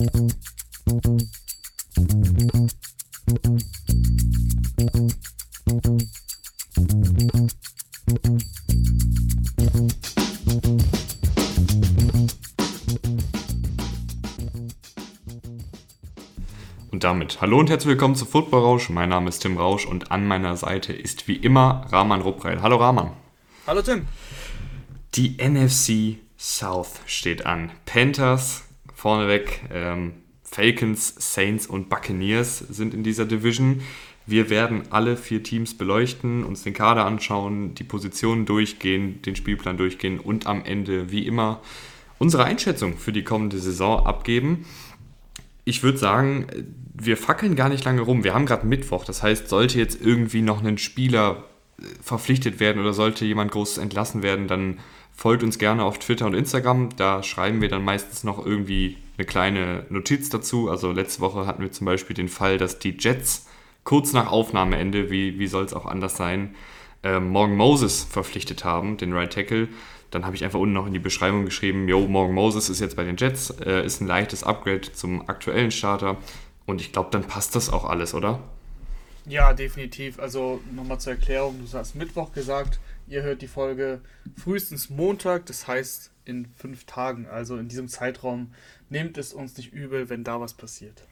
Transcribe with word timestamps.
Und 0.00 0.08
damit 17.00 17.42
hallo 17.42 17.58
und 17.58 17.68
herzlich 17.68 17.88
willkommen 17.88 18.14
zu 18.14 18.24
Football 18.24 18.60
Rausch. 18.62 18.88
Mein 18.88 19.10
Name 19.10 19.28
ist 19.28 19.40
Tim 19.40 19.58
Rausch 19.58 19.84
und 19.84 20.10
an 20.10 20.26
meiner 20.26 20.56
Seite 20.56 20.94
ist 20.94 21.28
wie 21.28 21.36
immer 21.36 21.86
Rahman 21.90 22.22
Ruppreil. 22.22 22.62
Hallo 22.62 22.76
Rahman. 22.76 23.12
Hallo 23.66 23.82
Tim. 23.82 24.06
Die 25.14 25.36
NFC 25.36 26.20
South 26.38 27.00
steht 27.04 27.44
an. 27.44 27.70
Panthers 27.84 28.64
vorneweg, 29.00 29.62
ähm, 29.72 30.12
Falcons, 30.42 31.14
Saints 31.16 31.66
und 31.66 31.88
Buccaneers 31.88 32.58
sind 32.58 32.92
in 32.92 33.02
dieser 33.02 33.24
Division. 33.24 33.80
Wir 34.26 34.50
werden 34.50 34.82
alle 34.90 35.16
vier 35.16 35.42
Teams 35.42 35.76
beleuchten, 35.76 36.44
uns 36.44 36.64
den 36.64 36.74
Kader 36.74 37.06
anschauen, 37.06 37.74
die 37.74 37.84
Positionen 37.84 38.44
durchgehen, 38.44 39.22
den 39.22 39.36
Spielplan 39.36 39.78
durchgehen 39.78 40.20
und 40.20 40.46
am 40.46 40.64
Ende 40.64 41.10
wie 41.10 41.26
immer 41.26 41.62
unsere 42.18 42.44
Einschätzung 42.44 42.98
für 42.98 43.12
die 43.12 43.24
kommende 43.24 43.58
Saison 43.58 44.04
abgeben. 44.04 44.66
Ich 45.64 45.82
würde 45.82 45.96
sagen, 45.96 46.46
wir 46.92 47.16
fackeln 47.16 47.56
gar 47.56 47.70
nicht 47.70 47.84
lange 47.84 48.02
rum. 48.02 48.22
Wir 48.22 48.34
haben 48.34 48.44
gerade 48.44 48.66
Mittwoch, 48.66 49.06
das 49.06 49.22
heißt, 49.22 49.48
sollte 49.48 49.78
jetzt 49.78 49.98
irgendwie 49.98 50.42
noch 50.42 50.62
ein 50.62 50.76
Spieler 50.76 51.44
äh, 51.78 51.84
verpflichtet 52.02 52.60
werden 52.60 52.82
oder 52.82 52.92
sollte 52.92 53.24
jemand 53.24 53.50
Großes 53.52 53.78
entlassen 53.78 54.22
werden, 54.22 54.46
dann 54.46 54.78
folgt 55.20 55.42
uns 55.42 55.58
gerne 55.58 55.84
auf 55.84 55.98
Twitter 55.98 56.24
und 56.24 56.32
Instagram. 56.32 56.96
Da 56.96 57.22
schreiben 57.22 57.60
wir 57.60 57.68
dann 57.68 57.84
meistens 57.84 58.24
noch 58.24 58.44
irgendwie 58.44 58.96
eine 59.18 59.26
kleine 59.26 59.84
Notiz 59.90 60.30
dazu. 60.30 60.70
Also 60.70 60.92
letzte 60.92 61.20
Woche 61.20 61.46
hatten 61.46 61.60
wir 61.60 61.70
zum 61.70 61.84
Beispiel 61.84 62.16
den 62.16 62.30
Fall, 62.30 62.56
dass 62.56 62.78
die 62.78 62.96
Jets 62.98 63.46
kurz 63.84 64.14
nach 64.14 64.32
Aufnahmeende, 64.32 65.10
wie, 65.10 65.38
wie 65.38 65.46
soll 65.46 65.66
es 65.66 65.74
auch 65.74 65.84
anders 65.84 66.16
sein, 66.16 66.54
äh, 67.02 67.20
Morgan 67.20 67.54
Moses 67.54 68.02
verpflichtet 68.02 68.64
haben, 68.64 68.96
den 68.96 69.12
Right 69.12 69.30
Tackle. 69.30 69.68
Dann 70.10 70.24
habe 70.24 70.36
ich 70.36 70.42
einfach 70.42 70.58
unten 70.58 70.72
noch 70.72 70.86
in 70.86 70.94
die 70.94 70.98
Beschreibung 70.98 71.44
geschrieben, 71.44 71.86
yo, 71.86 72.00
Morgan 72.00 72.34
Moses 72.34 72.70
ist 72.70 72.80
jetzt 72.80 72.96
bei 72.96 73.04
den 73.04 73.18
Jets, 73.18 73.50
äh, 73.50 73.84
ist 73.84 74.00
ein 74.00 74.06
leichtes 74.06 74.42
Upgrade 74.42 74.90
zum 74.92 75.28
aktuellen 75.28 75.70
Starter. 75.70 76.16
Und 76.64 76.80
ich 76.80 76.92
glaube, 76.92 77.10
dann 77.10 77.24
passt 77.24 77.54
das 77.56 77.70
auch 77.70 77.84
alles, 77.84 78.14
oder? 78.14 78.40
Ja, 79.26 79.52
definitiv. 79.52 80.18
Also 80.18 80.62
nochmal 80.74 80.98
zur 80.98 81.12
Erklärung, 81.12 81.60
du 81.62 81.76
hast 81.76 81.94
Mittwoch 81.94 82.32
gesagt, 82.32 82.80
ihr 83.10 83.22
hört 83.22 83.42
die 83.42 83.48
Folge 83.48 84.00
frühestens 84.36 84.88
Montag, 84.88 85.46
das 85.46 85.66
heißt 85.68 86.12
in 86.24 86.48
fünf 86.56 86.84
Tagen. 86.84 87.26
Also 87.26 87.56
in 87.58 87.68
diesem 87.68 87.88
Zeitraum 87.88 88.54
nehmt 88.88 89.18
es 89.18 89.34
uns 89.34 89.56
nicht 89.56 89.72
übel, 89.72 90.08
wenn 90.08 90.24
da 90.24 90.40
was 90.40 90.54
passiert. 90.54 91.02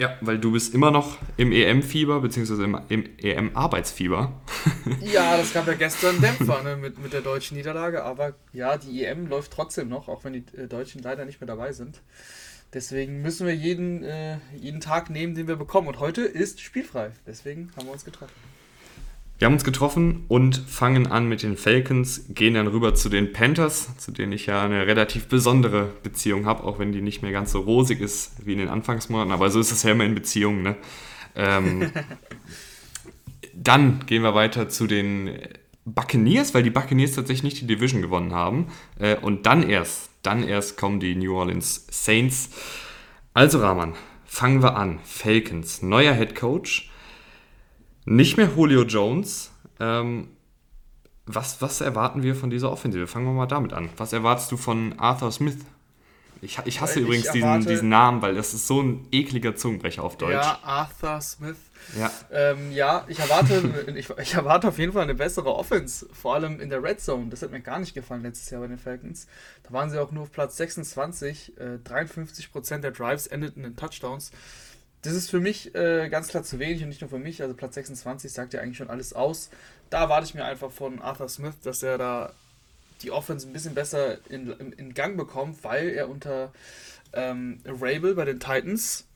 Ja, 0.00 0.16
weil 0.20 0.38
du 0.38 0.52
bist 0.52 0.74
immer 0.74 0.90
noch 0.90 1.18
im 1.36 1.52
EM-Fieber, 1.52 2.20
beziehungsweise 2.20 2.64
im, 2.64 2.80
im 2.88 3.08
EM-Arbeitsfieber. 3.18 4.32
ja, 5.00 5.36
das 5.36 5.52
gab 5.52 5.66
ja 5.66 5.74
gestern 5.74 6.20
Dämpfer 6.20 6.62
ne, 6.62 6.76
mit, 6.76 6.98
mit 6.98 7.12
der 7.12 7.20
deutschen 7.20 7.56
Niederlage, 7.56 8.04
aber 8.04 8.34
ja, 8.52 8.76
die 8.76 9.04
EM 9.04 9.28
läuft 9.28 9.52
trotzdem 9.52 9.88
noch, 9.88 10.08
auch 10.08 10.24
wenn 10.24 10.32
die 10.32 10.44
äh, 10.56 10.66
Deutschen 10.66 11.02
leider 11.02 11.24
nicht 11.24 11.40
mehr 11.40 11.48
dabei 11.48 11.72
sind. 11.72 12.02
Deswegen 12.72 13.22
müssen 13.22 13.46
wir 13.46 13.54
jeden, 13.54 14.02
äh, 14.04 14.38
jeden 14.56 14.80
Tag 14.80 15.10
nehmen, 15.10 15.34
den 15.34 15.48
wir 15.48 15.56
bekommen. 15.56 15.88
Und 15.88 16.00
heute 16.00 16.22
ist 16.22 16.60
spielfrei. 16.60 17.12
Deswegen 17.26 17.70
haben 17.76 17.86
wir 17.86 17.92
uns 17.92 18.04
getroffen. 18.04 18.34
Wir 19.38 19.46
haben 19.46 19.52
uns 19.52 19.62
getroffen 19.62 20.24
und 20.26 20.56
fangen 20.56 21.06
an 21.06 21.28
mit 21.28 21.44
den 21.44 21.56
Falcons, 21.56 22.24
gehen 22.28 22.54
dann 22.54 22.66
rüber 22.66 22.96
zu 22.96 23.08
den 23.08 23.32
Panthers, 23.32 23.96
zu 23.96 24.10
denen 24.10 24.32
ich 24.32 24.46
ja 24.46 24.64
eine 24.64 24.88
relativ 24.88 25.28
besondere 25.28 25.92
Beziehung 26.02 26.44
habe, 26.44 26.64
auch 26.64 26.80
wenn 26.80 26.90
die 26.90 27.00
nicht 27.00 27.22
mehr 27.22 27.30
ganz 27.30 27.52
so 27.52 27.60
rosig 27.60 28.00
ist 28.00 28.44
wie 28.44 28.54
in 28.54 28.58
den 28.58 28.68
Anfangsmonaten. 28.68 29.32
Aber 29.32 29.48
so 29.50 29.60
ist 29.60 29.70
es 29.70 29.84
ja 29.84 29.92
immer 29.92 30.04
in 30.04 30.16
Beziehungen. 30.16 30.62
Ne? 30.62 30.76
Ähm, 31.36 31.92
dann 33.54 34.04
gehen 34.06 34.22
wir 34.22 34.34
weiter 34.34 34.68
zu 34.68 34.88
den 34.88 35.38
Buccaneers, 35.84 36.52
weil 36.52 36.64
die 36.64 36.70
Buccaneers 36.70 37.12
tatsächlich 37.12 37.44
nicht 37.44 37.60
die 37.60 37.68
Division 37.68 38.02
gewonnen 38.02 38.32
haben. 38.32 38.66
Äh, 38.98 39.18
und 39.18 39.46
dann 39.46 39.62
erst, 39.62 40.10
dann 40.22 40.42
erst 40.42 40.76
kommen 40.76 40.98
die 40.98 41.14
New 41.14 41.36
Orleans 41.36 41.86
Saints. 41.92 42.50
Also 43.34 43.60
Rahman, 43.60 43.94
fangen 44.24 44.64
wir 44.64 44.76
an. 44.76 44.98
Falcons, 45.04 45.80
neuer 45.80 46.14
Head 46.14 46.34
Coach 46.34 46.90
nicht 48.08 48.36
mehr 48.36 48.50
Julio 48.54 48.82
Jones. 48.82 49.50
Ähm, 49.80 50.28
was, 51.26 51.60
was 51.60 51.80
erwarten 51.80 52.22
wir 52.22 52.34
von 52.34 52.50
dieser 52.50 52.72
Offensive? 52.72 53.06
Fangen 53.06 53.26
wir 53.26 53.32
mal 53.32 53.46
damit 53.46 53.72
an. 53.72 53.90
Was 53.96 54.12
erwartest 54.12 54.50
du 54.50 54.56
von 54.56 54.98
Arthur 54.98 55.30
Smith? 55.30 55.58
Ich, 56.40 56.58
ich 56.64 56.80
hasse 56.80 57.00
ich 57.00 57.04
übrigens 57.04 57.26
erwarte, 57.26 57.58
diesen, 57.58 57.70
diesen 57.70 57.88
Namen, 57.88 58.22
weil 58.22 58.34
das 58.34 58.54
ist 58.54 58.66
so 58.66 58.80
ein 58.80 59.06
ekliger 59.10 59.56
Zungenbrecher 59.56 60.04
auf 60.04 60.16
Deutsch. 60.16 60.32
Ja, 60.32 60.58
Arthur 60.62 61.20
Smith. 61.20 61.56
Ja, 61.98 62.10
ähm, 62.32 62.72
ja 62.72 63.04
ich, 63.08 63.18
erwarte, 63.18 63.86
ich, 63.96 64.08
ich, 64.10 64.34
erwarte 64.34 64.68
auf 64.68 64.78
jeden 64.78 64.92
Fall 64.92 65.02
eine 65.02 65.14
bessere 65.14 65.54
Offense, 65.54 66.06
vor 66.12 66.34
allem 66.34 66.60
in 66.60 66.70
der 66.70 66.82
Red 66.82 67.00
Zone. 67.00 67.26
Das 67.28 67.42
hat 67.42 67.50
mir 67.50 67.60
gar 67.60 67.78
nicht 67.80 67.92
gefallen 67.92 68.22
letztes 68.22 68.50
Jahr 68.50 68.60
bei 68.60 68.68
den 68.68 68.78
Falcons. 68.78 69.26
Da 69.64 69.72
waren 69.72 69.90
sie 69.90 70.00
auch 70.00 70.12
nur 70.12 70.22
auf 70.22 70.32
Platz 70.32 70.56
26. 70.56 71.58
Äh, 71.58 71.78
53% 71.84 72.78
der 72.78 72.92
Drives 72.92 73.26
endeten 73.26 73.64
in 73.64 73.76
Touchdowns. 73.76 74.30
Das 75.02 75.12
ist 75.14 75.30
für 75.30 75.40
mich 75.40 75.74
äh, 75.74 76.08
ganz 76.08 76.28
klar 76.28 76.42
zu 76.42 76.58
wenig 76.58 76.82
und 76.82 76.88
nicht 76.88 77.00
nur 77.00 77.10
für 77.10 77.18
mich. 77.18 77.40
Also 77.42 77.54
Platz 77.54 77.74
26 77.74 78.32
sagt 78.32 78.52
ja 78.52 78.60
eigentlich 78.60 78.78
schon 78.78 78.90
alles 78.90 79.12
aus. 79.12 79.50
Da 79.90 80.00
erwarte 80.00 80.26
ich 80.26 80.34
mir 80.34 80.44
einfach 80.44 80.70
von 80.70 81.00
Arthur 81.00 81.28
Smith, 81.28 81.54
dass 81.62 81.82
er 81.82 81.98
da 81.98 82.32
die 83.02 83.12
Offense 83.12 83.46
ein 83.46 83.52
bisschen 83.52 83.74
besser 83.74 84.18
in, 84.28 84.50
in, 84.52 84.72
in 84.72 84.94
Gang 84.94 85.16
bekommt, 85.16 85.62
weil 85.62 85.90
er 85.90 86.08
unter 86.08 86.52
ähm, 87.12 87.60
Rabel 87.64 88.14
bei 88.14 88.24
den 88.24 88.40
Titans 88.40 89.06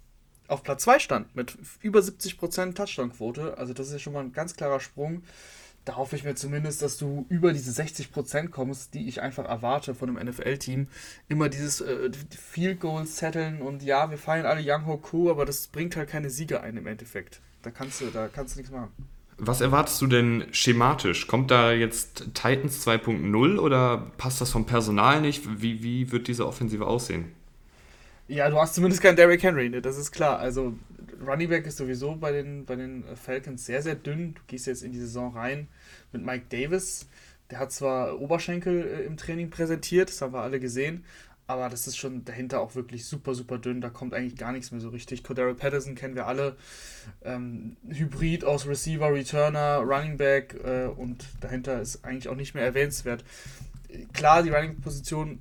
auf 0.49 0.63
Platz 0.63 0.83
2 0.85 0.99
stand 0.99 1.35
mit 1.35 1.57
über 1.81 2.01
70% 2.01 2.75
Touchdown-Quote. 2.75 3.59
Also 3.59 3.73
das 3.73 3.89
ist 3.89 3.93
ja 3.95 3.99
schon 3.99 4.13
mal 4.13 4.21
ein 4.21 4.33
ganz 4.33 4.55
klarer 4.55 4.81
Sprung 4.81 5.23
da 5.85 5.97
hoffe 5.97 6.15
ich 6.17 6.25
mir 6.25 6.35
zumindest, 6.35 6.83
dass 6.83 6.97
du 6.97 7.27
über 7.29 7.53
diese 7.53 7.71
60% 7.83 8.49
kommst, 8.49 8.95
die 8.95 9.09
ich 9.09 9.21
einfach 9.21 9.45
erwarte 9.45 9.95
von 9.95 10.17
einem 10.17 10.29
NFL-Team. 10.29 10.87
Immer 11.29 11.49
dieses 11.49 11.81
äh, 11.81 12.11
Field 12.31 12.81
Goals 12.81 13.17
zetteln 13.17 13.61
und 13.61 13.83
ja, 13.83 14.11
wir 14.11 14.19
feiern 14.19 14.47
alle 14.47 14.63
Young 14.65 14.87
Ho 14.87 14.97
Crew, 14.99 15.31
aber 15.31 15.45
das 15.45 15.67
bringt 15.67 15.97
halt 15.97 16.09
keine 16.09 16.31
Siege 16.31 16.61
ein 16.61 16.77
im 16.77 16.87
Endeffekt. 16.87 17.41
Da 17.63 17.71
kannst 17.71 18.01
du, 18.01 18.07
da 18.07 18.29
kannst 18.29 18.55
du 18.55 18.61
nichts 18.61 18.73
machen. 18.73 18.91
Was 19.39 19.61
erwartest 19.61 20.01
du 20.01 20.07
denn 20.07 20.45
schematisch? 20.53 21.27
Kommt 21.27 21.51
da 21.51 21.73
jetzt 21.73 22.27
Titans 22.35 22.87
2.0 22.87 23.59
oder 23.59 24.13
passt 24.17 24.41
das 24.41 24.51
vom 24.51 24.67
Personal 24.67 25.21
nicht? 25.21 25.61
Wie, 25.61 25.83
wie 25.83 26.13
wird 26.13 26.29
diese 26.29 26.47
Offensive 26.47 26.87
aussehen? 26.87 27.33
Ja, 28.29 28.49
du 28.49 28.57
hast 28.57 28.75
zumindest 28.75 29.03
keinen 29.03 29.17
Derrick 29.17 29.43
Henry, 29.43 29.69
ne? 29.69 29.83
das 29.83 29.99
ist 29.99 30.13
klar. 30.13 30.39
Also 30.39 30.75
Running 31.27 31.49
Back 31.49 31.67
ist 31.67 31.77
sowieso 31.77 32.17
bei 32.17 32.33
den, 32.33 32.65
bei 32.65 32.77
den 32.77 33.05
Falcons 33.17 33.65
sehr, 33.65 33.83
sehr 33.83 33.95
dünn. 33.95 34.35
Du 34.35 34.41
gehst 34.47 34.67
jetzt 34.67 34.83
in 34.83 34.93
die 34.93 35.01
Saison 35.01 35.35
rein 35.35 35.69
mit 36.13 36.25
Mike 36.25 36.47
Davis. 36.49 37.07
Der 37.51 37.59
hat 37.59 37.73
zwar 37.73 38.21
Oberschenkel 38.21 38.87
äh, 38.87 39.05
im 39.05 39.17
Training 39.17 39.51
präsentiert, 39.51 40.09
das 40.09 40.23
haben 40.23 40.33
wir 40.33 40.41
alle 40.41 40.59
gesehen, 40.59 41.05
aber 41.47 41.69
das 41.69 41.87
ist 41.87 41.99
schon 41.99 42.25
dahinter 42.25 42.61
auch 42.61 42.75
wirklich 42.75 43.05
super, 43.05 43.35
super 43.35 43.59
dünn. 43.59 43.81
Da 43.83 43.91
kommt 43.91 44.15
eigentlich 44.15 44.37
gar 44.37 44.53
nichts 44.53 44.71
mehr 44.71 44.81
so 44.81 44.89
richtig. 44.89 45.23
Cordero 45.23 45.53
Patterson 45.55 45.95
kennen 45.95 46.15
wir 46.15 46.27
alle. 46.27 46.57
Ähm, 47.23 47.77
Hybrid 47.87 48.45
aus 48.45 48.67
Receiver, 48.67 49.13
Returner, 49.13 49.79
Running 49.79 50.17
Back 50.17 50.57
äh, 50.65 50.87
und 50.87 51.27
dahinter 51.41 51.81
ist 51.81 52.05
eigentlich 52.05 52.29
auch 52.29 52.37
nicht 52.37 52.55
mehr 52.55 52.65
erwähnenswert. 52.65 53.23
Klar, 54.15 54.43
die 54.43 54.49
Running-Position 54.49 55.41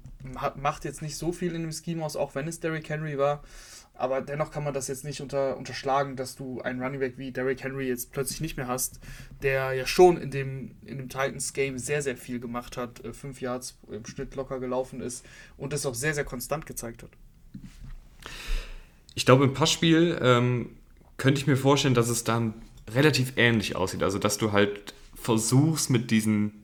macht 0.56 0.84
jetzt 0.84 1.02
nicht 1.02 1.16
so 1.16 1.32
viel 1.32 1.56
in 1.56 1.62
dem 1.62 1.72
Scheme 1.72 2.04
aus, 2.04 2.18
auch 2.18 2.36
wenn 2.36 2.50
es 2.50 2.60
Derrick 2.60 2.90
Henry 2.90 3.18
war. 3.18 3.42
Aber 4.02 4.20
dennoch 4.20 4.50
kann 4.50 4.64
man 4.64 4.74
das 4.74 4.88
jetzt 4.88 5.04
nicht 5.04 5.22
unter, 5.22 5.56
unterschlagen, 5.58 6.16
dass 6.16 6.36
du 6.36 6.60
einen 6.62 6.82
Running 6.82 7.00
Back 7.00 7.20
wie 7.20 7.32
Derrick 7.32 7.64
Henry 7.64 7.88
jetzt 7.88 8.12
plötzlich 8.12 8.42
nicht 8.42 8.58
mehr 8.58 8.68
hast, 8.68 9.00
der 9.44 9.74
ja 9.74 9.86
schon 9.86 10.18
in 10.18 10.32
dem, 10.32 10.72
in 10.84 10.98
dem 10.98 11.08
Titans-Game 11.08 11.78
sehr, 11.78 12.02
sehr 12.02 12.18
viel 12.18 12.40
gemacht 12.40 12.78
hat, 12.78 13.06
äh, 13.06 13.14
fünf 13.14 13.42
Yards 13.42 13.78
im 13.92 14.04
Schnitt 14.08 14.34
locker 14.34 14.60
gelaufen 14.60 15.02
ist 15.02 15.24
und 15.56 15.72
das 15.72 15.86
auch 15.86 15.94
sehr, 15.94 16.16
sehr 16.16 16.24
konstant 16.24 16.66
gezeigt 16.66 17.04
hat. 17.04 17.12
Ich 19.14 19.28
glaube, 19.28 19.44
im 19.44 19.54
Passspiel 19.54 20.18
ähm, 20.20 20.72
könnte 21.18 21.40
ich 21.40 21.46
mir 21.46 21.58
vorstellen, 21.58 21.94
dass 21.94 22.10
es 22.10 22.24
dann 22.24 22.56
relativ 22.90 23.34
ähnlich 23.36 23.76
aussieht. 23.76 24.02
Also, 24.02 24.18
dass 24.18 24.40
du 24.40 24.52
halt 24.52 24.96
versuchst 25.14 25.92
mit 25.92 26.10
diesen 26.10 26.61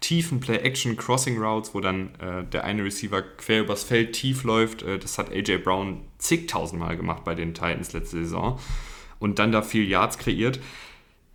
tiefen 0.00 0.40
Play-Action-Crossing-Routes, 0.40 1.74
wo 1.74 1.80
dann 1.80 2.14
äh, 2.20 2.44
der 2.44 2.64
eine 2.64 2.84
Receiver 2.84 3.22
quer 3.22 3.60
übers 3.60 3.84
Feld 3.84 4.12
tief 4.12 4.44
läuft. 4.44 4.82
Äh, 4.82 4.98
das 4.98 5.18
hat 5.18 5.30
AJ 5.30 5.58
Brown 5.58 6.02
zigtausendmal 6.18 6.96
gemacht 6.96 7.24
bei 7.24 7.34
den 7.34 7.54
Titans 7.54 7.92
letzte 7.92 8.18
Saison 8.18 8.58
und 9.18 9.38
dann 9.38 9.52
da 9.52 9.62
viel 9.62 9.88
Yards 9.88 10.18
kreiert. 10.18 10.60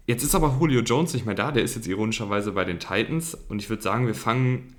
Jetzt 0.08 0.24
ist 0.24 0.36
aber 0.36 0.58
Julio 0.60 0.81
Jones 0.81 1.13
nicht 1.13 1.25
mehr 1.25 1.36
da, 1.36 1.52
der 1.52 1.63
ist 1.63 1.75
jetzt 1.75 1.88
ironischerweise 1.88 2.52
bei 2.52 2.66
den 2.66 2.80
Titans 2.80 3.36
und 3.50 3.62
ich 3.62 3.69
würde 3.69 3.84
sagen, 3.84 4.08
wir 4.08 4.16
fangen, 4.16 4.75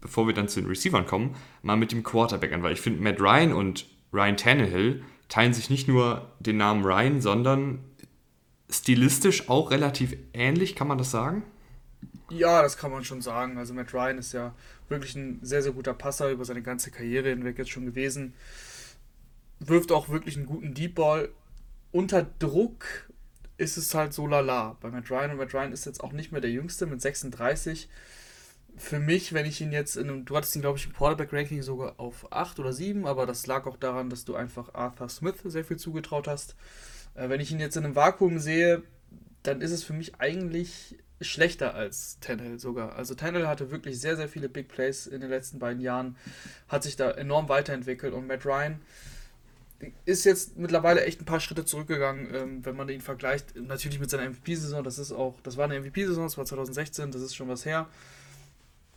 bevor 0.00 0.26
wir 0.26 0.34
dann 0.34 0.48
zu 0.48 0.60
den 0.60 0.68
Receivern 0.68 1.06
kommen, 1.06 1.34
mal 1.62 1.76
mit 1.76 1.92
dem 1.92 2.02
Quarterback 2.02 2.52
an, 2.52 2.62
weil 2.62 2.72
ich 2.72 2.80
finde, 2.80 3.02
Matt 3.02 3.20
Ryan 3.20 3.52
und 3.52 3.86
Ryan 4.12 4.36
Tannehill 4.36 5.02
teilen 5.28 5.52
sich 5.52 5.70
nicht 5.70 5.88
nur 5.88 6.30
den 6.40 6.56
Namen 6.56 6.84
Ryan, 6.84 7.20
sondern 7.20 7.80
stilistisch 8.70 9.48
auch 9.48 9.70
relativ 9.70 10.16
ähnlich, 10.32 10.74
kann 10.74 10.88
man 10.88 10.98
das 10.98 11.10
sagen? 11.10 11.42
Ja, 12.30 12.62
das 12.62 12.76
kann 12.76 12.90
man 12.90 13.04
schon 13.04 13.22
sagen. 13.22 13.56
Also 13.58 13.72
Matt 13.72 13.94
Ryan 13.94 14.18
ist 14.18 14.32
ja, 14.32 14.54
wirklich 14.88 15.14
ein 15.16 15.40
sehr, 15.42 15.62
sehr 15.62 15.72
guter 15.72 15.94
Passer 15.94 16.30
über 16.30 16.44
seine 16.44 16.62
ganze 16.62 16.90
Karriere 16.90 17.28
hinweg 17.28 17.58
jetzt 17.58 17.70
schon 17.70 17.86
gewesen. 17.86 18.34
wirft 19.58 19.92
auch 19.92 20.08
wirklich 20.08 20.36
einen 20.36 20.46
guten 20.46 20.74
Deep 20.74 20.96
Ball. 20.96 21.30
Unter 21.92 22.24
Druck 22.38 22.84
ist 23.58 23.76
es 23.76 23.94
halt 23.94 24.12
so 24.12 24.26
lala. 24.26 24.76
Bei 24.80 24.90
Matt 24.90 25.10
Ryan 25.10 25.32
und 25.32 25.38
Matt 25.38 25.54
Ryan 25.54 25.72
ist 25.72 25.86
jetzt 25.86 26.02
auch 26.02 26.12
nicht 26.12 26.32
mehr 26.32 26.40
der 26.40 26.50
Jüngste 26.50 26.86
mit 26.86 27.00
36. 27.00 27.88
Für 28.76 28.98
mich, 28.98 29.32
wenn 29.32 29.46
ich 29.46 29.60
ihn 29.62 29.72
jetzt 29.72 29.96
in 29.96 30.10
einem, 30.10 30.24
du 30.26 30.36
hattest 30.36 30.54
ihn 30.54 30.60
glaube 30.60 30.78
ich 30.78 30.86
im 30.86 30.92
Quarterback-Ranking 30.92 31.62
sogar 31.62 31.98
auf 31.98 32.30
8 32.30 32.58
oder 32.58 32.74
7, 32.74 33.06
aber 33.06 33.24
das 33.24 33.46
lag 33.46 33.66
auch 33.66 33.78
daran, 33.78 34.10
dass 34.10 34.26
du 34.26 34.34
einfach 34.34 34.74
Arthur 34.74 35.08
Smith 35.08 35.36
sehr 35.44 35.64
viel 35.64 35.78
zugetraut 35.78 36.28
hast. 36.28 36.56
Äh, 37.14 37.30
wenn 37.30 37.40
ich 37.40 37.50
ihn 37.50 37.60
jetzt 37.60 37.76
in 37.76 37.84
einem 37.84 37.96
Vakuum 37.96 38.38
sehe, 38.38 38.82
dann 39.42 39.62
ist 39.62 39.70
es 39.70 39.82
für 39.82 39.94
mich 39.94 40.20
eigentlich 40.20 40.98
schlechter 41.20 41.74
als 41.74 42.18
Tannehill 42.20 42.58
sogar. 42.58 42.96
Also 42.96 43.14
Tannehill 43.14 43.48
hatte 43.48 43.70
wirklich 43.70 44.00
sehr, 44.00 44.16
sehr 44.16 44.28
viele 44.28 44.48
Big 44.48 44.68
Plays 44.68 45.06
in 45.06 45.20
den 45.20 45.30
letzten 45.30 45.58
beiden 45.58 45.80
Jahren, 45.80 46.16
hat 46.68 46.82
sich 46.82 46.96
da 46.96 47.10
enorm 47.10 47.48
weiterentwickelt 47.48 48.12
und 48.12 48.26
Matt 48.26 48.44
Ryan 48.44 48.80
ist 50.04 50.24
jetzt 50.24 50.56
mittlerweile 50.56 51.04
echt 51.04 51.20
ein 51.20 51.26
paar 51.26 51.40
Schritte 51.40 51.64
zurückgegangen, 51.64 52.34
ähm, 52.34 52.64
wenn 52.64 52.76
man 52.76 52.88
ihn 52.88 53.00
vergleicht. 53.00 53.56
Natürlich 53.56 54.00
mit 54.00 54.10
seiner 54.10 54.28
MVP-Saison, 54.28 54.82
das 54.82 54.98
ist 54.98 55.12
auch, 55.12 55.38
das 55.42 55.56
war 55.56 55.64
eine 55.64 55.80
MVP-Saison, 55.80 56.24
das 56.24 56.38
war 56.38 56.46
2016, 56.46 57.10
das 57.12 57.22
ist 57.22 57.34
schon 57.34 57.48
was 57.48 57.64
her. 57.64 57.86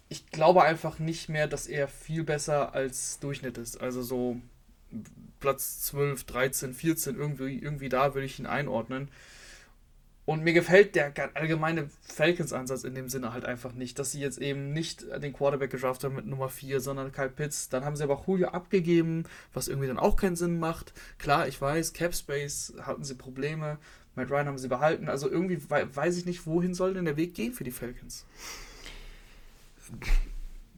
Ich 0.08 0.28
glaube 0.32 0.64
einfach 0.64 0.98
nicht 1.00 1.30
mehr, 1.30 1.48
dass 1.48 1.68
er 1.68 1.88
viel 1.88 2.24
besser 2.24 2.74
als 2.74 3.20
Durchschnitt 3.20 3.58
ist. 3.58 3.80
Also 3.82 4.02
so 4.02 4.38
Platz 5.40 5.82
12, 5.82 6.24
13, 6.24 6.74
14, 6.74 7.16
irgendwie, 7.16 7.60
irgendwie 7.60 7.90
da 7.90 8.14
würde 8.16 8.26
ich 8.26 8.40
ihn 8.40 8.48
einordnen. 8.48 9.10
Und 10.30 10.44
mir 10.44 10.54
gefällt 10.54 10.94
der 10.94 11.12
allgemeine 11.34 11.90
Falcons-Ansatz 12.04 12.84
in 12.84 12.94
dem 12.94 13.10
Sinne 13.10 13.34
halt 13.34 13.46
einfach 13.46 13.74
nicht, 13.74 13.98
dass 13.98 14.12
sie 14.12 14.20
jetzt 14.20 14.38
eben 14.38 14.74
nicht 14.74 15.04
den 15.24 15.34
Quarterback 15.34 15.72
gedraftet 15.72 16.04
haben 16.04 16.18
mit 16.18 16.28
Nummer 16.28 16.50
4, 16.50 16.82
sondern 16.82 17.12
Kyle 17.12 17.32
Pitts. 17.32 17.70
Dann 17.70 17.84
haben 17.84 17.96
sie 17.96 18.04
aber 18.04 18.24
Julio 18.28 18.50
abgegeben, 18.50 19.24
was 19.56 19.68
irgendwie 19.68 19.88
dann 19.88 19.98
auch 19.98 20.18
keinen 20.18 20.36
Sinn 20.36 20.60
macht. 20.60 20.94
Klar, 21.18 21.48
ich 21.48 21.60
weiß, 21.60 21.94
Cap 21.94 22.14
Space 22.14 22.76
hatten 22.84 23.04
sie 23.04 23.16
Probleme, 23.16 23.80
Matt 24.14 24.30
Ryan 24.30 24.46
haben 24.46 24.60
sie 24.60 24.68
behalten. 24.68 25.10
Also 25.10 25.32
irgendwie 25.32 25.58
weiß 25.68 26.16
ich 26.18 26.28
nicht, 26.28 26.46
wohin 26.46 26.76
soll 26.76 26.94
denn 26.94 27.06
der 27.06 27.18
Weg 27.18 27.34
gehen 27.34 27.54
für 27.54 27.64
die 27.64 27.72
Falcons? 27.72 28.28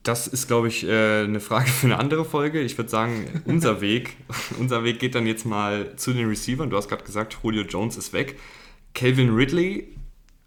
Das 0.02 0.28
ist, 0.28 0.46
glaube 0.46 0.68
ich, 0.68 0.82
äh, 0.84 1.24
eine 1.24 1.40
Frage 1.40 1.68
für 1.68 1.88
eine 1.88 1.98
andere 1.98 2.24
Folge. 2.24 2.62
Ich 2.62 2.78
würde 2.78 2.88
sagen, 2.88 3.42
unser 3.44 3.80
Weg, 3.82 4.16
unser 4.58 4.82
Weg 4.82 4.98
geht 4.98 5.14
dann 5.14 5.26
jetzt 5.26 5.44
mal 5.44 5.94
zu 5.96 6.14
den 6.14 6.26
Receivern. 6.26 6.70
Du 6.70 6.78
hast 6.78 6.88
gerade 6.88 7.04
gesagt, 7.04 7.36
Julio 7.42 7.64
Jones 7.64 7.98
ist 7.98 8.14
weg. 8.14 8.38
Calvin 8.94 9.34
Ridley, 9.34 9.96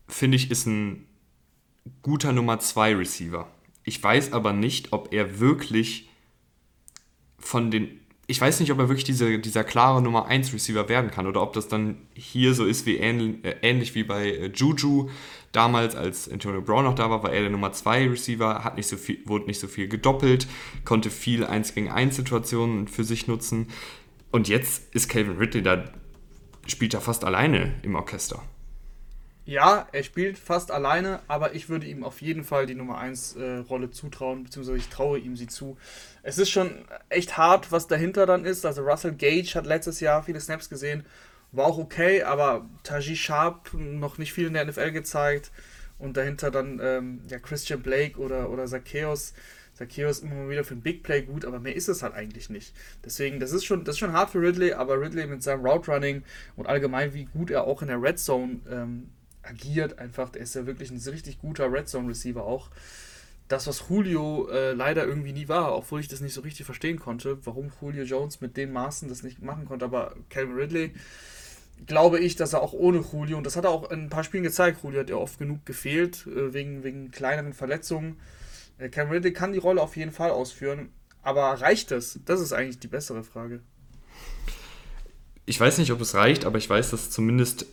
finde 0.08 0.38
ich, 0.38 0.52
ist 0.52 0.66
ein 0.66 1.06
guter 2.02 2.32
Nummer 2.32 2.60
2 2.60 2.96
Receiver. 2.96 3.48
Ich 3.84 4.02
weiß 4.02 4.34
aber 4.34 4.54
nicht, 4.54 4.94
ob 4.94 5.14
er 5.14 5.40
wirklich 5.40 6.10
von 7.38 7.72
den. 7.72 8.00
Ich 8.28 8.42
weiß 8.42 8.60
nicht, 8.60 8.72
ob 8.72 8.80
er 8.80 8.90
wirklich 8.90 9.04
diese, 9.04 9.38
dieser 9.38 9.64
klare 9.64 10.02
Nummer 10.02 10.26
1 10.26 10.52
Receiver 10.52 10.90
werden 10.90 11.12
kann 11.12 11.28
oder 11.28 11.44
ob 11.44 11.54
das 11.54 11.68
dann 11.68 11.98
hier 12.16 12.56
so 12.56 12.66
ist 12.66 12.88
wie 12.88 12.96
ähnlich, 12.96 13.46
äh, 13.46 13.58
ähnlich 13.62 13.94
wie 13.94 14.04
bei 14.04 14.32
äh, 14.32 14.48
Juju 14.48 15.10
damals, 15.52 15.96
als 15.96 16.28
Antonio 16.28 16.62
Brown 16.62 16.86
noch 16.86 16.96
da 16.96 17.12
war, 17.12 17.22
war 17.22 17.32
er 17.32 17.42
der 17.42 17.52
Nummer 17.52 17.72
2 17.72 18.10
Receiver, 18.10 18.64
hat 18.64 18.78
nicht 18.78 18.88
so 18.88 18.98
viel, 18.98 19.20
wurde 19.26 19.46
nicht 19.46 19.60
so 19.60 19.68
viel 19.68 19.88
gedoppelt, 19.88 20.48
konnte 20.86 21.12
viel 21.12 21.46
1 21.46 21.76
gegen 21.76 21.90
1 21.90 22.16
Situationen 22.16 22.88
für 22.88 23.04
sich 23.04 23.28
nutzen. 23.28 23.68
Und 24.32 24.48
jetzt 24.48 24.94
ist 24.96 25.08
Calvin 25.08 25.38
Ridley 25.38 25.62
da 25.62 25.86
spielt 26.66 26.94
er 26.94 27.02
fast 27.02 27.24
alleine 27.24 27.74
im 27.84 27.96
Orchester. 27.96 28.42
Ja, 29.48 29.88
er 29.92 30.02
spielt 30.02 30.40
fast 30.40 30.72
alleine, 30.72 31.20
aber 31.28 31.54
ich 31.54 31.70
würde 31.70 31.86
ihm 31.86 32.04
auf 32.04 32.20
jeden 32.20 32.44
Fall 32.44 32.66
die 32.66 32.74
Nummer 32.74 32.98
1 32.98 33.36
äh, 33.36 33.58
Rolle 33.58 33.92
zutrauen, 33.92 34.44
beziehungsweise 34.44 34.80
ich 34.80 34.90
traue 34.90 35.20
ihm 35.20 35.36
sie 35.36 35.46
zu. 35.46 35.78
Es 36.24 36.40
ist 36.40 36.50
schon 36.50 36.72
echt 37.10 37.38
hart, 37.38 37.72
was 37.72 37.86
dahinter 37.88 38.26
dann 38.26 38.44
ist. 38.44 38.66
Also 38.66 38.82
Russell 38.82 39.14
Gage 39.14 39.54
hat 39.54 39.68
letztes 39.68 40.00
Jahr 40.00 40.24
viele 40.24 40.42
Snaps 40.42 40.68
gesehen, 40.68 41.06
war 41.52 41.68
auch 41.68 41.78
okay, 41.78 42.24
aber 42.24 42.68
Taji 42.82 43.16
Sharp 43.16 43.72
noch 43.74 44.18
nicht 44.18 44.34
viel 44.34 44.48
in 44.48 44.54
der 44.54 44.66
NFL 44.66 44.92
gezeigt. 44.92 45.52
Und 46.00 46.18
dahinter 46.18 46.50
dann 46.50 46.80
ähm, 46.84 47.22
ja, 47.30 47.38
Christian 47.38 47.82
Blake 47.82 48.20
oder, 48.20 48.50
oder 48.50 48.66
Zacchaeus 48.66 49.34
Zacchaeus 49.76 50.20
immer 50.20 50.36
mal 50.36 50.50
wieder 50.50 50.64
für 50.64 50.74
ein 50.74 50.82
Big 50.82 51.04
Play 51.04 51.22
gut, 51.22 51.46
aber 51.46 51.60
mehr 51.60 51.76
ist 51.76 51.90
es 51.90 52.02
halt 52.02 52.14
eigentlich 52.14 52.50
nicht. 52.50 52.74
Deswegen, 53.04 53.40
das 53.40 53.52
ist 53.52 53.66
schon, 53.66 53.84
das 53.84 53.96
ist 53.96 54.00
schon 54.00 54.14
hart 54.14 54.32
für 54.32 54.42
Ridley, 54.42 54.74
aber 54.74 55.00
Ridley 55.00 55.28
mit 55.28 55.44
seinem 55.44 55.66
Route 55.66 55.92
Running 55.92 56.24
und 56.56 56.66
allgemein, 56.66 57.14
wie 57.14 57.26
gut 57.26 57.52
er 57.52 57.66
auch 57.66 57.82
in 57.82 57.90
der 57.90 58.02
Red 58.02 58.18
Zone 58.18 58.62
ähm, 58.70 59.10
agiert, 59.44 60.00
einfach, 60.00 60.30
der 60.30 60.42
ist 60.42 60.56
ja 60.56 60.66
wirklich 60.66 60.92
ein 60.92 60.98
richtig 60.98 61.40
guter 61.40 61.72
Red 61.72 61.90
Zone 61.90 62.10
Receiver 62.10 62.44
auch. 62.44 62.70
Das, 63.48 63.68
was 63.68 63.84
Julio 63.90 64.50
äh, 64.50 64.72
leider 64.72 65.06
irgendwie 65.06 65.34
nie 65.34 65.48
war, 65.48 65.76
obwohl 65.76 66.00
ich 66.00 66.08
das 66.08 66.22
nicht 66.22 66.34
so 66.34 66.42
richtig 66.42 66.66
verstehen 66.66 66.98
konnte, 66.98 67.38
warum 67.46 67.72
Julio 67.80 68.04
Jones 68.04 68.42
mit 68.42 68.58
den 68.58 68.72
Maßen 68.72 69.08
das 69.08 69.22
nicht 69.22 69.42
machen 69.42 69.66
konnte, 69.66 69.86
aber 69.86 70.16
Calvin 70.30 70.56
Ridley, 70.56 70.94
glaube 71.86 72.20
ich, 72.20 72.36
dass 72.36 72.54
er 72.54 72.62
auch 72.62 72.74
ohne 72.74 73.04
Julio, 73.12 73.38
und 73.38 73.46
das 73.46 73.56
hat 73.56 73.66
er 73.66 73.70
auch 73.70 73.92
in 73.92 74.06
ein 74.06 74.10
paar 74.10 74.24
Spielen 74.24 74.44
gezeigt, 74.44 74.80
Julio 74.84 75.02
hat 75.02 75.10
ja 75.10 75.18
oft 75.18 75.38
genug 75.38 75.66
gefehlt, 75.66 76.26
äh, 76.28 76.54
wegen, 76.54 76.84
wegen 76.84 77.12
kleineren 77.12 77.54
Verletzungen, 77.54 78.18
Cam 78.92 79.10
Ridley 79.10 79.34
kann 79.34 79.54
die 79.54 79.60
Rolle 79.60 79.82
auf 79.82 79.96
jeden 79.96 80.12
Fall 80.12 80.32
ausführen, 80.32 80.90
aber 81.22 81.44
reicht 81.62 81.92
es? 81.92 82.20
Das 82.26 82.42
ist 82.42 82.54
eigentlich 82.54 82.80
die 82.80 82.88
bessere 82.88 83.24
Frage. 83.24 83.62
Ich 85.46 85.60
weiß 85.60 85.78
nicht, 85.78 85.92
ob 85.92 86.02
es 86.02 86.16
reicht, 86.16 86.46
aber 86.46 86.58
ich 86.58 86.70
weiß, 86.70 86.92
dass 86.92 87.12
zumindest 87.12 87.68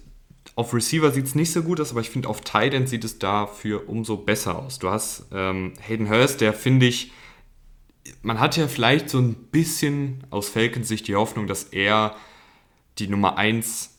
auf 0.54 0.74
Receiver 0.74 1.10
sieht 1.10 1.26
es 1.26 1.34
nicht 1.34 1.52
so 1.52 1.62
gut 1.62 1.80
aus, 1.80 1.92
aber 1.92 2.00
ich 2.00 2.10
finde 2.10 2.28
auf 2.28 2.42
Tight 2.42 2.74
End 2.74 2.88
sieht 2.88 3.04
es 3.04 3.18
dafür 3.18 3.88
umso 3.88 4.16
besser 4.16 4.58
aus. 4.58 4.78
Du 4.78 4.90
hast 4.90 5.26
ähm, 5.32 5.72
Hayden 5.80 6.10
Hurst, 6.10 6.40
der 6.40 6.52
finde 6.52 6.86
ich, 6.86 7.12
man 8.22 8.38
hat 8.38 8.56
ja 8.56 8.68
vielleicht 8.68 9.08
so 9.08 9.18
ein 9.18 9.34
bisschen 9.34 10.24
aus 10.30 10.48
Falcons 10.48 10.88
Sicht 10.88 11.08
die 11.08 11.14
Hoffnung, 11.14 11.46
dass 11.46 11.64
er 11.64 12.14
die 12.98 13.08
Nummer 13.08 13.38
1 13.38 13.90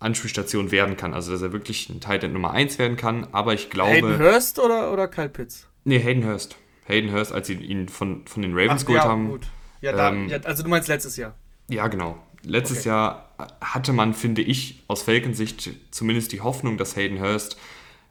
Anspielstation 0.00 0.70
werden 0.70 0.96
kann. 0.96 1.14
Also, 1.14 1.32
dass 1.32 1.42
er 1.42 1.52
wirklich 1.52 1.88
ein 1.88 2.00
Tight 2.00 2.24
End 2.24 2.32
Nummer 2.32 2.52
1 2.52 2.78
werden 2.78 2.96
kann. 2.96 3.28
Aber 3.32 3.54
ich 3.54 3.70
glaube. 3.70 3.90
Hayden 3.90 4.18
Hurst 4.18 4.58
oder, 4.58 4.92
oder 4.92 5.08
Kyle 5.08 5.28
Pitts? 5.28 5.67
Nee, 5.88 6.00
Hayden 6.00 6.26
Hurst. 6.26 6.56
Hayden 6.86 7.12
Hurst, 7.12 7.32
als 7.32 7.46
sie 7.46 7.54
ihn 7.54 7.88
von, 7.88 8.26
von 8.26 8.42
den 8.42 8.52
Ravens 8.52 8.82
Ach, 8.82 8.86
geholt 8.86 9.02
ja, 9.04 9.08
haben. 9.08 9.28
Gut. 9.28 9.46
Ja, 9.80 9.92
da, 9.92 10.10
ähm, 10.10 10.28
ja, 10.28 10.38
also 10.44 10.62
du 10.62 10.68
meinst 10.68 10.86
letztes 10.86 11.16
Jahr. 11.16 11.34
Ja, 11.70 11.88
genau. 11.88 12.18
Letztes 12.42 12.80
okay. 12.80 12.90
Jahr 12.90 13.30
hatte 13.62 13.94
man, 13.94 14.12
finde 14.12 14.42
ich, 14.42 14.84
aus 14.86 15.02
Falcons 15.02 15.38
Sicht 15.38 15.70
zumindest 15.90 16.32
die 16.32 16.42
Hoffnung, 16.42 16.76
dass 16.76 16.94
Hayden 16.94 17.20
Hurst 17.20 17.58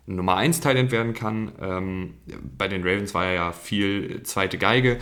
Nummer 0.07 0.37
1 0.37 0.59
Talent 0.61 0.91
werden 0.91 1.13
kann. 1.13 1.51
Ähm, 1.61 2.15
bei 2.57 2.67
den 2.67 2.81
Ravens 2.81 3.13
war 3.13 3.25
er 3.25 3.33
ja 3.33 3.51
viel 3.51 4.23
zweite 4.23 4.57
Geige. 4.57 4.97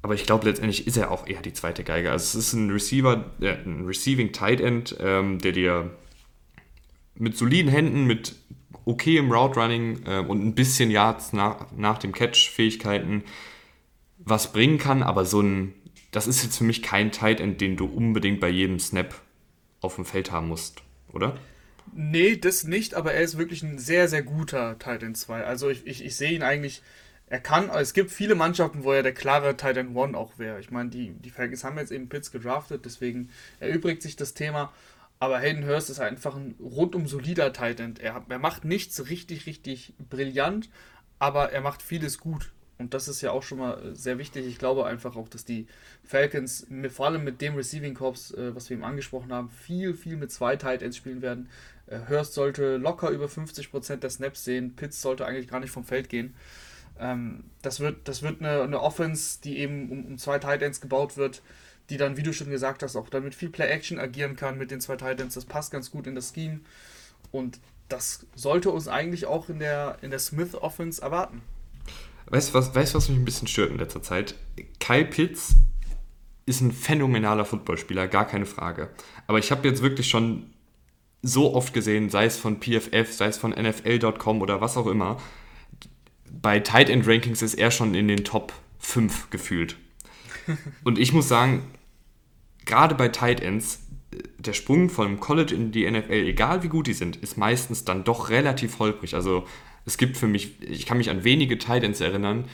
Aber 0.00 0.14
ich 0.14 0.26
glaube, 0.26 0.48
letztendlich 0.48 0.88
ist 0.88 0.96
er 0.96 1.12
auch 1.12 1.28
eher 1.28 1.40
die 1.40 1.52
zweite 1.52 1.84
Geige. 1.84 2.10
Also 2.10 2.36
es 2.36 2.46
ist 2.46 2.52
ein 2.54 2.68
Receiver, 2.70 3.30
äh, 3.40 3.58
ein 3.64 3.86
Receiving 3.86 4.32
Tight 4.32 4.60
End, 4.60 4.96
ähm, 4.98 5.38
der 5.38 5.52
dir 5.52 5.90
mit 7.14 7.38
soliden 7.38 7.70
Händen, 7.70 8.06
mit 8.06 8.34
okay 8.84 9.16
im 9.16 9.30
Route 9.30 9.58
Running 9.60 10.02
äh, 10.06 10.18
und 10.18 10.44
ein 10.44 10.54
bisschen 10.54 10.90
Yards 10.90 11.32
nach, 11.32 11.66
nach 11.76 11.98
dem 11.98 12.12
Catch 12.12 12.50
Fähigkeiten 12.50 13.24
was 14.24 14.52
bringen 14.52 14.78
kann, 14.78 15.02
aber 15.02 15.24
so 15.24 15.40
ein, 15.40 15.74
das 16.12 16.26
ist 16.26 16.42
jetzt 16.42 16.58
für 16.58 16.64
mich 16.64 16.82
kein 16.82 17.10
Tight 17.10 17.40
End, 17.40 17.60
den 17.60 17.76
du 17.76 17.86
unbedingt 17.86 18.40
bei 18.40 18.48
jedem 18.48 18.78
Snap 18.78 19.14
auf 19.80 19.96
dem 19.96 20.04
Feld 20.04 20.30
haben 20.30 20.48
musst, 20.48 20.82
oder? 21.12 21.36
Nee, 21.94 22.36
das 22.36 22.64
nicht, 22.64 22.94
aber 22.94 23.12
er 23.12 23.22
ist 23.22 23.36
wirklich 23.36 23.62
ein 23.62 23.78
sehr, 23.78 24.08
sehr 24.08 24.22
guter 24.22 24.78
Tight 24.78 25.02
End 25.02 25.16
2. 25.16 25.44
Also 25.44 25.68
ich, 25.68 25.86
ich, 25.86 26.04
ich 26.04 26.16
sehe 26.16 26.32
ihn 26.32 26.42
eigentlich, 26.42 26.82
er 27.26 27.40
kann, 27.40 27.68
es 27.70 27.92
gibt 27.92 28.10
viele 28.10 28.34
Mannschaften, 28.34 28.84
wo 28.84 28.92
er 28.92 29.02
der 29.02 29.12
klare 29.12 29.56
Tight 29.56 29.76
End 29.76 29.96
1 29.96 30.14
auch 30.14 30.38
wäre. 30.38 30.60
Ich 30.60 30.70
meine, 30.70 30.90
die, 30.90 31.10
die 31.10 31.30
Falcons 31.30 31.64
haben 31.64 31.78
jetzt 31.78 31.92
eben 31.92 32.08
Pitts 32.08 32.30
gedraftet, 32.30 32.84
deswegen 32.84 33.30
erübrigt 33.58 34.02
sich 34.02 34.16
das 34.16 34.34
Thema. 34.34 34.72
Aber 35.22 35.38
Hayden 35.38 35.64
Hurst 35.64 35.88
ist 35.88 36.00
einfach 36.00 36.34
ein 36.34 36.56
rundum 36.58 37.06
solider 37.06 37.52
Titan. 37.52 37.94
Er, 38.00 38.24
er 38.28 38.38
macht 38.40 38.64
nichts 38.64 39.08
richtig, 39.08 39.46
richtig 39.46 39.94
brillant, 40.10 40.68
aber 41.20 41.52
er 41.52 41.60
macht 41.60 41.80
vieles 41.80 42.18
gut. 42.18 42.50
Und 42.76 42.92
das 42.92 43.06
ist 43.06 43.20
ja 43.20 43.30
auch 43.30 43.44
schon 43.44 43.58
mal 43.58 43.94
sehr 43.94 44.18
wichtig. 44.18 44.48
Ich 44.48 44.58
glaube 44.58 44.84
einfach 44.84 45.14
auch, 45.14 45.28
dass 45.28 45.44
die 45.44 45.68
Falcons, 46.02 46.66
vor 46.90 47.06
allem 47.06 47.22
mit 47.22 47.40
dem 47.40 47.54
Receiving 47.54 47.94
Corps, 47.94 48.34
äh, 48.36 48.52
was 48.56 48.68
wir 48.68 48.76
eben 48.76 48.84
angesprochen 48.84 49.32
haben, 49.32 49.48
viel, 49.48 49.94
viel 49.94 50.16
mit 50.16 50.32
zwei 50.32 50.56
Tight 50.56 50.82
Ends 50.82 50.96
spielen 50.96 51.22
werden. 51.22 51.48
Äh, 51.86 52.00
Hurst 52.08 52.34
sollte 52.34 52.76
locker 52.76 53.10
über 53.10 53.26
50% 53.26 53.98
der 53.98 54.10
Snaps 54.10 54.42
sehen. 54.42 54.74
Pitts 54.74 55.00
sollte 55.00 55.24
eigentlich 55.24 55.46
gar 55.46 55.60
nicht 55.60 55.70
vom 55.70 55.84
Feld 55.84 56.08
gehen. 56.08 56.34
Ähm, 56.98 57.44
das 57.62 57.78
wird, 57.78 58.08
das 58.08 58.22
wird 58.22 58.40
eine, 58.40 58.62
eine 58.62 58.80
Offense, 58.80 59.38
die 59.40 59.58
eben 59.58 59.88
um, 59.88 60.04
um 60.04 60.18
zwei 60.18 60.40
Tight 60.40 60.62
Ends 60.62 60.80
gebaut 60.80 61.16
wird 61.16 61.42
die 61.90 61.96
dann, 61.96 62.16
wie 62.16 62.22
du 62.22 62.32
schon 62.32 62.50
gesagt 62.50 62.82
hast, 62.82 62.96
auch 62.96 63.08
dann 63.08 63.24
mit 63.24 63.34
viel 63.34 63.50
Play-Action 63.50 63.98
agieren 63.98 64.36
kann 64.36 64.58
mit 64.58 64.70
den 64.70 64.80
zwei 64.80 64.96
Titans. 64.96 65.34
Das 65.34 65.44
passt 65.44 65.72
ganz 65.72 65.90
gut 65.90 66.06
in 66.06 66.14
das 66.14 66.32
Scheme. 66.34 66.60
Und 67.30 67.60
das 67.88 68.26
sollte 68.34 68.70
uns 68.70 68.88
eigentlich 68.88 69.26
auch 69.26 69.48
in 69.48 69.58
der, 69.58 69.98
in 70.02 70.10
der 70.10 70.18
Smith-Offense 70.18 71.02
erwarten. 71.02 71.42
Weißt 72.26 72.50
du, 72.50 72.54
was, 72.54 72.74
weißt, 72.74 72.94
was 72.94 73.08
mich 73.08 73.18
ein 73.18 73.24
bisschen 73.24 73.48
stört 73.48 73.70
in 73.70 73.78
letzter 73.78 74.02
Zeit? 74.02 74.34
Kyle 74.80 75.04
Pitts 75.04 75.56
ist 76.46 76.60
ein 76.60 76.72
phänomenaler 76.72 77.44
Footballspieler, 77.44 78.08
gar 78.08 78.26
keine 78.26 78.46
Frage. 78.46 78.90
Aber 79.26 79.38
ich 79.38 79.50
habe 79.50 79.68
jetzt 79.68 79.82
wirklich 79.82 80.08
schon 80.08 80.50
so 81.22 81.54
oft 81.54 81.72
gesehen, 81.72 82.10
sei 82.10 82.24
es 82.24 82.36
von 82.36 82.60
PFF, 82.60 83.12
sei 83.12 83.26
es 83.26 83.36
von 83.38 83.50
NFL.com 83.50 84.42
oder 84.42 84.60
was 84.60 84.76
auch 84.76 84.86
immer, 84.86 85.18
bei 86.30 86.60
Tight 86.60 86.90
End 86.90 87.06
Rankings 87.06 87.42
ist 87.42 87.54
er 87.54 87.70
schon 87.70 87.94
in 87.94 88.08
den 88.08 88.24
Top 88.24 88.52
5 88.78 89.30
gefühlt. 89.30 89.76
Und 90.84 90.98
ich 90.98 91.12
muss 91.12 91.28
sagen, 91.28 91.62
gerade 92.64 92.94
bei 92.94 93.08
Tight 93.08 93.40
Ends, 93.40 93.80
der 94.38 94.52
Sprung 94.52 94.90
vom 94.90 95.20
College 95.20 95.54
in 95.54 95.72
die 95.72 95.90
NFL, 95.90 96.12
egal 96.12 96.62
wie 96.62 96.68
gut 96.68 96.86
die 96.86 96.92
sind, 96.92 97.16
ist 97.16 97.36
meistens 97.36 97.84
dann 97.84 98.04
doch 98.04 98.30
relativ 98.30 98.78
holprig. 98.78 99.14
Also 99.14 99.46
es 99.86 99.96
gibt 99.96 100.16
für 100.16 100.26
mich, 100.26 100.60
ich 100.62 100.86
kann 100.86 100.98
mich 100.98 101.10
an 101.10 101.24
wenige 101.24 101.58
Tight 101.58 101.84
Ends 101.84 102.00
erinnern, 102.00 102.44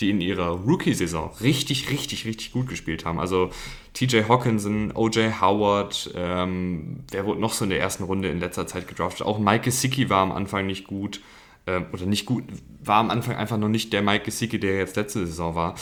die 0.00 0.10
in 0.10 0.20
ihrer 0.20 0.50
Rookie-Saison 0.50 1.30
richtig, 1.40 1.90
richtig, 1.90 2.26
richtig 2.26 2.52
gut 2.52 2.68
gespielt 2.68 3.04
haben. 3.04 3.18
Also 3.18 3.50
TJ 3.94 4.24
Hawkinson, 4.28 4.92
OJ 4.94 5.40
Howard, 5.40 6.10
ähm, 6.14 7.04
wer 7.10 7.24
wurde 7.24 7.40
noch 7.40 7.54
so 7.54 7.64
in 7.64 7.70
der 7.70 7.80
ersten 7.80 8.04
Runde 8.04 8.28
in 8.28 8.38
letzter 8.38 8.66
Zeit 8.66 8.88
gedraftet? 8.88 9.26
Auch 9.26 9.38
Mike 9.38 9.64
Gesicki 9.64 10.10
war 10.10 10.20
am 10.22 10.32
Anfang 10.32 10.66
nicht 10.66 10.86
gut, 10.86 11.22
ähm, 11.66 11.86
oder 11.92 12.04
nicht 12.04 12.26
gut, 12.26 12.44
war 12.84 12.98
am 12.98 13.10
Anfang 13.10 13.36
einfach 13.36 13.56
noch 13.56 13.68
nicht 13.68 13.92
der 13.92 14.02
Mike 14.02 14.26
Gesicki, 14.26 14.60
der 14.60 14.76
jetzt 14.76 14.96
letzte 14.96 15.26
Saison 15.26 15.54
war. 15.54 15.74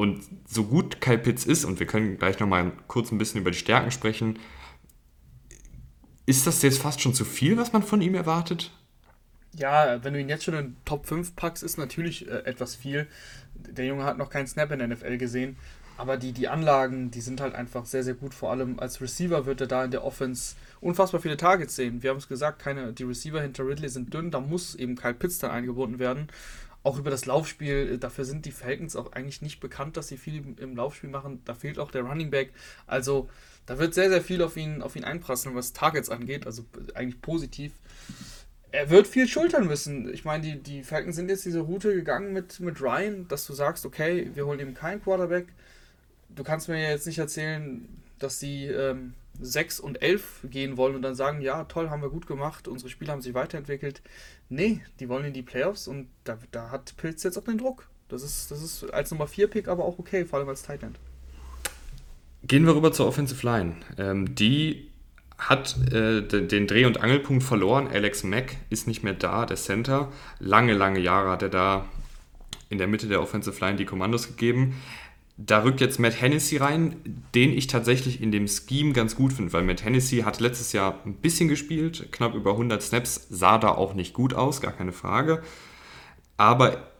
Und 0.00 0.22
so 0.48 0.64
gut 0.64 1.02
Kyle 1.02 1.18
Pitts 1.18 1.44
ist, 1.44 1.66
und 1.66 1.78
wir 1.78 1.86
können 1.86 2.16
gleich 2.16 2.40
nochmal 2.40 2.72
kurz 2.86 3.12
ein 3.12 3.18
bisschen 3.18 3.42
über 3.42 3.50
die 3.50 3.58
Stärken 3.58 3.90
sprechen, 3.90 4.38
ist 6.24 6.46
das 6.46 6.62
jetzt 6.62 6.78
fast 6.78 7.02
schon 7.02 7.12
zu 7.12 7.26
viel, 7.26 7.58
was 7.58 7.74
man 7.74 7.82
von 7.82 8.00
ihm 8.00 8.14
erwartet? 8.14 8.70
Ja, 9.54 10.02
wenn 10.02 10.14
du 10.14 10.20
ihn 10.20 10.30
jetzt 10.30 10.44
schon 10.44 10.54
in 10.54 10.76
Top 10.86 11.04
5 11.04 11.36
packst, 11.36 11.62
ist 11.62 11.76
natürlich 11.76 12.26
äh, 12.26 12.46
etwas 12.46 12.76
viel. 12.76 13.08
Der 13.54 13.84
Junge 13.84 14.04
hat 14.04 14.16
noch 14.16 14.30
keinen 14.30 14.46
Snap 14.46 14.72
in 14.72 14.78
der 14.78 14.88
NFL 14.88 15.18
gesehen, 15.18 15.58
aber 15.98 16.16
die, 16.16 16.32
die 16.32 16.48
Anlagen, 16.48 17.10
die 17.10 17.20
sind 17.20 17.42
halt 17.42 17.54
einfach 17.54 17.84
sehr, 17.84 18.02
sehr 18.02 18.14
gut. 18.14 18.32
Vor 18.32 18.50
allem 18.50 18.80
als 18.80 19.02
Receiver 19.02 19.44
wird 19.44 19.60
er 19.60 19.66
da 19.66 19.84
in 19.84 19.90
der 19.90 20.02
Offense 20.02 20.54
unfassbar 20.80 21.20
viele 21.20 21.36
Targets 21.36 21.76
sehen. 21.76 22.02
Wir 22.02 22.08
haben 22.08 22.16
es 22.16 22.26
gesagt, 22.26 22.62
keine, 22.62 22.94
die 22.94 23.04
Receiver 23.04 23.42
hinter 23.42 23.66
Ridley 23.66 23.90
sind 23.90 24.14
dünn, 24.14 24.30
da 24.30 24.40
muss 24.40 24.76
eben 24.76 24.96
Kyle 24.96 25.12
Pitts 25.12 25.40
dann 25.40 25.50
eingebunden 25.50 25.98
werden. 25.98 26.28
Auch 26.82 26.98
über 26.98 27.10
das 27.10 27.26
Laufspiel, 27.26 27.94
äh, 27.94 27.98
dafür 27.98 28.24
sind 28.24 28.46
die 28.46 28.52
Falcons 28.52 28.96
auch 28.96 29.12
eigentlich 29.12 29.42
nicht 29.42 29.60
bekannt, 29.60 29.96
dass 29.96 30.08
sie 30.08 30.16
viel 30.16 30.56
im 30.58 30.76
Laufspiel 30.76 31.10
machen. 31.10 31.42
Da 31.44 31.54
fehlt 31.54 31.78
auch 31.78 31.90
der 31.90 32.02
Running 32.02 32.30
Back. 32.30 32.52
Also 32.86 33.28
da 33.66 33.78
wird 33.78 33.94
sehr, 33.94 34.08
sehr 34.08 34.22
viel 34.22 34.42
auf 34.42 34.56
ihn, 34.56 34.82
auf 34.82 34.96
ihn 34.96 35.04
einprasseln, 35.04 35.54
was 35.54 35.72
Targets 35.72 36.10
angeht, 36.10 36.46
also 36.46 36.64
eigentlich 36.94 37.20
positiv. 37.20 37.72
Er 38.72 38.88
wird 38.88 39.06
viel 39.06 39.28
schultern 39.28 39.66
müssen. 39.66 40.12
Ich 40.12 40.24
meine, 40.24 40.42
die, 40.42 40.62
die 40.62 40.82
Falcons 40.82 41.16
sind 41.16 41.28
jetzt 41.28 41.44
diese 41.44 41.60
Route 41.60 41.94
gegangen 41.94 42.32
mit, 42.32 42.60
mit 42.60 42.80
Ryan, 42.80 43.26
dass 43.28 43.46
du 43.46 43.52
sagst, 43.52 43.84
okay, 43.84 44.30
wir 44.34 44.46
holen 44.46 44.60
ihm 44.60 44.74
keinen 44.74 45.02
Quarterback. 45.02 45.48
Du 46.28 46.44
kannst 46.44 46.68
mir 46.68 46.80
jetzt 46.80 47.06
nicht 47.06 47.18
erzählen, 47.18 47.86
dass 48.18 48.38
sie 48.38 48.66
ähm, 48.66 49.14
6 49.40 49.80
und 49.80 50.02
11 50.02 50.46
gehen 50.50 50.76
wollen 50.76 50.94
und 50.94 51.02
dann 51.02 51.14
sagen, 51.14 51.40
ja, 51.40 51.64
toll, 51.64 51.90
haben 51.90 52.02
wir 52.02 52.10
gut 52.10 52.26
gemacht, 52.26 52.68
unsere 52.68 52.90
Spieler 52.90 53.12
haben 53.12 53.22
sich 53.22 53.34
weiterentwickelt. 53.34 54.02
Nee, 54.48 54.82
die 54.98 55.08
wollen 55.08 55.24
in 55.24 55.32
die 55.32 55.42
Playoffs 55.42 55.88
und 55.88 56.08
da, 56.24 56.38
da 56.50 56.70
hat 56.70 56.96
Pilz 56.96 57.22
jetzt 57.22 57.38
auch 57.38 57.44
den 57.44 57.58
Druck. 57.58 57.88
Das 58.08 58.22
ist, 58.22 58.50
das 58.50 58.62
ist 58.62 58.84
als 58.92 59.10
Nummer 59.10 59.26
4 59.26 59.48
Pick 59.48 59.68
aber 59.68 59.84
auch 59.84 59.98
okay, 59.98 60.24
vor 60.24 60.38
allem 60.38 60.48
als 60.48 60.62
Tight 60.62 60.82
End. 60.82 60.98
Gehen 62.42 62.66
wir 62.66 62.74
rüber 62.74 62.92
zur 62.92 63.06
Offensive 63.06 63.46
Line. 63.46 63.76
Ähm, 63.98 64.34
die 64.34 64.90
hat 65.38 65.76
äh, 65.92 66.22
den 66.22 66.66
Dreh- 66.66 66.84
und 66.84 67.00
Angelpunkt 67.00 67.42
verloren. 67.42 67.88
Alex 67.88 68.24
Mack 68.24 68.56
ist 68.68 68.86
nicht 68.86 69.02
mehr 69.02 69.14
da, 69.14 69.46
der 69.46 69.56
Center. 69.56 70.12
Lange, 70.38 70.74
lange 70.74 71.00
Jahre 71.00 71.30
hat 71.30 71.42
er 71.42 71.48
da 71.48 71.86
in 72.68 72.78
der 72.78 72.86
Mitte 72.86 73.08
der 73.08 73.20
Offensive 73.20 73.58
Line 73.64 73.76
die 73.76 73.84
Kommandos 73.84 74.28
gegeben. 74.28 74.80
Da 75.42 75.62
rückt 75.62 75.80
jetzt 75.80 75.98
Matt 75.98 76.20
Hennessy 76.20 76.58
rein, 76.58 77.24
den 77.34 77.56
ich 77.56 77.66
tatsächlich 77.66 78.20
in 78.20 78.30
dem 78.30 78.46
Scheme 78.46 78.92
ganz 78.92 79.16
gut 79.16 79.32
finde, 79.32 79.54
weil 79.54 79.62
Matt 79.62 79.82
Hennessy 79.82 80.18
hat 80.18 80.38
letztes 80.38 80.74
Jahr 80.74 81.00
ein 81.06 81.14
bisschen 81.14 81.48
gespielt, 81.48 82.08
knapp 82.12 82.34
über 82.34 82.52
100 82.52 82.82
Snaps, 82.82 83.26
sah 83.30 83.56
da 83.56 83.70
auch 83.70 83.94
nicht 83.94 84.12
gut 84.12 84.34
aus, 84.34 84.60
gar 84.60 84.72
keine 84.72 84.92
Frage. 84.92 85.42
Aber 86.36 86.90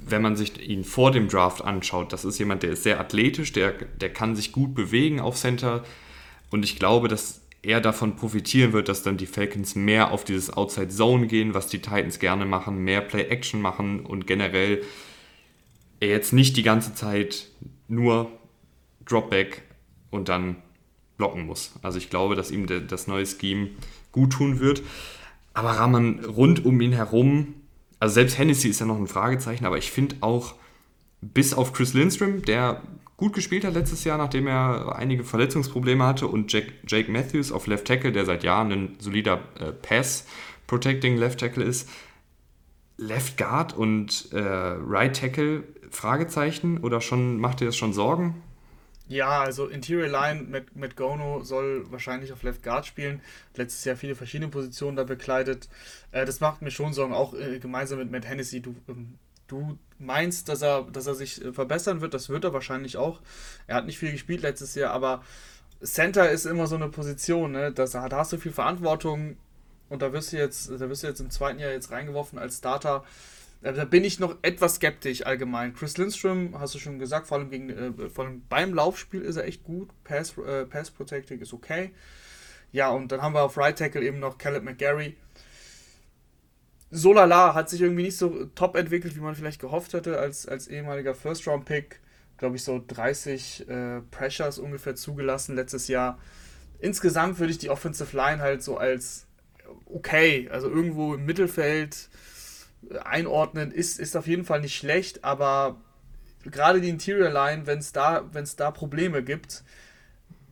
wenn 0.00 0.22
man 0.22 0.34
sich 0.34 0.60
ihn 0.68 0.82
vor 0.82 1.12
dem 1.12 1.28
Draft 1.28 1.62
anschaut, 1.62 2.12
das 2.12 2.24
ist 2.24 2.40
jemand, 2.40 2.64
der 2.64 2.70
ist 2.70 2.82
sehr 2.82 2.98
athletisch, 2.98 3.52
der, 3.52 3.70
der 3.72 4.12
kann 4.12 4.34
sich 4.34 4.50
gut 4.50 4.74
bewegen 4.74 5.20
auf 5.20 5.36
Center. 5.36 5.84
Und 6.50 6.64
ich 6.64 6.80
glaube, 6.80 7.06
dass 7.06 7.42
er 7.62 7.80
davon 7.80 8.16
profitieren 8.16 8.72
wird, 8.72 8.88
dass 8.88 9.04
dann 9.04 9.18
die 9.18 9.26
Falcons 9.26 9.76
mehr 9.76 10.10
auf 10.10 10.24
dieses 10.24 10.52
Outside 10.52 10.88
Zone 10.88 11.28
gehen, 11.28 11.54
was 11.54 11.68
die 11.68 11.78
Titans 11.78 12.18
gerne 12.18 12.44
machen, 12.44 12.78
mehr 12.78 13.02
Play-Action 13.02 13.62
machen 13.62 14.00
und 14.00 14.26
generell 14.26 14.82
er 16.02 16.08
jetzt 16.08 16.32
nicht 16.32 16.56
die 16.56 16.62
ganze 16.62 16.94
Zeit 16.94 17.48
nur 17.88 18.30
Dropback 19.06 19.62
und 20.10 20.28
dann 20.28 20.56
blocken 21.16 21.46
muss. 21.46 21.72
Also 21.82 21.98
ich 21.98 22.10
glaube, 22.10 22.34
dass 22.36 22.50
ihm 22.50 22.66
das 22.66 23.06
neue 23.06 23.26
Scheme 23.26 23.70
gut 24.12 24.32
tun 24.32 24.60
wird. 24.60 24.82
Aber 25.54 25.70
Rahman 25.70 26.24
rund 26.24 26.64
um 26.64 26.80
ihn 26.80 26.92
herum 26.92 27.54
also 28.02 28.14
selbst 28.14 28.36
Hennessy 28.36 28.68
ist 28.68 28.80
ja 28.80 28.86
noch 28.86 28.98
ein 28.98 29.06
Fragezeichen, 29.06 29.64
aber 29.64 29.78
ich 29.78 29.92
finde 29.92 30.16
auch, 30.22 30.56
bis 31.20 31.54
auf 31.54 31.72
Chris 31.72 31.94
Lindstrom, 31.94 32.42
der 32.42 32.82
gut 33.16 33.32
gespielt 33.32 33.64
hat 33.64 33.74
letztes 33.74 34.02
Jahr, 34.02 34.18
nachdem 34.18 34.48
er 34.48 34.96
einige 34.96 35.22
Verletzungsprobleme 35.22 36.04
hatte, 36.04 36.26
und 36.26 36.52
Jack, 36.52 36.64
Jake 36.84 37.12
Matthews 37.12 37.52
auf 37.52 37.68
Left 37.68 37.86
Tackle, 37.86 38.10
der 38.10 38.24
seit 38.24 38.42
Jahren 38.42 38.72
ein 38.72 38.96
solider 38.98 39.42
äh, 39.60 39.70
Pass-Protecting 39.70 41.16
Left 41.16 41.38
Tackle 41.38 41.62
ist, 41.62 41.88
Left 42.96 43.38
Guard 43.38 43.72
und 43.72 44.32
äh, 44.32 44.40
Right 44.40 45.16
Tackle, 45.16 45.62
Fragezeichen, 45.92 46.78
oder 46.78 47.00
schon 47.00 47.38
macht 47.38 47.60
ihr 47.60 47.66
das 47.66 47.76
schon 47.76 47.92
Sorgen? 47.92 48.42
Ja, 49.08 49.42
also 49.42 49.66
Interior 49.66 50.08
Line 50.08 50.42
mit, 50.42 50.74
mit 50.74 50.96
Gono 50.96 51.42
soll 51.42 51.84
wahrscheinlich 51.90 52.32
auf 52.32 52.42
Left 52.42 52.62
Guard 52.62 52.86
spielen. 52.86 53.20
Letztes 53.54 53.84
Jahr 53.84 53.96
viele 53.96 54.14
verschiedene 54.14 54.50
Positionen 54.50 54.96
da 54.96 55.04
bekleidet. 55.04 55.68
Äh, 56.12 56.24
das 56.24 56.40
macht 56.40 56.62
mir 56.62 56.70
schon 56.70 56.94
Sorgen, 56.94 57.12
auch 57.12 57.34
äh, 57.34 57.58
gemeinsam 57.58 57.98
mit 57.98 58.10
Matt 58.10 58.26
Hennessy. 58.26 58.60
Du, 58.60 58.74
ähm, 58.88 59.18
du 59.48 59.78
meinst, 59.98 60.48
dass 60.48 60.62
er, 60.62 60.84
dass 60.84 61.06
er 61.06 61.14
sich 61.14 61.44
äh, 61.44 61.52
verbessern 61.52 62.00
wird, 62.00 62.14
das 62.14 62.30
wird 62.30 62.44
er 62.44 62.54
wahrscheinlich 62.54 62.96
auch. 62.96 63.20
Er 63.66 63.76
hat 63.76 63.86
nicht 63.86 63.98
viel 63.98 64.12
gespielt 64.12 64.42
letztes 64.42 64.74
Jahr, 64.74 64.92
aber 64.92 65.22
Center 65.82 66.30
ist 66.30 66.46
immer 66.46 66.66
so 66.66 66.76
eine 66.76 66.88
Position, 66.88 67.52
ne? 67.52 67.72
Das, 67.72 67.90
da 67.90 68.08
hast 68.10 68.32
du 68.32 68.38
viel 68.38 68.52
Verantwortung 68.52 69.36
und 69.88 70.00
da 70.00 70.12
wirst 70.12 70.32
du 70.32 70.38
jetzt, 70.38 70.70
da 70.70 70.88
wirst 70.88 71.02
du 71.02 71.08
jetzt 71.08 71.20
im 71.20 71.30
zweiten 71.30 71.58
Jahr 71.58 71.72
jetzt 71.72 71.90
reingeworfen 71.90 72.38
als 72.38 72.58
Starter. 72.58 73.04
Da 73.62 73.84
bin 73.84 74.02
ich 74.02 74.18
noch 74.18 74.38
etwas 74.42 74.76
skeptisch 74.76 75.24
allgemein. 75.24 75.72
Chris 75.72 75.96
Lindstrom, 75.96 76.58
hast 76.58 76.74
du 76.74 76.80
schon 76.80 76.98
gesagt, 76.98 77.28
vor 77.28 77.38
allem, 77.38 77.48
gegen, 77.48 77.70
äh, 77.70 78.10
vor 78.10 78.24
allem 78.24 78.42
beim 78.48 78.74
Laufspiel 78.74 79.22
ist 79.22 79.36
er 79.36 79.44
echt 79.44 79.62
gut. 79.62 79.88
Pass, 80.02 80.36
äh, 80.36 80.66
Pass 80.66 80.90
Protecting 80.90 81.38
ist 81.40 81.52
okay. 81.52 81.92
Ja, 82.72 82.90
und 82.90 83.12
dann 83.12 83.22
haben 83.22 83.34
wir 83.34 83.42
auf 83.42 83.56
Right 83.56 83.78
Tackle 83.78 84.02
eben 84.02 84.18
noch 84.18 84.36
Caleb 84.36 84.64
McGarry. 84.64 85.16
Solala 86.90 87.54
hat 87.54 87.70
sich 87.70 87.80
irgendwie 87.80 88.02
nicht 88.02 88.16
so 88.16 88.46
top 88.46 88.76
entwickelt, 88.76 89.14
wie 89.14 89.20
man 89.20 89.36
vielleicht 89.36 89.60
gehofft 89.60 89.92
hätte, 89.92 90.18
als, 90.18 90.46
als 90.48 90.66
ehemaliger 90.66 91.14
First-Round-Pick. 91.14 92.00
Glaube 92.38 92.56
ich, 92.56 92.64
so 92.64 92.82
30 92.84 93.68
äh, 93.68 94.00
Pressures 94.10 94.58
ungefähr 94.58 94.96
zugelassen 94.96 95.54
letztes 95.54 95.86
Jahr. 95.86 96.18
Insgesamt 96.80 97.38
würde 97.38 97.52
ich 97.52 97.58
die 97.58 97.70
Offensive 97.70 98.16
Line 98.16 98.42
halt 98.42 98.64
so 98.64 98.76
als 98.76 99.26
okay, 99.86 100.48
also 100.50 100.68
irgendwo 100.68 101.14
im 101.14 101.24
Mittelfeld 101.24 102.08
einordnen, 103.04 103.70
ist, 103.70 103.98
ist 103.98 104.16
auf 104.16 104.26
jeden 104.26 104.44
Fall 104.44 104.60
nicht 104.60 104.76
schlecht, 104.76 105.24
aber 105.24 105.76
gerade 106.44 106.80
die 106.80 106.88
Interior 106.88 107.30
Line, 107.30 107.66
wenn 107.66 107.78
es 107.78 107.92
da, 107.92 108.24
da 108.56 108.70
Probleme 108.70 109.22
gibt, 109.22 109.64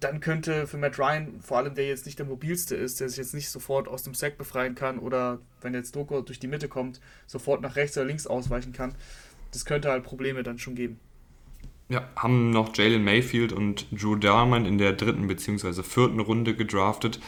dann 0.00 0.20
könnte 0.20 0.66
für 0.66 0.78
Matt 0.78 0.98
Ryan, 0.98 1.40
vor 1.42 1.58
allem 1.58 1.74
der 1.74 1.86
jetzt 1.86 2.06
nicht 2.06 2.18
der 2.18 2.26
mobilste 2.26 2.74
ist, 2.74 3.00
der 3.00 3.08
sich 3.08 3.18
jetzt 3.18 3.34
nicht 3.34 3.50
sofort 3.50 3.86
aus 3.86 4.02
dem 4.02 4.14
Sack 4.14 4.38
befreien 4.38 4.74
kann 4.74 4.98
oder 4.98 5.40
wenn 5.60 5.74
jetzt 5.74 5.94
Doko 5.94 6.22
durch 6.22 6.38
die 6.38 6.48
Mitte 6.48 6.68
kommt, 6.68 7.00
sofort 7.26 7.60
nach 7.60 7.76
rechts 7.76 7.96
oder 7.98 8.06
links 8.06 8.26
ausweichen 8.26 8.72
kann, 8.72 8.94
das 9.52 9.64
könnte 9.64 9.90
halt 9.90 10.04
Probleme 10.04 10.42
dann 10.42 10.58
schon 10.58 10.74
geben. 10.74 10.98
Ja, 11.90 12.08
haben 12.14 12.50
noch 12.50 12.74
Jalen 12.76 13.02
Mayfield 13.02 13.52
und 13.52 13.86
Drew 13.90 14.14
Darman 14.14 14.64
in 14.64 14.78
der 14.78 14.92
dritten 14.92 15.26
bzw. 15.26 15.82
vierten 15.82 16.20
Runde 16.20 16.54
gedraftet. 16.54 17.20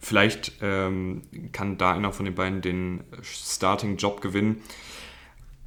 Vielleicht 0.00 0.52
ähm, 0.62 1.22
kann 1.52 1.76
da 1.76 1.92
einer 1.92 2.12
von 2.12 2.24
den 2.24 2.34
beiden 2.34 2.62
den 2.62 3.04
Starting-Job 3.22 4.22
gewinnen 4.22 4.62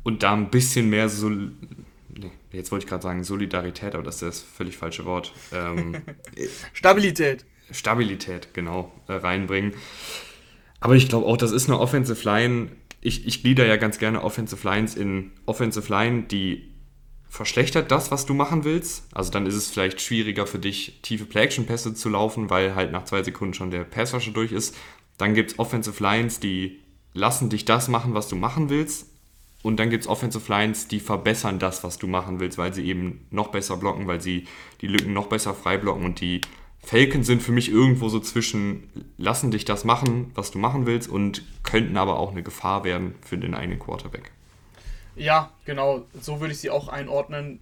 und 0.02 0.24
da 0.24 0.34
ein 0.34 0.50
bisschen 0.50 0.90
mehr 0.90 1.08
so. 1.08 1.30
Nee, 1.30 2.32
jetzt 2.52 2.72
wollte 2.72 2.86
ich 2.86 2.90
gerade 2.90 3.04
sagen 3.04 3.24
Solidarität, 3.24 3.94
aber 3.94 4.04
das 4.04 4.16
ist 4.16 4.22
das 4.22 4.42
völlig 4.42 4.78
falsche 4.78 5.06
Wort. 5.06 5.34
Ähm, 5.52 5.98
Stabilität. 6.74 7.46
Stabilität, 7.72 8.54
genau, 8.54 8.92
äh, 9.08 9.14
reinbringen. 9.14 9.74
Aber 10.80 10.96
ich 10.96 11.10
glaube 11.10 11.28
auch, 11.28 11.38
das 11.38 11.52
ist 11.52 11.70
eine 11.70 11.80
Offensive 11.80 12.24
Line. 12.28 12.70
Ich, 13.02 13.26
ich 13.26 13.42
glieder 13.42 13.66
ja 13.66 13.78
ganz 13.78 14.00
gerne 14.00 14.24
Offensive 14.24 14.68
Lines 14.68 14.96
in 14.96 15.32
Offensive 15.46 15.92
Line, 15.92 16.24
die 16.24 16.73
verschlechtert 17.34 17.90
das, 17.90 18.12
was 18.12 18.28
du 18.28 18.36
machen 18.36 18.64
willst. 18.64 19.08
Also 19.12 19.32
dann 19.32 19.48
ist 19.48 19.56
es 19.56 19.72
vielleicht 19.72 20.00
schwieriger 20.00 20.46
für 20.46 20.60
dich, 20.60 21.00
tiefe 21.02 21.26
Play-Action-Pässe 21.26 21.96
zu 21.96 22.10
laufen, 22.10 22.52
weil 22.52 22.76
halt 22.76 22.92
nach 22.92 23.06
zwei 23.06 23.24
Sekunden 23.24 23.56
schon 23.56 23.72
der 23.72 23.86
Passwasher 23.86 24.32
durch 24.32 24.52
ist. 24.52 24.76
Dann 25.18 25.34
gibt 25.34 25.52
es 25.52 25.60
Offensive 25.60 26.02
Lines, 26.02 26.40
die 26.40 26.80
lassen 27.16 27.50
dich 27.50 27.66
das 27.66 27.88
machen, 27.88 28.14
was 28.14 28.28
du 28.28 28.36
machen 28.36 28.70
willst. 28.70 29.08
Und 29.64 29.78
dann 29.78 29.90
gibt 29.90 30.04
es 30.04 30.10
Offensive 30.10 30.48
Lines, 30.48 30.88
die 30.88 31.00
verbessern 31.00 31.58
das, 31.58 31.84
was 31.84 31.98
du 31.98 32.06
machen 32.06 32.40
willst, 32.40 32.60
weil 32.60 32.72
sie 32.72 32.86
eben 32.86 33.26
noch 33.32 33.48
besser 33.48 33.78
blocken, 33.78 34.06
weil 34.06 34.22
sie 34.22 34.46
die 34.82 34.88
Lücken 34.88 35.14
noch 35.14 35.26
besser 35.26 35.56
frei 35.56 35.80
blocken. 35.80 36.06
Und 36.06 36.22
die 36.22 36.40
Falcons 36.84 37.26
sind 37.26 37.42
für 37.42 37.52
mich 37.52 37.72
irgendwo 37.72 38.10
so 38.10 38.20
zwischen, 38.20 38.84
lassen 39.18 39.50
dich 39.50 39.66
das 39.66 39.86
machen, 39.86 40.30
was 40.36 40.52
du 40.52 40.60
machen 40.60 40.86
willst, 40.86 41.10
und 41.10 41.42
könnten 41.64 41.98
aber 41.98 42.20
auch 42.20 42.30
eine 42.30 42.44
Gefahr 42.44 42.84
werden 42.84 43.16
für 43.22 43.40
den 43.40 43.56
eigenen 43.56 43.80
Quarterback. 43.80 44.30
Ja, 45.16 45.52
genau, 45.66 46.06
so 46.20 46.40
würde 46.40 46.54
ich 46.54 46.60
sie 46.60 46.70
auch 46.70 46.88
einordnen. 46.88 47.60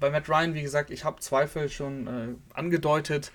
bei 0.00 0.10
Matt 0.10 0.28
Ryan, 0.28 0.54
wie 0.54 0.62
gesagt, 0.62 0.90
ich 0.90 1.04
habe 1.04 1.20
Zweifel 1.20 1.68
schon 1.68 2.06
äh, 2.06 2.34
angedeutet. 2.54 3.32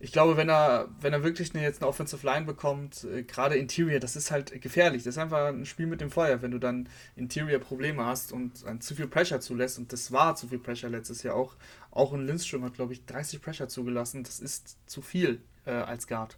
Ich 0.00 0.12
glaube, 0.12 0.36
wenn 0.36 0.48
er, 0.48 0.88
wenn 1.00 1.12
er 1.12 1.24
wirklich 1.24 1.54
eine, 1.54 1.62
jetzt 1.62 1.82
eine 1.82 1.88
Offensive 1.88 2.24
Line 2.24 2.46
bekommt, 2.46 3.04
äh, 3.04 3.24
gerade 3.24 3.56
Interior, 3.56 3.98
das 3.98 4.14
ist 4.14 4.30
halt 4.30 4.60
gefährlich. 4.62 5.02
Das 5.02 5.16
ist 5.16 5.18
einfach 5.18 5.48
ein 5.48 5.66
Spiel 5.66 5.86
mit 5.86 6.00
dem 6.00 6.10
Feuer, 6.10 6.40
wenn 6.40 6.50
du 6.50 6.58
dann 6.58 6.88
Interior 7.16 7.58
Probleme 7.58 8.04
hast 8.04 8.32
und 8.32 8.64
äh, 8.64 8.78
zu 8.78 8.94
viel 8.94 9.08
Pressure 9.08 9.40
zulässt. 9.40 9.78
Und 9.78 9.92
das 9.92 10.12
war 10.12 10.36
zu 10.36 10.48
viel 10.48 10.58
Pressure 10.58 10.88
letztes 10.88 11.22
Jahr 11.22 11.34
auch. 11.34 11.56
Auch 11.90 12.12
ein 12.12 12.26
Lindström 12.26 12.64
hat, 12.64 12.74
glaube 12.74 12.92
ich, 12.92 13.04
30 13.06 13.42
Pressure 13.42 13.68
zugelassen. 13.68 14.22
Das 14.22 14.38
ist 14.38 14.76
zu 14.86 15.02
viel 15.02 15.40
äh, 15.66 15.72
als 15.72 16.06
Guard. 16.06 16.36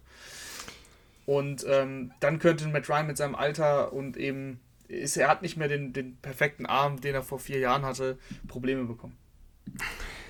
Und 1.25 1.65
ähm, 1.67 2.11
dann 2.19 2.39
könnte 2.39 2.67
Matt 2.67 2.89
Ryan 2.89 3.07
mit 3.07 3.17
seinem 3.17 3.35
Alter 3.35 3.93
und 3.93 4.17
eben 4.17 4.59
ist, 4.91 5.17
er 5.17 5.27
hat 5.27 5.41
nicht 5.41 5.57
mehr 5.57 5.67
den, 5.67 5.93
den 5.93 6.17
perfekten 6.17 6.65
Arm, 6.65 7.01
den 7.01 7.15
er 7.15 7.23
vor 7.23 7.39
vier 7.39 7.59
Jahren 7.59 7.83
hatte, 7.83 8.17
Probleme 8.47 8.85
bekommen. 8.85 9.15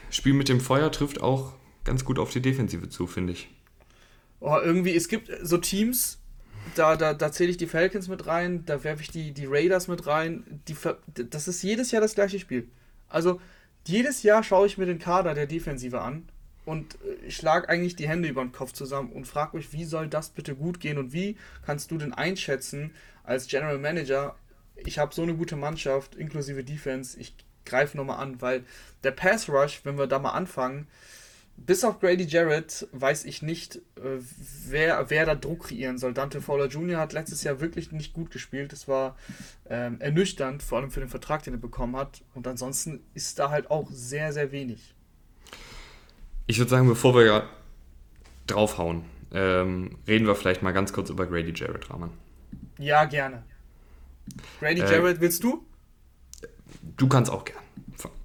Spiel 0.09 0.33
mit 0.33 0.49
dem 0.49 0.59
Feuer 0.59 0.91
trifft 0.91 1.21
auch 1.21 1.53
ganz 1.83 2.05
gut 2.05 2.19
auf 2.19 2.31
die 2.31 2.41
Defensive 2.41 2.89
zu, 2.89 3.07
finde 3.07 3.33
ich. 3.33 3.49
Oh, 4.39 4.57
irgendwie, 4.61 4.95
es 4.95 5.07
gibt 5.07 5.31
so 5.41 5.57
Teams, 5.57 6.19
da, 6.75 6.95
da, 6.95 7.13
da 7.13 7.31
zähle 7.31 7.51
ich 7.51 7.57
die 7.57 7.67
Falcons 7.67 8.07
mit 8.07 8.27
rein, 8.27 8.65
da 8.65 8.83
werfe 8.83 9.01
ich 9.01 9.09
die, 9.09 9.33
die 9.33 9.45
Raiders 9.45 9.87
mit 9.87 10.07
rein. 10.07 10.61
Die, 10.67 10.75
das 11.29 11.47
ist 11.47 11.61
jedes 11.63 11.91
Jahr 11.91 12.01
das 12.01 12.15
gleiche 12.15 12.39
Spiel. 12.39 12.67
Also 13.09 13.39
jedes 13.85 14.23
Jahr 14.23 14.43
schaue 14.43 14.67
ich 14.67 14.77
mir 14.77 14.85
den 14.85 14.99
Kader 14.99 15.33
der 15.33 15.47
Defensive 15.47 16.01
an 16.01 16.27
und 16.65 16.97
äh, 17.03 17.31
schlage 17.31 17.67
eigentlich 17.69 17.95
die 17.95 18.07
Hände 18.07 18.29
über 18.29 18.43
den 18.43 18.51
Kopf 18.51 18.73
zusammen 18.73 19.11
und 19.11 19.25
frage 19.25 19.57
mich, 19.57 19.73
wie 19.73 19.85
soll 19.85 20.07
das 20.07 20.29
bitte 20.29 20.55
gut 20.55 20.79
gehen 20.79 20.97
und 20.97 21.13
wie 21.13 21.37
kannst 21.65 21.91
du 21.91 21.97
denn 21.97 22.13
einschätzen 22.13 22.91
als 23.23 23.47
General 23.47 23.77
Manager, 23.77 24.35
ich 24.85 24.99
habe 24.99 25.13
so 25.13 25.21
eine 25.23 25.35
gute 25.35 25.55
Mannschaft, 25.55 26.15
inklusive 26.15 26.63
Defense, 26.63 27.19
ich 27.19 27.33
greife 27.65 27.97
nochmal 27.97 28.19
an, 28.19 28.41
weil 28.41 28.63
der 29.03 29.11
Pass 29.11 29.49
Rush, 29.49 29.81
wenn 29.83 29.97
wir 29.97 30.07
da 30.07 30.19
mal 30.19 30.31
anfangen, 30.31 30.87
bis 31.57 31.83
auf 31.83 31.99
Grady 31.99 32.25
Jarrett 32.25 32.87
weiß 32.91 33.25
ich 33.25 33.41
nicht, 33.41 33.77
äh, 33.97 34.19
wer, 34.67 35.09
wer 35.09 35.25
da 35.25 35.35
Druck 35.35 35.65
kreieren 35.65 35.97
soll. 35.97 36.13
Dante 36.13 36.41
Fowler 36.41 36.67
Jr. 36.67 36.99
hat 36.99 37.13
letztes 37.13 37.43
Jahr 37.43 37.59
wirklich 37.59 37.91
nicht 37.91 38.13
gut 38.13 38.31
gespielt. 38.31 38.71
Das 38.71 38.87
war 38.87 39.15
ähm, 39.69 39.99
ernüchternd, 39.99 40.63
vor 40.63 40.79
allem 40.79 40.91
für 40.91 41.01
den 41.01 41.09
Vertrag, 41.09 41.43
den 41.43 41.53
er 41.53 41.59
bekommen 41.59 41.95
hat. 41.95 42.23
Und 42.33 42.47
ansonsten 42.47 43.01
ist 43.13 43.37
da 43.37 43.49
halt 43.49 43.69
auch 43.69 43.87
sehr, 43.91 44.33
sehr 44.33 44.51
wenig. 44.51 44.95
Ich 46.47 46.57
würde 46.57 46.71
sagen, 46.71 46.87
bevor 46.87 47.15
wir 47.15 47.47
draufhauen, 48.47 49.05
ähm, 49.33 49.97
reden 50.07 50.25
wir 50.25 50.35
vielleicht 50.35 50.63
mal 50.63 50.71
ganz 50.71 50.93
kurz 50.93 51.09
über 51.09 51.27
Grady 51.27 51.53
Jarrett, 51.55 51.89
Rahman. 51.89 52.11
Ja, 52.79 53.05
gerne. 53.05 53.43
Grady 54.59 54.81
äh, 54.81 54.91
Jarrett, 54.91 55.21
willst 55.21 55.43
du? 55.43 55.65
Du 56.97 57.07
kannst 57.07 57.31
auch 57.31 57.45
gern. 57.45 57.61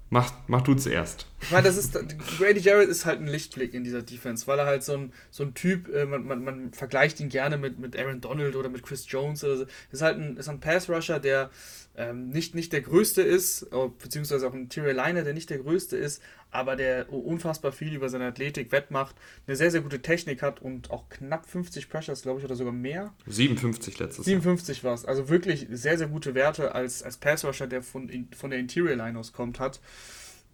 Mach, 0.09 0.31
mach 0.47 0.61
du 0.61 0.73
zuerst. 0.73 1.25
Ich 1.41 1.51
meine, 1.51 1.67
das 1.67 1.75
ist, 1.75 1.93
Grady 2.37 2.61
Jarrett 2.61 2.87
ist 2.87 3.05
halt 3.05 3.19
ein 3.19 3.27
Lichtblick 3.27 3.73
in 3.73 3.83
dieser 3.83 4.01
Defense, 4.01 4.47
weil 4.47 4.57
er 4.57 4.65
halt 4.65 4.83
so 4.83 4.93
ein, 4.93 5.13
so 5.31 5.43
ein 5.43 5.53
Typ, 5.53 5.93
äh, 5.93 6.05
man, 6.05 6.25
man, 6.25 6.43
man 6.45 6.71
vergleicht 6.71 7.19
ihn 7.19 7.27
gerne 7.27 7.57
mit, 7.57 7.77
mit 7.77 7.97
Aaron 7.97 8.21
Donald 8.21 8.55
oder 8.55 8.69
mit 8.69 8.83
Chris 8.83 9.05
Jones 9.09 9.43
oder 9.43 9.57
so. 9.57 9.65
Ist 9.91 10.01
halt 10.01 10.17
ein, 10.17 10.37
ist 10.37 10.47
ein 10.47 10.61
Pass-Rusher, 10.61 11.19
der 11.19 11.49
ähm, 11.97 12.29
nicht, 12.29 12.55
nicht 12.55 12.71
der 12.71 12.81
größte 12.81 13.21
ist, 13.21 13.73
oh, 13.73 13.89
beziehungsweise 13.89 14.47
auch 14.47 14.53
ein 14.53 14.61
Interior 14.61 14.93
Liner, 14.93 15.23
der 15.23 15.33
nicht 15.33 15.49
der 15.49 15.57
größte 15.57 15.97
ist, 15.97 16.21
aber 16.51 16.75
der 16.75 17.11
unfassbar 17.11 17.71
viel 17.71 17.93
über 17.93 18.09
seine 18.09 18.25
Athletik 18.25 18.71
wettmacht, 18.71 19.15
eine 19.45 19.55
sehr, 19.55 19.71
sehr 19.71 19.81
gute 19.81 20.01
Technik 20.01 20.41
hat 20.41 20.61
und 20.61 20.91
auch 20.91 21.09
knapp 21.09 21.45
50 21.45 21.89
Pressures, 21.89 22.21
glaube 22.21 22.39
ich, 22.39 22.45
oder 22.45 22.55
sogar 22.55 22.73
mehr. 22.73 23.13
57 23.25 23.99
letztes 23.99 24.25
57 24.25 24.83
war 24.83 24.93
es. 24.93 25.05
Also 25.05 25.29
wirklich 25.29 25.67
sehr, 25.69 25.97
sehr 25.97 26.07
gute 26.07 26.35
Werte 26.35 26.73
als, 26.73 27.03
als 27.03 27.17
Pass-Rusher, 27.17 27.67
der 27.67 27.83
von, 27.83 28.27
von 28.35 28.49
der 28.49 28.59
Interior 28.59 28.95
Line 28.95 29.19
aus 29.19 29.33
kommt, 29.33 29.59
hat 29.59 29.79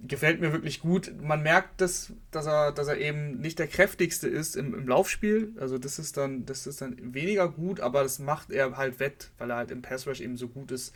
gefällt 0.05 0.41
mir 0.41 0.51
wirklich 0.51 0.81
gut. 0.81 1.13
Man 1.21 1.43
merkt, 1.43 1.79
dass, 1.79 2.12
dass, 2.31 2.45
er, 2.45 2.71
dass 2.71 2.88
er 2.88 2.97
eben 2.97 3.39
nicht 3.39 3.59
der 3.59 3.67
kräftigste 3.67 4.27
ist 4.27 4.55
im, 4.55 4.73
im 4.73 4.88
Laufspiel. 4.88 5.53
Also 5.59 5.77
das 5.77 6.00
ist, 6.00 6.17
dann, 6.17 6.45
das 6.45 6.67
ist 6.67 6.81
dann 6.81 7.13
weniger 7.13 7.47
gut, 7.50 7.79
aber 7.79 8.03
das 8.03 8.19
macht 8.19 8.51
er 8.51 8.75
halt 8.77 9.00
wett, 9.00 9.31
weil 9.37 9.51
er 9.51 9.57
halt 9.57 9.72
im 9.72 9.81
Pass 9.81 10.07
Rush 10.07 10.22
eben 10.22 10.37
so 10.37 10.48
gut 10.48 10.72
ist. 10.72 10.94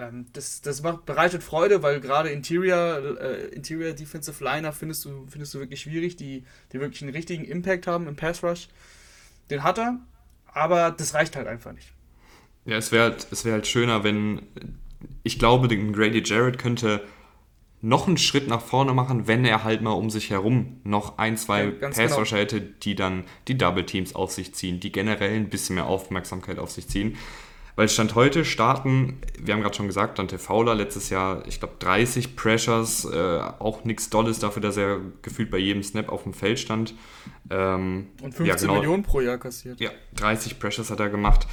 Ähm, 0.00 0.26
das 0.32 0.62
das 0.62 0.82
macht, 0.82 1.04
bereitet 1.04 1.42
Freude, 1.42 1.82
weil 1.82 2.00
gerade 2.00 2.30
Interior, 2.30 3.20
äh, 3.20 3.48
Interior 3.48 3.92
Defensive 3.92 4.42
Liner 4.42 4.72
findest 4.72 5.04
du, 5.04 5.26
findest 5.28 5.52
du 5.52 5.58
wirklich 5.58 5.82
schwierig, 5.82 6.16
die, 6.16 6.44
die 6.72 6.80
wirklich 6.80 7.02
einen 7.02 7.12
richtigen 7.12 7.44
Impact 7.44 7.86
haben 7.86 8.08
im 8.08 8.16
Pass 8.16 8.42
Rush. 8.42 8.68
Den 9.50 9.62
hat 9.62 9.78
er, 9.78 9.98
aber 10.46 10.90
das 10.90 11.12
reicht 11.12 11.36
halt 11.36 11.46
einfach 11.46 11.72
nicht. 11.72 11.92
Ja, 12.64 12.76
es 12.76 12.92
wäre 12.92 13.14
es 13.30 13.44
wär 13.44 13.52
halt 13.52 13.66
schöner, 13.66 14.02
wenn 14.02 14.42
ich 15.22 15.38
glaube, 15.38 15.68
den 15.68 15.92
Grady 15.92 16.22
Jarrett 16.24 16.58
könnte 16.58 17.02
noch 17.82 18.06
einen 18.06 18.18
Schritt 18.18 18.48
nach 18.48 18.60
vorne 18.60 18.92
machen, 18.92 19.26
wenn 19.26 19.44
er 19.44 19.64
halt 19.64 19.82
mal 19.82 19.92
um 19.92 20.10
sich 20.10 20.30
herum 20.30 20.80
noch 20.84 21.18
ein, 21.18 21.36
zwei 21.36 21.64
ja, 21.64 21.88
Passrusher 21.88 22.36
genau. 22.36 22.52
hätte, 22.52 22.60
die 22.60 22.94
dann 22.94 23.24
die 23.48 23.56
Double 23.56 23.84
Teams 23.84 24.14
auf 24.14 24.32
sich 24.32 24.54
ziehen, 24.54 24.80
die 24.80 24.92
generell 24.92 25.34
ein 25.34 25.50
bisschen 25.50 25.74
mehr 25.76 25.86
Aufmerksamkeit 25.86 26.58
auf 26.58 26.70
sich 26.70 26.88
ziehen. 26.88 27.16
Weil 27.76 27.88
Stand 27.88 28.14
heute 28.14 28.44
starten, 28.44 29.18
wir 29.38 29.54
haben 29.54 29.62
gerade 29.62 29.76
schon 29.76 29.86
gesagt, 29.86 30.18
Dante 30.18 30.38
Fowler 30.38 30.74
letztes 30.74 31.08
Jahr, 31.10 31.46
ich 31.46 31.60
glaube 31.60 31.74
30 31.78 32.36
Pressures, 32.36 33.04
äh, 33.04 33.40
auch 33.58 33.84
nichts 33.84 34.10
Dolles 34.10 34.38
dafür, 34.38 34.62
dass 34.62 34.76
er 34.76 35.00
gefühlt 35.22 35.50
bei 35.50 35.58
jedem 35.58 35.82
Snap 35.82 36.08
auf 36.08 36.24
dem 36.24 36.34
Feld 36.34 36.58
stand. 36.58 36.94
Ähm, 37.50 38.08
Und 38.22 38.34
15 38.34 38.46
ja, 38.46 38.54
genau, 38.56 38.74
Millionen 38.74 39.02
pro 39.02 39.20
Jahr 39.20 39.38
kassiert. 39.38 39.80
Ja, 39.80 39.90
30 40.16 40.58
Pressures 40.58 40.90
hat 40.90 41.00
er 41.00 41.08
gemacht. 41.08 41.46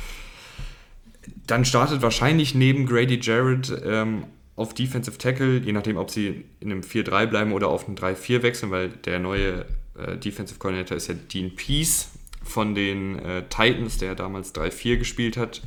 Dann 1.46 1.66
startet 1.66 2.02
wahrscheinlich 2.02 2.56
neben 2.56 2.86
Grady 2.86 3.20
Jarrett 3.22 3.74
ähm, 3.86 4.26
auf 4.56 4.74
Defensive 4.74 5.18
Tackle, 5.18 5.60
je 5.60 5.72
nachdem, 5.72 5.98
ob 5.98 6.10
sie 6.10 6.46
in 6.60 6.72
einem 6.72 6.82
4-3 6.82 7.28
bleiben 7.28 7.54
oder 7.54 7.68
auf 7.68 7.88
einem 7.88 7.96
3-4 7.96 8.42
wechseln, 8.42 8.72
weil 8.72 8.90
der 8.90 9.20
neue 9.20 9.66
äh, 9.98 10.18
Defensive 10.18 10.60
Coordinator 10.60 10.98
ist 10.98 11.08
ja 11.08 11.14
Dean 11.14 11.56
Peace 11.56 12.10
von 12.44 12.76
den 12.76 13.20
äh, 13.20 13.44
Titans, 13.50 13.98
der 13.98 14.16
damals 14.16 14.56
3-4 14.56 14.98
gespielt 14.98 15.38
hat. 15.38 15.62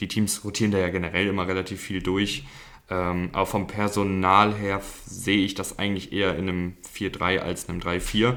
Die 0.00 0.08
Teams 0.08 0.44
rotieren 0.44 0.70
da 0.70 0.78
ja 0.78 0.88
generell 0.88 1.26
immer 1.26 1.46
relativ 1.46 1.80
viel 1.80 2.02
durch. 2.02 2.44
Ähm, 2.90 3.30
aber 3.32 3.46
vom 3.46 3.66
Personal 3.66 4.54
her 4.54 4.80
sehe 5.04 5.44
ich 5.44 5.54
das 5.54 5.78
eigentlich 5.78 6.12
eher 6.12 6.36
in 6.36 6.48
einem 6.48 6.76
4-3 6.94 7.38
als 7.38 7.64
in 7.64 7.70
einem 7.72 7.80
3-4. 7.80 8.34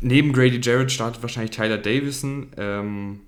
Neben 0.00 0.32
Grady 0.32 0.60
Jarrett 0.60 0.90
startet 0.90 1.22
wahrscheinlich 1.22 1.52
Tyler 1.52 1.78
Davison. 1.78 2.48
Ähm, 2.56 3.20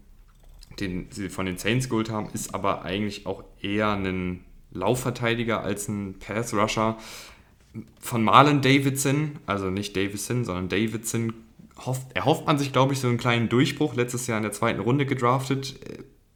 den 0.80 1.06
sie 1.10 1.28
von 1.28 1.46
den 1.46 1.58
Saints 1.58 1.88
geholt 1.88 2.10
haben, 2.10 2.28
ist 2.32 2.54
aber 2.54 2.82
eigentlich 2.82 3.26
auch 3.26 3.44
eher 3.60 3.92
ein 3.92 4.44
Laufverteidiger 4.72 5.62
als 5.62 5.88
ein 5.88 6.18
Pass-Rusher. 6.18 6.98
Von 8.00 8.22
Marlon 8.22 8.60
Davidson, 8.60 9.38
also 9.46 9.70
nicht 9.70 9.96
Davison, 9.96 10.44
sondern 10.44 10.68
Davidson, 10.68 11.32
hofft, 11.84 12.06
erhofft 12.14 12.46
man 12.46 12.58
sich, 12.58 12.72
glaube 12.72 12.92
ich, 12.92 13.00
so 13.00 13.08
einen 13.08 13.18
kleinen 13.18 13.48
Durchbruch. 13.48 13.94
Letztes 13.94 14.26
Jahr 14.26 14.38
in 14.38 14.44
der 14.44 14.52
zweiten 14.52 14.80
Runde 14.80 15.06
gedraftet, 15.06 15.74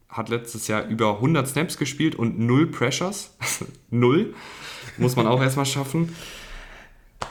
hat 0.08 0.28
letztes 0.28 0.68
Jahr 0.68 0.86
über 0.86 1.16
100 1.16 1.46
Snaps 1.46 1.76
gespielt 1.76 2.14
und 2.14 2.38
null 2.38 2.66
Pressures. 2.66 3.36
null. 3.90 4.34
Muss 4.96 5.16
man 5.16 5.26
auch 5.26 5.40
erstmal 5.40 5.66
schaffen. 5.66 6.14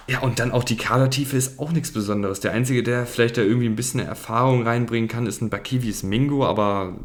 Ja, 0.08 0.20
und 0.20 0.40
dann 0.40 0.52
auch 0.52 0.64
die 0.64 0.78
Kadertiefe 0.78 1.36
ist 1.36 1.60
auch 1.60 1.72
nichts 1.72 1.92
Besonderes. 1.92 2.40
Der 2.40 2.54
Einzige, 2.54 2.84
der 2.84 3.06
vielleicht 3.06 3.38
da 3.38 3.42
irgendwie 3.42 3.68
ein 3.68 3.76
bisschen 3.76 4.00
Erfahrung 4.00 4.64
reinbringen 4.64 5.10
kann, 5.10 5.28
ist 5.28 5.42
ein 5.42 5.50
Bakivis 5.50 6.04
Mingo, 6.04 6.46
aber 6.46 6.98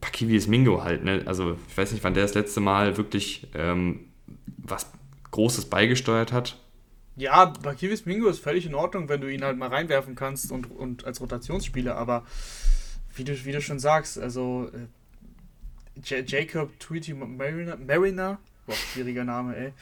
Bakivis 0.00 0.46
Mingo 0.46 0.82
halt, 0.84 1.04
ne? 1.04 1.22
Also 1.26 1.56
ich 1.68 1.76
weiß 1.76 1.92
nicht, 1.92 2.02
wann 2.02 2.14
der 2.14 2.22
das 2.22 2.34
letzte 2.34 2.60
Mal 2.60 2.96
wirklich 2.96 3.48
ähm, 3.54 4.00
was 4.58 4.86
Großes 5.32 5.66
beigesteuert 5.66 6.32
hat. 6.32 6.56
Ja, 7.16 7.46
Bakivis 7.46 8.06
Mingo 8.06 8.28
ist 8.28 8.38
völlig 8.38 8.64
in 8.64 8.74
Ordnung, 8.74 9.08
wenn 9.10 9.20
du 9.20 9.30
ihn 9.30 9.44
halt 9.44 9.58
mal 9.58 9.68
reinwerfen 9.68 10.14
kannst 10.14 10.50
und, 10.50 10.70
und 10.70 11.04
als 11.04 11.20
Rotationsspieler, 11.20 11.96
aber 11.96 12.24
wie 13.14 13.24
du, 13.24 13.44
wie 13.44 13.52
du 13.52 13.60
schon 13.60 13.78
sagst, 13.78 14.18
also 14.18 14.70
äh, 14.72 16.22
Jacob 16.26 16.78
Tweety 16.80 17.14
Mariner, 17.14 17.76
Mariner 17.76 18.38
Boah, 18.66 18.76
schwieriger 18.76 19.24
Name, 19.24 19.56
ey. 19.56 19.72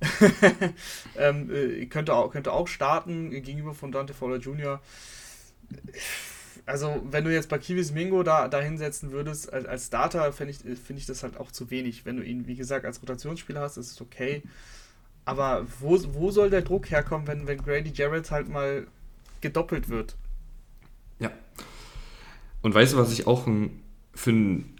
ähm, 1.16 1.50
äh, 1.54 1.86
könnte, 1.86 2.14
auch, 2.14 2.32
könnte 2.32 2.52
auch 2.52 2.66
starten 2.66 3.30
gegenüber 3.30 3.74
von 3.74 3.92
Dante 3.92 4.12
Fowler 4.12 4.38
Jr. 4.38 4.80
Also, 6.66 7.00
wenn 7.10 7.24
du 7.24 7.32
jetzt 7.32 7.48
Bakivis 7.48 7.92
Mingo 7.92 8.24
da, 8.24 8.48
da 8.48 8.60
hinsetzen 8.60 9.12
würdest 9.12 9.52
als, 9.52 9.66
als 9.66 9.86
Starter, 9.86 10.32
finde 10.32 10.52
ich, 10.52 10.58
find 10.80 10.98
ich 10.98 11.06
das 11.06 11.22
halt 11.22 11.36
auch 11.36 11.52
zu 11.52 11.70
wenig. 11.70 12.04
Wenn 12.04 12.16
du 12.16 12.24
ihn, 12.24 12.48
wie 12.48 12.56
gesagt, 12.56 12.84
als 12.84 13.00
Rotationsspieler 13.00 13.60
hast, 13.60 13.76
ist 13.76 13.92
es 13.92 14.00
okay. 14.00 14.42
Aber 15.24 15.66
wo, 15.80 15.98
wo 16.14 16.30
soll 16.32 16.50
der 16.50 16.62
Druck 16.62 16.90
herkommen, 16.90 17.28
wenn, 17.28 17.46
wenn 17.46 17.62
Grady 17.62 17.92
Jarrett 17.94 18.32
halt 18.32 18.48
mal 18.48 18.86
gedoppelt 19.40 19.88
wird? 19.88 20.16
Ja. 21.20 21.30
Und 22.64 22.74
weißt 22.74 22.94
du, 22.94 22.96
was 22.96 23.12
ich 23.12 23.26
auch 23.26 23.46
ein, 23.46 23.82
für 24.14 24.30
ein 24.30 24.74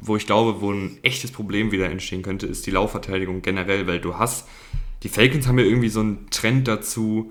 wo 0.00 0.16
ich 0.16 0.26
glaube, 0.26 0.60
wo 0.60 0.72
ein 0.72 0.98
echtes 1.02 1.30
Problem 1.30 1.70
wieder 1.70 1.88
entstehen 1.88 2.22
könnte, 2.22 2.48
ist 2.48 2.66
die 2.66 2.72
Laufverteidigung 2.72 3.42
generell, 3.42 3.86
weil 3.86 4.00
du 4.00 4.18
hast, 4.18 4.48
die 5.04 5.08
Falcons 5.08 5.46
haben 5.46 5.60
ja 5.60 5.64
irgendwie 5.64 5.88
so 5.88 6.00
einen 6.00 6.28
Trend 6.30 6.66
dazu, 6.66 7.30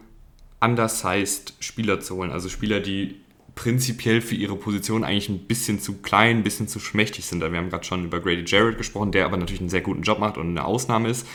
undersized 0.61 1.55
Spieler 1.59 1.99
zu 1.99 2.15
holen, 2.15 2.31
also 2.31 2.47
Spieler, 2.47 2.79
die 2.79 3.15
prinzipiell 3.53 4.21
für 4.21 4.35
ihre 4.35 4.55
Position 4.55 5.03
eigentlich 5.03 5.27
ein 5.27 5.39
bisschen 5.39 5.81
zu 5.81 5.97
klein, 5.97 6.37
ein 6.37 6.43
bisschen 6.43 6.69
zu 6.69 6.79
schmächtig 6.79 7.25
sind. 7.25 7.41
Wir 7.41 7.51
haben 7.51 7.69
gerade 7.69 7.83
schon 7.83 8.05
über 8.05 8.21
Grady 8.21 8.45
Jarrett 8.47 8.77
gesprochen, 8.77 9.11
der 9.11 9.25
aber 9.25 9.35
natürlich 9.35 9.59
einen 9.59 9.69
sehr 9.69 9.81
guten 9.81 10.03
Job 10.03 10.19
macht 10.19 10.37
und 10.37 10.51
eine 10.51 10.63
Ausnahme 10.63 11.09
ist. 11.09 11.27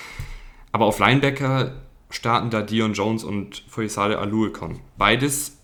Aber 0.72 0.86
auf 0.86 0.98
Linebacker 0.98 1.82
starten 2.08 2.48
da 2.48 2.62
Dion 2.62 2.94
Jones 2.94 3.22
und 3.22 3.64
Foyesade 3.68 4.18
Aluekon. 4.18 4.80
Beides 4.96 5.58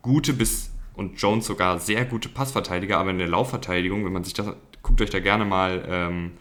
gute 0.00 0.32
bis 0.32 0.70
und 0.94 1.20
Jones 1.20 1.46
sogar 1.46 1.80
sehr 1.80 2.04
gute 2.04 2.28
Passverteidiger, 2.28 2.98
aber 2.98 3.10
in 3.10 3.18
der 3.18 3.28
Laufverteidigung, 3.28 4.04
wenn 4.04 4.12
man 4.12 4.24
sich 4.24 4.34
das, 4.34 4.48
guckt 4.82 5.00
euch 5.00 5.10
da 5.10 5.20
gerne 5.20 5.44
mal 5.44 5.84
ähm, 5.88 6.32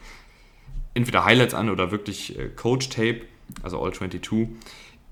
entweder 0.94 1.26
Highlights 1.26 1.54
an 1.54 1.70
oder 1.70 1.92
wirklich 1.92 2.38
äh, 2.38 2.50
Coach-Tape, 2.50 3.22
also 3.64 3.82
All 3.82 3.94
22, 3.94 4.50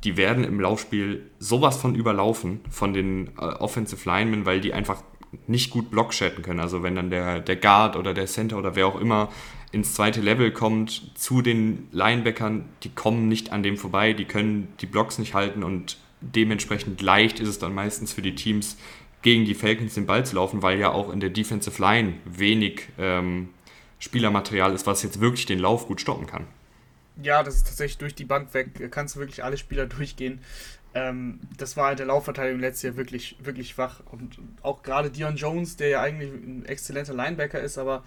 die 0.04 0.17
werden 0.17 0.43
im 0.43 0.60
Laufspiel 0.60 1.30
sowas 1.39 1.77
von 1.77 1.95
überlaufen 1.95 2.62
von 2.69 2.93
den 2.93 3.27
äh, 3.38 3.41
Offensive 3.41 4.08
Linemen, 4.08 4.45
weil 4.45 4.62
die 4.62 4.73
einfach 4.73 5.04
nicht 5.47 5.69
gut 5.69 5.91
blockschatten 5.91 6.43
können. 6.43 6.60
Also 6.60 6.84
wenn 6.84 6.95
dann 6.95 7.10
der, 7.10 7.39
der 7.39 7.56
Guard 7.56 7.95
oder 7.95 8.13
der 8.13 8.25
Center 8.25 8.58
oder 8.58 8.75
wer 8.75 8.88
auch 8.88 8.99
immer 8.99 9.30
ins 9.71 9.93
zweite 9.93 10.19
Level 10.19 10.51
kommt 10.51 11.17
zu 11.17 11.41
den 11.41 11.88
Linebackern, 11.91 12.65
die 12.84 12.89
kommen 12.89 13.30
nicht 13.30 13.54
an 13.54 13.63
dem 13.63 13.77
vorbei, 13.77 14.13
die 14.13 14.25
können 14.25 14.67
die 14.82 14.86
Blocks 14.86 15.17
nicht 15.17 15.34
halten 15.34 15.63
und 15.63 15.97
dementsprechend 16.19 17.01
leicht 17.01 17.39
ist 17.39 17.47
es 17.47 17.60
dann 17.60 17.73
meistens 17.73 18.13
für 18.13 18.21
die 18.21 18.36
Teams, 18.36 18.77
gegen 19.22 19.46
die 19.46 19.54
Falcons 19.54 19.94
den 19.94 20.06
Ball 20.06 20.26
zu 20.26 20.36
laufen, 20.36 20.62
weil 20.62 20.80
ja 20.80 20.92
auch 20.92 21.12
in 21.12 21.20
der 21.20 21.30
Defensive 21.30 21.82
Line 21.82 22.14
wenig 22.26 22.88
ähm, 22.98 23.50
Spielermaterial 24.00 24.74
ist, 24.74 24.88
was 24.88 25.04
jetzt 25.04 25.20
wirklich 25.20 25.46
den 25.46 25.60
Lauf 25.60 25.88
gut 25.88 26.02
stoppen 26.02 26.26
kann. 26.26 26.48
Ja, 27.22 27.44
das 27.44 27.58
ist 27.58 27.68
tatsächlich 27.68 27.98
durch 28.00 28.16
die 28.16 28.26
Bank 28.26 28.54
weg. 28.54 28.70
Da 28.80 28.88
kannst 28.88 29.16
du 29.16 29.20
wirklich 29.20 29.44
alle 29.44 29.58
Spieler 29.58 29.86
durchgehen. 29.88 30.42
Ähm, 30.94 31.40
das 31.58 31.78
war 31.78 31.92
in 31.92 31.98
der 31.98 32.08
Laufverteidigung 32.08 32.60
letztes 32.60 32.84
Jahr 32.84 32.98
wirklich, 32.98 33.36
wirklich 33.40 33.70
schwach. 33.70 34.02
Und 34.12 34.38
auch 34.62 34.84
gerade 34.84 35.10
Dion 35.10 35.36
Jones, 35.36 35.78
der 35.78 35.90
ja 35.90 36.02
eigentlich 36.02 36.32
ein 36.32 36.66
exzellenter 36.66 37.14
Linebacker 37.14 37.60
ist, 37.60 37.78
aber 37.78 38.04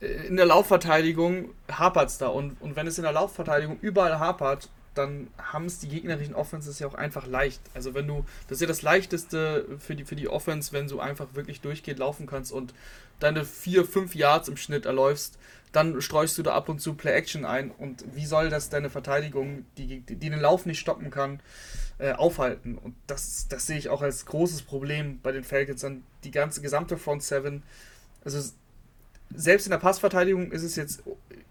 in 0.00 0.36
der 0.36 0.46
Laufverteidigung 0.46 1.50
hapert 1.70 2.08
es 2.08 2.18
da. 2.18 2.28
Und, 2.28 2.60
und 2.60 2.76
wenn 2.76 2.86
es 2.86 2.98
in 2.98 3.04
der 3.04 3.12
Laufverteidigung 3.12 3.78
überall 3.80 4.18
hapert, 4.18 4.68
dann 4.94 5.28
haben 5.38 5.66
es 5.66 5.78
die 5.78 5.88
gegnerischen 5.88 6.34
Offenses 6.34 6.78
ja 6.78 6.86
auch 6.86 6.94
einfach 6.94 7.26
leicht. 7.26 7.60
Also 7.74 7.94
wenn 7.94 8.06
du, 8.06 8.24
das 8.48 8.56
ist 8.56 8.62
ja 8.62 8.66
das 8.66 8.82
Leichteste 8.82 9.66
für 9.78 9.94
die, 9.94 10.04
für 10.04 10.16
die 10.16 10.28
Offense, 10.28 10.72
wenn 10.72 10.88
du 10.88 11.00
einfach 11.00 11.34
wirklich 11.34 11.60
durchgehend 11.60 11.98
laufen 11.98 12.26
kannst 12.26 12.52
und 12.52 12.74
deine 13.20 13.44
4, 13.44 13.84
5 13.84 14.14
Yards 14.14 14.48
im 14.48 14.56
Schnitt 14.56 14.86
erläufst, 14.86 15.38
dann 15.72 16.02
streust 16.02 16.36
du 16.36 16.42
da 16.42 16.54
ab 16.54 16.68
und 16.68 16.80
zu 16.80 16.94
Play-Action 16.94 17.44
ein. 17.44 17.70
Und 17.70 18.04
wie 18.14 18.26
soll 18.26 18.50
das 18.50 18.68
deine 18.68 18.90
Verteidigung, 18.90 19.64
die, 19.78 20.00
die, 20.00 20.16
den 20.16 20.38
Lauf 20.38 20.66
nicht 20.66 20.80
stoppen 20.80 21.10
kann, 21.10 21.40
äh, 21.98 22.12
aufhalten? 22.12 22.76
Und 22.76 22.94
das, 23.06 23.48
das 23.48 23.66
sehe 23.66 23.78
ich 23.78 23.88
auch 23.88 24.02
als 24.02 24.26
großes 24.26 24.62
Problem 24.62 25.20
bei 25.22 25.32
den 25.32 25.44
Falcons. 25.44 25.80
Dann 25.80 26.02
die 26.24 26.30
ganze 26.30 26.60
gesamte 26.60 26.98
Front 26.98 27.22
7, 27.22 27.62
also 28.24 28.52
selbst 29.34 29.66
in 29.66 29.70
der 29.70 29.78
Passverteidigung 29.78 30.52
ist 30.52 30.62
es 30.62 30.76
jetzt 30.76 31.02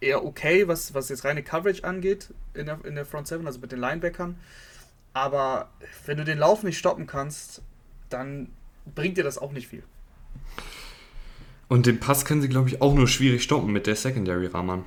eher 0.02 0.26
okay, 0.26 0.68
was, 0.68 0.94
was 0.94 1.10
jetzt 1.10 1.24
reine 1.24 1.44
Coverage 1.44 1.84
angeht 1.84 2.34
in 2.54 2.66
der, 2.66 2.84
in 2.84 2.96
der 2.96 3.06
Front 3.06 3.28
7, 3.28 3.46
also 3.46 3.60
mit 3.60 3.72
den 3.72 3.80
Linebackern. 3.80 4.36
Aber 5.14 5.70
wenn 6.06 6.18
du 6.18 6.26
den 6.26 6.38
Lauf 6.38 6.64
nicht 6.64 6.78
stoppen 6.78 7.08
kannst, 7.08 7.62
dann 8.10 8.50
bringt 8.94 9.18
dir 9.18 9.24
das 9.24 9.38
auch 9.38 9.52
nicht 9.52 9.68
viel. 9.68 9.84
Und 11.68 11.86
den 11.86 12.00
Pass 12.00 12.26
können 12.26 12.42
sie, 12.42 12.50
glaube 12.50 12.70
ich, 12.70 12.82
auch 12.82 12.94
nur 12.94 13.08
schwierig 13.08 13.44
stoppen 13.44 13.72
mit 13.72 13.88
der 13.88 13.96
Secondary 13.96 14.48
Rahman. 14.48 14.84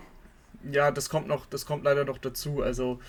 Ja, 0.70 0.90
das 0.90 1.08
kommt 1.08 1.28
noch, 1.28 1.46
das 1.46 1.64
kommt 1.64 1.84
leider 1.84 2.04
noch 2.04 2.18
dazu. 2.18 2.62
Also 2.62 3.00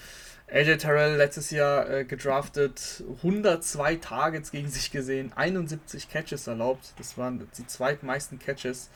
AJ 0.48 0.78
Terrell 0.78 1.18
letztes 1.18 1.50
Jahr 1.52 1.90
äh, 1.90 2.06
gedraftet, 2.06 3.04
102 3.18 3.96
Targets 3.96 4.52
gegen 4.52 4.70
sich 4.70 4.92
gesehen, 4.92 5.32
71 5.36 6.10
Catches 6.10 6.48
erlaubt. 6.48 6.94
Das 6.98 7.18
waren 7.18 7.48
die 7.58 7.68
zweitmeisten 7.68 8.40
Catches. 8.40 8.90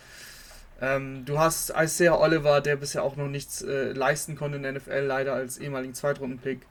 Ähm, 0.81 1.25
du 1.25 1.39
hast 1.39 1.73
Isaiah 1.75 2.17
Oliver, 2.19 2.61
der 2.61 2.77
bisher 2.77 3.03
auch 3.03 3.15
noch 3.15 3.27
nichts 3.27 3.61
äh, 3.61 3.91
leisten 3.91 4.35
konnte 4.35 4.57
in 4.57 4.63
der 4.63 4.73
NFL, 4.73 5.05
leider 5.05 5.33
als 5.33 5.57
ehemaligen 5.57 5.93
Zweitrunden-Pick. 5.93 6.61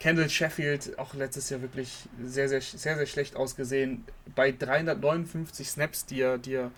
Kendall 0.00 0.28
Sheffield, 0.28 0.98
auch 0.98 1.14
letztes 1.14 1.48
Jahr 1.48 1.62
wirklich 1.62 2.08
sehr, 2.20 2.48
sehr, 2.48 2.60
sehr, 2.60 2.96
sehr 2.96 3.06
schlecht 3.06 3.36
ausgesehen. 3.36 4.04
Bei 4.34 4.50
359 4.50 5.68
Snaps, 5.68 6.06
die 6.06 6.20
er, 6.20 6.38
die 6.38 6.54
er 6.54 6.72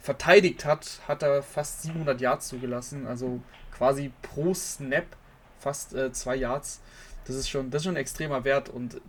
verteidigt 0.00 0.64
hat, 0.64 1.00
hat 1.08 1.24
er 1.24 1.42
fast 1.42 1.82
700 1.82 2.20
Yards 2.20 2.48
zugelassen. 2.48 3.08
Also 3.08 3.40
quasi 3.76 4.12
pro 4.22 4.54
Snap 4.54 5.06
fast 5.58 5.92
äh, 5.94 6.12
zwei 6.12 6.36
Yards. 6.36 6.80
Das 7.24 7.34
ist, 7.34 7.48
schon, 7.48 7.70
das 7.70 7.80
ist 7.80 7.84
schon 7.86 7.94
ein 7.94 8.00
extremer 8.00 8.44
Wert 8.44 8.68
und 8.68 9.00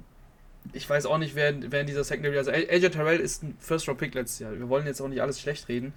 ich 0.72 0.90
weiß 0.90 1.06
auch 1.06 1.18
nicht, 1.18 1.36
wer, 1.36 1.54
wer 1.72 1.82
in 1.82 1.88
dieser 1.88 2.04
Secondary. 2.04 2.38
Also 2.38 2.52
AJ 2.52 2.90
Terrell 2.90 3.20
ist 3.20 3.44
ein 3.44 3.56
First-Round-Pick 3.60 4.16
letztes 4.16 4.40
Jahr. 4.40 4.54
Wir 4.54 4.70
wollen 4.70 4.88
jetzt 4.88 5.02
auch 5.02 5.10
nicht 5.10 5.22
alles 5.22 5.40
schlecht 5.40 5.68
reden 5.68 5.94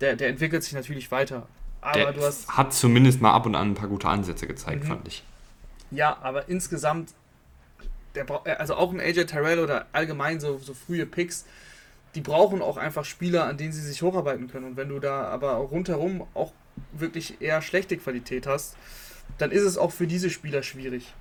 der, 0.00 0.16
der 0.16 0.28
entwickelt 0.28 0.62
sich 0.62 0.72
natürlich 0.72 1.10
weiter. 1.10 1.46
Aber 1.80 1.98
der 1.98 2.12
du 2.12 2.22
hast. 2.22 2.48
Hat 2.48 2.72
zumindest 2.72 3.20
mal 3.20 3.32
ab 3.32 3.46
und 3.46 3.54
an 3.54 3.72
ein 3.72 3.74
paar 3.74 3.88
gute 3.88 4.08
Ansätze 4.08 4.46
gezeigt, 4.46 4.84
mhm. 4.84 4.88
fand 4.88 5.08
ich. 5.08 5.24
Ja, 5.90 6.16
aber 6.22 6.48
insgesamt, 6.48 7.12
der, 8.14 8.26
äh, 8.44 8.52
also 8.52 8.74
auch 8.74 8.92
ein 8.92 9.00
AJ 9.00 9.24
Terrell 9.24 9.58
oder 9.58 9.86
allgemein 9.92 10.40
so, 10.40 10.58
so 10.58 10.74
frühe 10.74 11.06
Picks, 11.06 11.44
die 12.14 12.20
brauchen 12.20 12.62
auch 12.62 12.76
einfach 12.76 13.04
Spieler, 13.04 13.46
an 13.46 13.56
denen 13.56 13.72
sie 13.72 13.80
sich 13.80 14.02
hocharbeiten 14.02 14.48
können. 14.48 14.66
Und 14.66 14.76
wenn 14.76 14.88
du 14.88 14.98
da 14.98 15.24
aber 15.24 15.54
rundherum 15.54 16.26
auch 16.34 16.52
wirklich 16.92 17.40
eher 17.40 17.62
schlechte 17.62 17.96
Qualität 17.96 18.46
hast, 18.46 18.76
dann 19.38 19.50
ist 19.50 19.62
es 19.62 19.78
auch 19.78 19.92
für 19.92 20.06
diese 20.06 20.30
Spieler 20.30 20.62
schwierig 20.62 21.14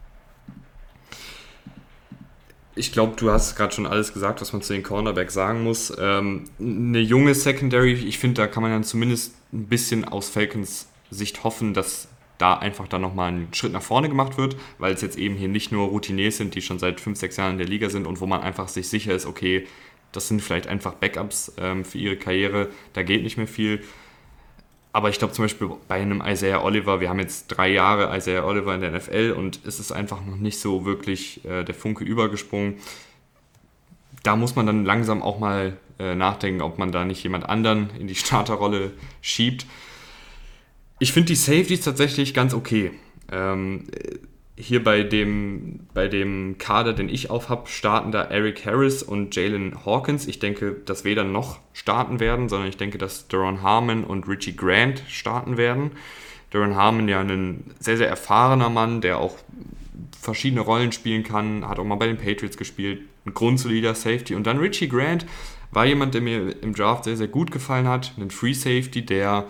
ich 2.76 2.92
glaube, 2.92 3.14
du 3.18 3.32
hast 3.32 3.56
gerade 3.56 3.74
schon 3.74 3.86
alles 3.86 4.14
gesagt, 4.14 4.42
was 4.42 4.54
man 4.54 4.62
zu 4.62 4.74
den 4.74 4.84
Cornerbacks 4.84 5.34
sagen 5.34 5.64
muss. 5.64 5.94
Ähm, 6.00 6.46
eine 6.60 7.00
junge 7.00 7.36
Secondary, 7.36 7.94
ich 7.94 8.18
finde, 8.18 8.42
da 8.42 8.48
kann 8.48 8.64
man 8.64 8.72
dann 8.72 8.84
zumindest 8.84 9.36
ein 9.52 9.68
bisschen 9.68 10.06
aus 10.06 10.30
Falcons 10.30 10.88
Sicht 11.10 11.44
hoffen, 11.44 11.74
dass 11.74 12.08
da 12.38 12.56
einfach 12.56 12.88
dann 12.88 13.02
nochmal 13.02 13.32
ein 13.32 13.50
Schritt 13.54 13.74
nach 13.74 13.84
vorne 13.84 14.10
gemacht 14.10 14.38
wird, 14.38 14.56
weil 14.80 14.94
es 14.94 15.02
jetzt 15.02 15.18
eben 15.18 15.36
hier 15.36 15.50
nicht 15.50 15.72
nur 15.72 15.90
Routiniers 15.90 16.38
sind, 16.38 16.56
die 16.56 16.62
schon 16.62 16.80
seit 16.80 17.00
5, 17.00 17.20
6 17.20 17.38
Jahren 17.38 17.52
in 17.54 17.58
der 17.60 17.68
Liga 17.68 17.90
sind 17.90 18.08
und 18.08 18.20
wo 18.20 18.26
man 18.26 18.42
einfach 18.42 18.68
sich 18.68 18.88
sicher 18.88 19.14
ist, 19.14 19.26
okay, 19.26 19.68
das 20.12 20.28
sind 20.28 20.42
vielleicht 20.42 20.68
einfach 20.68 20.94
Backups 20.94 21.54
ähm, 21.58 21.86
für 21.86 21.98
ihre 21.98 22.18
Karriere, 22.18 22.70
da 22.94 23.04
geht 23.04 23.24
nicht 23.24 23.38
mehr 23.38 23.48
viel, 23.48 23.84
aber 24.94 25.10
ich 25.10 25.20
glaube 25.20 25.34
zum 25.34 25.46
Beispiel 25.46 25.70
bei 25.88 25.96
einem 25.96 26.22
Isaiah 26.26 26.64
Oliver, 26.64 27.00
wir 27.00 27.10
haben 27.10 27.20
jetzt 27.20 27.48
drei 27.48 27.70
Jahre 27.70 28.16
Isaiah 28.16 28.46
Oliver 28.46 28.76
in 28.76 28.82
der 28.82 28.92
NFL 28.92 29.36
und 29.38 29.60
es 29.66 29.80
ist 29.80 29.92
einfach 29.92 30.24
noch 30.26 30.36
nicht 30.36 30.60
so 30.60 30.86
wirklich 30.86 31.46
äh, 31.46 31.64
der 31.64 31.76
Funke 31.76 32.04
übergesprungen. 32.04 32.76
Da 34.24 34.36
muss 34.36 34.56
man 34.56 34.66
dann 34.66 34.84
langsam 34.84 35.22
auch 35.22 35.40
mal 35.40 35.78
äh, 35.98 36.14
nachdenken, 36.16 36.62
ob 36.62 36.78
man 36.78 36.92
da 36.92 37.06
nicht 37.06 37.24
jemand 37.24 37.48
anderen 37.48 37.90
in 37.98 38.08
die 38.08 38.16
Starterrolle 38.16 38.92
schiebt. 39.22 39.66
Ich 41.00 41.14
finde 41.14 41.28
die 41.28 41.36
Safeties 41.36 41.82
tatsächlich 41.82 42.34
ganz 42.34 42.54
okay. 42.54 42.92
Ähm, 43.32 43.88
hier 44.58 44.84
bei 44.84 45.04
dem, 45.04 45.88
bei 45.94 46.08
dem 46.08 46.58
Kader, 46.58 46.94
den 46.94 47.10
ich 47.10 47.30
auf 47.30 47.50
habe, 47.50 47.68
starten 47.68 48.12
da 48.12 48.24
Eric 48.24 48.66
Harris 48.66 49.02
und 49.02 49.36
Jalen 49.36 49.86
Hawkins. 49.86 50.28
Ich 50.28 50.40
denke, 50.40 50.76
dass 50.86 51.04
weder 51.04 51.24
noch 51.24 51.60
starten 51.74 52.20
werden, 52.20 52.50
sondern 52.50 52.70
ich 52.70 52.78
denke, 52.78 52.98
dass 52.98 53.28
Duron 53.28 53.62
Harmon 53.62 54.04
und 54.04 54.28
Richie 54.28 54.56
Grant 54.56 55.04
starten 55.08 55.58
werden. 55.58 55.92
Duron 56.52 56.76
Harmon 56.76 57.08
ja 57.08 57.22
ein 57.22 57.72
sehr, 57.80 57.98
sehr 57.98 58.10
erfahrener 58.10 58.70
Mann, 58.70 59.02
der 59.02 59.20
auch 59.20 59.38
verschiedene 60.20 60.62
Rollen 60.62 60.92
spielen 60.92 61.24
kann, 61.24 61.68
hat 61.68 61.80
auch 61.80 61.84
mal 61.84 61.96
bei 61.96 62.08
den 62.08 62.18
Patriots 62.18 62.58
gespielt, 62.58 63.02
ein 63.26 63.34
grundsolider 63.34 63.96
Safety. 63.96 64.36
Und 64.36 64.46
dann 64.46 64.60
Richie 64.60 64.90
Grant 64.90 65.26
war 65.72 65.86
jemand, 65.86 66.14
der 66.14 66.22
mir 66.22 66.62
im 66.62 66.76
Draft 66.76 67.06
sehr, 67.06 67.18
sehr 67.18 67.28
gut 67.28 67.52
gefallen 67.52 67.88
hat, 67.88 68.14
ein 68.20 68.30
Free 68.30 68.54
Safety, 68.54 69.06
der 69.06 69.46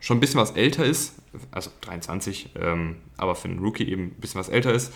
schon 0.00 0.18
ein 0.18 0.20
bisschen 0.20 0.40
was 0.40 0.52
älter 0.52 0.84
ist, 0.84 1.14
also 1.50 1.70
23, 1.82 2.50
ähm, 2.60 2.96
aber 3.16 3.34
für 3.34 3.48
einen 3.48 3.58
Rookie 3.58 3.88
eben 3.88 4.04
ein 4.04 4.20
bisschen 4.20 4.38
was 4.38 4.48
älter 4.48 4.72
ist. 4.72 4.92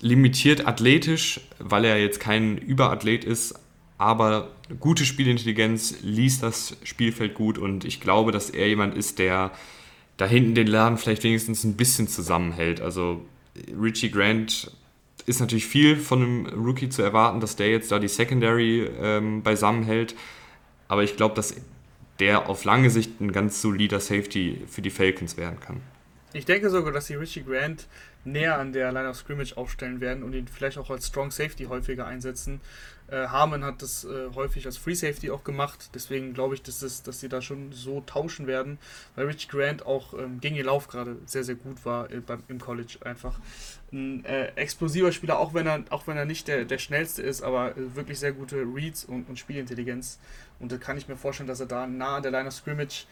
Limitiert 0.00 0.66
athletisch, 0.66 1.40
weil 1.58 1.84
er 1.84 2.00
jetzt 2.00 2.20
kein 2.20 2.58
Überathlet 2.58 3.24
ist, 3.24 3.54
aber 3.98 4.50
gute 4.80 5.04
Spielintelligenz, 5.04 5.96
liest 6.02 6.42
das 6.42 6.76
Spielfeld 6.82 7.34
gut 7.34 7.58
und 7.58 7.84
ich 7.84 8.00
glaube, 8.00 8.32
dass 8.32 8.50
er 8.50 8.68
jemand 8.68 8.96
ist, 8.96 9.18
der 9.18 9.52
da 10.16 10.26
hinten 10.26 10.54
den 10.54 10.66
Laden 10.66 10.98
vielleicht 10.98 11.24
wenigstens 11.24 11.64
ein 11.64 11.74
bisschen 11.74 12.06
zusammenhält. 12.08 12.80
Also 12.80 13.24
Richie 13.80 14.10
Grant 14.10 14.70
ist 15.26 15.40
natürlich 15.40 15.66
viel 15.66 15.96
von 15.96 16.22
einem 16.22 16.46
Rookie 16.46 16.88
zu 16.88 17.02
erwarten, 17.02 17.40
dass 17.40 17.56
der 17.56 17.70
jetzt 17.70 17.90
da 17.90 17.98
die 17.98 18.08
Secondary 18.08 18.88
ähm, 19.00 19.42
beisammenhält. 19.42 20.14
Aber 20.88 21.02
ich 21.02 21.16
glaube, 21.16 21.34
dass 21.34 21.56
der 22.20 22.48
auf 22.48 22.64
lange 22.64 22.90
Sicht 22.90 23.20
ein 23.20 23.32
ganz 23.32 23.60
solider 23.60 24.00
Safety 24.00 24.62
für 24.68 24.82
die 24.82 24.90
Falcons 24.90 25.36
werden 25.36 25.60
kann. 25.60 25.80
Ich 26.34 26.46
denke 26.46 26.68
sogar, 26.68 26.92
dass 26.92 27.06
sie 27.06 27.14
Richie 27.14 27.44
Grant 27.44 27.86
näher 28.24 28.58
an 28.58 28.72
der 28.72 28.90
Line 28.90 29.08
of 29.08 29.16
Scrimmage 29.16 29.56
aufstellen 29.56 30.00
werden 30.00 30.24
und 30.24 30.32
ihn 30.32 30.48
vielleicht 30.48 30.78
auch 30.78 30.90
als 30.90 31.06
Strong 31.06 31.30
Safety 31.30 31.66
häufiger 31.66 32.06
einsetzen. 32.06 32.60
Äh, 33.06 33.28
Harmon 33.28 33.62
hat 33.62 33.82
das 33.82 34.04
äh, 34.04 34.34
häufig 34.34 34.66
als 34.66 34.76
Free 34.76 34.94
Safety 34.94 35.30
auch 35.30 35.44
gemacht, 35.44 35.90
deswegen 35.94 36.34
glaube 36.34 36.56
ich, 36.56 36.62
dass, 36.62 36.80
das, 36.80 37.04
dass 37.04 37.20
sie 37.20 37.28
da 37.28 37.40
schon 37.40 37.70
so 37.70 38.00
tauschen 38.00 38.48
werden, 38.48 38.78
weil 39.14 39.26
Richie 39.26 39.46
Grant 39.46 39.86
auch 39.86 40.12
ähm, 40.14 40.40
gegen 40.40 40.56
ihr 40.56 40.64
Lauf 40.64 40.88
gerade 40.88 41.18
sehr, 41.24 41.44
sehr 41.44 41.54
gut 41.54 41.84
war 41.84 42.10
äh, 42.10 42.18
beim, 42.18 42.42
im 42.48 42.58
College 42.58 42.98
einfach. 43.04 43.38
Ein 43.92 44.24
äh, 44.24 44.46
explosiver 44.56 45.12
Spieler, 45.12 45.38
auch 45.38 45.54
wenn 45.54 45.68
er, 45.68 45.84
auch 45.90 46.08
wenn 46.08 46.16
er 46.16 46.24
nicht 46.24 46.48
der, 46.48 46.64
der 46.64 46.78
schnellste 46.78 47.22
ist, 47.22 47.42
aber 47.42 47.76
äh, 47.76 47.94
wirklich 47.94 48.18
sehr 48.18 48.32
gute 48.32 48.56
Reads 48.56 49.04
und, 49.04 49.28
und 49.28 49.38
Spielintelligenz. 49.38 50.18
Und 50.58 50.72
da 50.72 50.78
kann 50.78 50.98
ich 50.98 51.06
mir 51.06 51.16
vorstellen, 51.16 51.46
dass 51.46 51.60
er 51.60 51.66
da 51.66 51.86
nah 51.86 52.16
an 52.16 52.24
der 52.24 52.32
Line 52.32 52.48
of 52.48 52.54
Scrimmage 52.54 53.06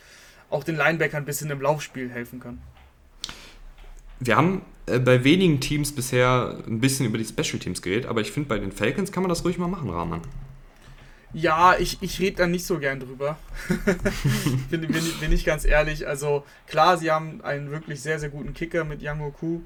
auch 0.50 0.64
den 0.64 0.76
Linebackern 0.76 1.22
ein 1.22 1.26
bisschen 1.26 1.50
im 1.50 1.60
Laufspiel 1.60 2.10
helfen 2.10 2.40
kann. 2.40 2.60
Wir 4.24 4.36
haben 4.36 4.62
äh, 4.86 5.00
bei 5.00 5.24
wenigen 5.24 5.60
Teams 5.60 5.92
bisher 5.92 6.56
ein 6.66 6.80
bisschen 6.80 7.06
über 7.06 7.18
die 7.18 7.24
Special 7.24 7.58
Teams 7.58 7.82
geredet, 7.82 8.06
aber 8.06 8.20
ich 8.20 8.30
finde, 8.30 8.48
bei 8.48 8.58
den 8.58 8.70
Falcons 8.70 9.10
kann 9.10 9.22
man 9.24 9.30
das 9.30 9.44
ruhig 9.44 9.58
mal 9.58 9.66
machen, 9.66 9.90
Rahman. 9.90 10.22
Ja, 11.34 11.74
ich, 11.78 11.98
ich 12.02 12.20
rede 12.20 12.36
da 12.36 12.46
nicht 12.46 12.64
so 12.64 12.78
gern 12.78 13.00
drüber. 13.00 13.38
bin, 14.70 14.82
bin, 14.82 15.04
bin 15.20 15.32
ich 15.32 15.44
ganz 15.44 15.64
ehrlich. 15.64 16.06
Also 16.06 16.44
klar, 16.66 16.98
sie 16.98 17.10
haben 17.10 17.40
einen 17.42 17.70
wirklich 17.70 18.00
sehr, 18.00 18.18
sehr 18.18 18.28
guten 18.28 18.54
Kicker 18.54 18.84
mit 18.84 19.02
Yang 19.02 19.22
Oku. 19.22 19.60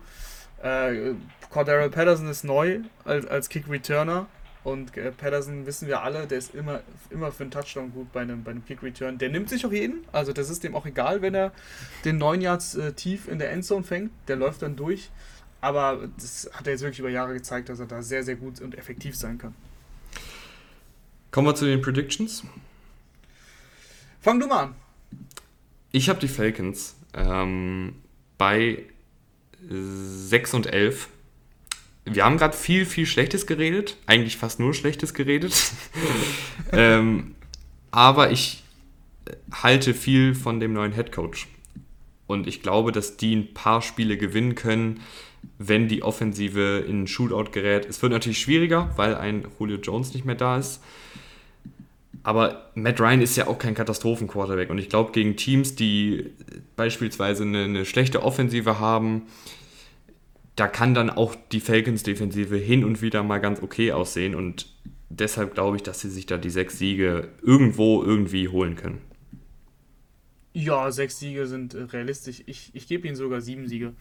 Äh, 0.62 1.14
Cordero 1.50 1.90
Patterson 1.90 2.28
ist 2.28 2.44
neu 2.44 2.80
als, 3.04 3.26
als 3.26 3.48
Kick-Returner. 3.48 4.26
Und 4.66 4.96
äh, 4.96 5.12
Patterson 5.12 5.64
wissen 5.64 5.86
wir 5.86 6.02
alle, 6.02 6.26
der 6.26 6.38
ist 6.38 6.52
immer, 6.52 6.80
immer 7.10 7.30
für 7.30 7.44
einen 7.44 7.52
Touchdown 7.52 7.92
gut 7.92 8.12
bei 8.12 8.22
einem, 8.22 8.42
bei 8.42 8.50
einem 8.50 8.64
Kick-Return. 8.64 9.16
Der 9.16 9.28
nimmt 9.28 9.48
sich 9.48 9.64
auch 9.64 9.70
jeden. 9.70 10.00
Also 10.10 10.32
das 10.32 10.50
ist 10.50 10.64
dem 10.64 10.74
auch 10.74 10.84
egal, 10.86 11.22
wenn 11.22 11.36
er 11.36 11.52
den 12.04 12.18
9 12.18 12.40
Yards 12.40 12.74
äh, 12.74 12.92
tief 12.92 13.28
in 13.28 13.38
der 13.38 13.52
Endzone 13.52 13.84
fängt. 13.84 14.10
Der 14.26 14.34
läuft 14.34 14.62
dann 14.62 14.74
durch. 14.74 15.10
Aber 15.60 16.08
das 16.16 16.50
hat 16.52 16.66
er 16.66 16.72
jetzt 16.72 16.82
wirklich 16.82 16.98
über 16.98 17.10
Jahre 17.10 17.34
gezeigt, 17.34 17.68
dass 17.68 17.78
er 17.78 17.86
da 17.86 18.02
sehr, 18.02 18.24
sehr 18.24 18.34
gut 18.34 18.60
und 18.60 18.76
effektiv 18.76 19.14
sein 19.14 19.38
kann. 19.38 19.54
Kommen 21.30 21.46
wir 21.46 21.54
zu 21.54 21.66
den 21.66 21.80
Predictions. 21.80 22.42
Fang 24.20 24.40
du 24.40 24.48
mal 24.48 24.64
an. 24.64 24.74
Ich 25.92 26.08
habe 26.08 26.18
die 26.18 26.26
Falcons 26.26 26.96
ähm, 27.14 27.94
bei 28.36 28.82
6 29.68 30.54
und 30.54 30.66
11. 30.66 31.08
Wir 32.06 32.24
haben 32.24 32.38
gerade 32.38 32.56
viel, 32.56 32.86
viel 32.86 33.04
Schlechtes 33.04 33.46
geredet. 33.46 33.96
Eigentlich 34.06 34.36
fast 34.36 34.60
nur 34.60 34.72
Schlechtes 34.74 35.12
geredet. 35.12 35.72
ähm, 36.72 37.34
aber 37.90 38.30
ich 38.30 38.62
halte 39.52 39.92
viel 39.92 40.34
von 40.34 40.60
dem 40.60 40.72
neuen 40.72 40.92
Head 40.92 41.12
Coach. 41.12 41.48
Und 42.26 42.46
ich 42.46 42.62
glaube, 42.62 42.92
dass 42.92 43.16
die 43.16 43.34
ein 43.34 43.54
paar 43.54 43.82
Spiele 43.82 44.16
gewinnen 44.16 44.54
können, 44.54 45.00
wenn 45.58 45.88
die 45.88 46.02
Offensive 46.02 46.84
in 46.86 46.96
einen 46.96 47.06
Shootout 47.06 47.50
gerät. 47.50 47.86
Es 47.88 48.02
wird 48.02 48.12
natürlich 48.12 48.38
schwieriger, 48.38 48.90
weil 48.96 49.14
ein 49.14 49.46
Julio 49.58 49.78
Jones 49.78 50.14
nicht 50.14 50.24
mehr 50.24 50.34
da 50.34 50.58
ist. 50.58 50.80
Aber 52.22 52.70
Matt 52.74 53.00
Ryan 53.00 53.20
ist 53.20 53.36
ja 53.36 53.46
auch 53.46 53.58
kein 53.58 53.74
Katastrophen-Quarterback. 53.74 54.70
Und 54.70 54.78
ich 54.78 54.88
glaube, 54.88 55.12
gegen 55.12 55.36
Teams, 55.36 55.76
die 55.76 56.32
beispielsweise 56.74 57.44
eine, 57.44 57.64
eine, 57.64 57.84
schlechte 57.84 58.24
Offensive 58.24 58.80
haben, 58.80 59.22
da 60.56 60.68
kann 60.68 60.94
dann 60.94 61.10
auch 61.10 61.36
die 61.52 61.60
Falcons-Defensive 61.60 62.56
hin 62.56 62.84
und 62.84 63.02
wieder 63.02 63.22
mal 63.22 63.38
ganz 63.38 63.62
okay 63.62 63.92
aussehen. 63.92 64.34
Und 64.34 64.74
deshalb 65.10 65.54
glaube 65.54 65.76
ich, 65.76 65.82
dass 65.82 66.00
sie 66.00 66.10
sich 66.10 66.26
da 66.26 66.38
die 66.38 66.50
sechs 66.50 66.78
Siege 66.78 67.28
irgendwo 67.42 68.02
irgendwie 68.02 68.48
holen 68.48 68.74
können. 68.74 69.00
Ja, 70.54 70.90
sechs 70.90 71.18
Siege 71.18 71.46
sind 71.46 71.74
äh, 71.74 71.82
realistisch. 71.82 72.42
Ich, 72.46 72.70
ich 72.72 72.88
gebe 72.88 73.06
ihnen 73.06 73.16
sogar 73.16 73.42
sieben 73.42 73.68
Siege. 73.68 73.92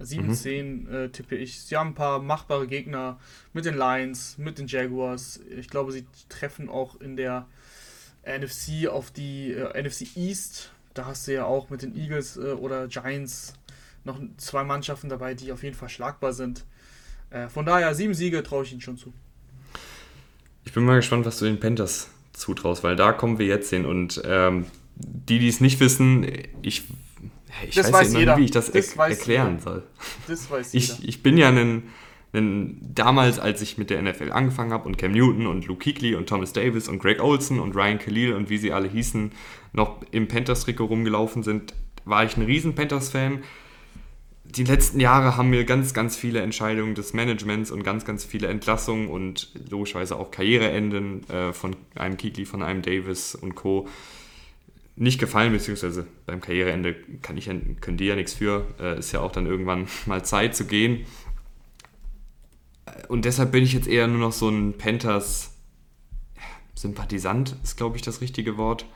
7, 0.00 0.26
mhm. 0.26 0.34
10 0.34 0.88
äh, 0.88 1.08
tippe 1.10 1.36
ich. 1.36 1.60
Sie 1.60 1.76
haben 1.76 1.90
ein 1.90 1.94
paar 1.94 2.20
machbare 2.20 2.66
Gegner 2.66 3.20
mit 3.52 3.66
den 3.66 3.76
Lions, 3.76 4.36
mit 4.36 4.58
den 4.58 4.66
Jaguars. 4.66 5.40
Ich 5.56 5.68
glaube, 5.68 5.92
sie 5.92 6.04
treffen 6.28 6.68
auch 6.68 7.00
in 7.00 7.16
der 7.16 7.46
NFC 8.24 8.88
auf 8.88 9.12
die 9.12 9.52
äh, 9.52 9.80
NFC 9.80 10.16
East. 10.16 10.72
Da 10.94 11.06
hast 11.06 11.28
du 11.28 11.34
ja 11.34 11.44
auch 11.44 11.70
mit 11.70 11.82
den 11.82 11.96
Eagles 11.96 12.36
äh, 12.36 12.52
oder 12.52 12.88
Giants 12.88 13.54
noch 14.04 14.18
zwei 14.36 14.64
Mannschaften 14.64 15.08
dabei, 15.08 15.34
die 15.34 15.52
auf 15.52 15.62
jeden 15.62 15.76
Fall 15.76 15.88
schlagbar 15.88 16.32
sind. 16.32 16.64
Äh, 17.30 17.48
von 17.48 17.66
daher, 17.66 17.94
sieben 17.94 18.14
Siege 18.14 18.42
traue 18.42 18.64
ich 18.64 18.72
ihnen 18.72 18.80
schon 18.80 18.96
zu. 18.96 19.12
Ich 20.64 20.72
bin 20.72 20.84
mal 20.84 20.96
gespannt, 20.96 21.26
was 21.26 21.38
du 21.38 21.44
den 21.44 21.60
Panthers 21.60 22.10
zutraust, 22.32 22.84
weil 22.84 22.96
da 22.96 23.12
kommen 23.12 23.38
wir 23.38 23.46
jetzt 23.46 23.70
hin. 23.70 23.84
Und 23.84 24.22
ähm, 24.24 24.66
die, 24.96 25.38
die 25.38 25.48
es 25.48 25.60
nicht 25.60 25.80
wissen, 25.80 26.26
ich, 26.62 26.84
ich 27.66 27.74
das 27.74 27.86
weiß, 27.86 27.92
weiß 27.92 28.12
nicht, 28.12 28.36
wie 28.36 28.44
ich 28.44 28.50
das, 28.50 28.70
das 28.70 28.96
er 28.96 29.08
erklären 29.08 29.58
jeder. 29.58 29.62
soll. 29.62 29.82
Das 30.28 30.50
weiß 30.50 30.74
ich, 30.74 30.88
jeder. 30.88 31.08
Ich 31.08 31.22
bin 31.22 31.36
ja 31.36 31.48
ein 31.48 31.84
denn 32.32 32.78
damals, 32.80 33.38
als 33.38 33.60
ich 33.60 33.76
mit 33.76 33.90
der 33.90 34.00
NFL 34.00 34.32
angefangen 34.32 34.72
habe 34.72 34.86
und 34.86 34.96
Cam 34.96 35.12
Newton 35.12 35.46
und 35.46 35.66
Luke 35.66 35.84
Kuechly 35.84 36.14
und 36.14 36.28
Thomas 36.28 36.52
Davis 36.52 36.88
und 36.88 36.98
Greg 36.98 37.22
Olson 37.22 37.60
und 37.60 37.76
Ryan 37.76 37.98
Khalil 37.98 38.32
und 38.34 38.48
wie 38.48 38.56
sie 38.56 38.72
alle 38.72 38.88
hießen, 38.88 39.32
noch 39.72 40.00
im 40.12 40.28
Panthers-Trikot 40.28 40.86
rumgelaufen 40.86 41.42
sind, 41.42 41.74
war 42.04 42.24
ich 42.24 42.36
ein 42.36 42.42
riesen 42.42 42.74
Panthers-Fan. 42.74 43.42
Die 44.54 44.64
letzten 44.64 45.00
Jahre 45.00 45.36
haben 45.36 45.50
mir 45.50 45.64
ganz, 45.64 45.94
ganz 45.94 46.16
viele 46.16 46.40
Entscheidungen 46.40 46.94
des 46.94 47.14
Managements 47.14 47.70
und 47.70 47.82
ganz, 47.84 48.04
ganz 48.04 48.24
viele 48.24 48.48
Entlassungen 48.48 49.08
und 49.08 49.50
logischerweise 49.70 50.16
auch 50.16 50.30
Karriereenden 50.30 51.28
äh, 51.30 51.52
von 51.52 51.76
einem 51.94 52.18
Kuechly, 52.18 52.44
von 52.44 52.62
einem 52.62 52.82
Davis 52.82 53.34
und 53.34 53.54
Co. 53.54 53.88
nicht 54.94 55.18
gefallen, 55.18 55.52
beziehungsweise 55.52 56.06
beim 56.26 56.40
Karriereende 56.40 56.94
kann 57.22 57.38
ich, 57.38 57.46
können 57.46 57.96
die 57.96 58.06
ja 58.06 58.14
nichts 58.14 58.34
für. 58.34 58.66
Äh, 58.78 58.98
ist 58.98 59.12
ja 59.12 59.20
auch 59.20 59.32
dann 59.32 59.46
irgendwann 59.46 59.88
mal 60.06 60.24
Zeit 60.24 60.54
zu 60.54 60.66
gehen 60.66 61.06
und 63.08 63.24
deshalb 63.24 63.52
bin 63.52 63.64
ich 63.64 63.72
jetzt 63.72 63.88
eher 63.88 64.06
nur 64.08 64.18
noch 64.18 64.32
so 64.32 64.48
ein 64.48 64.76
Panthers 64.76 65.50
Sympathisant, 66.74 67.56
ist 67.62 67.76
glaube 67.76 67.96
ich 67.96 68.02
das 68.02 68.20
richtige 68.20 68.56
Wort. 68.56 68.86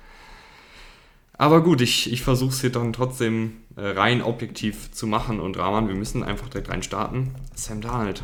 Aber 1.39 1.63
gut, 1.63 1.81
ich, 1.81 2.13
ich 2.13 2.23
versuche 2.23 2.51
es 2.51 2.61
hier 2.61 2.71
dann 2.71 2.93
trotzdem 2.93 3.59
äh, 3.77 3.87
rein 3.89 4.23
objektiv 4.23 4.91
zu 4.93 5.07
machen. 5.07 5.41
Und 5.41 5.59
Rahman, 5.59 5.89
wir 5.89 5.95
müssen 5.95 6.23
einfach 6.23 6.49
direkt 6.49 6.71
rein 6.71 6.83
starten. 6.83 7.35
Sam 7.55 7.81
Darnold. 7.81 8.23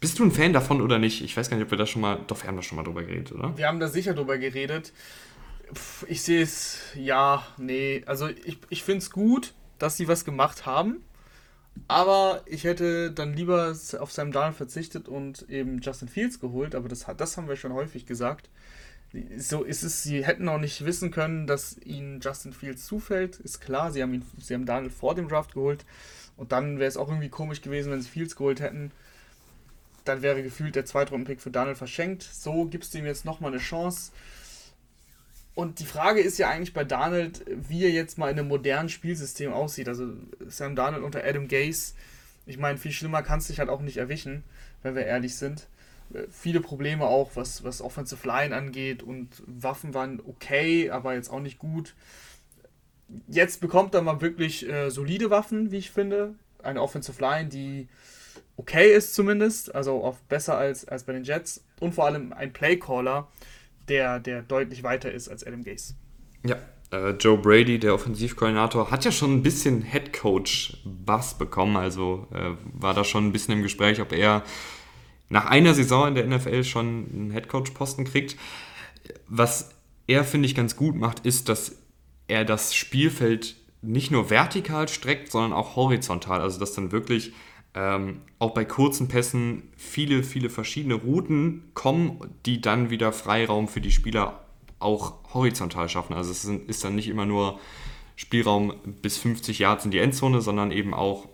Bist 0.00 0.18
du 0.18 0.24
ein 0.24 0.32
Fan 0.32 0.52
davon 0.52 0.80
oder 0.80 0.98
nicht? 0.98 1.22
Ich 1.22 1.36
weiß 1.36 1.50
gar 1.50 1.56
nicht, 1.56 1.64
ob 1.64 1.70
wir 1.70 1.78
da 1.78 1.86
schon 1.86 2.02
mal. 2.02 2.20
Doch, 2.26 2.42
wir 2.42 2.48
haben 2.48 2.56
da 2.56 2.62
schon 2.62 2.76
mal 2.76 2.84
drüber 2.84 3.02
geredet, 3.02 3.32
oder? 3.32 3.56
Wir 3.56 3.66
haben 3.66 3.80
da 3.80 3.88
sicher 3.88 4.14
drüber 4.14 4.38
geredet. 4.38 4.92
Ich 6.08 6.22
sehe 6.22 6.42
es, 6.42 6.80
ja, 6.94 7.46
nee. 7.56 8.02
Also 8.06 8.28
ich, 8.28 8.58
ich 8.70 8.82
finde 8.82 8.98
es 8.98 9.10
gut, 9.10 9.54
dass 9.78 9.96
sie 9.96 10.08
was 10.08 10.24
gemacht 10.24 10.66
haben. 10.66 11.04
Aber 11.88 12.42
ich 12.46 12.64
hätte 12.64 13.12
dann 13.12 13.34
lieber 13.34 13.74
auf 13.98 14.12
Sam 14.12 14.32
Darnold 14.32 14.56
verzichtet 14.56 15.08
und 15.08 15.48
eben 15.48 15.80
Justin 15.80 16.08
Fields 16.08 16.40
geholt, 16.40 16.74
aber 16.74 16.88
das, 16.88 17.06
das 17.16 17.36
haben 17.36 17.48
wir 17.48 17.56
schon 17.56 17.72
häufig 17.72 18.06
gesagt. 18.06 18.50
So 19.36 19.64
ist 19.64 19.82
es, 19.82 20.04
sie 20.04 20.24
hätten 20.24 20.48
auch 20.48 20.58
nicht 20.58 20.84
wissen 20.84 21.10
können, 21.10 21.48
dass 21.48 21.76
ihnen 21.78 22.20
Justin 22.20 22.52
Fields 22.52 22.86
zufällt, 22.86 23.40
ist 23.40 23.60
klar, 23.60 23.90
sie 23.90 24.02
haben 24.02 24.14
ihn, 24.14 24.24
sie 24.38 24.54
haben 24.54 24.66
Darnold 24.66 24.92
vor 24.92 25.16
dem 25.16 25.28
Draft 25.28 25.54
geholt 25.54 25.84
und 26.36 26.52
dann 26.52 26.78
wäre 26.78 26.88
es 26.88 26.96
auch 26.96 27.08
irgendwie 27.08 27.28
komisch 27.28 27.60
gewesen, 27.60 27.90
wenn 27.90 28.00
sie 28.00 28.08
Fields 28.08 28.36
geholt 28.36 28.60
hätten. 28.60 28.92
Dann 30.04 30.22
wäre 30.22 30.42
gefühlt 30.42 30.76
der 30.76 30.86
Zweitrunden-Pick 30.86 31.40
für 31.40 31.50
Darnold 31.50 31.76
verschenkt. 31.76 32.22
So 32.22 32.64
gibst 32.66 32.94
du 32.94 32.98
ihm 32.98 33.06
jetzt 33.06 33.24
nochmal 33.24 33.50
eine 33.50 33.60
Chance. 33.60 34.12
Und 35.54 35.80
die 35.80 35.84
Frage 35.84 36.20
ist 36.20 36.38
ja 36.38 36.48
eigentlich 36.48 36.72
bei 36.72 36.84
Darnold, 36.84 37.44
wie 37.48 37.84
er 37.84 37.90
jetzt 37.90 38.16
mal 38.16 38.30
in 38.30 38.38
einem 38.38 38.48
modernen 38.48 38.88
Spielsystem 38.88 39.52
aussieht. 39.52 39.88
Also 39.88 40.12
Sam 40.46 40.76
Darnold 40.76 41.02
unter 41.02 41.24
Adam 41.24 41.48
Gase, 41.48 41.94
ich 42.46 42.58
meine, 42.58 42.78
viel 42.78 42.92
schlimmer 42.92 43.22
kann 43.22 43.40
es 43.40 43.48
sich 43.48 43.58
halt 43.58 43.68
auch 43.68 43.82
nicht 43.82 43.98
erwischen, 43.98 44.44
wenn 44.82 44.94
wir 44.94 45.04
ehrlich 45.04 45.36
sind. 45.36 45.66
Viele 46.30 46.60
Probleme 46.60 47.04
auch, 47.04 47.32
was, 47.34 47.62
was 47.62 47.80
Offensive 47.80 48.26
Line 48.26 48.54
angeht 48.54 49.02
und 49.02 49.28
Waffen 49.46 49.94
waren 49.94 50.20
okay, 50.26 50.90
aber 50.90 51.14
jetzt 51.14 51.30
auch 51.30 51.40
nicht 51.40 51.58
gut. 51.58 51.94
Jetzt 53.28 53.60
bekommt 53.60 53.94
er 53.94 54.02
mal 54.02 54.20
wirklich 54.20 54.68
äh, 54.68 54.90
solide 54.90 55.30
Waffen, 55.30 55.70
wie 55.70 55.78
ich 55.78 55.90
finde. 55.90 56.34
Eine 56.62 56.82
Offensive 56.82 57.20
Line, 57.20 57.48
die 57.48 57.88
okay 58.56 58.92
ist 58.92 59.14
zumindest, 59.14 59.74
also 59.74 60.04
auch 60.04 60.18
besser 60.28 60.56
als, 60.56 60.86
als 60.86 61.04
bei 61.04 61.12
den 61.12 61.24
Jets. 61.24 61.64
Und 61.80 61.94
vor 61.94 62.06
allem 62.06 62.32
ein 62.32 62.52
Playcaller, 62.52 63.28
der, 63.88 64.20
der 64.20 64.42
deutlich 64.42 64.82
weiter 64.82 65.10
ist 65.10 65.28
als 65.28 65.44
Adam 65.46 65.64
Gase. 65.64 65.94
Ja, 66.44 66.56
äh, 66.92 67.10
Joe 67.10 67.38
Brady, 67.38 67.78
der 67.78 67.94
Offensivkoordinator, 67.94 68.90
hat 68.90 69.04
ja 69.04 69.12
schon 69.12 69.34
ein 69.34 69.42
bisschen 69.42 69.82
Headcoach-Bass 69.82 71.38
bekommen. 71.38 71.76
Also 71.76 72.26
äh, 72.32 72.50
war 72.74 72.94
da 72.94 73.04
schon 73.04 73.26
ein 73.26 73.32
bisschen 73.32 73.54
im 73.54 73.62
Gespräch, 73.62 74.00
ob 74.00 74.12
er 74.12 74.42
nach 75.30 75.46
einer 75.46 75.74
Saison 75.74 76.08
in 76.08 76.14
der 76.14 76.26
NFL 76.26 76.64
schon 76.64 77.06
einen 77.12 77.30
Headcoach-Posten 77.30 78.04
kriegt. 78.04 78.36
Was 79.28 79.70
er, 80.06 80.24
finde 80.24 80.46
ich, 80.46 80.54
ganz 80.54 80.76
gut 80.76 80.96
macht, 80.96 81.20
ist, 81.24 81.48
dass 81.48 81.76
er 82.28 82.44
das 82.44 82.74
Spielfeld 82.74 83.56
nicht 83.80 84.10
nur 84.10 84.28
vertikal 84.28 84.88
streckt, 84.88 85.30
sondern 85.30 85.52
auch 85.52 85.76
horizontal. 85.76 86.40
Also 86.40 86.60
dass 86.60 86.74
dann 86.74 86.92
wirklich 86.92 87.32
ähm, 87.74 88.22
auch 88.38 88.50
bei 88.50 88.64
kurzen 88.64 89.08
Pässen 89.08 89.62
viele, 89.76 90.22
viele 90.22 90.50
verschiedene 90.50 90.94
Routen 90.94 91.70
kommen, 91.74 92.18
die 92.44 92.60
dann 92.60 92.90
wieder 92.90 93.12
Freiraum 93.12 93.68
für 93.68 93.80
die 93.80 93.92
Spieler 93.92 94.44
auch 94.80 95.14
horizontal 95.32 95.88
schaffen. 95.88 96.14
Also 96.14 96.32
es 96.32 96.44
ist 96.44 96.84
dann 96.84 96.94
nicht 96.96 97.08
immer 97.08 97.26
nur 97.26 97.60
Spielraum 98.16 98.74
bis 99.00 99.16
50 99.18 99.60
Yards 99.60 99.84
in 99.84 99.90
die 99.92 99.98
Endzone, 99.98 100.40
sondern 100.40 100.72
eben 100.72 100.92
auch 100.92 101.28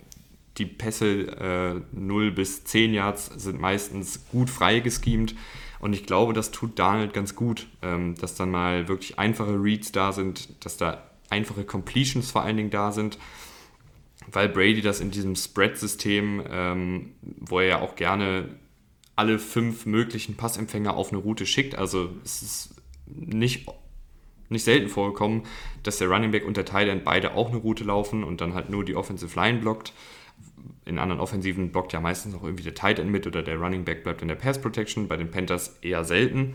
die 0.59 0.67
Pässe 0.67 1.85
äh, 1.93 1.97
0 1.97 2.33
bis 2.33 2.65
10 2.65 2.95
Yards 2.95 3.27
sind 3.37 3.61
meistens 3.61 4.27
gut 4.31 4.51
frei 4.51 4.81
geschemt. 4.81 5.35
Und 5.79 5.93
ich 5.93 6.07
glaube, 6.07 6.33
das 6.33 6.51
tut 6.51 6.79
Donald 6.79 7.13
ganz 7.13 7.35
gut, 7.35 7.67
ähm, 7.83 8.15
dass 8.17 8.35
dann 8.35 8.51
mal 8.51 8.89
wirklich 8.89 9.19
einfache 9.19 9.63
Reads 9.63 9.93
da 9.93 10.13
sind, 10.13 10.65
dass 10.65 10.77
da 10.77 11.03
einfache 11.29 11.65
Completions 11.65 12.31
vor 12.31 12.43
allen 12.43 12.57
Dingen 12.57 12.71
da 12.71 12.93
sind 12.93 13.19
weil 14.31 14.49
Brady 14.49 14.83
das 14.83 15.01
in 15.01 15.11
diesem 15.11 15.37
Spread-System, 15.37 16.43
ähm, 16.51 17.15
wo 17.23 17.61
er 17.61 17.67
ja 17.67 17.81
auch 17.81 17.97
gerne 17.97 18.49
alle 19.15 19.39
fünf 19.39 19.87
möglichen 19.87 20.37
Passempfänger 20.37 20.95
auf 20.95 21.11
eine 21.11 21.19
Route 21.19 21.47
schickt, 21.47 21.77
also 21.77 22.11
es 22.25 22.43
ist 22.43 22.75
nicht, 23.07 23.67
nicht 24.49 24.65
selten 24.65 24.89
vorgekommen, 24.89 25.45
dass 25.83 25.99
der 25.99 26.09
Running 26.09 26.33
Back 26.33 26.47
und 26.47 26.57
der 26.57 26.65
Tight 26.65 26.89
End 26.89 27.05
beide 27.05 27.35
auch 27.35 27.49
eine 27.49 27.59
Route 27.59 27.85
laufen 27.85 28.25
und 28.25 28.41
dann 28.41 28.55
halt 28.55 28.69
nur 28.69 28.85
die 28.85 28.97
Offensive 28.97 29.39
Line 29.39 29.59
blockt. 29.59 29.93
In 30.87 30.99
anderen 30.99 31.21
Offensiven 31.21 31.73
blockt 31.73 31.93
ja 31.93 32.01
meistens 32.01 32.35
auch 32.35 32.43
irgendwie 32.43 32.65
der 32.65 32.75
Tight 32.75 32.99
End 32.99 33.11
mit 33.11 33.27
oder 33.27 33.43
der 33.43 33.57
Running 33.59 33.85
Back 33.85 34.05
bleibt 34.05 34.23
in 34.23 34.29
der 34.29 34.37
Pass 34.37 34.61
Protection. 34.61 35.09
Bei 35.09 35.17
den 35.17 35.31
Panthers 35.31 35.77
eher 35.83 36.05
selten. 36.05 36.55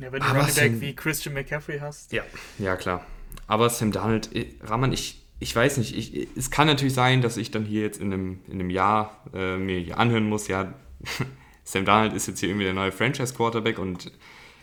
Ja, 0.00 0.12
wenn 0.12 0.20
du 0.20 0.26
Aber 0.26 0.40
Running 0.40 0.54
Back 0.54 0.80
wie 0.80 0.94
Christian 0.94 1.34
McCaffrey 1.34 1.78
hast. 1.78 2.12
Ja, 2.12 2.24
ja 2.58 2.76
klar. 2.76 3.06
Aber 3.46 3.70
Sam 3.70 3.92
Darnold, 3.92 4.34
äh, 4.34 4.46
Rahman, 4.62 4.92
ich, 4.92 5.22
ich 5.40 5.54
weiß 5.54 5.78
nicht, 5.78 5.96
ich, 5.96 6.28
es 6.36 6.50
kann 6.50 6.66
natürlich 6.66 6.94
sein, 6.94 7.22
dass 7.22 7.36
ich 7.36 7.50
dann 7.50 7.64
hier 7.64 7.82
jetzt 7.82 8.00
in 8.00 8.12
einem, 8.12 8.40
in 8.46 8.54
einem 8.54 8.70
Jahr 8.70 9.24
äh, 9.32 9.56
mir 9.56 9.78
hier 9.78 9.98
anhören 9.98 10.28
muss, 10.28 10.48
ja, 10.48 10.74
Sam 11.64 11.84
Darnold 11.84 12.14
ist 12.14 12.26
jetzt 12.26 12.40
hier 12.40 12.48
irgendwie 12.48 12.64
der 12.64 12.74
neue 12.74 12.92
Franchise-Quarterback 12.92 13.78
und 13.78 14.10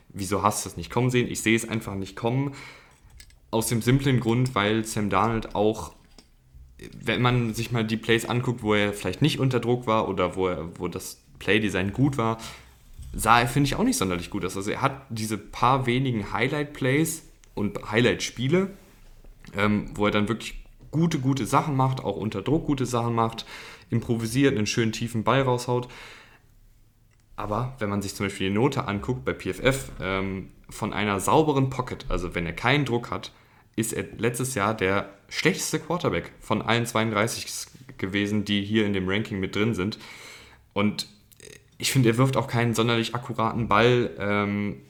wieso 0.09 0.43
hast 0.43 0.65
du 0.65 0.69
das 0.69 0.77
nicht 0.77 0.89
kommen 0.89 1.09
sehen? 1.09 1.27
Ich 1.29 1.41
sehe 1.41 1.55
es 1.55 1.67
einfach 1.67 1.95
nicht 1.95 2.15
kommen. 2.15 2.53
Aus 3.51 3.67
dem 3.67 3.81
simplen 3.81 4.19
Grund, 4.19 4.55
weil 4.55 4.85
Sam 4.85 5.09
Darnold 5.09 5.55
auch, 5.55 5.93
wenn 7.03 7.21
man 7.21 7.53
sich 7.53 7.71
mal 7.71 7.83
die 7.83 7.97
Plays 7.97 8.25
anguckt, 8.25 8.63
wo 8.63 8.73
er 8.73 8.93
vielleicht 8.93 9.21
nicht 9.21 9.39
unter 9.39 9.59
Druck 9.59 9.87
war 9.87 10.07
oder 10.07 10.35
wo, 10.35 10.47
er, 10.47 10.69
wo 10.79 10.87
das 10.87 11.21
Playdesign 11.39 11.93
gut 11.93 12.17
war, 12.17 12.37
sah 13.13 13.39
er, 13.39 13.47
finde 13.47 13.67
ich, 13.67 13.75
auch 13.75 13.83
nicht 13.83 13.97
sonderlich 13.97 14.29
gut 14.29 14.45
aus. 14.45 14.57
Also 14.57 14.71
er 14.71 14.81
hat 14.81 15.01
diese 15.09 15.37
paar 15.37 15.85
wenigen 15.85 16.33
Highlight-Plays 16.33 17.23
und 17.53 17.91
Highlight-Spiele, 17.91 18.71
ähm, 19.55 19.89
wo 19.95 20.05
er 20.05 20.11
dann 20.11 20.27
wirklich 20.27 20.65
gute, 20.91 21.19
gute 21.19 21.45
Sachen 21.45 21.75
macht, 21.75 22.03
auch 22.03 22.17
unter 22.17 22.41
Druck 22.41 22.65
gute 22.65 22.85
Sachen 22.85 23.15
macht, 23.15 23.45
improvisiert, 23.89 24.55
einen 24.55 24.67
schönen 24.67 24.91
tiefen 24.91 25.23
Ball 25.23 25.41
raushaut. 25.41 25.87
Aber 27.35 27.75
wenn 27.79 27.89
man 27.89 28.01
sich 28.01 28.15
zum 28.15 28.25
Beispiel 28.25 28.49
die 28.49 28.55
Note 28.55 28.87
anguckt 28.87 29.25
bei 29.25 29.33
PFF, 29.33 29.91
ähm, 30.01 30.51
von 30.69 30.93
einer 30.93 31.19
sauberen 31.19 31.69
Pocket, 31.69 32.05
also 32.09 32.33
wenn 32.33 32.45
er 32.45 32.53
keinen 32.53 32.85
Druck 32.85 33.11
hat, 33.11 33.31
ist 33.75 33.93
er 33.93 34.05
letztes 34.17 34.55
Jahr 34.55 34.73
der 34.73 35.09
schlechteste 35.29 35.79
Quarterback 35.79 36.31
von 36.39 36.61
allen 36.61 36.85
32 36.85 37.47
gewesen, 37.97 38.45
die 38.45 38.63
hier 38.63 38.85
in 38.85 38.93
dem 38.93 39.07
Ranking 39.07 39.39
mit 39.39 39.55
drin 39.55 39.73
sind. 39.73 39.97
Und 40.73 41.07
ich 41.77 41.91
finde, 41.91 42.09
er 42.09 42.17
wirft 42.17 42.37
auch 42.37 42.47
keinen 42.47 42.73
sonderlich 42.73 43.15
akkuraten 43.15 43.67
Ball. 43.67 44.11
Ähm, 44.17 44.81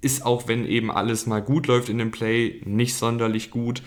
ist 0.00 0.24
auch, 0.26 0.48
wenn 0.48 0.66
eben 0.66 0.90
alles 0.90 1.26
mal 1.26 1.40
gut 1.40 1.66
läuft 1.66 1.88
in 1.88 1.98
dem 1.98 2.10
Play, 2.10 2.60
nicht 2.64 2.94
sonderlich 2.94 3.50
gut. 3.50 3.82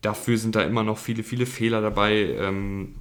Dafür 0.00 0.38
sind 0.38 0.54
da 0.54 0.62
immer 0.62 0.82
noch 0.82 0.98
viele, 0.98 1.22
viele 1.22 1.46
Fehler 1.46 1.80
dabei, 1.80 2.34
ähm, 2.38 2.94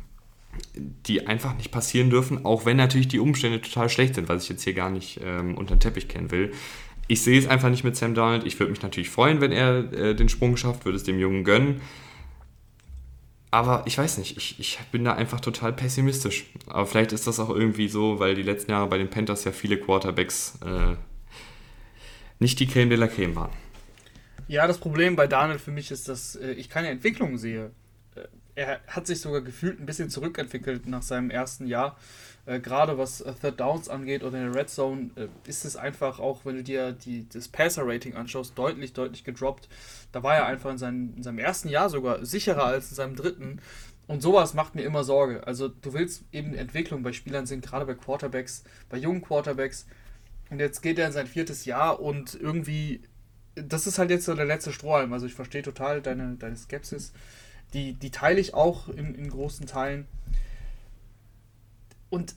die 0.76 1.28
einfach 1.28 1.56
nicht 1.56 1.71
passieren 1.71 2.10
dürfen, 2.10 2.45
auch 2.45 2.65
wenn 2.65 2.78
natürlich 2.78 3.08
die 3.08 3.19
Umstände 3.19 3.62
total 3.62 3.89
schlecht 3.89 4.15
sind, 4.15 4.30
was 4.30 4.43
ich 4.43 4.50
jetzt 4.50 4.63
hier 4.63 4.73
gar 4.73 4.89
nicht 4.89 5.19
ähm, 5.23 5.56
unter 5.56 5.76
den 5.76 5.80
Teppich 5.80 6.08
kennen 6.08 6.32
will. 6.32 6.52
Ich 7.08 7.22
sehe 7.22 7.39
es 7.39 7.48
einfach 7.48 7.70
nicht 7.70 7.84
mit 7.84 7.96
Sam 7.96 8.13
Donald. 8.13 8.46
Ich 8.46 8.60
würde 8.60 8.72
mich 8.72 8.82
natürlich 8.82 9.10
freuen, 9.10 9.39
wenn 9.41 9.52
er 9.52 9.91
äh, 9.93 10.15
den 10.15 10.30
Sprung 10.30 10.58
schafft, 10.58 10.86
würde 10.86 10.98
es 10.98 11.04
dem 11.04 11.20
Jungen 11.20 11.43
gönnen. 11.43 11.82
Aber 13.50 13.84
ich 13.86 13.98
weiß 13.98 14.17
nicht, 14.17 14.36
ich, 14.36 14.60
ich 14.60 14.78
bin 14.91 15.06
da 15.06 15.13
einfach 15.13 15.39
total 15.39 15.72
pessimistisch. 15.72 16.48
Aber 16.67 16.86
vielleicht 16.86 17.13
ist 17.13 17.28
das 17.28 17.39
auch 17.39 17.50
irgendwie 17.50 17.88
so, 17.88 18.20
weil 18.20 18.36
die 18.36 18.43
letzten 18.43 18.72
Jahre 18.72 18.88
bei 18.88 18.98
den 18.98 19.10
Panthers 19.10 19.46
ja 19.46 19.52
viele 19.52 19.78
Quarterbacks 19.78 20.60
äh, 20.65 20.96
nicht 22.39 22.60
die 22.60 22.67
Creme 22.67 22.89
de 22.89 22.98
la 22.98 23.08
Creme 23.08 23.36
waren. 23.36 23.52
Ja, 24.50 24.67
das 24.67 24.78
Problem 24.78 25.15
bei 25.15 25.28
Daniel 25.28 25.60
für 25.60 25.72
mich 25.72 25.91
ist, 25.91 26.10
dass 26.10 26.36
äh, 26.36 26.52
ich 26.52 26.70
keine 26.70 26.89
Entwicklung 26.89 27.38
sehe. 27.38 27.72
Äh, 28.15 28.28
er 28.56 28.82
hat 28.88 29.08
sich 29.08 29.22
sogar 29.22 29.41
gefühlt 29.41 29.80
ein 29.80 29.86
bisschen 29.86 30.10
zurückentwickelt 30.10 30.86
nach 30.86 31.02
seinem 31.02 31.30
ersten 31.30 31.67
Jahr. 31.67 31.98
Äh, 32.48 32.62
gerade 32.62 32.98
was 32.98 33.20
äh, 33.22 33.34
Third 33.34 33.60
Downs 33.60 33.90
angeht 33.90 34.24
oder 34.24 34.38
in 34.38 34.52
der 34.52 34.56
Red 34.56 34.70
Zone, 34.70 35.12
äh, 35.16 35.28
ist 35.48 35.66
es 35.66 35.76
einfach 35.76 36.20
auch, 36.20 36.46
wenn 36.46 36.56
du 36.56 36.64
dir 36.64 36.94
die, 36.94 37.28
das 37.28 37.50
Passer-Rating 37.50 38.16
anschaust, 38.16 38.58
deutlich, 38.58 38.94
deutlich 38.94 39.26
gedroppt. 39.26 39.68
Da 40.14 40.24
war 40.24 40.36
er 40.36 40.46
einfach 40.46 40.72
in, 40.72 40.78
seinem, 40.78 41.14
in 41.18 41.24
seinem 41.24 41.40
ersten 41.40 41.68
Jahr 41.68 41.90
sogar 41.90 42.26
sicherer 42.26 42.64
als 42.64 42.90
in 42.90 42.96
seinem 42.96 43.16
dritten. 43.18 43.60
Und 44.08 44.22
sowas 44.22 44.54
macht 44.54 44.76
mir 44.76 44.84
immer 44.84 45.04
Sorge. 45.04 45.46
Also 45.46 45.68
du 45.68 45.92
willst 45.92 46.24
eben 46.32 46.54
Entwicklung 46.54 47.04
bei 47.04 47.12
Spielern 47.12 47.46
sehen, 47.46 47.60
gerade 47.60 47.86
bei 47.86 47.96
Quarterbacks, 47.96 48.64
bei 48.90 48.98
jungen 48.98 49.22
Quarterbacks. 49.22 49.86
Und 50.50 50.62
jetzt 50.62 50.82
geht 50.82 50.98
er 50.98 51.08
in 51.08 51.12
sein 51.12 51.28
viertes 51.28 51.66
Jahr 51.66 52.00
und 52.00 52.34
irgendwie, 52.34 53.02
das 53.56 53.86
ist 53.86 54.00
halt 54.00 54.10
jetzt 54.10 54.24
so 54.24 54.34
der 54.34 54.46
letzte 54.46 54.72
Strohhalm. 54.72 55.12
Also 55.12 55.26
ich 55.26 55.34
verstehe 55.34 55.64
total 55.64 56.02
deine, 56.02 56.38
deine 56.40 56.56
Skepsis. 56.56 57.12
Die, 57.74 57.92
die 57.92 58.12
teile 58.12 58.40
ich 58.40 58.54
auch 58.54 58.88
in, 58.88 59.14
in 59.16 59.30
großen 59.30 59.66
Teilen. 59.66 60.08
Und 62.10 62.36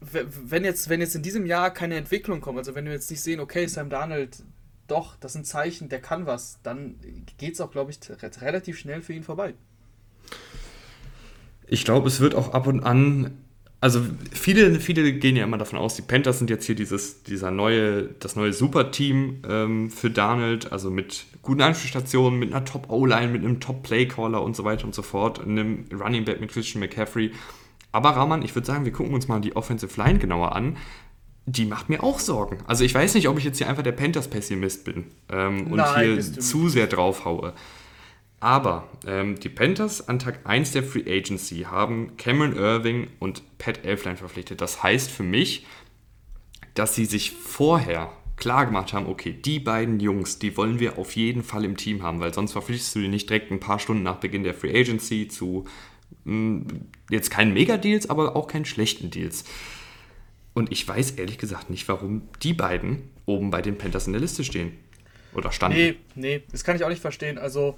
wenn 0.00 0.64
jetzt, 0.64 0.88
wenn 0.88 1.00
jetzt 1.00 1.14
in 1.14 1.22
diesem 1.22 1.46
Jahr 1.46 1.72
keine 1.72 1.96
Entwicklung 1.96 2.40
kommt, 2.40 2.58
also 2.58 2.74
wenn 2.74 2.84
wir 2.84 2.92
jetzt 2.92 3.10
nicht 3.10 3.22
sehen, 3.22 3.40
okay, 3.40 3.66
Sam 3.66 3.90
Darnold, 3.90 4.42
doch, 4.86 5.16
das 5.16 5.32
sind 5.32 5.46
Zeichen, 5.46 5.88
der 5.88 6.00
kann 6.00 6.26
was, 6.26 6.58
dann 6.62 6.96
geht 7.38 7.54
es 7.54 7.60
auch, 7.60 7.70
glaube 7.70 7.90
ich, 7.90 7.98
relativ 8.42 8.78
schnell 8.78 9.00
für 9.00 9.14
ihn 9.14 9.22
vorbei. 9.22 9.54
Ich 11.66 11.84
glaube, 11.84 12.08
es 12.08 12.20
wird 12.20 12.34
auch 12.34 12.52
ab 12.52 12.66
und 12.66 12.82
an 12.82 13.38
also 13.84 14.00
viele, 14.32 14.80
viele 14.80 15.12
gehen 15.12 15.36
ja 15.36 15.44
immer 15.44 15.58
davon 15.58 15.78
aus, 15.78 15.94
die 15.94 16.00
Panthers 16.00 16.38
sind 16.38 16.48
jetzt 16.48 16.64
hier 16.64 16.74
dieses, 16.74 17.22
dieser 17.22 17.50
neue, 17.50 18.04
das 18.18 18.34
neue 18.34 18.54
Superteam 18.54 19.42
ähm, 19.46 19.90
für 19.90 20.08
Donald, 20.08 20.72
also 20.72 20.90
mit 20.90 21.26
guten 21.42 21.60
Anspielstationen, 21.60 22.38
mit 22.38 22.54
einer 22.54 22.64
Top-O-Line, 22.64 23.30
mit 23.30 23.44
einem 23.44 23.60
Top-Play-Caller 23.60 24.42
und 24.42 24.56
so 24.56 24.64
weiter 24.64 24.86
und 24.86 24.94
so 24.94 25.02
fort, 25.02 25.38
einem 25.38 25.84
Running 25.92 26.24
Back 26.24 26.40
mit 26.40 26.50
Christian 26.50 26.80
McCaffrey. 26.80 27.32
Aber 27.94 28.10
Rahman, 28.10 28.42
ich 28.42 28.52
würde 28.56 28.66
sagen, 28.66 28.84
wir 28.84 28.90
gucken 28.90 29.14
uns 29.14 29.28
mal 29.28 29.40
die 29.40 29.54
Offensive 29.54 30.02
Line 30.02 30.18
genauer 30.18 30.56
an. 30.56 30.76
Die 31.46 31.64
macht 31.64 31.88
mir 31.88 32.02
auch 32.02 32.18
Sorgen. 32.18 32.58
Also 32.66 32.82
ich 32.82 32.92
weiß 32.92 33.14
nicht, 33.14 33.28
ob 33.28 33.38
ich 33.38 33.44
jetzt 33.44 33.58
hier 33.58 33.68
einfach 33.68 33.84
der 33.84 33.92
Panthers-Pessimist 33.92 34.84
bin 34.84 35.04
ähm, 35.30 35.68
und 35.68 35.76
Nein, 35.76 36.14
hier 36.14 36.20
zu 36.20 36.68
sehr 36.68 36.88
drauf 36.88 37.24
haue. 37.24 37.54
Aber 38.40 38.88
ähm, 39.06 39.38
die 39.38 39.48
Panthers 39.48 40.08
an 40.08 40.18
Tag 40.18 40.40
1 40.42 40.72
der 40.72 40.82
Free 40.82 41.04
Agency 41.06 41.66
haben 41.70 42.16
Cameron 42.16 42.56
Irving 42.56 43.06
und 43.20 43.44
Pat 43.58 43.84
Elfline 43.84 44.16
verpflichtet. 44.16 44.60
Das 44.60 44.82
heißt 44.82 45.08
für 45.08 45.22
mich, 45.22 45.64
dass 46.74 46.96
sie 46.96 47.04
sich 47.04 47.30
vorher 47.30 48.10
klar 48.34 48.66
gemacht 48.66 48.92
haben, 48.92 49.06
okay, 49.06 49.32
die 49.32 49.60
beiden 49.60 50.00
Jungs, 50.00 50.40
die 50.40 50.56
wollen 50.56 50.80
wir 50.80 50.98
auf 50.98 51.14
jeden 51.14 51.44
Fall 51.44 51.64
im 51.64 51.76
Team 51.76 52.02
haben, 52.02 52.18
weil 52.18 52.34
sonst 52.34 52.50
verpflichtest 52.50 52.96
du 52.96 53.02
die 53.02 53.08
nicht 53.08 53.30
direkt 53.30 53.52
ein 53.52 53.60
paar 53.60 53.78
Stunden 53.78 54.02
nach 54.02 54.16
Beginn 54.16 54.42
der 54.42 54.54
Free 54.54 54.76
Agency 54.76 55.28
zu 55.28 55.66
jetzt 57.10 57.30
keinen 57.30 57.52
Mega-Deals, 57.52 58.08
aber 58.08 58.34
auch 58.34 58.46
keinen 58.46 58.64
schlechten 58.64 59.10
Deals. 59.10 59.44
Und 60.54 60.72
ich 60.72 60.86
weiß 60.86 61.12
ehrlich 61.12 61.38
gesagt 61.38 61.68
nicht, 61.68 61.86
warum 61.88 62.28
die 62.42 62.54
beiden 62.54 63.10
oben 63.26 63.50
bei 63.50 63.60
den 63.60 63.76
Panthers 63.76 64.06
in 64.06 64.12
der 64.12 64.22
Liste 64.22 64.44
stehen. 64.44 64.72
Oder 65.34 65.50
standen. 65.50 65.76
Nee, 65.76 65.96
nee, 66.14 66.42
das 66.50 66.62
kann 66.62 66.76
ich 66.76 66.84
auch 66.84 66.88
nicht 66.88 67.02
verstehen. 67.02 67.38
Also, 67.38 67.76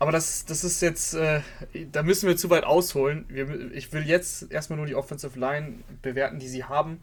aber 0.00 0.10
das, 0.10 0.44
das 0.44 0.64
ist 0.64 0.82
jetzt, 0.82 1.14
äh, 1.14 1.40
da 1.92 2.02
müssen 2.02 2.26
wir 2.26 2.36
zu 2.36 2.50
weit 2.50 2.64
ausholen. 2.64 3.24
Wir, 3.28 3.72
ich 3.72 3.92
will 3.92 4.02
jetzt 4.02 4.50
erstmal 4.50 4.78
nur 4.78 4.86
die 4.86 4.96
Offensive 4.96 5.38
Line 5.38 5.74
bewerten, 6.02 6.40
die 6.40 6.48
sie 6.48 6.64
haben. 6.64 6.98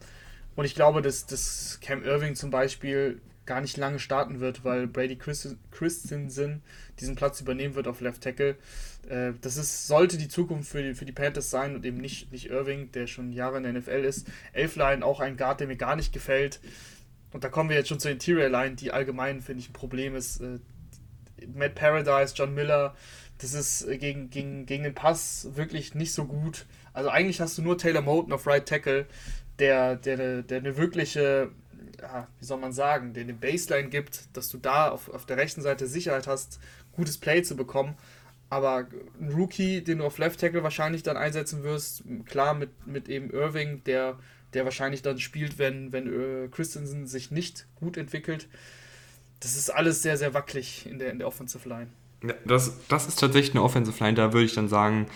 Und 0.57 0.65
ich 0.65 0.75
glaube, 0.75 1.01
dass, 1.01 1.25
dass 1.25 1.79
Cam 1.81 2.03
Irving 2.03 2.35
zum 2.35 2.51
Beispiel 2.51 3.21
gar 3.49 3.61
nicht 3.61 3.77
lange 3.77 3.97
starten 3.97 4.39
wird, 4.39 4.63
weil 4.63 4.85
Brady 4.85 5.17
Christensen 5.17 6.61
diesen 6.99 7.15
Platz 7.15 7.41
übernehmen 7.41 7.73
wird 7.73 7.87
auf 7.87 7.99
Left 7.99 8.21
Tackle. 8.21 8.55
Äh, 9.09 9.33
das 9.41 9.57
ist, 9.57 9.87
sollte 9.87 10.17
die 10.17 10.27
Zukunft 10.27 10.69
für 10.69 10.83
die, 10.83 10.93
für 10.93 11.05
die 11.05 11.11
Panthers 11.11 11.49
sein 11.49 11.75
und 11.75 11.83
eben 11.83 11.97
nicht, 11.97 12.31
nicht 12.31 12.51
Irving, 12.51 12.91
der 12.91 13.07
schon 13.07 13.33
Jahre 13.33 13.57
in 13.57 13.63
der 13.63 13.73
NFL 13.73 14.05
ist. 14.05 14.27
Elfline, 14.53 15.03
auch 15.03 15.19
ein 15.19 15.35
Guard, 15.35 15.59
der 15.59 15.67
mir 15.67 15.77
gar 15.77 15.95
nicht 15.95 16.13
gefällt. 16.13 16.59
Und 17.33 17.43
da 17.43 17.49
kommen 17.49 17.69
wir 17.69 17.75
jetzt 17.75 17.89
schon 17.89 17.99
zur 17.99 18.11
Interior 18.11 18.49
Line, 18.49 18.75
die 18.75 18.91
allgemein, 18.91 19.41
finde 19.41 19.61
ich, 19.61 19.69
ein 19.69 19.73
Problem 19.73 20.15
ist. 20.15 20.41
Äh, 20.41 20.59
Matt 21.55 21.73
Paradise, 21.73 22.35
John 22.35 22.53
Miller, 22.53 22.95
das 23.39 23.53
ist 23.53 23.87
äh, 23.87 23.97
gegen, 23.97 24.29
gegen, 24.29 24.67
gegen 24.67 24.83
den 24.83 24.93
Pass 24.93 25.47
wirklich 25.55 25.95
nicht 25.95 26.13
so 26.13 26.25
gut. 26.25 26.67
Also 26.93 27.09
eigentlich 27.09 27.41
hast 27.41 27.57
du 27.57 27.63
nur 27.63 27.79
Taylor 27.79 28.01
Moten 28.01 28.31
auf 28.31 28.45
Right 28.45 28.67
Tackle, 28.67 29.07
der, 29.57 29.95
der, 29.95 30.43
der 30.43 30.59
eine 30.59 30.77
wirkliche, 30.77 31.49
ja, 32.01 32.27
wie 32.39 32.45
soll 32.45 32.59
man 32.59 32.73
sagen, 32.73 33.13
der 33.13 33.23
eine 33.23 33.33
Baseline 33.33 33.89
gibt, 33.89 34.35
dass 34.35 34.49
du 34.49 34.57
da 34.57 34.89
auf, 34.89 35.09
auf 35.09 35.25
der 35.25 35.37
rechten 35.37 35.61
Seite 35.61 35.87
Sicherheit 35.87 36.27
hast, 36.27 36.59
gutes 36.93 37.17
Play 37.17 37.43
zu 37.43 37.55
bekommen. 37.55 37.95
Aber 38.49 38.87
ein 39.19 39.31
Rookie, 39.31 39.81
den 39.83 39.99
du 39.99 40.05
auf 40.05 40.17
Left 40.17 40.39
Tackle 40.39 40.63
wahrscheinlich 40.63 41.03
dann 41.03 41.17
einsetzen 41.17 41.63
wirst, 41.63 42.03
klar 42.25 42.55
mit, 42.55 42.87
mit 42.87 43.07
eben 43.07 43.29
Irving, 43.29 43.83
der, 43.83 44.17
der 44.53 44.65
wahrscheinlich 44.65 45.03
dann 45.03 45.19
spielt, 45.19 45.59
wenn, 45.59 45.91
wenn 45.91 46.07
äh, 46.07 46.47
Christensen 46.47 47.05
sich 47.05 47.29
nicht 47.29 47.67
gut 47.75 47.95
entwickelt 47.95 48.47
das 49.39 49.55
ist 49.55 49.69
alles 49.69 50.01
sehr, 50.01 50.17
sehr 50.17 50.33
wackelig 50.33 50.85
in 50.85 50.99
der, 50.99 51.11
in 51.11 51.19
der 51.19 51.27
Offensive 51.27 51.67
Line. 51.67 51.87
Ja, 52.23 52.33
das, 52.45 52.77
das 52.87 53.07
ist 53.07 53.19
tatsächlich 53.19 53.55
eine 53.55 53.63
Offensive 53.63 54.03
Line, 54.03 54.15
da 54.15 54.33
würde 54.33 54.45
ich 54.45 54.53
dann 54.53 54.67
sagen, 54.67 55.07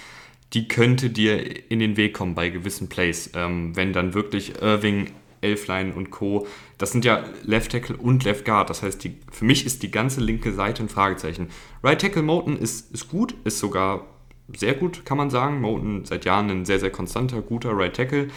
die 0.54 0.68
könnte 0.68 1.10
dir 1.10 1.72
in 1.72 1.80
den 1.80 1.98
Weg 1.98 2.14
kommen 2.14 2.36
bei 2.36 2.50
gewissen 2.50 2.88
Plays. 2.88 3.32
Ähm, 3.34 3.76
wenn 3.76 3.92
dann 3.92 4.14
wirklich 4.14 4.62
Irving, 4.62 5.12
Elfline 5.42 5.94
und 5.94 6.12
Co., 6.12 6.48
das 6.84 6.92
sind 6.92 7.06
ja 7.06 7.24
Left 7.44 7.72
Tackle 7.72 7.96
und 7.96 8.26
Left 8.26 8.44
Guard. 8.44 8.70
Das 8.70 8.84
heißt, 8.84 9.06
die, 9.06 9.18
für 9.32 9.46
mich 9.46 9.66
ist 9.66 9.84
die 9.84 9.90
ganze 9.90 10.20
linke 10.20 10.52
Seite 10.52 10.84
ein 10.84 10.90
Fragezeichen. 10.90 11.48
Right 11.82 12.02
Tackle 12.02 12.24
Moten 12.24 12.58
ist, 12.58 12.92
ist 12.92 13.08
gut, 13.08 13.36
ist 13.46 13.60
sogar 13.60 14.06
sehr 14.54 14.74
gut, 14.74 15.06
kann 15.06 15.18
man 15.18 15.30
sagen. 15.30 15.62
Moten 15.62 16.04
seit 16.04 16.26
Jahren 16.26 16.50
ein 16.50 16.66
sehr, 16.66 16.82
sehr 16.82 16.92
konstanter, 16.92 17.42
guter 17.42 17.72
Right 17.72 17.96
Tackle. 17.96 18.28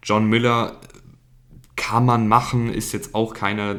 John 0.00 0.30
Miller 0.30 0.76
kann 1.74 2.06
man 2.06 2.28
machen, 2.28 2.72
ist 2.72 2.92
jetzt 2.92 3.16
auch 3.16 3.34
keiner, 3.34 3.74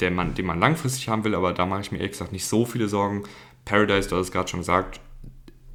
der 0.00 0.12
man, 0.12 0.32
den 0.32 0.46
man 0.46 0.60
langfristig 0.60 1.10
haben 1.10 1.24
will, 1.24 1.34
aber 1.34 1.52
da 1.52 1.66
mache 1.66 1.82
ich 1.82 1.92
mir 1.92 1.98
ehrlich 1.98 2.12
gesagt 2.12 2.32
nicht 2.32 2.46
so 2.46 2.64
viele 2.64 2.88
Sorgen. 2.88 3.24
Paradise, 3.66 4.08
du 4.08 4.16
hast 4.16 4.28
es 4.28 4.32
gerade 4.32 4.48
schon 4.48 4.60
gesagt, 4.60 4.98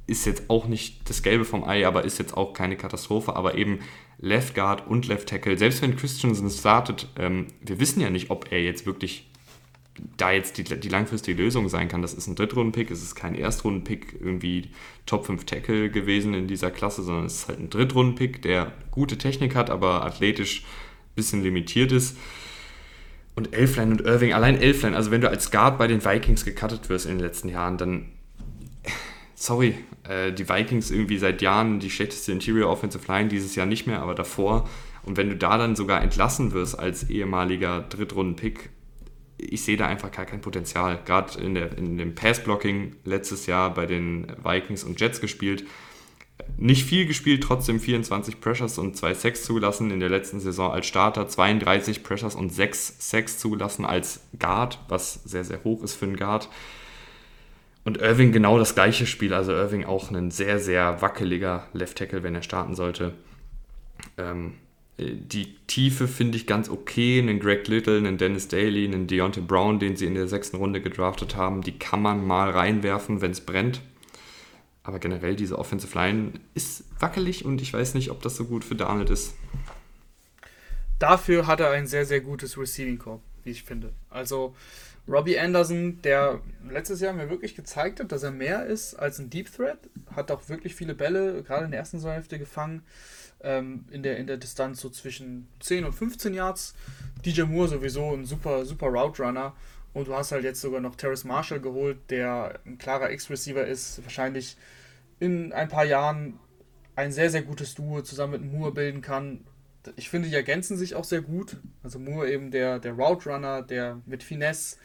ist 0.08 0.26
jetzt 0.26 0.50
auch 0.50 0.66
nicht 0.66 1.08
das 1.08 1.22
Gelbe 1.22 1.44
vom 1.44 1.62
Ei, 1.62 1.86
aber 1.86 2.04
ist 2.04 2.18
jetzt 2.18 2.36
auch 2.36 2.54
keine 2.54 2.76
Katastrophe. 2.76 3.36
Aber 3.36 3.54
eben 3.54 3.78
Left 4.18 4.54
Guard 4.54 4.86
und 4.86 5.06
Left 5.06 5.28
Tackle, 5.28 5.58
selbst 5.58 5.82
wenn 5.82 5.96
Christensen 5.96 6.50
startet, 6.50 7.08
ähm, 7.18 7.48
wir 7.60 7.80
wissen 7.80 8.00
ja 8.00 8.10
nicht, 8.10 8.30
ob 8.30 8.50
er 8.50 8.62
jetzt 8.62 8.86
wirklich 8.86 9.26
da 10.16 10.32
jetzt 10.32 10.58
die, 10.58 10.64
die 10.64 10.88
langfristige 10.88 11.40
Lösung 11.40 11.68
sein 11.68 11.88
kann. 11.88 12.02
Das 12.02 12.14
ist 12.14 12.26
ein 12.26 12.34
Drittrunden-Pick, 12.34 12.90
es 12.90 13.02
ist 13.02 13.14
kein 13.14 13.34
Erstrunden-Pick, 13.34 14.20
irgendwie 14.20 14.70
Top 15.06 15.26
5 15.26 15.44
Tackle 15.44 15.90
gewesen 15.90 16.34
in 16.34 16.46
dieser 16.48 16.70
Klasse, 16.70 17.02
sondern 17.02 17.26
es 17.26 17.34
ist 17.34 17.48
halt 17.48 17.60
ein 17.60 17.70
Drittrunden-Pick, 17.70 18.42
der 18.42 18.72
gute 18.90 19.18
Technik 19.18 19.54
hat, 19.54 19.70
aber 19.70 20.04
athletisch 20.04 20.62
ein 20.62 21.14
bisschen 21.14 21.42
limitiert 21.42 21.92
ist. 21.92 22.16
Und 23.36 23.52
Elfline 23.54 23.92
und 23.92 24.00
Irving, 24.00 24.32
allein 24.32 24.60
Elfline, 24.60 24.96
also 24.96 25.10
wenn 25.10 25.20
du 25.20 25.28
als 25.28 25.50
Guard 25.50 25.78
bei 25.78 25.86
den 25.86 26.04
Vikings 26.04 26.44
gecuttet 26.44 26.88
wirst 26.88 27.06
in 27.06 27.12
den 27.12 27.20
letzten 27.20 27.48
Jahren, 27.48 27.78
dann, 27.78 28.12
sorry, 29.34 29.74
äh, 30.08 30.32
die 30.32 30.48
Vikings 30.48 30.90
irgendwie 30.90 31.18
seit 31.18 31.42
Jahren 31.42 31.80
die 31.80 31.90
schlechteste 31.90 32.32
Interior 32.32 32.70
Offensive 32.70 33.10
Line, 33.10 33.28
dieses 33.28 33.54
Jahr 33.54 33.66
nicht 33.66 33.86
mehr, 33.86 34.00
aber 34.00 34.14
davor. 34.14 34.68
Und 35.04 35.16
wenn 35.16 35.28
du 35.28 35.36
da 35.36 35.58
dann 35.58 35.76
sogar 35.76 36.02
entlassen 36.02 36.52
wirst 36.52 36.78
als 36.78 37.10
ehemaliger 37.10 37.80
Drittrunden-Pick, 37.82 38.70
ich 39.36 39.62
sehe 39.62 39.76
da 39.76 39.86
einfach 39.86 40.10
gar 40.10 40.24
kein 40.24 40.40
Potenzial. 40.40 41.00
Gerade 41.04 41.40
in, 41.40 41.56
in 41.56 41.98
dem 41.98 42.14
Pass-Blocking 42.14 42.96
letztes 43.04 43.46
Jahr 43.46 43.74
bei 43.74 43.86
den 43.86 44.26
Vikings 44.42 44.84
und 44.84 45.00
Jets 45.00 45.20
gespielt. 45.20 45.64
Nicht 46.56 46.84
viel 46.84 47.06
gespielt, 47.06 47.42
trotzdem 47.42 47.80
24 47.80 48.40
Pressures 48.40 48.78
und 48.78 48.96
2 48.96 49.14
Sacks 49.14 49.44
zugelassen. 49.44 49.90
In 49.90 50.00
der 50.00 50.08
letzten 50.08 50.40
Saison 50.40 50.72
als 50.72 50.86
Starter 50.86 51.28
32 51.28 52.02
Pressures 52.02 52.34
und 52.34 52.52
6 52.52 52.96
Sacks 52.98 53.38
zugelassen 53.38 53.84
als 53.84 54.20
Guard, 54.38 54.78
was 54.88 55.14
sehr, 55.24 55.44
sehr 55.44 55.62
hoch 55.64 55.82
ist 55.82 55.94
für 55.94 56.06
einen 56.06 56.16
Guard. 56.16 56.48
Und 57.84 57.98
Irving 57.98 58.32
genau 58.32 58.58
das 58.58 58.74
gleiche 58.74 59.06
Spiel. 59.06 59.34
Also 59.34 59.52
Irving 59.52 59.84
auch 59.84 60.10
ein 60.10 60.30
sehr, 60.30 60.58
sehr 60.58 61.02
wackeliger 61.02 61.68
Left 61.72 61.98
Tackle, 61.98 62.22
wenn 62.22 62.34
er 62.34 62.42
starten 62.42 62.74
sollte. 62.74 63.12
Ähm, 64.16 64.54
die 64.98 65.56
Tiefe 65.66 66.08
finde 66.08 66.38
ich 66.38 66.46
ganz 66.46 66.68
okay. 66.68 67.18
Einen 67.18 67.40
Greg 67.40 67.66
Little, 67.68 67.98
einen 67.98 68.16
Dennis 68.16 68.48
Daly, 68.48 68.86
einen 68.86 69.06
Deontay 69.06 69.40
Brown, 69.40 69.78
den 69.78 69.96
sie 69.96 70.06
in 70.06 70.14
der 70.14 70.28
sechsten 70.28 70.56
Runde 70.56 70.80
gedraftet 70.80 71.36
haben, 71.36 71.62
die 71.62 71.78
kann 71.78 72.00
man 72.00 72.24
mal 72.26 72.50
reinwerfen, 72.50 73.20
wenn 73.20 73.32
es 73.32 73.40
brennt. 73.40 73.82
Aber 74.82 74.98
generell, 74.98 75.34
diese 75.34 75.58
Offensive 75.58 75.98
Line 75.98 76.32
ist 76.54 76.84
wackelig 77.00 77.44
und 77.44 77.60
ich 77.60 77.72
weiß 77.72 77.94
nicht, 77.94 78.10
ob 78.10 78.22
das 78.22 78.36
so 78.36 78.44
gut 78.44 78.64
für 78.64 78.76
Darnold 78.76 79.10
ist. 79.10 79.34
Dafür 80.98 81.46
hat 81.46 81.60
er 81.60 81.70
ein 81.70 81.86
sehr, 81.86 82.06
sehr 82.06 82.20
gutes 82.20 82.56
Receiving 82.56 82.98
Core, 82.98 83.20
wie 83.42 83.50
ich 83.50 83.64
finde. 83.64 83.92
Also 84.10 84.54
Robbie 85.06 85.38
Anderson, 85.38 86.00
der 86.02 86.40
letztes 86.68 87.00
Jahr 87.00 87.12
mir 87.12 87.28
wirklich 87.28 87.54
gezeigt 87.54 88.00
hat, 88.00 88.10
dass 88.10 88.22
er 88.22 88.30
mehr 88.30 88.64
ist 88.64 88.94
als 88.94 89.18
ein 89.18 89.28
Deep 89.28 89.54
Threat, 89.54 89.78
hat 90.14 90.30
auch 90.30 90.48
wirklich 90.48 90.74
viele 90.74 90.94
Bälle, 90.94 91.42
gerade 91.42 91.66
in 91.66 91.70
der 91.70 91.80
ersten 91.80 91.98
Saisonhälfte 91.98 92.38
gefangen 92.38 92.82
ähm, 93.44 93.84
in, 93.90 94.02
der, 94.02 94.16
in 94.16 94.26
der 94.26 94.38
Distanz 94.38 94.80
so 94.80 94.90
zwischen 94.90 95.46
10 95.60 95.84
und 95.84 95.92
15 95.92 96.34
Yards. 96.34 96.74
DJ 97.24 97.42
Moore 97.42 97.68
sowieso 97.68 98.12
ein 98.12 98.24
super, 98.24 98.64
super 98.64 98.86
Route 98.86 99.22
Runner. 99.22 99.54
Und 99.92 100.08
du 100.08 100.14
hast 100.14 100.32
halt 100.32 100.42
jetzt 100.42 100.60
sogar 100.60 100.80
noch 100.80 100.96
Terrace 100.96 101.24
Marshall 101.24 101.60
geholt, 101.60 101.98
der 102.10 102.58
ein 102.66 102.78
klarer 102.78 103.12
X-Receiver 103.12 103.64
ist. 103.64 104.02
Wahrscheinlich 104.02 104.56
in 105.20 105.52
ein 105.52 105.68
paar 105.68 105.84
Jahren 105.84 106.40
ein 106.96 107.12
sehr, 107.12 107.30
sehr 107.30 107.42
gutes 107.42 107.74
Duo 107.74 108.02
zusammen 108.02 108.42
mit 108.42 108.52
Moore 108.52 108.72
bilden 108.72 109.02
kann. 109.02 109.44
Ich 109.96 110.08
finde, 110.10 110.28
die 110.28 110.34
ergänzen 110.34 110.76
sich 110.76 110.94
auch 110.94 111.04
sehr 111.04 111.22
gut. 111.22 111.56
Also 111.82 111.98
Moore 111.98 112.30
eben 112.30 112.50
der, 112.50 112.78
der 112.78 112.92
Route 112.92 113.30
Runner, 113.30 113.62
der 113.62 114.00
mit 114.06 114.22
Finesse 114.22 114.76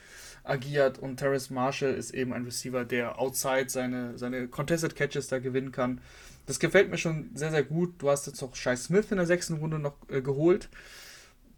agiert 0.43 0.99
und 0.99 1.17
Terrace 1.17 1.49
Marshall 1.49 1.93
ist 1.93 2.11
eben 2.11 2.33
ein 2.33 2.45
Receiver, 2.45 2.85
der 2.85 3.19
outside 3.19 3.69
seine, 3.69 4.17
seine 4.17 4.47
Contested 4.47 4.95
Catches 4.95 5.27
da 5.27 5.39
gewinnen 5.39 5.71
kann. 5.71 6.01
Das 6.45 6.59
gefällt 6.59 6.89
mir 6.89 6.97
schon 6.97 7.29
sehr, 7.35 7.51
sehr 7.51 7.63
gut. 7.63 8.01
Du 8.01 8.09
hast 8.09 8.25
jetzt 8.27 8.41
noch 8.41 8.55
Shai 8.55 8.75
Smith 8.75 9.11
in 9.11 9.17
der 9.17 9.27
sechsten 9.27 9.55
Runde 9.55 9.79
noch 9.79 9.95
äh, 10.09 10.21
geholt, 10.21 10.69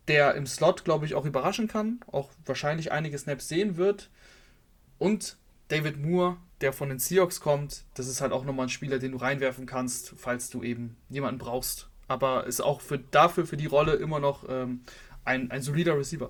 der 0.07 0.35
im 0.35 0.45
Slot, 0.45 0.83
glaube 0.83 1.05
ich, 1.05 1.15
auch 1.15 1.25
überraschen 1.25 1.67
kann, 1.67 2.01
auch 2.07 2.29
wahrscheinlich 2.45 2.91
einige 2.91 3.17
Snaps 3.17 3.47
sehen 3.47 3.77
wird. 3.77 4.09
Und 4.97 5.37
David 5.69 5.97
Moore, 5.97 6.37
der 6.59 6.73
von 6.73 6.89
den 6.89 6.99
Seahawks 6.99 7.39
kommt, 7.39 7.85
das 7.93 8.07
ist 8.07 8.19
halt 8.19 8.33
auch 8.33 8.43
nochmal 8.43 8.65
ein 8.65 8.69
Spieler, 8.69 8.99
den 8.99 9.13
du 9.13 9.17
reinwerfen 9.17 9.65
kannst, 9.65 10.13
falls 10.17 10.49
du 10.49 10.63
eben 10.63 10.97
jemanden 11.09 11.39
brauchst. 11.39 11.90
Aber 12.11 12.45
ist 12.45 12.59
auch 12.59 12.81
für, 12.81 12.97
dafür, 12.97 13.45
für 13.45 13.55
die 13.55 13.67
Rolle 13.67 13.93
immer 13.93 14.19
noch 14.19 14.43
ähm, 14.49 14.81
ein, 15.23 15.49
ein 15.49 15.61
solider 15.61 15.97
Receiver. 15.97 16.29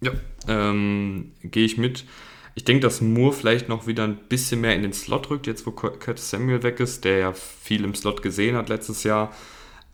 Ja, 0.00 0.12
ähm, 0.48 1.32
gehe 1.42 1.66
ich 1.66 1.76
mit. 1.76 2.06
Ich 2.54 2.64
denke, 2.64 2.80
dass 2.80 3.02
Moore 3.02 3.34
vielleicht 3.34 3.68
noch 3.68 3.86
wieder 3.86 4.04
ein 4.04 4.16
bisschen 4.16 4.62
mehr 4.62 4.74
in 4.74 4.80
den 4.82 4.94
Slot 4.94 5.28
rückt, 5.28 5.46
jetzt 5.46 5.66
wo 5.66 5.72
Curtis 5.72 6.30
Samuel 6.30 6.62
weg 6.62 6.80
ist, 6.80 7.04
der 7.04 7.18
ja 7.18 7.32
viel 7.34 7.84
im 7.84 7.94
Slot 7.94 8.22
gesehen 8.22 8.56
hat 8.56 8.70
letztes 8.70 9.04
Jahr. 9.04 9.32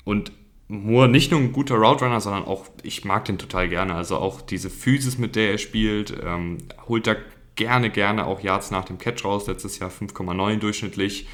Und 0.04 0.30
Moore 0.68 1.08
nicht 1.08 1.32
nur 1.32 1.40
ein 1.40 1.52
guter 1.52 1.74
Route 1.74 2.20
sondern 2.20 2.44
auch, 2.44 2.66
ich 2.84 3.04
mag 3.04 3.24
den 3.24 3.38
total 3.38 3.68
gerne. 3.68 3.96
Also 3.96 4.16
auch 4.16 4.40
diese 4.40 4.70
Physis, 4.70 5.18
mit 5.18 5.34
der 5.34 5.50
er 5.50 5.58
spielt, 5.58 6.14
ähm, 6.22 6.58
holt 6.86 7.08
da 7.08 7.16
gerne, 7.56 7.90
gerne 7.90 8.26
auch 8.26 8.40
Yards 8.40 8.70
nach 8.70 8.84
dem 8.84 8.98
Catch 8.98 9.24
raus. 9.24 9.48
Letztes 9.48 9.80
Jahr 9.80 9.90
5,9 9.90 10.58
durchschnittlich. 10.58 11.26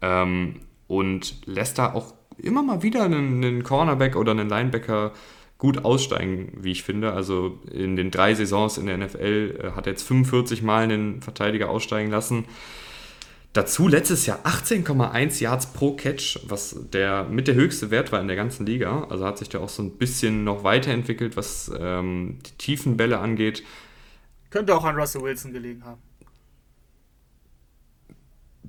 Ähm, 0.00 0.60
und 0.88 1.46
lässt 1.46 1.78
da 1.78 1.92
auch 1.92 2.14
immer 2.38 2.62
mal 2.62 2.82
wieder 2.82 3.04
einen, 3.04 3.44
einen 3.44 3.62
Cornerback 3.62 4.16
oder 4.16 4.32
einen 4.32 4.48
Linebacker 4.48 5.12
gut 5.58 5.84
aussteigen, 5.84 6.52
wie 6.60 6.72
ich 6.72 6.82
finde. 6.82 7.12
Also 7.12 7.60
in 7.70 7.94
den 7.94 8.10
drei 8.10 8.34
Saisons 8.34 8.78
in 8.78 8.86
der 8.86 8.98
NFL 8.98 9.60
äh, 9.62 9.70
hat 9.76 9.86
er 9.86 9.92
jetzt 9.92 10.02
45 10.02 10.62
Mal 10.62 10.84
einen 10.84 11.22
Verteidiger 11.22 11.70
aussteigen 11.70 12.10
lassen. 12.10 12.46
Dazu 13.52 13.86
letztes 13.86 14.24
Jahr 14.26 14.40
18,1 14.44 15.42
Yards 15.42 15.72
pro 15.74 15.94
Catch, 15.94 16.40
was 16.48 16.74
der 16.92 17.24
mit 17.24 17.48
der 17.48 17.54
höchste 17.54 17.90
Wert 17.90 18.10
war 18.10 18.20
in 18.20 18.26
der 18.26 18.36
ganzen 18.36 18.64
Liga. 18.64 19.06
Also 19.10 19.26
hat 19.26 19.38
sich 19.38 19.50
da 19.50 19.60
auch 19.60 19.68
so 19.68 19.82
ein 19.82 19.98
bisschen 19.98 20.42
noch 20.42 20.64
weiterentwickelt, 20.64 21.36
was 21.36 21.70
ähm, 21.78 22.38
die 22.46 22.56
tiefen 22.56 22.96
Bälle 22.96 23.18
angeht. 23.18 23.62
Könnte 24.50 24.74
auch 24.74 24.84
an 24.84 24.96
Russell 24.96 25.22
Wilson 25.22 25.52
gelegen 25.52 25.84
haben. 25.84 26.00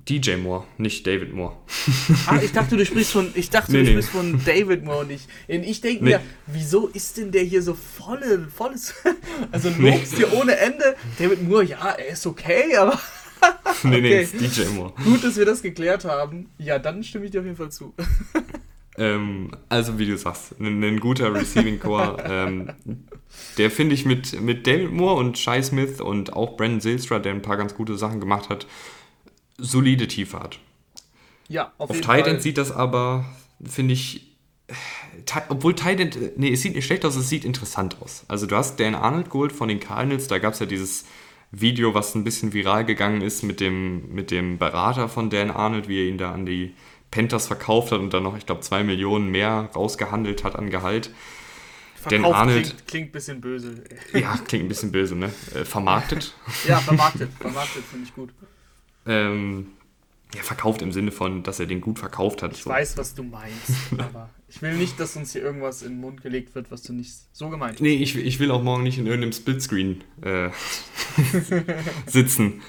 DJ 0.08 0.36
Moore, 0.36 0.64
nicht 0.76 1.06
David 1.06 1.32
Moore. 1.32 1.56
Ah, 2.26 2.38
ich 2.42 2.52
dachte, 2.52 2.76
du 2.76 2.84
sprichst 2.84 3.12
von, 3.12 3.30
ich 3.34 3.50
dachte, 3.50 3.72
nee, 3.72 3.78
du 3.78 3.84
nee. 3.84 3.90
sprichst 3.92 4.10
von 4.10 4.40
David 4.44 4.84
Moore 4.84 5.00
und 5.00 5.10
ich. 5.10 5.26
Ich 5.48 5.80
denke 5.80 6.04
nee. 6.04 6.10
mir, 6.10 6.20
wieso 6.46 6.88
ist 6.88 7.16
denn 7.16 7.32
der 7.32 7.42
hier 7.42 7.62
so 7.62 7.74
volle, 7.74 8.48
volles, 8.48 8.94
also 9.52 9.70
lobst 9.78 10.16
hier 10.16 10.32
ohne 10.34 10.56
Ende. 10.56 10.96
David 11.18 11.48
Moore, 11.48 11.64
ja, 11.64 11.90
er 11.90 12.08
ist 12.08 12.26
okay, 12.26 12.76
aber. 12.76 12.98
nee, 13.82 14.00
nee, 14.00 14.22
ist 14.22 14.40
DJ 14.40 14.68
Moore. 14.74 14.92
Gut, 15.04 15.24
dass 15.24 15.36
wir 15.36 15.44
das 15.44 15.62
geklärt 15.62 16.04
haben. 16.04 16.50
Ja, 16.58 16.78
dann 16.78 17.02
stimme 17.02 17.24
ich 17.24 17.30
dir 17.30 17.40
auf 17.40 17.46
jeden 17.46 17.56
Fall 17.56 17.70
zu. 17.70 17.94
ähm, 18.98 19.50
also, 19.68 19.98
wie 19.98 20.06
du 20.06 20.16
sagst, 20.18 20.58
ein, 20.60 20.82
ein 20.82 21.00
guter 21.00 21.32
Receiving 21.34 21.78
Core. 21.78 22.22
ähm, 22.26 22.72
der 23.58 23.70
finde 23.70 23.94
ich 23.94 24.04
mit, 24.04 24.40
mit 24.40 24.66
David 24.66 24.92
Moore 24.92 25.16
und 25.16 25.38
Shai 25.38 25.62
Smith 25.62 26.00
und 26.00 26.32
auch 26.34 26.56
Brandon 26.56 26.80
Silstra, 26.80 27.18
der 27.18 27.32
ein 27.32 27.42
paar 27.42 27.56
ganz 27.56 27.74
gute 27.74 27.96
Sachen 27.96 28.20
gemacht 28.20 28.48
hat, 28.48 28.66
solide 29.58 30.08
Tiefe 30.08 30.40
hat. 30.40 30.58
Ja, 31.48 31.72
auf, 31.78 31.90
auf 31.90 31.96
jeden 31.96 32.08
Titan 32.08 32.24
Fall. 32.24 32.40
sieht 32.40 32.58
das 32.58 32.72
aber, 32.72 33.24
finde 33.64 33.94
ich, 33.94 34.34
obwohl 35.48 35.74
Titan, 35.74 36.10
nee, 36.36 36.52
es 36.52 36.62
sieht 36.62 36.74
nicht 36.74 36.86
schlecht 36.86 37.04
aus, 37.04 37.16
es 37.16 37.28
sieht 37.28 37.44
interessant 37.44 37.96
aus. 38.00 38.24
Also 38.28 38.46
du 38.46 38.56
hast 38.56 38.80
Dan 38.80 38.94
Arnold 38.94 39.30
geholt 39.30 39.52
von 39.52 39.68
den 39.68 39.80
Cardinals, 39.80 40.28
da 40.28 40.38
gab 40.38 40.54
es 40.54 40.60
ja 40.60 40.66
dieses 40.66 41.04
Video, 41.50 41.94
was 41.94 42.14
ein 42.14 42.24
bisschen 42.24 42.52
viral 42.52 42.84
gegangen 42.84 43.20
ist 43.20 43.42
mit 43.42 43.60
dem, 43.60 44.12
mit 44.12 44.30
dem 44.30 44.58
Berater 44.58 45.08
von 45.08 45.30
Dan 45.30 45.50
Arnold, 45.50 45.88
wie 45.88 46.00
er 46.00 46.08
ihn 46.08 46.18
da 46.18 46.32
an 46.32 46.46
die 46.46 46.74
Panthers 47.10 47.46
verkauft 47.46 47.92
hat 47.92 48.00
und 48.00 48.12
dann 48.12 48.24
noch, 48.24 48.36
ich 48.36 48.46
glaube, 48.46 48.62
zwei 48.62 48.82
Millionen 48.82 49.30
mehr 49.30 49.70
rausgehandelt 49.74 50.42
hat 50.42 50.56
an 50.56 50.70
Gehalt. 50.70 51.10
Dan 52.08 52.24
Arnold 52.24 52.64
klingt, 52.64 52.86
klingt 52.86 53.08
ein 53.08 53.12
bisschen 53.12 53.40
böse. 53.40 53.84
Ja, 54.12 54.36
klingt 54.46 54.64
ein 54.64 54.68
bisschen 54.68 54.92
böse, 54.92 55.14
ne? 55.14 55.32
Äh, 55.54 55.64
vermarktet. 55.64 56.34
ja, 56.68 56.78
vermarktet, 56.78 57.30
vermarktet 57.38 57.84
finde 57.84 58.06
ich 58.06 58.14
gut. 58.14 58.30
Ähm, 59.06 59.68
ja, 60.34 60.42
verkauft 60.42 60.82
im 60.82 60.92
Sinne 60.92 61.12
von, 61.12 61.42
dass 61.42 61.60
er 61.60 61.66
den 61.66 61.80
gut 61.80 61.98
verkauft 61.98 62.42
hat. 62.42 62.52
Ich 62.52 62.62
so. 62.62 62.70
weiß, 62.70 62.96
was 62.96 63.14
du 63.14 63.22
meinst, 63.22 63.70
aber 63.96 64.30
ich 64.48 64.62
will 64.62 64.74
nicht, 64.74 64.98
dass 64.98 65.16
uns 65.16 65.32
hier 65.32 65.42
irgendwas 65.42 65.82
in 65.82 65.92
den 65.92 66.00
Mund 66.00 66.22
gelegt 66.22 66.54
wird, 66.54 66.70
was 66.70 66.82
du 66.82 66.92
nicht 66.92 67.12
so 67.32 67.48
gemeint 67.48 67.74
hast. 67.74 67.80
Nee, 67.80 67.94
ich, 67.94 68.16
ich 68.16 68.40
will 68.40 68.50
auch 68.50 68.62
morgen 68.62 68.82
nicht 68.82 68.98
in 68.98 69.06
irgendeinem 69.06 69.32
Splitscreen 69.32 70.02
äh, 70.22 70.50
sitzen. 72.06 72.62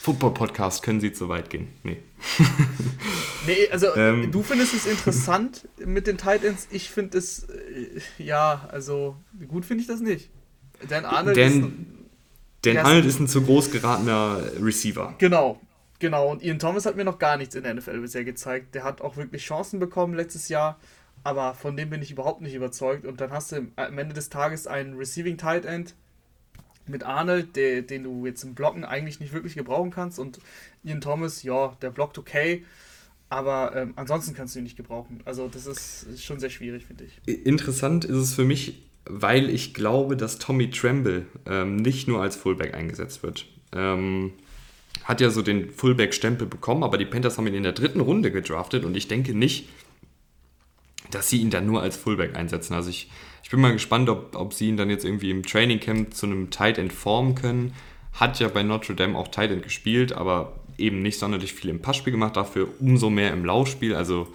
Football-Podcast 0.00 0.82
können 0.82 1.00
Sie 1.00 1.12
zu 1.12 1.28
weit 1.28 1.50
gehen. 1.50 1.68
Nee. 1.82 1.98
nee, 3.46 3.68
also 3.70 3.94
ähm, 3.96 4.30
du 4.30 4.42
findest 4.42 4.74
es 4.74 4.86
interessant 4.86 5.68
mit 5.84 6.06
den 6.06 6.16
Titans. 6.16 6.68
Ich 6.70 6.90
finde 6.90 7.18
es, 7.18 7.44
äh, 7.44 8.00
ja, 8.18 8.68
also 8.70 9.16
gut 9.48 9.64
finde 9.64 9.82
ich 9.82 9.88
das 9.88 10.00
nicht. 10.00 10.30
Dan 10.88 11.04
Arnold 11.04 11.36
Dan, 11.36 11.46
ist 11.46 11.54
ein, 11.56 12.08
Dan 12.62 12.76
Arnold 12.78 13.04
ist 13.06 13.20
ein 13.20 13.28
zu 13.28 13.42
groß 13.42 13.70
geratener 13.70 14.40
Receiver. 14.62 15.14
Genau, 15.18 15.60
Genau, 15.98 16.30
und 16.30 16.42
Ian 16.42 16.58
Thomas 16.58 16.86
hat 16.86 16.96
mir 16.96 17.04
noch 17.04 17.18
gar 17.18 17.36
nichts 17.36 17.54
in 17.54 17.64
der 17.64 17.74
NFL 17.74 18.00
bisher 18.00 18.24
gezeigt. 18.24 18.74
Der 18.74 18.84
hat 18.84 19.00
auch 19.00 19.16
wirklich 19.16 19.44
Chancen 19.44 19.80
bekommen 19.80 20.14
letztes 20.14 20.48
Jahr, 20.48 20.78
aber 21.24 21.54
von 21.54 21.76
dem 21.76 21.90
bin 21.90 22.02
ich 22.02 22.12
überhaupt 22.12 22.40
nicht 22.40 22.54
überzeugt. 22.54 23.04
Und 23.04 23.20
dann 23.20 23.30
hast 23.30 23.52
du 23.52 23.66
am 23.76 23.98
Ende 23.98 24.14
des 24.14 24.28
Tages 24.28 24.66
einen 24.66 24.96
Receiving 24.96 25.38
Tight 25.38 25.64
End, 25.64 25.94
mit 26.88 27.04
Arnold, 27.04 27.56
der, 27.56 27.82
den 27.82 28.04
du 28.04 28.26
jetzt 28.26 28.42
im 28.44 28.54
Blocken 28.54 28.84
eigentlich 28.84 29.20
nicht 29.20 29.32
wirklich 29.32 29.54
gebrauchen 29.54 29.90
kannst. 29.90 30.18
Und 30.18 30.40
Ian 30.84 31.00
Thomas, 31.00 31.42
ja, 31.42 31.76
der 31.82 31.90
blockt 31.90 32.18
okay. 32.18 32.64
Aber 33.30 33.76
ähm, 33.76 33.92
ansonsten 33.96 34.34
kannst 34.34 34.54
du 34.54 34.60
ihn 34.60 34.64
nicht 34.64 34.76
gebrauchen. 34.76 35.20
Also 35.24 35.48
das 35.48 35.66
ist, 35.66 36.24
schon 36.24 36.40
sehr 36.40 36.50
schwierig, 36.50 36.86
finde 36.86 37.04
ich. 37.04 37.46
Interessant 37.46 38.04
ist 38.06 38.16
es 38.16 38.34
für 38.34 38.44
mich, 38.44 38.82
weil 39.04 39.50
ich 39.50 39.74
glaube, 39.74 40.16
dass 40.16 40.38
Tommy 40.38 40.70
Tremble 40.70 41.26
ähm, 41.46 41.76
nicht 41.76 42.08
nur 42.08 42.22
als 42.22 42.36
Fullback 42.36 42.74
eingesetzt 42.74 43.22
wird. 43.22 43.46
Ähm, 43.72 44.32
hat 45.08 45.22
ja 45.22 45.30
so 45.30 45.40
den 45.40 45.70
Fullback-Stempel 45.70 46.46
bekommen, 46.46 46.82
aber 46.82 46.98
die 46.98 47.06
Panthers 47.06 47.38
haben 47.38 47.46
ihn 47.46 47.54
in 47.54 47.62
der 47.62 47.72
dritten 47.72 48.00
Runde 48.00 48.30
gedraftet 48.30 48.84
und 48.84 48.94
ich 48.94 49.08
denke 49.08 49.32
nicht, 49.32 49.66
dass 51.10 51.30
sie 51.30 51.40
ihn 51.40 51.48
dann 51.48 51.64
nur 51.64 51.80
als 51.80 51.96
Fullback 51.96 52.36
einsetzen. 52.36 52.74
Also 52.74 52.90
ich, 52.90 53.10
ich 53.42 53.48
bin 53.48 53.58
mal 53.58 53.72
gespannt, 53.72 54.10
ob, 54.10 54.36
ob 54.36 54.52
sie 54.52 54.68
ihn 54.68 54.76
dann 54.76 54.90
jetzt 54.90 55.06
irgendwie 55.06 55.30
im 55.30 55.42
Training 55.44 55.80
Camp 55.80 56.12
zu 56.12 56.26
einem 56.26 56.50
Tight 56.50 56.76
End 56.76 56.92
formen 56.92 57.34
können. 57.34 57.72
Hat 58.12 58.38
ja 58.38 58.48
bei 58.48 58.62
Notre 58.62 58.94
Dame 58.94 59.16
auch 59.16 59.28
Tight 59.28 59.50
End 59.50 59.62
gespielt, 59.62 60.12
aber 60.12 60.60
eben 60.76 61.00
nicht 61.00 61.18
sonderlich 61.18 61.54
viel 61.54 61.70
im 61.70 61.80
Passspiel 61.80 62.10
gemacht, 62.10 62.36
dafür 62.36 62.68
umso 62.78 63.08
mehr 63.08 63.32
im 63.32 63.46
Laufspiel. 63.46 63.94
Also 63.94 64.28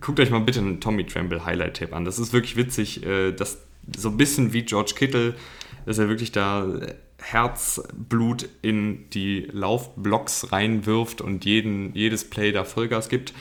guckt 0.00 0.18
euch 0.18 0.30
mal 0.30 0.40
bitte 0.40 0.58
einen 0.58 0.80
Tommy 0.80 1.06
Tremble 1.06 1.46
Highlight-Tape 1.46 1.94
an. 1.94 2.04
Das 2.04 2.18
ist 2.18 2.32
wirklich 2.32 2.56
witzig, 2.56 3.06
äh, 3.06 3.30
dass 3.30 3.58
so 3.96 4.08
ein 4.08 4.16
bisschen 4.16 4.52
wie 4.52 4.62
George 4.62 4.94
Kittle, 4.96 5.36
dass 5.86 5.98
er 5.98 6.08
wirklich 6.08 6.32
da 6.32 6.66
Herzblut 7.22 8.48
in 8.60 9.08
die 9.10 9.48
Laufblocks 9.52 10.52
reinwirft 10.52 11.20
und 11.20 11.44
jeden, 11.44 11.94
jedes 11.94 12.28
Play 12.28 12.52
da 12.52 12.64
Vollgas 12.64 13.08
gibt. 13.08 13.32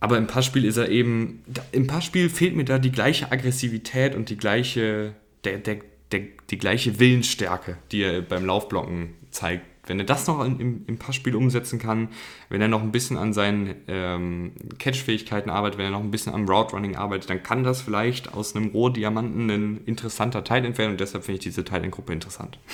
Aber 0.00 0.18
im 0.18 0.26
Passspiel 0.26 0.64
ist 0.64 0.76
er 0.76 0.88
eben, 0.88 1.42
im 1.72 1.86
Passspiel 1.86 2.28
fehlt 2.28 2.56
mir 2.56 2.64
da 2.64 2.78
die 2.78 2.92
gleiche 2.92 3.30
Aggressivität 3.30 4.14
und 4.14 4.28
die 4.28 4.36
gleiche, 4.36 5.14
der, 5.44 5.58
der, 5.58 5.78
der, 6.12 6.22
die 6.50 6.58
gleiche 6.58 6.98
Willensstärke, 6.98 7.78
die 7.92 8.02
er 8.02 8.20
beim 8.22 8.44
Laufblocken 8.44 9.14
zeigt 9.30 9.64
wenn 9.86 9.98
er 9.98 10.06
das 10.06 10.26
noch 10.26 10.44
im, 10.44 10.84
im 10.86 10.98
Passspiel 10.98 11.36
umsetzen 11.36 11.78
kann, 11.78 12.08
wenn 12.48 12.60
er 12.60 12.68
noch 12.68 12.82
ein 12.82 12.92
bisschen 12.92 13.16
an 13.16 13.32
seinen 13.32 13.74
ähm, 13.88 14.52
Catch-Fähigkeiten 14.78 15.50
arbeitet, 15.50 15.78
wenn 15.78 15.86
er 15.86 15.90
noch 15.90 16.00
ein 16.00 16.10
bisschen 16.10 16.34
am 16.34 16.48
Route-Running 16.48 16.96
arbeitet, 16.96 17.30
dann 17.30 17.42
kann 17.42 17.64
das 17.64 17.82
vielleicht 17.82 18.34
aus 18.34 18.56
einem 18.56 18.70
Rohdiamanten 18.70 19.50
ein 19.50 19.84
interessanter 19.84 20.44
Teil 20.44 20.64
entfernen 20.64 20.92
und 20.92 21.00
deshalb 21.00 21.24
finde 21.24 21.38
ich 21.38 21.44
diese 21.44 21.64
Teilengruppe 21.64 22.12
interessant. 22.12 22.58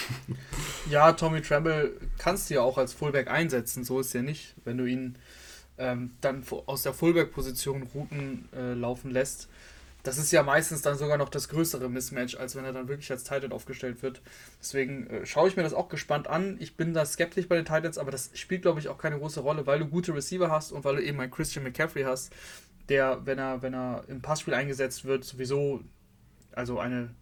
Ja, 0.89 1.13
Tommy 1.13 1.41
Tremble 1.41 1.93
kannst 2.19 2.51
du 2.51 2.55
ja 2.55 2.63
auch 2.63 2.77
als 2.77 2.93
Fullback 2.93 3.31
einsetzen, 3.31 3.85
so 3.85 4.01
ist 4.01 4.13
ja 4.13 4.23
nicht, 4.23 4.55
wenn 4.65 4.77
du 4.77 4.87
ihn 4.87 5.15
ähm, 5.79 6.13
dann 6.21 6.43
aus 6.67 6.83
der 6.83 6.95
Fullback-Position 6.95 7.85
Routen 7.95 8.49
äh, 8.57 8.73
laufen 8.73 9.11
lässt 9.11 9.49
das 10.03 10.18
ist 10.18 10.32
ja 10.32 10.42
meistens 10.42 10.82
dann 10.82 10.96
sogar 10.96 11.18
noch 11.18 11.28
das 11.28 11.48
größere 11.48 11.88
Mismatch, 11.88 12.36
als 12.36 12.57
wenn 12.57 12.64
er 12.64 12.72
dann 12.72 12.88
wirklich 12.88 13.11
als 13.11 13.24
Titan 13.24 13.53
aufgestellt 13.53 14.03
wird. 14.03 14.22
Deswegen 14.61 15.07
äh, 15.09 15.26
schaue 15.26 15.48
ich 15.48 15.57
mir 15.57 15.62
das 15.62 15.74
auch 15.74 15.88
gespannt 15.88 16.28
an. 16.28 16.57
Ich 16.61 16.76
bin 16.76 16.94
da 16.94 17.05
skeptisch 17.05 17.48
bei 17.48 17.57
den 17.57 17.64
Titans, 17.64 17.98
aber 17.98 18.11
das 18.11 18.30
spielt, 18.34 18.62
glaube 18.62 18.80
ich, 18.80 18.88
auch 18.88 18.98
keine 18.98 19.18
große 19.18 19.40
Rolle, 19.40 19.66
weil 19.66 19.78
du 19.78 19.86
gute 19.86 20.14
Receiver 20.14 20.51
hast 20.51 20.72
und 20.72 20.84
weil 20.84 20.96
du 20.96 21.03
eben 21.03 21.20
einen 21.20 21.30
Christian 21.30 21.64
McCaffrey 21.64 22.05
hast, 22.05 22.32
der, 22.88 23.24
wenn 23.24 23.38
er, 23.38 23.62
wenn 23.62 23.74
er 23.74 24.05
im 24.09 24.22
Passspiel 24.22 24.55
eingesetzt 24.55 25.05
wird, 25.05 25.24
sowieso, 25.24 25.82
also 26.53 26.78
eine, 26.78 27.14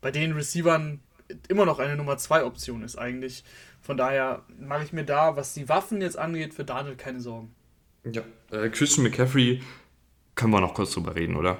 bei 0.00 0.10
den 0.10 0.32
Receivern 0.32 1.00
immer 1.48 1.64
noch 1.64 1.78
eine 1.78 1.96
Nummer 1.96 2.18
2 2.18 2.44
Option 2.44 2.82
ist 2.82 2.96
eigentlich. 2.96 3.44
Von 3.80 3.96
daher 3.96 4.42
mache 4.58 4.84
ich 4.84 4.92
mir 4.92 5.04
da, 5.04 5.36
was 5.36 5.54
die 5.54 5.68
Waffen 5.68 6.00
jetzt 6.00 6.18
angeht, 6.18 6.54
für 6.54 6.64
Daniel 6.64 6.96
keine 6.96 7.20
Sorgen. 7.20 7.54
Ja, 8.04 8.22
äh, 8.50 8.68
Christian 8.68 9.04
McCaffrey 9.04 9.62
können 10.34 10.52
wir 10.52 10.60
noch 10.60 10.74
kurz 10.74 10.92
drüber 10.92 11.14
reden, 11.14 11.36
oder? 11.36 11.58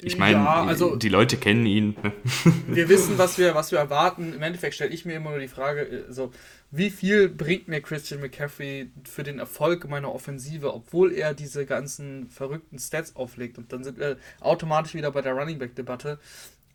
Ich 0.00 0.16
meine, 0.16 0.38
ja, 0.38 0.64
also, 0.64 0.94
die 0.94 1.08
Leute 1.08 1.36
kennen 1.36 1.66
ihn. 1.66 1.96
wir 2.68 2.88
wissen, 2.88 3.18
was 3.18 3.36
wir, 3.36 3.56
was 3.56 3.72
wir 3.72 3.80
erwarten. 3.80 4.32
Im 4.32 4.42
Endeffekt 4.42 4.76
stelle 4.76 4.90
ich 4.90 5.04
mir 5.04 5.16
immer 5.16 5.30
nur 5.30 5.40
die 5.40 5.48
Frage, 5.48 6.04
also, 6.06 6.30
wie 6.70 6.90
viel 6.90 7.28
bringt 7.28 7.66
mir 7.66 7.80
Christian 7.80 8.20
McCaffrey 8.20 8.92
für 9.04 9.24
den 9.24 9.40
Erfolg 9.40 9.88
meiner 9.88 10.14
Offensive, 10.14 10.72
obwohl 10.72 11.12
er 11.12 11.34
diese 11.34 11.66
ganzen 11.66 12.30
verrückten 12.30 12.78
Stats 12.78 13.16
auflegt? 13.16 13.58
Und 13.58 13.72
dann 13.72 13.82
sind 13.82 13.98
wir 13.98 14.18
automatisch 14.40 14.94
wieder 14.94 15.10
bei 15.10 15.20
der 15.20 15.32
Running 15.32 15.58
Back-Debatte. 15.58 16.20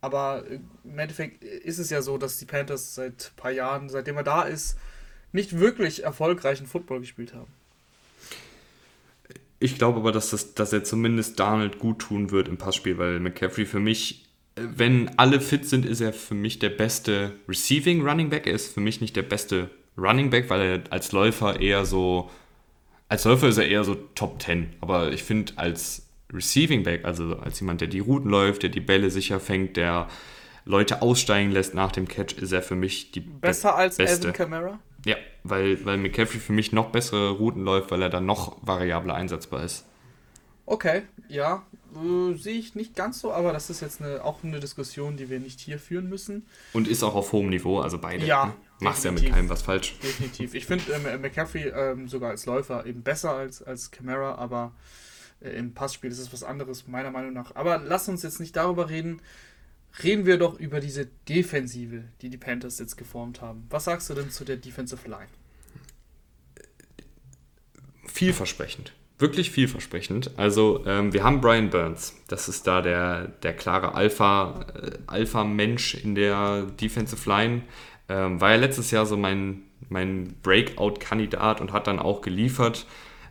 Aber 0.02 0.44
im 0.84 0.98
Endeffekt 0.98 1.42
ist 1.42 1.78
es 1.78 1.88
ja 1.88 2.02
so, 2.02 2.18
dass 2.18 2.36
die 2.36 2.44
Panthers 2.44 2.94
seit 2.94 3.32
ein 3.32 3.36
paar 3.36 3.52
Jahren, 3.52 3.88
seitdem 3.88 4.18
er 4.18 4.22
da 4.22 4.42
ist, 4.42 4.76
nicht 5.32 5.58
wirklich 5.58 6.04
erfolgreichen 6.04 6.66
Football 6.66 7.00
gespielt 7.00 7.32
haben. 7.32 7.50
Ich 9.58 9.76
glaube 9.76 10.00
aber, 10.00 10.12
dass, 10.12 10.30
das, 10.30 10.54
dass 10.54 10.72
er 10.72 10.84
zumindest 10.84 11.38
Darnold 11.38 11.78
gut 11.78 12.00
tun 12.00 12.30
wird 12.30 12.48
im 12.48 12.56
Passspiel, 12.56 12.98
weil 12.98 13.20
McCaffrey 13.20 13.66
für 13.66 13.80
mich, 13.80 14.26
wenn 14.56 15.18
alle 15.18 15.40
fit 15.40 15.68
sind, 15.68 15.86
ist 15.86 16.00
er 16.00 16.12
für 16.12 16.34
mich 16.34 16.58
der 16.58 16.70
beste 16.70 17.32
Receiving 17.48 18.06
Running 18.06 18.30
Back. 18.30 18.46
Er 18.46 18.54
ist 18.54 18.72
für 18.74 18.80
mich 18.80 19.00
nicht 19.00 19.16
der 19.16 19.22
beste 19.22 19.70
Running 19.96 20.30
Back, 20.30 20.50
weil 20.50 20.60
er 20.60 20.82
als 20.90 21.12
Läufer 21.12 21.60
eher 21.60 21.84
so, 21.84 22.30
als 23.08 23.24
Läufer 23.24 23.48
ist 23.48 23.58
er 23.58 23.68
eher 23.68 23.84
so 23.84 23.94
Top 24.14 24.42
10. 24.42 24.74
Aber 24.80 25.12
ich 25.12 25.22
finde 25.22 25.54
als 25.56 26.06
Receiving 26.32 26.82
Back, 26.82 27.04
also 27.04 27.36
als 27.36 27.60
jemand, 27.60 27.80
der 27.80 27.88
die 27.88 28.00
Routen 28.00 28.30
läuft, 28.30 28.62
der 28.62 28.70
die 28.70 28.80
Bälle 28.80 29.10
sicher 29.10 29.40
fängt, 29.40 29.76
der 29.76 30.08
Leute 30.64 31.02
aussteigen 31.02 31.50
lässt 31.50 31.74
nach 31.74 31.92
dem 31.92 32.08
Catch, 32.08 32.38
ist 32.38 32.52
er 32.52 32.62
für 32.62 32.74
mich 32.74 33.12
die 33.12 33.20
besser 33.20 33.70
be 33.70 33.74
als 33.76 33.96
beste. 33.96 34.28
Alvin 34.28 34.32
Kamara. 34.32 34.80
Ja, 35.04 35.16
weil, 35.42 35.84
weil 35.84 35.98
McCaffrey 35.98 36.40
für 36.40 36.52
mich 36.52 36.72
noch 36.72 36.90
bessere 36.90 37.30
Routen 37.30 37.64
läuft, 37.64 37.90
weil 37.90 38.02
er 38.02 38.10
dann 38.10 38.26
noch 38.26 38.56
variabler 38.62 39.14
einsetzbar 39.14 39.64
ist. 39.64 39.84
Okay, 40.66 41.02
ja, 41.28 41.62
äh, 41.94 42.34
sehe 42.34 42.58
ich 42.58 42.74
nicht 42.74 42.96
ganz 42.96 43.20
so, 43.20 43.32
aber 43.32 43.52
das 43.52 43.68
ist 43.68 43.82
jetzt 43.82 44.00
eine, 44.00 44.24
auch 44.24 44.42
eine 44.42 44.60
Diskussion, 44.60 45.16
die 45.16 45.28
wir 45.28 45.38
nicht 45.38 45.60
hier 45.60 45.78
führen 45.78 46.08
müssen. 46.08 46.46
Und 46.72 46.88
ist 46.88 47.02
auch 47.02 47.14
auf 47.14 47.32
hohem 47.32 47.50
Niveau, 47.50 47.80
also 47.80 47.98
beide. 47.98 48.24
Ja. 48.24 48.46
Ne? 48.46 48.54
Machst 48.80 49.04
ja 49.04 49.12
mit 49.12 49.30
keinem 49.30 49.48
was 49.48 49.62
falsch. 49.62 49.98
Definitiv. 50.02 50.54
Ich 50.54 50.66
finde 50.66 50.92
äh, 50.92 51.18
McCaffrey 51.18 51.68
äh, 51.68 52.06
sogar 52.06 52.30
als 52.30 52.46
Läufer 52.46 52.86
eben 52.86 53.02
besser 53.02 53.32
als, 53.32 53.62
als 53.62 53.90
Camara, 53.90 54.36
aber 54.36 54.72
äh, 55.40 55.50
im 55.50 55.74
Passspiel 55.74 56.10
ist 56.10 56.18
es 56.18 56.32
was 56.32 56.42
anderes, 56.42 56.88
meiner 56.88 57.10
Meinung 57.10 57.34
nach. 57.34 57.54
Aber 57.54 57.78
lass 57.78 58.08
uns 58.08 58.22
jetzt 58.22 58.40
nicht 58.40 58.56
darüber 58.56 58.88
reden 58.88 59.20
reden 60.02 60.26
wir 60.26 60.38
doch 60.38 60.58
über 60.58 60.80
diese 60.80 61.06
Defensive, 61.28 62.04
die 62.20 62.30
die 62.30 62.36
Panthers 62.36 62.78
jetzt 62.78 62.96
geformt 62.96 63.40
haben. 63.40 63.66
Was 63.70 63.84
sagst 63.84 64.10
du 64.10 64.14
denn 64.14 64.30
zu 64.30 64.44
der 64.44 64.56
Defensive 64.56 65.08
Line? 65.08 65.28
Vielversprechend. 68.06 68.92
Wirklich 69.18 69.52
vielversprechend. 69.52 70.32
Also, 70.36 70.84
ähm, 70.86 71.12
wir 71.12 71.22
haben 71.22 71.40
Brian 71.40 71.70
Burns. 71.70 72.16
Das 72.26 72.48
ist 72.48 72.66
da 72.66 72.82
der, 72.82 73.28
der 73.28 73.52
klare 73.52 73.94
Alpha, 73.94 74.66
äh, 74.74 74.90
Alpha-Mensch 75.06 75.94
in 75.94 76.16
der 76.16 76.62
Defensive 76.80 77.28
Line. 77.28 77.62
Ähm, 78.08 78.40
war 78.40 78.50
ja 78.50 78.56
letztes 78.56 78.90
Jahr 78.90 79.06
so 79.06 79.16
mein, 79.16 79.62
mein 79.88 80.34
Breakout-Kandidat 80.42 81.60
und 81.60 81.72
hat 81.72 81.86
dann 81.86 82.00
auch 82.00 82.22
geliefert. 82.22 82.86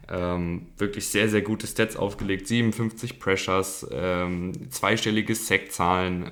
Ähm, 0.10 0.68
wirklich 0.78 1.10
sehr, 1.10 1.28
sehr 1.28 1.42
gute 1.42 1.68
Stats 1.68 1.98
aufgelegt. 1.98 2.48
57 2.48 3.20
Pressures, 3.20 3.86
ähm, 3.92 4.70
zweistellige 4.70 5.36
Sackzahlen, 5.36 6.32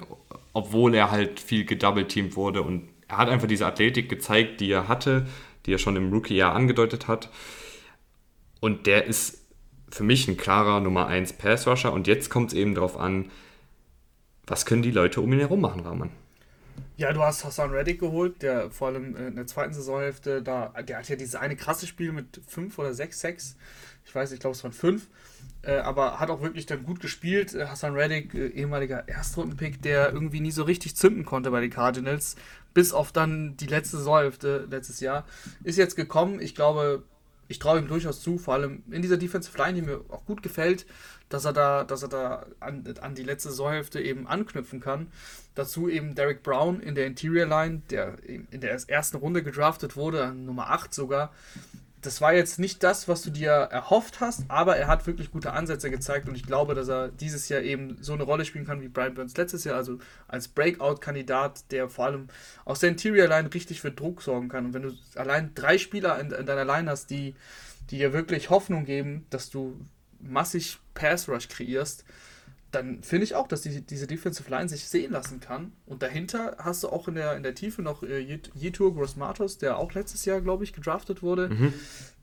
obwohl 0.53 0.95
er 0.95 1.11
halt 1.11 1.39
viel 1.39 1.65
gedouble-teamt 1.65 2.35
wurde. 2.35 2.61
Und 2.61 2.89
er 3.07 3.17
hat 3.17 3.29
einfach 3.29 3.47
diese 3.47 3.65
Athletik 3.65 4.09
gezeigt, 4.09 4.61
die 4.61 4.71
er 4.71 4.87
hatte, 4.87 5.27
die 5.65 5.73
er 5.73 5.77
schon 5.77 5.95
im 5.95 6.11
Rookie-Jahr 6.11 6.53
angedeutet 6.53 7.07
hat. 7.07 7.29
Und 8.59 8.87
der 8.87 9.05
ist 9.05 9.41
für 9.89 10.03
mich 10.03 10.27
ein 10.27 10.37
klarer 10.37 10.79
Nummer 10.79 11.07
1 11.07 11.33
Pass-Rusher. 11.33 11.93
Und 11.93 12.07
jetzt 12.07 12.29
kommt 12.29 12.51
es 12.51 12.57
eben 12.57 12.75
darauf 12.75 12.97
an, 12.97 13.29
was 14.47 14.65
können 14.65 14.81
die 14.81 14.91
Leute 14.91 15.21
um 15.21 15.31
ihn 15.33 15.39
herum 15.39 15.61
machen, 15.61 15.81
Rahman? 15.81 16.11
Ja, 16.97 17.13
du 17.13 17.21
hast 17.21 17.43
Hassan 17.43 17.71
Reddick 17.71 17.99
geholt, 17.99 18.41
der 18.41 18.69
vor 18.69 18.89
allem 18.89 19.15
in 19.15 19.35
der 19.35 19.47
zweiten 19.47 19.73
Saisonhälfte, 19.73 20.41
da, 20.41 20.69
der 20.87 20.99
hat 20.99 21.09
ja 21.09 21.15
dieses 21.15 21.35
eine 21.35 21.55
krasse 21.55 21.87
Spiel 21.87 22.11
mit 22.11 22.41
fünf 22.47 22.77
oder 22.77 22.93
sechs 22.93 23.19
Sex. 23.19 23.55
Ich 24.05 24.13
weiß, 24.13 24.31
ich 24.31 24.39
glaube, 24.39 24.55
es 24.55 24.63
waren 24.63 24.73
fünf. 24.73 25.07
Äh, 25.63 25.77
aber 25.77 26.19
hat 26.19 26.29
auch 26.29 26.41
wirklich 26.41 26.65
dann 26.65 26.83
gut 26.83 26.99
gespielt. 26.99 27.53
Äh, 27.53 27.67
Hassan 27.67 27.93
Reddick, 27.93 28.33
äh, 28.33 28.47
ehemaliger 28.47 29.07
Erstrundenpick, 29.07 29.81
der 29.81 30.11
irgendwie 30.11 30.39
nie 30.39 30.51
so 30.51 30.63
richtig 30.63 30.95
zünden 30.95 31.23
konnte 31.23 31.51
bei 31.51 31.61
den 31.61 31.69
Cardinals, 31.69 32.35
bis 32.73 32.93
auf 32.93 33.11
dann 33.11 33.57
die 33.57 33.67
letzte 33.67 33.97
Saisonhälfte 33.97 34.67
letztes 34.69 34.99
Jahr, 35.01 35.25
ist 35.63 35.77
jetzt 35.77 35.95
gekommen. 35.95 36.41
Ich 36.41 36.55
glaube, 36.55 37.03
ich 37.47 37.59
traue 37.59 37.79
ihm 37.79 37.87
durchaus 37.87 38.21
zu, 38.21 38.37
vor 38.37 38.55
allem 38.55 38.81
in 38.89 39.01
dieser 39.01 39.17
Defensive 39.17 39.55
Line, 39.57 39.73
die 39.73 39.81
mir 39.81 40.01
auch 40.09 40.25
gut 40.25 40.41
gefällt, 40.41 40.87
dass 41.29 41.45
er 41.45 41.53
da, 41.53 41.83
dass 41.83 42.01
er 42.01 42.09
da 42.09 42.45
an, 42.59 42.83
an 43.01 43.13
die 43.13 43.23
letzte 43.23 43.49
Saisonhälfte 43.49 44.01
eben 44.01 44.25
anknüpfen 44.25 44.79
kann. 44.79 45.11
Dazu 45.53 45.89
eben 45.89 46.15
Derek 46.15 46.43
Brown 46.43 46.79
in 46.79 46.95
der 46.95 47.05
Interior 47.05 47.45
Line, 47.45 47.81
der 47.89 48.17
in 48.25 48.61
der 48.61 48.71
ersten 48.89 49.17
Runde 49.17 49.43
gedraftet 49.43 49.95
wurde, 49.95 50.33
Nummer 50.33 50.71
8 50.71 50.93
sogar. 50.93 51.33
Das 52.01 52.19
war 52.19 52.33
jetzt 52.33 52.57
nicht 52.57 52.81
das, 52.81 53.07
was 53.07 53.21
du 53.21 53.29
dir 53.29 53.51
erhofft 53.51 54.21
hast, 54.21 54.45
aber 54.47 54.75
er 54.75 54.87
hat 54.87 55.05
wirklich 55.05 55.31
gute 55.31 55.53
Ansätze 55.53 55.91
gezeigt 55.91 56.27
und 56.27 56.35
ich 56.35 56.45
glaube, 56.45 56.73
dass 56.73 56.87
er 56.87 57.09
dieses 57.09 57.47
Jahr 57.49 57.61
eben 57.61 57.97
so 58.01 58.13
eine 58.13 58.23
Rolle 58.23 58.43
spielen 58.43 58.65
kann 58.65 58.81
wie 58.81 58.87
Brian 58.87 59.13
Burns 59.13 59.37
letztes 59.37 59.63
Jahr, 59.63 59.75
also 59.75 59.99
als 60.27 60.47
Breakout-Kandidat, 60.47 61.71
der 61.71 61.89
vor 61.89 62.05
allem 62.05 62.27
aus 62.65 62.79
der 62.79 62.89
Interior 62.89 63.27
Line 63.27 63.53
richtig 63.53 63.81
für 63.81 63.91
Druck 63.91 64.23
sorgen 64.23 64.49
kann. 64.49 64.65
Und 64.65 64.73
wenn 64.73 64.81
du 64.81 64.93
allein 65.15 65.53
drei 65.53 65.77
Spieler 65.77 66.19
in, 66.19 66.31
in 66.31 66.45
deiner 66.45 66.65
Line 66.65 66.89
hast, 66.89 67.11
die, 67.11 67.35
die 67.91 67.97
dir 67.97 68.13
wirklich 68.13 68.49
Hoffnung 68.49 68.85
geben, 68.85 69.27
dass 69.29 69.49
du 69.51 69.79
massig 70.19 70.79
Pass 70.93 71.29
Rush 71.29 71.49
kreierst, 71.49 72.03
dann 72.71 73.03
finde 73.03 73.25
ich 73.25 73.35
auch, 73.35 73.47
dass 73.47 73.61
die, 73.61 73.81
diese 73.81 74.07
Defensive 74.07 74.49
Line 74.49 74.69
sich 74.69 74.87
sehen 74.87 75.11
lassen 75.11 75.39
kann. 75.39 75.73
Und 75.85 76.01
dahinter 76.01 76.55
hast 76.57 76.83
du 76.83 76.89
auch 76.89 77.07
in 77.07 77.15
der, 77.15 77.35
in 77.35 77.43
der 77.43 77.53
Tiefe 77.53 77.81
noch 77.81 78.03
äh, 78.03 78.39
Yetur 78.55 78.95
Grossmatos, 78.95 79.57
der 79.57 79.77
auch 79.77 79.93
letztes 79.93 80.25
Jahr, 80.25 80.41
glaube 80.41 80.63
ich, 80.63 80.73
gedraftet 80.73 81.21
wurde. 81.21 81.49
Mhm. 81.49 81.73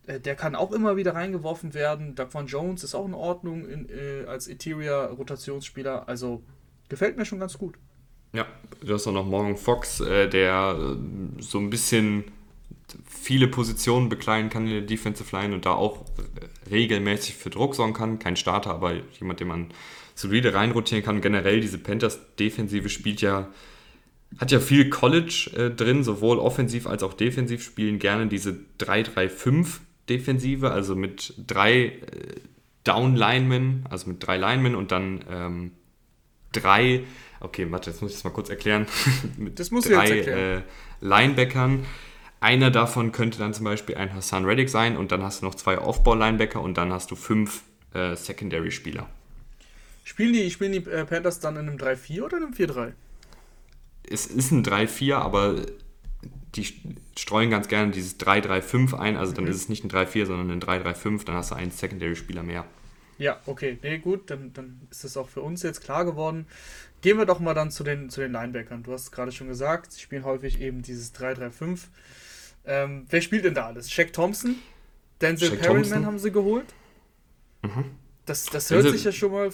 Äh, 0.06 0.20
der 0.20 0.34
kann 0.34 0.54
auch 0.54 0.72
immer 0.72 0.96
wieder 0.96 1.14
reingeworfen 1.14 1.74
werden. 1.74 2.14
Daquan 2.14 2.46
Jones 2.46 2.82
ist 2.82 2.94
auch 2.94 3.06
in 3.06 3.14
Ordnung 3.14 3.68
in, 3.68 3.88
äh, 3.90 4.24
als 4.26 4.46
Interior-Rotationsspieler. 4.46 6.08
Also 6.08 6.42
gefällt 6.88 7.16
mir 7.16 7.26
schon 7.26 7.40
ganz 7.40 7.58
gut. 7.58 7.76
Ja, 8.32 8.46
du 8.84 8.94
hast 8.94 9.06
auch 9.06 9.12
noch 9.12 9.26
Morgan 9.26 9.56
Fox, 9.56 10.00
äh, 10.00 10.28
der 10.28 10.76
äh, 10.78 11.42
so 11.42 11.58
ein 11.58 11.70
bisschen 11.70 12.24
viele 13.06 13.48
Positionen 13.48 14.08
bekleiden 14.08 14.48
kann 14.48 14.66
in 14.66 14.72
der 14.72 14.80
Defensive 14.82 15.36
Line 15.36 15.54
und 15.54 15.66
da 15.66 15.72
auch 15.72 16.04
regelmäßig 16.70 17.36
für 17.36 17.50
Druck 17.50 17.74
sorgen 17.74 17.92
kann. 17.92 18.18
Kein 18.18 18.36
Starter, 18.36 18.70
aber 18.70 18.94
jemand, 19.18 19.40
den 19.40 19.48
man 19.48 19.68
solide 20.18 20.52
reinrotieren 20.52 21.04
kann. 21.04 21.20
Generell 21.20 21.60
diese 21.60 21.78
Panthers-Defensive 21.78 22.88
spielt 22.88 23.20
ja, 23.20 23.48
hat 24.38 24.50
ja 24.50 24.58
viel 24.58 24.90
College 24.90 25.50
äh, 25.56 25.70
drin, 25.70 26.02
sowohl 26.02 26.38
offensiv 26.38 26.86
als 26.86 27.02
auch 27.02 27.14
defensiv 27.14 27.62
spielen 27.62 27.98
gerne 27.98 28.26
diese 28.26 28.58
3-3-5-Defensive, 28.80 30.70
also 30.70 30.96
mit 30.96 31.34
drei 31.46 31.84
äh, 31.84 32.00
Down-Linemen, 32.82 33.84
also 33.88 34.10
mit 34.10 34.26
drei 34.26 34.38
Linemen 34.38 34.74
und 34.74 34.90
dann 34.90 35.24
ähm, 35.30 35.70
drei, 36.52 37.04
okay, 37.40 37.70
warte, 37.70 37.90
jetzt 37.90 38.02
muss 38.02 38.10
ich 38.10 38.16
das 38.16 38.24
mal 38.24 38.30
kurz 38.30 38.50
erklären, 38.50 38.86
mit 39.36 39.60
das 39.60 39.70
muss 39.70 39.84
drei 39.84 40.08
äh, 40.08 40.62
Linebackern. 41.00 41.86
Einer 42.40 42.70
davon 42.70 43.12
könnte 43.12 43.38
dann 43.38 43.54
zum 43.54 43.64
Beispiel 43.64 43.96
ein 43.96 44.14
Hassan 44.14 44.44
Reddick 44.44 44.68
sein 44.68 44.96
und 44.96 45.12
dann 45.12 45.22
hast 45.22 45.42
du 45.42 45.46
noch 45.46 45.54
zwei 45.54 45.78
Off-Ball-Linebacker 45.78 46.60
und 46.60 46.76
dann 46.76 46.92
hast 46.92 47.10
du 47.10 47.16
fünf 47.16 47.62
äh, 47.94 48.16
Secondary-Spieler. 48.16 49.08
Spielen 50.08 50.32
die, 50.32 50.50
spielen 50.50 50.72
die 50.72 50.90
äh, 50.90 51.04
Panthers 51.04 51.38
dann 51.38 51.56
in 51.56 51.68
einem 51.68 51.76
3-4 51.76 52.22
oder 52.22 52.38
in 52.38 52.44
einem 52.44 52.54
4-3? 52.54 52.92
Es 54.10 54.24
ist 54.24 54.52
ein 54.52 54.64
3-4, 54.64 55.16
aber 55.16 55.66
die 56.54 56.64
streuen 57.14 57.50
ganz 57.50 57.68
gerne 57.68 57.92
dieses 57.92 58.18
3-3-5 58.18 58.98
ein. 58.98 59.18
Also 59.18 59.34
dann 59.34 59.44
mhm. 59.44 59.50
ist 59.50 59.56
es 59.56 59.68
nicht 59.68 59.84
ein 59.84 59.90
3-4, 59.90 60.24
sondern 60.24 60.50
ein 60.50 60.62
3-3-5. 60.62 61.26
Dann 61.26 61.34
hast 61.34 61.50
du 61.50 61.56
einen 61.56 61.72
Secondary-Spieler 61.72 62.42
mehr. 62.42 62.64
Ja, 63.18 63.38
okay. 63.44 63.78
Nee, 63.82 63.98
gut, 63.98 64.30
dann, 64.30 64.54
dann 64.54 64.80
ist 64.90 65.04
das 65.04 65.18
auch 65.18 65.28
für 65.28 65.42
uns 65.42 65.62
jetzt 65.62 65.82
klar 65.82 66.06
geworden. 66.06 66.46
Gehen 67.02 67.18
wir 67.18 67.26
doch 67.26 67.38
mal 67.38 67.52
dann 67.52 67.70
zu 67.70 67.84
den, 67.84 68.08
zu 68.08 68.22
den 68.22 68.32
Linebackern. 68.32 68.84
Du 68.84 68.94
hast 68.94 69.02
es 69.02 69.10
gerade 69.12 69.30
schon 69.30 69.48
gesagt, 69.48 69.92
sie 69.92 70.00
spielen 70.00 70.24
häufig 70.24 70.58
eben 70.58 70.80
dieses 70.80 71.14
3-3-5. 71.16 71.80
Ähm, 72.64 73.04
wer 73.10 73.20
spielt 73.20 73.44
denn 73.44 73.52
da 73.52 73.66
alles? 73.66 73.90
Shaq 73.90 74.14
Thompson? 74.14 74.56
Denzel 75.20 75.50
Perryman 75.58 76.06
haben 76.06 76.18
sie 76.18 76.32
geholt. 76.32 76.72
Mhm. 77.62 78.07
Das, 78.28 78.46
das 78.46 78.70
hört 78.70 78.88
sich 78.90 79.04
ja 79.04 79.12
schon 79.12 79.32
mal, 79.32 79.46
äh, 79.46 79.50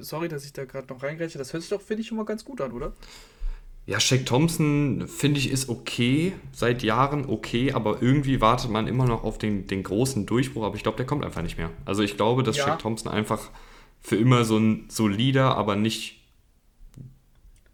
sorry, 0.00 0.28
dass 0.28 0.44
ich 0.44 0.52
da 0.52 0.64
gerade 0.64 0.92
noch 0.92 1.02
reingreife, 1.02 1.38
das 1.38 1.52
hört 1.52 1.62
sich 1.62 1.70
doch, 1.70 1.80
finde 1.80 2.02
ich, 2.02 2.08
schon 2.08 2.18
mal 2.18 2.24
ganz 2.24 2.44
gut 2.44 2.60
an, 2.60 2.72
oder? 2.72 2.92
Ja, 3.84 3.98
Shaq 3.98 4.26
Thompson, 4.26 5.08
finde 5.08 5.40
ich, 5.40 5.50
ist 5.50 5.68
okay, 5.68 6.34
seit 6.52 6.84
Jahren 6.84 7.26
okay, 7.26 7.72
aber 7.72 8.00
irgendwie 8.00 8.40
wartet 8.40 8.70
man 8.70 8.86
immer 8.86 9.06
noch 9.06 9.24
auf 9.24 9.38
den, 9.38 9.66
den 9.66 9.82
großen 9.82 10.24
Durchbruch, 10.24 10.62
aber 10.64 10.76
ich 10.76 10.84
glaube, 10.84 10.96
der 10.96 11.06
kommt 11.06 11.24
einfach 11.24 11.42
nicht 11.42 11.58
mehr. 11.58 11.70
Also 11.84 12.02
ich 12.02 12.16
glaube, 12.16 12.44
dass 12.44 12.56
ja. 12.56 12.64
Shaq 12.64 12.78
Thompson 12.78 13.10
einfach 13.10 13.50
für 14.00 14.16
immer 14.16 14.44
so 14.44 14.56
ein 14.56 14.86
solider, 14.88 15.56
aber 15.56 15.74
nicht 15.74 16.20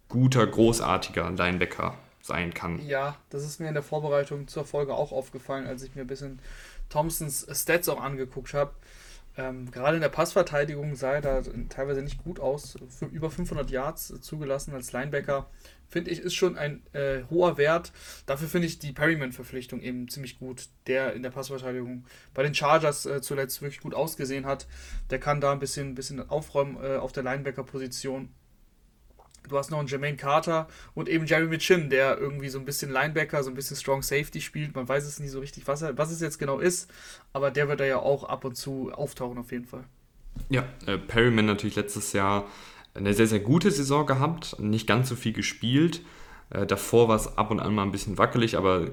guter, 0.07 0.47
großartiger 0.47 1.29
Linebacker 1.31 1.95
sein 2.21 2.53
kann. 2.53 2.85
Ja, 2.87 3.17
das 3.29 3.43
ist 3.43 3.59
mir 3.59 3.67
in 3.67 3.73
der 3.73 3.83
Vorbereitung 3.83 4.47
zur 4.47 4.65
Folge 4.65 4.93
auch 4.93 5.11
aufgefallen, 5.11 5.67
als 5.67 5.83
ich 5.83 5.95
mir 5.95 6.01
ein 6.01 6.07
bisschen 6.07 6.39
Thompsons 6.89 7.45
Stats 7.51 7.87
auch 7.87 8.01
angeguckt 8.01 8.53
habe. 8.53 8.71
Ähm, 9.37 9.71
gerade 9.71 9.95
in 9.95 10.01
der 10.01 10.09
Passverteidigung 10.09 10.95
sah 10.95 11.13
er 11.13 11.21
da 11.21 11.41
teilweise 11.69 12.01
nicht 12.01 12.23
gut 12.23 12.39
aus. 12.39 12.77
Für 12.89 13.05
über 13.05 13.29
500 13.29 13.69
Yards 13.71 14.19
zugelassen 14.21 14.73
als 14.73 14.91
Linebacker. 14.91 15.49
Finde 15.87 16.11
ich, 16.11 16.19
ist 16.19 16.35
schon 16.35 16.57
ein 16.57 16.83
äh, 16.93 17.23
hoher 17.29 17.57
Wert. 17.57 17.91
Dafür 18.25 18.47
finde 18.47 18.67
ich 18.67 18.79
die 18.79 18.91
Perryman-Verpflichtung 18.91 19.81
eben 19.81 20.07
ziemlich 20.07 20.37
gut, 20.37 20.69
der 20.87 21.13
in 21.13 21.23
der 21.23 21.31
Passverteidigung 21.31 22.05
bei 22.33 22.43
den 22.43 22.53
Chargers 22.53 23.05
äh, 23.05 23.21
zuletzt 23.21 23.61
wirklich 23.61 23.81
gut 23.81 23.95
ausgesehen 23.95 24.45
hat. 24.45 24.67
Der 25.09 25.19
kann 25.19 25.41
da 25.41 25.51
ein 25.51 25.59
bisschen, 25.59 25.95
bisschen 25.95 26.29
aufräumen 26.29 26.77
äh, 26.83 26.97
auf 26.97 27.11
der 27.11 27.23
Linebacker-Position. 27.23 28.29
Du 29.47 29.57
hast 29.57 29.71
noch 29.71 29.79
einen 29.79 29.87
Jermaine 29.87 30.17
Carter 30.17 30.67
und 30.93 31.09
eben 31.09 31.25
Jeremy 31.25 31.57
Chin, 31.57 31.89
der 31.89 32.17
irgendwie 32.17 32.49
so 32.49 32.59
ein 32.59 32.65
bisschen 32.65 32.91
Linebacker, 32.91 33.43
so 33.43 33.49
ein 33.49 33.55
bisschen 33.55 33.77
Strong 33.77 34.03
Safety 34.03 34.41
spielt. 34.41 34.75
Man 34.75 34.87
weiß 34.87 35.05
es 35.05 35.19
nie 35.19 35.27
so 35.27 35.39
richtig, 35.39 35.67
was, 35.67 35.81
er, 35.81 35.97
was 35.97 36.11
es 36.11 36.21
jetzt 36.21 36.39
genau 36.39 36.59
ist, 36.59 36.91
aber 37.33 37.51
der 37.51 37.67
wird 37.67 37.79
da 37.79 37.85
ja 37.85 37.97
auch 37.97 38.23
ab 38.23 38.45
und 38.45 38.55
zu 38.55 38.91
auftauchen 38.91 39.37
auf 39.37 39.51
jeden 39.51 39.65
Fall. 39.65 39.83
Ja, 40.49 40.63
äh, 40.85 40.97
Perryman 40.97 41.45
natürlich 41.45 41.75
letztes 41.75 42.13
Jahr 42.13 42.45
eine 42.93 43.13
sehr, 43.13 43.27
sehr 43.27 43.39
gute 43.39 43.71
Saison 43.71 44.05
gehabt, 44.05 44.57
nicht 44.59 44.87
ganz 44.87 45.09
so 45.09 45.15
viel 45.15 45.33
gespielt. 45.33 46.01
Äh, 46.49 46.65
davor 46.65 47.07
war 47.07 47.15
es 47.15 47.37
ab 47.37 47.51
und 47.51 47.59
an 47.59 47.73
mal 47.73 47.83
ein 47.83 47.91
bisschen 47.91 48.17
wackelig, 48.17 48.57
aber 48.57 48.91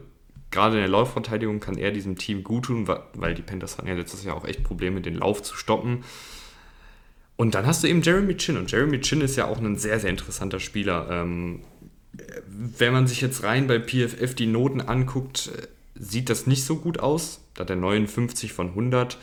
gerade 0.51 0.77
in 0.77 0.83
der 0.83 0.89
Laufverteidigung 0.89 1.61
kann 1.61 1.77
er 1.77 1.91
diesem 1.91 2.17
Team 2.17 2.43
gut 2.43 2.67
tun, 2.67 2.89
weil 3.15 3.35
die 3.35 3.43
Panthers 3.43 3.79
hatten 3.79 3.89
ja 3.89 3.95
letztes 3.95 4.25
Jahr 4.25 4.37
auch 4.37 4.45
echt 4.45 4.65
Probleme, 4.65 5.01
den 5.01 5.15
Lauf 5.15 5.43
zu 5.43 5.57
stoppen. 5.57 6.05
Und 7.37 7.55
dann 7.55 7.67
hast 7.67 7.83
du 7.83 7.89
eben 7.89 8.03
Jeremy 8.03 8.37
Chin. 8.37 8.57
Und 8.57 8.71
Jeremy 8.71 9.01
Chin 9.01 9.21
ist 9.21 9.37
ja 9.37 9.47
auch 9.47 9.59
ein 9.59 9.77
sehr, 9.77 10.01
sehr 10.01 10.11
interessanter 10.11 10.59
Spieler. 10.59 11.09
Ähm, 11.11 11.61
wenn 12.49 12.93
man 12.93 13.07
sich 13.07 13.21
jetzt 13.21 13.43
rein 13.43 13.67
bei 13.67 13.79
PFF 13.79 14.35
die 14.35 14.47
Noten 14.47 14.81
anguckt, 14.81 15.51
sieht 15.95 16.31
das 16.31 16.47
nicht 16.47 16.65
so 16.65 16.77
gut 16.77 16.99
aus. 16.99 17.41
Da 17.55 17.63
hat 17.63 17.71
er 17.71 17.77
59 17.77 18.53
von 18.53 18.69
100. 18.71 19.19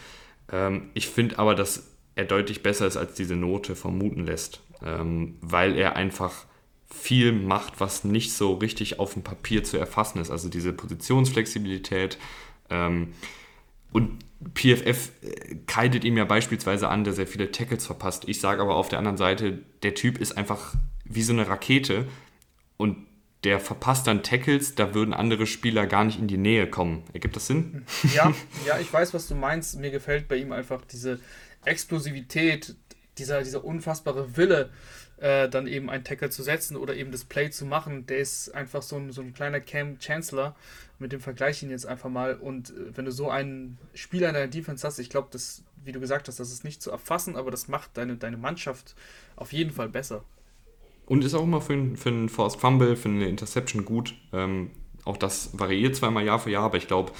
Ähm, 0.52 0.90
ich 0.94 1.08
finde 1.08 1.40
aber, 1.40 1.56
dass 1.56 1.88
er 2.16 2.26
deutlich 2.26 2.62
besser 2.62 2.86
ist, 2.86 2.98
als 2.98 3.16
diese 3.16 3.36
Note 3.36 3.76
vermuten 3.76 4.26
lässt. 4.26 4.62
Ähm, 4.86 5.38
weil 5.42 5.76
er 5.76 5.96
einfach 5.96 6.46
viel 6.90 7.32
macht, 7.32 7.80
was 7.80 8.04
nicht 8.04 8.34
so 8.34 8.54
richtig 8.54 9.00
auf 9.00 9.14
dem 9.14 9.24
Papier 9.24 9.64
zu 9.64 9.78
erfassen 9.78 10.20
ist. 10.20 10.30
Also 10.30 10.50
diese 10.50 10.74
Positionsflexibilität. 10.74 12.20
Ähm, 12.70 13.14
und 13.92 14.20
PFF 14.54 15.12
äh, 15.22 15.56
keidet 15.68 16.04
ihm 16.04 16.18
ja 16.18 16.26
beispielsweise 16.26 16.90
an, 16.90 17.04
dass 17.04 17.18
er 17.18 17.28
viele 17.28 17.52
Tackles 17.52 17.86
verpasst. 17.86 18.24
Ich 18.28 18.40
sage 18.40 18.62
aber 18.62 18.76
auf 18.76 18.90
der 18.90 19.00
anderen 19.00 19.18
Seite, 19.18 19.60
der 19.84 19.96
Typ 19.96 20.20
ist 20.20 20.38
einfach 20.38 20.76
wie 21.06 21.22
so 21.22 21.34
eine 21.34 21.48
Rakete 21.48 22.08
und 22.78 23.08
der 23.44 23.60
verpasst 23.60 24.08
dann 24.08 24.24
Tackles, 24.24 24.76
da 24.76 24.94
würden 24.94 25.14
andere 25.14 25.46
Spieler 25.46 25.86
gar 25.86 26.06
nicht 26.06 26.18
in 26.18 26.28
die 26.28 26.38
Nähe 26.38 26.68
kommen. 26.68 27.04
Ergibt 27.14 27.36
das 27.36 27.48
Sinn? 27.48 27.86
Ja, 28.14 28.34
ja, 28.66 28.80
ich 28.80 28.92
weiß, 28.92 29.14
was 29.14 29.28
du 29.28 29.36
meinst. 29.36 29.78
Mir 29.80 29.92
gefällt 29.92 30.28
bei 30.28 30.38
ihm 30.38 30.52
einfach 30.52 30.82
diese 30.86 31.20
Explosivität, 31.66 32.76
dieser, 33.18 33.44
dieser 33.44 33.64
unfassbare 33.64 34.38
Wille, 34.38 34.70
äh, 35.18 35.50
dann 35.50 35.68
eben 35.68 35.90
einen 35.90 36.04
Tackle 36.04 36.30
zu 36.30 36.44
setzen 36.44 36.78
oder 36.78 36.96
eben 36.96 37.12
das 37.12 37.26
Play 37.26 37.50
zu 37.50 37.66
machen. 37.66 38.06
Der 38.06 38.20
ist 38.20 38.50
einfach 38.54 38.82
so 38.82 38.96
ein, 38.98 39.12
so 39.12 39.22
ein 39.22 39.34
kleiner 39.34 39.60
Cam 39.60 40.00
Chancellor. 40.00 40.56
Mit 41.04 41.12
dem 41.12 41.20
vergleiche 41.20 41.58
ich 41.58 41.64
ihn 41.64 41.70
jetzt 41.70 41.86
einfach 41.86 42.10
mal. 42.10 42.36
Und 42.36 42.70
äh, 42.70 42.96
wenn 42.96 43.04
du 43.04 43.12
so 43.12 43.30
einen 43.30 43.78
Spieler 43.94 44.30
in 44.30 44.36
deiner 44.36 44.48
Defense 44.48 44.88
hast, 44.88 45.00
ich 45.00 45.10
glaube, 45.10 45.28
das, 45.32 45.62
wie 45.84 45.92
du 45.92 46.00
gesagt 46.00 46.30
hast, 46.30 46.40
das 46.40 46.50
ist 46.50 46.64
nicht 46.64 46.82
zu 46.82 46.92
erfassen, 46.92 47.36
aber 47.36 47.52
das 47.52 47.68
macht 47.68 47.98
deine, 47.98 48.16
deine 48.16 48.38
Mannschaft 48.38 48.96
auf 49.36 49.52
jeden 49.52 49.72
Fall 49.72 49.90
besser. 49.90 50.24
Und 51.06 51.26
ist 51.26 51.34
auch 51.34 51.44
immer 51.44 51.60
für, 51.60 51.74
einen, 51.74 51.98
für 51.98 52.08
einen 52.08 52.30
Forced 52.30 52.62
Fumble, 52.62 52.96
für 52.96 53.10
eine 53.10 53.28
Interception 53.28 53.84
gut. 53.84 54.16
Ähm, 54.32 54.72
auch 55.04 55.18
das 55.18 55.50
variiert 55.60 55.98
zweimal 55.98 56.24
Jahr 56.24 56.40
für 56.40 56.52
Jahr, 56.52 56.64
aber 56.64 56.78
ich 56.78 56.88
glaube, 56.88 57.12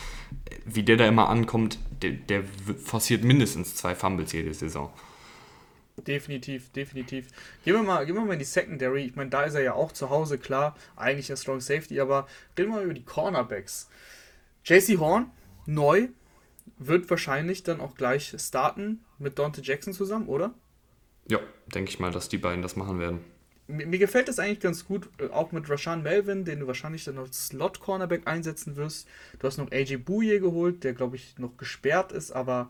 wie 0.64 0.84
der 0.84 0.96
da 0.96 1.06
immer 1.06 1.28
ankommt, 1.28 1.78
der, 2.02 2.12
der 2.12 2.46
forciert 2.82 3.26
mindestens 3.26 3.76
zwei 3.76 3.96
Fumbles 3.96 4.32
jede 4.32 4.54
Saison. 4.54 4.94
Definitiv, 5.98 6.72
definitiv. 6.72 7.28
Gehen 7.64 7.76
wir, 7.76 7.84
mal, 7.84 8.06
gehen 8.06 8.16
wir 8.16 8.26
mal 8.26 8.34
in 8.34 8.40
die 8.40 8.46
Secondary. 8.46 9.06
Ich 9.06 9.16
meine, 9.16 9.30
da 9.30 9.44
ist 9.44 9.54
er 9.54 9.62
ja 9.62 9.74
auch 9.74 9.92
zu 9.92 10.10
Hause, 10.10 10.40
klar. 10.40 10.76
Eigentlich 10.96 11.30
ein 11.30 11.38
Strong 11.38 11.62
Safety, 11.62 12.00
aber 12.00 12.28
reden 12.58 12.72
wir 12.72 12.78
mal 12.78 12.84
über 12.84 12.94
die 12.96 13.06
Cornerbacks. 13.06 13.90
JC 14.66 14.98
Horn, 14.98 15.30
neu, 15.66 16.08
wird 16.78 17.10
wahrscheinlich 17.10 17.64
dann 17.64 17.80
auch 17.80 17.96
gleich 17.96 18.34
starten 18.38 19.04
mit 19.20 19.38
Dante 19.38 19.62
Jackson 19.62 19.94
zusammen, 19.94 20.28
oder? 20.28 20.54
Ja, 21.30 21.40
denke 21.74 21.92
ich 21.92 22.00
mal, 22.00 22.12
dass 22.12 22.28
die 22.28 22.38
beiden 22.38 22.62
das 22.62 22.76
machen 22.76 23.00
werden. 23.00 23.20
Mir, 23.68 23.86
mir 23.86 24.00
gefällt 24.00 24.28
das 24.28 24.40
eigentlich 24.40 24.60
ganz 24.60 24.86
gut, 24.86 25.10
äh, 25.20 25.28
auch 25.30 25.52
mit 25.52 25.70
Rashan 25.70 26.04
Melvin, 26.04 26.44
den 26.44 26.60
du 26.60 26.68
wahrscheinlich 26.68 27.06
dann 27.06 27.18
als 27.18 27.48
Slot-Cornerback 27.48 28.28
einsetzen 28.28 28.76
wirst. 28.76 29.08
Du 29.40 29.48
hast 29.48 29.58
noch 29.58 29.72
AJ 29.72 29.98
Bouye 29.98 30.40
geholt, 30.40 30.84
der, 30.84 30.94
glaube 30.94 31.16
ich, 31.16 31.38
noch 31.38 31.56
gesperrt 31.58 32.12
ist, 32.12 32.32
aber 32.32 32.70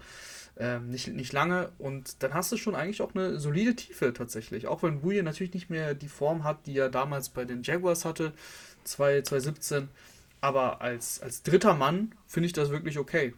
ähm, 0.57 0.89
nicht, 0.89 1.07
nicht 1.07 1.33
lange. 1.33 1.71
Und 1.77 2.21
dann 2.23 2.33
hast 2.33 2.51
du 2.51 2.57
schon 2.57 2.75
eigentlich 2.75 3.01
auch 3.01 3.15
eine 3.15 3.39
solide 3.39 3.75
Tiefe 3.75 4.13
tatsächlich. 4.13 4.67
Auch 4.67 4.83
wenn 4.83 5.01
Bouye 5.01 5.23
natürlich 5.23 5.53
nicht 5.53 5.69
mehr 5.69 5.93
die 5.93 6.07
Form 6.07 6.43
hat, 6.43 6.67
die 6.67 6.77
er 6.77 6.89
damals 6.89 7.29
bei 7.29 7.45
den 7.45 7.63
Jaguars 7.63 8.05
hatte, 8.05 8.33
2017. 8.83 9.89
Aber 10.41 10.81
als, 10.81 11.21
als 11.21 11.41
dritter 11.43 11.73
Mann 11.73 12.13
finde 12.27 12.47
ich 12.47 12.53
das 12.53 12.69
wirklich 12.69 12.99
okay. 12.99 13.33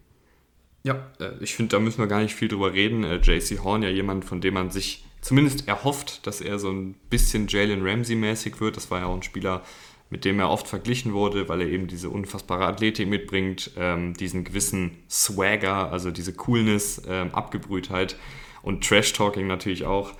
Ja, 0.83 1.11
äh, 1.19 1.31
ich 1.39 1.55
finde, 1.55 1.75
da 1.75 1.79
müssen 1.79 1.99
wir 1.99 2.07
gar 2.07 2.21
nicht 2.21 2.35
viel 2.35 2.47
drüber 2.47 2.73
reden. 2.73 3.03
Äh, 3.03 3.17
JC 3.17 3.63
Horn 3.63 3.83
ja 3.83 3.89
jemand, 3.89 4.25
von 4.25 4.41
dem 4.41 4.53
man 4.53 4.71
sich 4.71 5.05
zumindest 5.21 5.67
erhofft, 5.67 6.27
dass 6.27 6.41
er 6.41 6.59
so 6.59 6.69
ein 6.69 6.93
bisschen 7.09 7.47
Jalen 7.47 7.81
Ramsey-mäßig 7.81 8.59
wird. 8.59 8.77
Das 8.77 8.91
war 8.91 8.99
ja 8.99 9.05
auch 9.07 9.15
ein 9.15 9.23
Spieler, 9.23 9.63
mit 10.09 10.25
dem 10.25 10.39
er 10.39 10.49
oft 10.49 10.67
verglichen 10.67 11.13
wurde, 11.13 11.49
weil 11.49 11.61
er 11.61 11.67
eben 11.67 11.87
diese 11.87 12.09
unfassbare 12.09 12.65
Athletik 12.65 13.07
mitbringt, 13.07 13.71
ähm, 13.77 14.13
diesen 14.13 14.43
gewissen 14.43 14.97
Swagger, 15.09 15.91
also 15.91 16.11
diese 16.11 16.33
Coolness, 16.33 17.01
ähm, 17.07 17.33
Abgebrühtheit 17.33 18.15
und 18.61 18.87
Trash-Talking 18.87 19.47
natürlich 19.47 19.85
auch. 19.85 20.13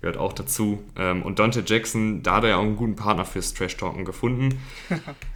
gehört 0.00 0.16
auch 0.16 0.32
dazu. 0.32 0.82
Ähm, 0.96 1.22
und 1.22 1.38
Dante 1.38 1.62
Jackson, 1.64 2.24
da 2.24 2.36
hat 2.36 2.44
er 2.44 2.50
ja 2.50 2.56
auch 2.56 2.62
einen 2.62 2.76
guten 2.76 2.96
Partner 2.96 3.24
fürs 3.24 3.54
Trash-Talken 3.54 4.04
gefunden. 4.04 4.60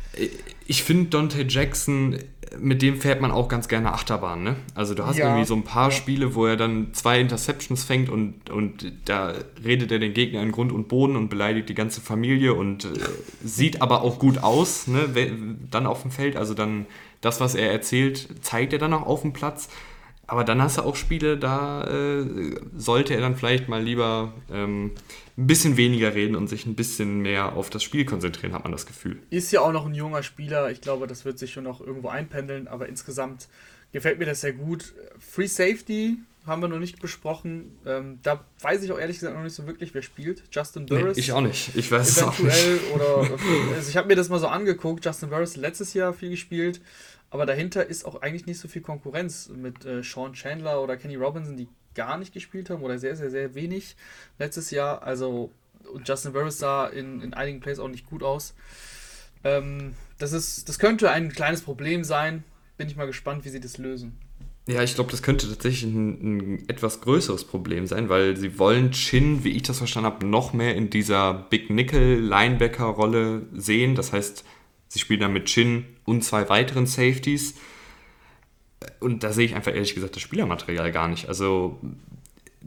ich 0.66 0.82
finde 0.82 1.10
Dante 1.10 1.44
Jackson, 1.48 2.18
mit 2.58 2.82
dem 2.82 3.00
fährt 3.00 3.20
man 3.20 3.30
auch 3.30 3.48
ganz 3.48 3.68
gerne 3.68 3.92
Achterbahn. 3.92 4.42
Ne? 4.42 4.56
Also 4.74 4.94
du 4.94 5.04
hast 5.06 5.18
ja. 5.18 5.26
irgendwie 5.26 5.46
so 5.46 5.54
ein 5.54 5.64
paar. 5.64 5.90
Spiele, 5.90 6.34
wo 6.34 6.46
er 6.46 6.56
dann 6.56 6.92
zwei 6.92 7.20
Interceptions 7.20 7.84
fängt 7.84 8.08
und, 8.08 8.50
und 8.50 8.92
da 9.04 9.34
redet 9.64 9.92
er 9.92 9.98
den 9.98 10.14
Gegner 10.14 10.42
in 10.42 10.52
Grund 10.52 10.72
und 10.72 10.88
Boden 10.88 11.16
und 11.16 11.28
beleidigt 11.28 11.68
die 11.68 11.74
ganze 11.74 12.00
Familie 12.00 12.54
und 12.54 12.84
äh, 12.84 12.88
sieht 13.44 13.82
aber 13.82 14.02
auch 14.02 14.18
gut 14.18 14.38
aus, 14.38 14.86
ne? 14.86 15.08
dann 15.70 15.86
auf 15.86 16.02
dem 16.02 16.10
Feld. 16.10 16.36
Also 16.36 16.54
dann 16.54 16.86
das, 17.20 17.40
was 17.40 17.54
er 17.54 17.70
erzählt, 17.70 18.28
zeigt 18.42 18.72
er 18.72 18.78
dann 18.78 18.92
auch 18.92 19.06
auf 19.06 19.22
dem 19.22 19.32
Platz. 19.32 19.68
Aber 20.26 20.42
dann 20.44 20.60
hast 20.60 20.78
du 20.78 20.82
auch 20.82 20.96
Spiele, 20.96 21.38
da 21.38 21.84
äh, 21.84 22.26
sollte 22.76 23.14
er 23.14 23.20
dann 23.20 23.36
vielleicht 23.36 23.68
mal 23.68 23.82
lieber 23.82 24.32
ähm, 24.50 24.92
ein 25.38 25.46
bisschen 25.46 25.76
weniger 25.76 26.14
reden 26.14 26.34
und 26.34 26.48
sich 26.48 26.66
ein 26.66 26.74
bisschen 26.74 27.20
mehr 27.20 27.52
auf 27.52 27.70
das 27.70 27.82
Spiel 27.82 28.04
konzentrieren, 28.04 28.52
hat 28.52 28.64
man 28.64 28.72
das 28.72 28.86
Gefühl. 28.86 29.18
Ist 29.30 29.52
ja 29.52 29.60
auch 29.60 29.72
noch 29.72 29.86
ein 29.86 29.94
junger 29.94 30.22
Spieler. 30.22 30.70
Ich 30.70 30.80
glaube, 30.80 31.06
das 31.06 31.24
wird 31.24 31.38
sich 31.38 31.52
schon 31.52 31.64
noch 31.64 31.80
irgendwo 31.80 32.08
einpendeln. 32.08 32.66
Aber 32.66 32.88
insgesamt 32.88 33.48
gefällt 33.92 34.18
mir 34.18 34.24
das 34.24 34.40
sehr 34.40 34.52
gut. 34.52 34.94
Free 35.18 35.46
Safety 35.46 36.18
haben 36.46 36.62
wir 36.62 36.68
noch 36.68 36.78
nicht 36.78 37.00
besprochen. 37.00 37.76
Ähm, 37.84 38.20
da 38.22 38.44
weiß 38.60 38.82
ich 38.82 38.92
auch 38.92 38.98
ehrlich 38.98 39.18
gesagt 39.18 39.36
noch 39.36 39.42
nicht 39.42 39.54
so 39.54 39.66
wirklich, 39.66 39.94
wer 39.94 40.02
spielt. 40.02 40.44
Justin 40.50 40.86
Burris. 40.86 41.16
Nee, 41.16 41.20
ich 41.20 41.32
auch 41.32 41.40
nicht. 41.40 41.74
Ich 41.76 41.90
weiß 41.90 42.08
es 42.08 42.22
auch 42.22 42.38
nicht. 42.38 42.66
Oder, 42.94 43.28
also 43.74 43.90
ich 43.90 43.96
habe 43.96 44.08
mir 44.08 44.16
das 44.16 44.28
mal 44.28 44.38
so 44.38 44.46
angeguckt. 44.46 45.04
Justin 45.04 45.30
Burris 45.30 45.56
letztes 45.56 45.92
Jahr 45.94 46.12
viel 46.12 46.30
gespielt. 46.30 46.80
Aber 47.30 47.46
dahinter 47.46 47.86
ist 47.86 48.04
auch 48.04 48.22
eigentlich 48.22 48.46
nicht 48.46 48.58
so 48.58 48.68
viel 48.68 48.82
Konkurrenz 48.82 49.48
mit 49.48 49.84
äh, 49.84 50.02
Sean 50.02 50.32
Chandler 50.32 50.82
oder 50.82 50.96
Kenny 50.96 51.16
Robinson, 51.16 51.56
die 51.56 51.68
gar 51.94 52.18
nicht 52.18 52.32
gespielt 52.32 52.70
haben 52.70 52.82
oder 52.82 52.98
sehr, 52.98 53.16
sehr, 53.16 53.30
sehr 53.30 53.54
wenig 53.54 53.96
letztes 54.38 54.70
Jahr. 54.70 55.02
Also 55.02 55.50
Justin 56.04 56.32
Burris 56.32 56.58
sah 56.58 56.86
in, 56.86 57.20
in 57.20 57.34
einigen 57.34 57.60
Plays 57.60 57.78
auch 57.78 57.88
nicht 57.88 58.06
gut 58.06 58.22
aus. 58.22 58.54
Ähm, 59.44 59.94
das, 60.18 60.32
ist, 60.32 60.68
das 60.68 60.78
könnte 60.78 61.10
ein 61.10 61.32
kleines 61.32 61.62
Problem 61.62 62.04
sein. 62.04 62.44
Bin 62.76 62.88
ich 62.88 62.96
mal 62.96 63.06
gespannt, 63.06 63.44
wie 63.44 63.48
sie 63.48 63.60
das 63.60 63.78
lösen. 63.78 64.18
Ja, 64.68 64.82
ich 64.82 64.96
glaube, 64.96 65.12
das 65.12 65.22
könnte 65.22 65.48
tatsächlich 65.48 65.84
ein, 65.84 66.54
ein, 66.54 66.68
etwas 66.68 67.00
größeres 67.00 67.44
Problem 67.44 67.86
sein, 67.86 68.08
weil 68.08 68.36
sie 68.36 68.58
wollen 68.58 68.90
Chin, 68.90 69.44
wie 69.44 69.52
ich 69.52 69.62
das 69.62 69.78
verstanden 69.78 70.10
habe, 70.12 70.26
noch 70.26 70.52
mehr 70.52 70.74
in 70.74 70.90
dieser 70.90 71.34
Big 71.34 71.70
Nickel 71.70 72.20
Linebacker 72.20 72.86
Rolle 72.86 73.46
sehen. 73.52 73.94
Das 73.94 74.12
heißt, 74.12 74.44
Sie 74.88 74.98
spielen 74.98 75.20
dann 75.20 75.32
mit 75.32 75.46
Chin 75.46 75.84
und 76.06 76.24
zwei 76.24 76.48
weiteren 76.48 76.86
Safeties. 76.86 77.54
Und 79.00 79.22
da 79.22 79.32
sehe 79.32 79.44
ich 79.46 79.54
einfach 79.54 79.74
ehrlich 79.74 79.94
gesagt 79.94 80.16
das 80.16 80.22
Spielermaterial 80.22 80.92
gar 80.92 81.08
nicht. 81.08 81.28
Also 81.28 81.78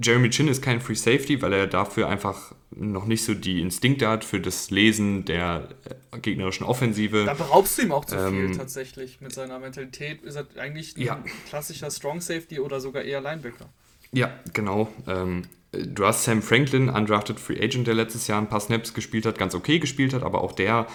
Jeremy 0.02 0.30
Chin 0.30 0.48
ist 0.48 0.62
kein 0.62 0.82
Free 0.82 0.96
Safety, 0.96 1.42
weil 1.42 1.54
er 1.54 1.68
dafür 1.68 2.08
einfach 2.08 2.54
noch 2.72 3.06
nicht 3.06 3.24
so 3.24 3.34
die 3.34 3.62
Instinkte 3.62 4.08
hat 4.08 4.24
für 4.24 4.40
das 4.40 4.70
Lesen 4.70 5.26
der 5.26 5.70
äh, 6.14 6.20
gegnerischen 6.20 6.66
Offensive. 6.66 7.26
Da 7.26 7.34
beraubst 7.34 7.78
du 7.78 7.82
ihm 7.82 7.92
auch 7.92 8.06
zu 8.06 8.16
viel 8.30 8.46
ähm, 8.46 8.58
tatsächlich. 8.58 9.20
Mit 9.22 9.34
seiner 9.34 9.60
Mentalität 9.60 10.22
ist 10.22 10.36
er 10.36 10.46
eigentlich 10.58 10.96
ein 10.96 11.02
ja. 11.02 11.24
klassischer 11.50 11.92
Strong 11.92 12.22
Safety 12.22 12.60
oder 12.60 12.80
sogar 12.80 13.04
eher 13.04 13.22
Linebacker. 13.22 13.68
Ja, 14.12 14.32
genau. 14.54 14.92
Ähm, 15.08 15.44
du 15.72 16.06
hast 16.06 16.24
Sam 16.24 16.42
Franklin, 16.42 16.90
undrafted 16.90 17.40
Free 17.40 17.62
Agent, 17.62 17.88
der 17.88 17.96
letztes 17.96 18.28
Jahr 18.28 18.40
ein 18.40 18.48
paar 18.48 18.62
Snaps 18.62 18.94
gespielt 18.94 19.26
hat, 19.26 19.38
ganz 19.38 19.54
okay 19.54 19.80
gespielt 19.80 20.14
hat, 20.14 20.24
aber 20.24 20.42
auch 20.42 20.54
der 20.54 20.88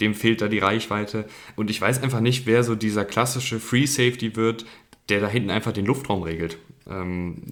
dem 0.00 0.14
fehlt 0.14 0.40
da 0.40 0.48
die 0.48 0.58
Reichweite. 0.58 1.26
Und 1.56 1.70
ich 1.70 1.80
weiß 1.80 2.02
einfach 2.02 2.20
nicht, 2.20 2.46
wer 2.46 2.64
so 2.64 2.74
dieser 2.74 3.04
klassische 3.04 3.60
Free 3.60 3.86
Safety 3.86 4.36
wird, 4.36 4.66
der 5.08 5.20
da 5.20 5.28
hinten 5.28 5.50
einfach 5.50 5.72
den 5.72 5.86
Luftraum 5.86 6.22
regelt. 6.22 6.58
Ähm, 6.88 7.42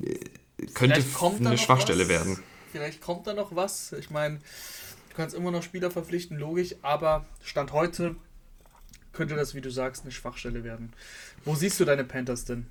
könnte 0.75 1.03
eine 1.41 1.59
Schwachstelle 1.59 2.05
was. 2.05 2.09
werden. 2.09 2.39
Vielleicht 2.71 3.01
kommt 3.01 3.27
da 3.27 3.35
noch 3.35 3.55
was. 3.55 3.93
Ich 3.93 4.11
meine, 4.11 4.37
du 4.37 5.17
kannst 5.17 5.35
immer 5.35 5.51
noch 5.51 5.63
Spieler 5.63 5.91
verpflichten, 5.91 6.39
logisch, 6.39 6.75
aber 6.83 7.27
Stand 7.43 7.73
heute 7.73 8.17
könnte 9.13 9.35
das, 9.35 9.55
wie 9.55 9.61
du 9.61 9.71
sagst, 9.71 10.05
eine 10.05 10.13
Schwachstelle 10.13 10.65
werden. 10.65 10.93
Wo 11.45 11.55
siehst 11.55 11.79
du 11.81 11.85
deine 11.85 12.05
Panthers 12.05 12.45
denn? 12.45 12.67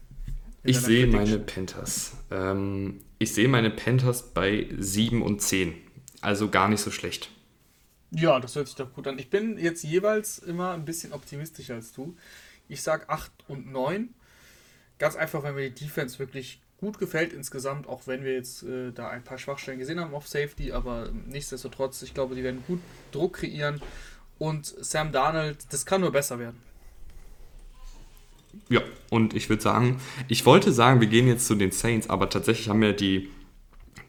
Ich 0.63 0.80
sehe 0.80 1.07
meine 1.07 1.39
Panthers. 1.39 2.13
Ähm, 2.30 3.01
ich 3.19 3.34
sehe 3.34 3.47
meine 3.47 3.69
Panthers 3.72 4.34
bei 4.34 4.67
7 4.78 5.22
und 5.22 5.41
10. 5.41 5.74
Also 6.22 6.49
gar 6.49 6.67
nicht 6.67 6.82
so 6.82 6.91
schlecht. 6.91 7.32
Ja, 8.12 8.39
das 8.39 8.55
hört 8.55 8.68
sich 8.68 8.76
doch 8.76 8.93
gut 8.93 9.07
an. 9.07 9.18
Ich 9.18 9.30
bin 9.30 9.57
jetzt 9.57 9.84
jeweils 9.84 10.39
immer 10.39 10.72
ein 10.72 10.86
bisschen 10.86 11.14
optimistischer 11.14 11.76
als 11.76 11.93
du. 11.93 12.16
Ich 12.68 12.82
sage 12.84 13.09
8 13.09 13.32
und 13.47 13.72
9. 13.72 14.14
Ganz 14.99 15.16
einfach, 15.16 15.43
weil 15.43 15.53
mir 15.53 15.70
die 15.70 15.86
Defense 15.86 16.20
wirklich 16.20 16.62
gut 16.78 16.99
gefällt 16.99 17.32
insgesamt, 17.32 17.88
auch 17.88 18.07
wenn 18.07 18.24
wir 18.24 18.34
jetzt 18.34 18.64
äh, 18.64 18.91
da 18.91 19.09
ein 19.09 19.24
paar 19.24 19.38
Schwachstellen 19.38 19.80
gesehen 19.80 19.99
haben 19.99 20.14
auf 20.14 20.28
Safety, 20.28 20.72
aber 20.72 21.09
nichtsdestotrotz, 21.28 22.01
ich 22.01 22.14
glaube, 22.14 22.36
die 22.36 22.43
werden 22.43 22.64
gut 22.68 22.80
Druck 23.12 23.34
kreieren 23.34 23.82
und 24.39 24.66
Sam 24.66 25.12
Darnold, 25.12 25.57
das 25.70 25.86
kann 25.86 26.01
nur 26.01 26.12
besser 26.12 26.39
werden. 26.39 26.57
Ja, 28.68 28.82
und 29.12 29.36
ich 29.36 29.47
würde 29.47 29.62
sagen, 29.62 30.01
ich 30.28 30.45
wollte 30.45 30.72
sagen, 30.72 30.99
wir 30.99 31.07
gehen 31.07 31.28
jetzt 31.28 31.45
zu 31.45 31.55
den 31.55 31.72
Saints, 31.72 32.09
aber 32.09 32.30
tatsächlich 32.30 32.68
haben 32.68 32.82
ja 32.84 32.91
die 32.91 33.30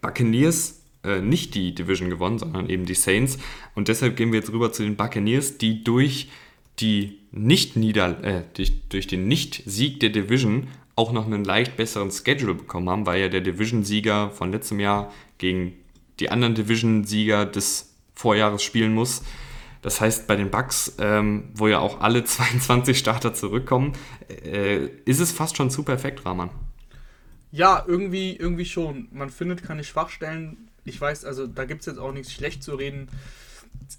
Buccaneers 0.00 0.81
äh, 1.04 1.20
nicht 1.20 1.54
die 1.54 1.74
Division 1.74 2.10
gewonnen, 2.10 2.38
sondern 2.38 2.68
eben 2.68 2.84
die 2.84 2.94
Saints. 2.94 3.38
Und 3.74 3.88
deshalb 3.88 4.16
gehen 4.16 4.32
wir 4.32 4.40
jetzt 4.40 4.52
rüber 4.52 4.72
zu 4.72 4.82
den 4.82 4.96
Buccaneers, 4.96 5.58
die 5.58 5.84
durch 5.84 6.28
die 6.78 7.18
nicht 7.32 7.76
nieder 7.76 8.22
äh, 8.24 8.42
durch, 8.54 8.88
durch 8.88 9.06
den 9.06 9.28
Nicht-Sieg 9.28 10.00
der 10.00 10.10
Division 10.10 10.68
auch 10.96 11.12
noch 11.12 11.26
einen 11.26 11.44
leicht 11.44 11.76
besseren 11.76 12.10
Schedule 12.10 12.54
bekommen 12.54 12.88
haben, 12.90 13.06
weil 13.06 13.20
ja 13.20 13.28
der 13.28 13.40
Division-Sieger 13.40 14.30
von 14.30 14.52
letztem 14.52 14.80
Jahr 14.80 15.12
gegen 15.38 15.74
die 16.20 16.30
anderen 16.30 16.54
Division-Sieger 16.54 17.46
des 17.46 17.94
Vorjahres 18.14 18.62
spielen 18.62 18.94
muss. 18.94 19.22
Das 19.80 20.00
heißt, 20.00 20.26
bei 20.26 20.36
den 20.36 20.50
Bucks, 20.50 20.96
ähm, 20.98 21.50
wo 21.54 21.66
ja 21.66 21.80
auch 21.80 22.00
alle 22.00 22.24
22 22.24 22.98
Starter 22.98 23.34
zurückkommen, 23.34 23.92
äh, 24.44 24.86
ist 25.04 25.20
es 25.20 25.32
fast 25.32 25.56
schon 25.56 25.70
zu 25.70 25.82
perfekt, 25.82 26.24
Rahman. 26.24 26.50
Ja, 27.50 27.84
irgendwie, 27.86 28.36
irgendwie 28.36 28.64
schon. 28.64 29.08
Man 29.12 29.28
findet 29.28 29.62
keine 29.62 29.84
Schwachstellen 29.84 30.68
ich 30.84 31.00
weiß, 31.00 31.24
also 31.24 31.46
da 31.46 31.64
gibt 31.64 31.80
es 31.80 31.86
jetzt 31.86 31.98
auch 31.98 32.12
nichts 32.12 32.32
schlecht 32.32 32.62
zu 32.62 32.74
reden. 32.74 33.08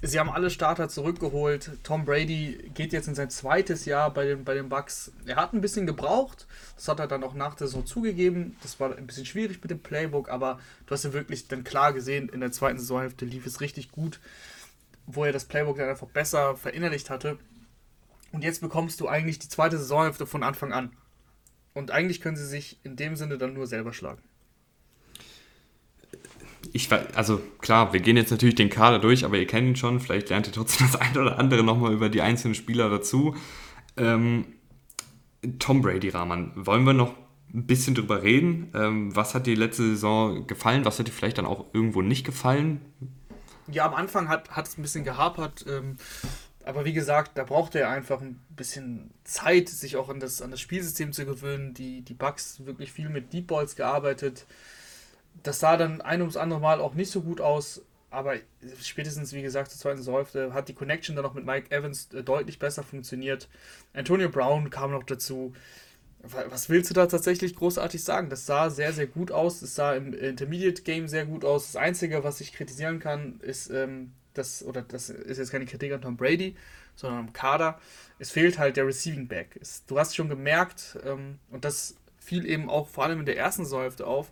Sie 0.01 0.19
haben 0.19 0.29
alle 0.29 0.49
Starter 0.49 0.89
zurückgeholt. 0.89 1.71
Tom 1.83 2.05
Brady 2.05 2.71
geht 2.73 2.93
jetzt 2.93 3.07
in 3.07 3.15
sein 3.15 3.29
zweites 3.29 3.85
Jahr 3.85 4.13
bei 4.13 4.25
den, 4.25 4.43
bei 4.43 4.53
den 4.53 4.69
Bucks. 4.69 5.11
Er 5.25 5.37
hat 5.37 5.53
ein 5.53 5.61
bisschen 5.61 5.85
gebraucht. 5.87 6.45
Das 6.75 6.87
hat 6.87 6.99
er 6.99 7.07
dann 7.07 7.23
auch 7.23 7.33
nach 7.33 7.55
der 7.55 7.67
Saison 7.67 7.85
zugegeben. 7.85 8.55
Das 8.61 8.79
war 8.79 8.95
ein 8.95 9.07
bisschen 9.07 9.25
schwierig 9.25 9.61
mit 9.61 9.71
dem 9.71 9.79
Playbook, 9.79 10.29
aber 10.29 10.59
du 10.85 10.93
hast 10.93 11.03
ja 11.03 11.13
wirklich 11.13 11.47
dann 11.47 11.63
klar 11.63 11.93
gesehen, 11.93 12.29
in 12.29 12.41
der 12.41 12.51
zweiten 12.51 12.79
Saisonhälfte 12.79 13.25
lief 13.25 13.45
es 13.45 13.61
richtig 13.61 13.91
gut, 13.91 14.19
wo 15.05 15.23
er 15.23 15.31
das 15.31 15.45
Playbook 15.45 15.77
dann 15.77 15.89
einfach 15.89 16.07
besser 16.07 16.55
verinnerlicht 16.57 17.09
hatte. 17.09 17.37
Und 18.31 18.43
jetzt 18.43 18.61
bekommst 18.61 18.99
du 18.99 19.07
eigentlich 19.07 19.39
die 19.39 19.49
zweite 19.49 19.77
Saisonhälfte 19.77 20.25
von 20.25 20.43
Anfang 20.43 20.73
an. 20.73 20.91
Und 21.73 21.91
eigentlich 21.91 22.19
können 22.19 22.37
sie 22.37 22.45
sich 22.45 22.79
in 22.83 22.95
dem 22.95 23.15
Sinne 23.15 23.37
dann 23.37 23.53
nur 23.53 23.67
selber 23.67 23.93
schlagen 23.93 24.21
ich 26.71 26.91
also 26.91 27.41
klar, 27.59 27.93
wir 27.93 27.99
gehen 27.99 28.17
jetzt 28.17 28.31
natürlich 28.31 28.55
den 28.55 28.69
Kader 28.69 28.99
durch, 28.99 29.25
aber 29.25 29.37
ihr 29.37 29.47
kennt 29.47 29.67
ihn 29.67 29.75
schon, 29.75 29.99
vielleicht 29.99 30.29
lernt 30.29 30.47
ihr 30.47 30.53
trotzdem 30.53 30.87
das 30.91 30.99
eine 30.99 31.19
oder 31.19 31.39
andere 31.39 31.63
nochmal 31.63 31.93
über 31.93 32.09
die 32.09 32.21
einzelnen 32.21 32.55
Spieler 32.55 32.89
dazu. 32.89 33.35
Ähm, 33.97 34.45
Tom 35.59 35.81
Brady, 35.81 36.09
Rahman, 36.09 36.51
wollen 36.55 36.85
wir 36.85 36.93
noch 36.93 37.15
ein 37.53 37.67
bisschen 37.67 37.95
drüber 37.95 38.23
reden? 38.23 38.71
Ähm, 38.73 39.15
was 39.15 39.35
hat 39.35 39.45
dir 39.45 39.55
letzte 39.55 39.83
Saison 39.83 40.47
gefallen? 40.47 40.85
Was 40.85 40.99
hat 40.99 41.07
dir 41.07 41.11
vielleicht 41.11 41.37
dann 41.37 41.45
auch 41.45 41.73
irgendwo 41.73 42.01
nicht 42.01 42.25
gefallen? 42.25 42.81
Ja, 43.67 43.85
am 43.85 43.93
Anfang 43.93 44.29
hat, 44.29 44.49
es 44.67 44.77
ein 44.77 44.81
bisschen 44.81 45.03
gehapert. 45.03 45.65
Ähm, 45.67 45.97
aber 46.65 46.85
wie 46.85 46.93
gesagt, 46.93 47.37
da 47.37 47.43
braucht 47.43 47.75
er 47.75 47.89
einfach 47.89 48.21
ein 48.21 48.39
bisschen 48.49 49.11
Zeit, 49.23 49.69
sich 49.69 49.97
auch 49.97 50.09
an 50.09 50.19
das, 50.19 50.41
an 50.41 50.49
das 50.49 50.61
Spielsystem 50.61 51.11
zu 51.11 51.25
gewöhnen. 51.25 51.73
Die, 51.73 52.01
die 52.01 52.13
Bugs 52.13 52.65
wirklich 52.65 52.91
viel 52.91 53.09
mit 53.09 53.33
Deep 53.33 53.47
Balls 53.47 53.75
gearbeitet 53.75 54.45
das 55.41 55.59
sah 55.59 55.77
dann 55.77 56.01
ein 56.01 56.21
ums 56.21 56.37
andere 56.37 56.59
Mal 56.59 56.79
auch 56.79 56.93
nicht 56.93 57.11
so 57.11 57.21
gut 57.21 57.41
aus, 57.41 57.81
aber 58.13 58.35
spätestens, 58.79 59.33
wie 59.33 59.41
gesagt, 59.41 59.71
zur 59.71 59.79
zweiten 59.79 60.01
Säufte 60.03 60.53
hat 60.53 60.69
die 60.69 60.75
Connection 60.75 61.15
dann 61.15 61.23
noch 61.23 61.33
mit 61.33 61.45
Mike 61.45 61.75
Evans 61.75 62.09
äh, 62.13 62.21
deutlich 62.23 62.59
besser 62.59 62.83
funktioniert. 62.83 63.49
Antonio 63.93 64.29
Brown 64.29 64.69
kam 64.69 64.91
noch 64.91 65.03
dazu. 65.03 65.53
Was 66.21 66.69
willst 66.69 66.89
du 66.89 66.93
da 66.93 67.07
tatsächlich 67.07 67.53
großartig 67.55 68.01
sagen? 68.01 68.29
Das 68.29 68.45
sah 68.45 68.69
sehr, 68.69 68.93
sehr 68.93 69.07
gut 69.07 69.31
aus. 69.31 69.61
Es 69.61 69.75
sah 69.75 69.93
im 69.93 70.13
Intermediate 70.13 70.83
Game 70.83 71.09
sehr 71.09 71.25
gut 71.25 71.43
aus. 71.43 71.65
Das 71.65 71.75
Einzige, 71.75 72.23
was 72.23 72.39
ich 72.39 72.53
kritisieren 72.53 72.99
kann, 72.99 73.41
ist, 73.41 73.69
ähm, 73.71 74.13
das, 74.33 74.63
oder 74.63 74.83
das 74.83 75.09
ist 75.09 75.37
jetzt 75.37 75.51
keine 75.51 75.65
Kritik 75.65 75.91
an 75.91 76.01
Tom 76.01 76.15
Brady, 76.15 76.55
sondern 76.95 77.19
am 77.19 77.33
Kader. 77.33 77.79
Es 78.19 78.31
fehlt 78.31 78.57
halt 78.57 78.77
der 78.77 78.87
Receiving 78.87 79.27
Back. 79.27 79.57
Es, 79.59 79.85
du 79.85 79.99
hast 79.99 80.15
schon 80.15 80.29
gemerkt, 80.29 80.97
ähm, 81.03 81.39
und 81.49 81.65
das 81.65 81.95
fiel 82.19 82.45
eben 82.45 82.69
auch 82.69 82.87
vor 82.87 83.03
allem 83.03 83.19
in 83.19 83.25
der 83.25 83.37
ersten 83.37 83.65
Säufte 83.65 84.07
auf, 84.07 84.31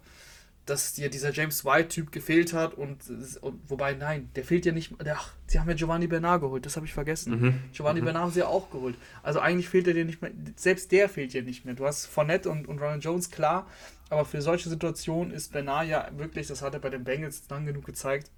dass 0.65 0.93
dir 0.93 1.09
dieser 1.09 1.31
James 1.31 1.65
White-Typ 1.65 2.11
gefehlt 2.11 2.53
hat 2.53 2.75
und, 2.75 2.99
und, 3.41 3.59
wobei, 3.67 3.93
nein, 3.93 4.29
der 4.35 4.43
fehlt 4.43 4.65
ja 4.65 4.71
nicht. 4.71 4.93
Ach, 5.11 5.33
sie 5.47 5.59
haben 5.59 5.67
ja 5.67 5.75
Giovanni 5.75 6.07
Bernard 6.07 6.41
geholt, 6.41 6.65
das 6.65 6.75
habe 6.75 6.85
ich 6.85 6.93
vergessen. 6.93 7.39
Mhm. 7.39 7.59
Giovanni 7.73 8.01
mhm. 8.01 8.05
Bernard 8.05 8.23
haben 8.25 8.31
sie 8.31 8.39
ja 8.39 8.47
auch 8.47 8.69
geholt. 8.69 8.95
Also 9.23 9.39
eigentlich 9.39 9.69
fehlt 9.69 9.87
er 9.87 9.93
dir 9.93 10.05
nicht 10.05 10.21
mehr, 10.21 10.31
selbst 10.55 10.91
der 10.91 11.09
fehlt 11.09 11.33
dir 11.33 11.41
nicht 11.41 11.65
mehr. 11.65 11.73
Du 11.73 11.85
hast 11.85 12.05
Fournette 12.05 12.49
und, 12.49 12.67
und 12.67 12.79
Ronald 12.79 13.03
Jones, 13.03 13.31
klar, 13.31 13.67
aber 14.09 14.25
für 14.25 14.41
solche 14.41 14.69
Situationen 14.69 15.33
ist 15.33 15.51
Bernard 15.51 15.87
ja 15.87 16.09
wirklich, 16.15 16.47
das 16.47 16.61
hat 16.61 16.73
er 16.73 16.79
bei 16.79 16.89
den 16.89 17.03
Bengals 17.03 17.43
lang 17.49 17.65
genug 17.65 17.85
gezeigt, 17.85 18.29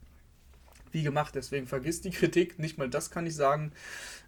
wie 0.91 1.03
gemacht. 1.03 1.35
Deswegen 1.35 1.67
vergiss 1.67 2.01
die 2.01 2.11
Kritik, 2.11 2.57
nicht 2.57 2.77
mal 2.77 2.89
das 2.89 3.11
kann 3.11 3.25
ich 3.25 3.35
sagen. 3.35 3.73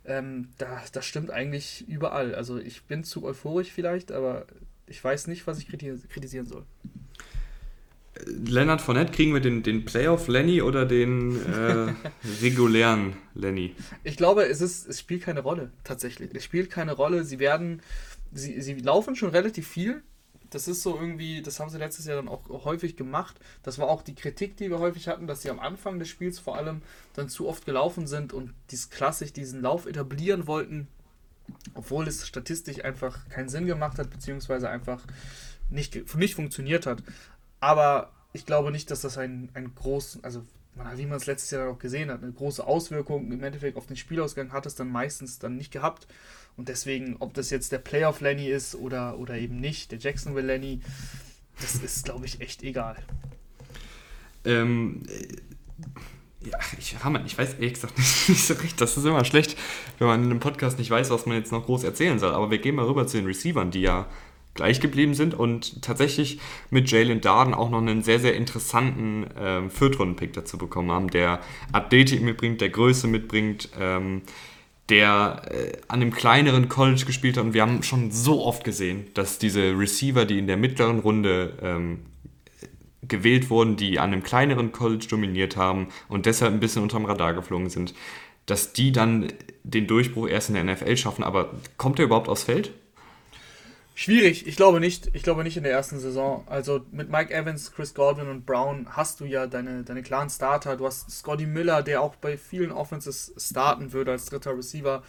Ähm, 0.03 0.49
da, 0.57 0.81
das 0.91 1.05
stimmt 1.05 1.31
eigentlich 1.31 1.87
überall. 1.87 2.35
Also 2.35 2.57
ich 2.57 2.83
bin 2.83 3.03
zu 3.03 3.23
euphorisch 3.23 3.71
vielleicht, 3.71 4.11
aber 4.11 4.45
ich 4.85 5.01
weiß 5.03 5.27
nicht, 5.27 5.47
was 5.47 5.59
ich 5.59 5.67
kritisieren 5.67 6.45
soll. 6.45 6.65
Leonard 8.23 8.81
Fournette, 8.81 9.11
kriegen 9.11 9.33
wir 9.33 9.41
den, 9.41 9.61
den 9.61 9.83
Playoff 9.83 10.27
Lenny 10.27 10.61
oder 10.61 10.85
den 10.85 11.35
äh, 11.45 11.93
regulären 12.41 13.17
Lenny? 13.33 13.75
Ich 14.03 14.15
glaube, 14.15 14.45
es, 14.45 14.61
ist, 14.61 14.87
es 14.87 14.99
spielt 14.99 15.23
keine 15.23 15.41
Rolle, 15.41 15.71
tatsächlich. 15.83 16.31
Es 16.33 16.43
spielt 16.43 16.69
keine 16.69 16.93
Rolle. 16.93 17.25
Sie 17.25 17.39
werden, 17.39 17.81
sie, 18.31 18.61
sie 18.61 18.75
laufen 18.75 19.15
schon 19.15 19.29
relativ 19.29 19.67
viel. 19.67 20.01
Das 20.49 20.69
ist 20.69 20.83
so 20.83 20.95
irgendwie, 20.95 21.41
das 21.41 21.59
haben 21.59 21.69
sie 21.69 21.77
letztes 21.77 22.05
Jahr 22.05 22.15
dann 22.15 22.29
auch 22.29 22.47
häufig 22.63 22.95
gemacht. 22.95 23.35
Das 23.63 23.79
war 23.79 23.89
auch 23.89 24.01
die 24.01 24.15
Kritik, 24.15 24.55
die 24.55 24.69
wir 24.69 24.79
häufig 24.79 25.07
hatten, 25.09 25.27
dass 25.27 25.41
sie 25.41 25.49
am 25.49 25.59
Anfang 25.59 25.99
des 25.99 26.07
Spiels 26.07 26.39
vor 26.39 26.55
allem 26.55 26.81
dann 27.13 27.27
zu 27.27 27.47
oft 27.49 27.65
gelaufen 27.65 28.07
sind 28.07 28.31
und 28.31 28.53
dies 28.71 28.89
klassisch 28.89 29.33
diesen 29.33 29.61
Lauf 29.61 29.85
etablieren 29.85 30.47
wollten, 30.47 30.87
obwohl 31.73 32.07
es 32.07 32.25
statistisch 32.25 32.83
einfach 32.85 33.27
keinen 33.27 33.49
Sinn 33.49 33.65
gemacht 33.65 33.99
hat, 33.99 34.09
beziehungsweise 34.09 34.69
einfach 34.69 35.03
nicht, 35.69 36.15
nicht 36.15 36.35
funktioniert 36.35 36.85
hat. 36.85 37.03
Aber 37.65 38.11
ich 38.31 38.45
glaube 38.45 38.69
nicht, 38.69 38.91
dass 38.91 39.01
das 39.01 39.17
einen, 39.17 39.49
einen 39.55 39.73
großen, 39.73 40.23
also 40.23 40.43
wie 40.75 41.05
man 41.07 41.17
es 41.17 41.25
letztes 41.25 41.49
Jahr 41.49 41.67
auch 41.67 41.79
gesehen 41.79 42.11
hat, 42.11 42.21
eine 42.21 42.31
große 42.31 42.63
Auswirkung 42.63 43.31
im 43.31 43.43
Endeffekt 43.43 43.75
auf 43.75 43.87
den 43.87 43.95
Spielausgang 43.95 44.51
hat 44.51 44.67
es 44.67 44.75
dann 44.75 44.91
meistens 44.91 45.39
dann 45.39 45.57
nicht 45.57 45.71
gehabt. 45.71 46.05
Und 46.57 46.69
deswegen, 46.69 47.15
ob 47.17 47.33
das 47.33 47.49
jetzt 47.49 47.71
der 47.71 47.79
Playoff 47.79 48.21
Lenny 48.21 48.49
ist 48.49 48.75
oder, 48.75 49.17
oder 49.17 49.35
eben 49.35 49.59
nicht, 49.59 49.91
der 49.91 49.97
Jacksonville 49.97 50.45
Lenny, 50.45 50.79
das 51.59 51.77
ist, 51.77 52.05
glaube 52.05 52.27
ich, 52.27 52.39
echt 52.39 52.61
egal. 52.61 52.97
Ähm, 54.43 55.01
äh, 55.07 56.47
ja, 56.47 56.59
ich, 56.77 57.03
Hammer, 57.03 57.25
ich 57.25 57.35
weiß 57.35 57.55
ehrlich 57.55 57.73
gesagt 57.73 57.97
nicht, 57.97 58.29
nicht 58.29 58.45
so 58.45 58.53
recht. 58.53 58.79
Das 58.79 58.95
ist 58.95 59.05
immer 59.05 59.25
schlecht, 59.25 59.57
wenn 59.97 60.05
man 60.05 60.23
in 60.23 60.29
einem 60.29 60.39
Podcast 60.39 60.77
nicht 60.77 60.91
weiß, 60.91 61.09
was 61.09 61.25
man 61.25 61.37
jetzt 61.37 61.51
noch 61.51 61.65
groß 61.65 61.83
erzählen 61.83 62.19
soll. 62.19 62.35
Aber 62.35 62.51
wir 62.51 62.59
gehen 62.59 62.75
mal 62.75 62.85
rüber 62.85 63.07
zu 63.07 63.17
den 63.17 63.25
Receivern, 63.25 63.71
die 63.71 63.81
ja 63.81 64.05
gleich 64.55 64.79
geblieben 64.79 65.13
sind 65.13 65.33
und 65.33 65.81
tatsächlich 65.83 66.39
mit 66.71 66.89
Jalen 66.89 67.21
Darden 67.21 67.53
auch 67.53 67.69
noch 67.69 67.79
einen 67.79 68.01
sehr, 68.01 68.19
sehr 68.19 68.35
interessanten 68.35 69.27
ähm, 69.37 69.69
Viertrunden-Pick 69.69 70.33
dazu 70.33 70.57
bekommen 70.57 70.91
haben, 70.91 71.09
der 71.09 71.41
Athletik 71.73 72.21
mitbringt, 72.21 72.61
der 72.61 72.69
Größe 72.69 73.07
mitbringt, 73.07 73.69
ähm, 73.79 74.23
der 74.89 75.41
äh, 75.51 75.77
an 75.89 76.01
einem 76.01 76.13
kleineren 76.13 76.69
College 76.69 77.03
gespielt 77.05 77.37
hat. 77.37 77.43
Und 77.43 77.53
wir 77.53 77.61
haben 77.61 77.83
schon 77.83 78.11
so 78.11 78.43
oft 78.45 78.63
gesehen, 78.63 79.07
dass 79.13 79.39
diese 79.39 79.77
Receiver, 79.77 80.25
die 80.25 80.39
in 80.39 80.47
der 80.47 80.57
mittleren 80.57 80.99
Runde 80.99 81.57
ähm, 81.61 81.99
gewählt 83.07 83.49
wurden, 83.49 83.75
die 83.75 83.99
an 83.99 84.13
einem 84.13 84.23
kleineren 84.23 84.71
College 84.71 85.05
dominiert 85.09 85.57
haben 85.57 85.87
und 86.07 86.25
deshalb 86.25 86.53
ein 86.53 86.59
bisschen 86.59 86.81
unterm 86.81 87.05
Radar 87.05 87.33
geflogen 87.33 87.69
sind, 87.69 87.93
dass 88.45 88.73
die 88.73 88.91
dann 88.91 89.33
den 89.63 89.85
Durchbruch 89.87 90.27
erst 90.27 90.49
in 90.49 90.55
der 90.55 90.63
NFL 90.63 90.95
schaffen. 90.95 91.23
Aber 91.23 91.51
kommt 91.77 91.99
er 91.99 92.05
überhaupt 92.05 92.29
aufs 92.29 92.43
Feld? 92.43 92.71
Schwierig, 93.97 94.45
ich 94.45 94.57
glaube 94.57 94.81
nicht. 94.81 95.09
Ich 95.13 95.23
glaube 95.23 95.43
nicht 95.45 95.55
in 95.55 95.63
der 95.63 95.71
ersten 95.71 95.99
Saison. 95.99 96.43
Also 96.47 96.85
mit 96.91 97.09
Mike 97.09 97.33
Evans, 97.33 97.71
Chris 97.71 97.93
Godwin 97.93 98.27
und 98.27 98.45
Brown 98.45 98.87
hast 98.89 99.21
du 99.21 99.25
ja 99.25 99.47
deine, 99.47 99.83
deine 99.83 100.03
klaren 100.03 100.29
Starter. 100.29 100.75
Du 100.75 100.85
hast 100.85 101.09
Scotty 101.09 101.45
Miller, 101.45 101.81
der 101.81 102.01
auch 102.01 102.15
bei 102.17 102.37
vielen 102.37 102.73
Offenses 102.73 103.33
starten 103.37 103.93
würde 103.93 104.11
als 104.11 104.25
dritter 104.25 104.57
Receiver, 104.57 105.01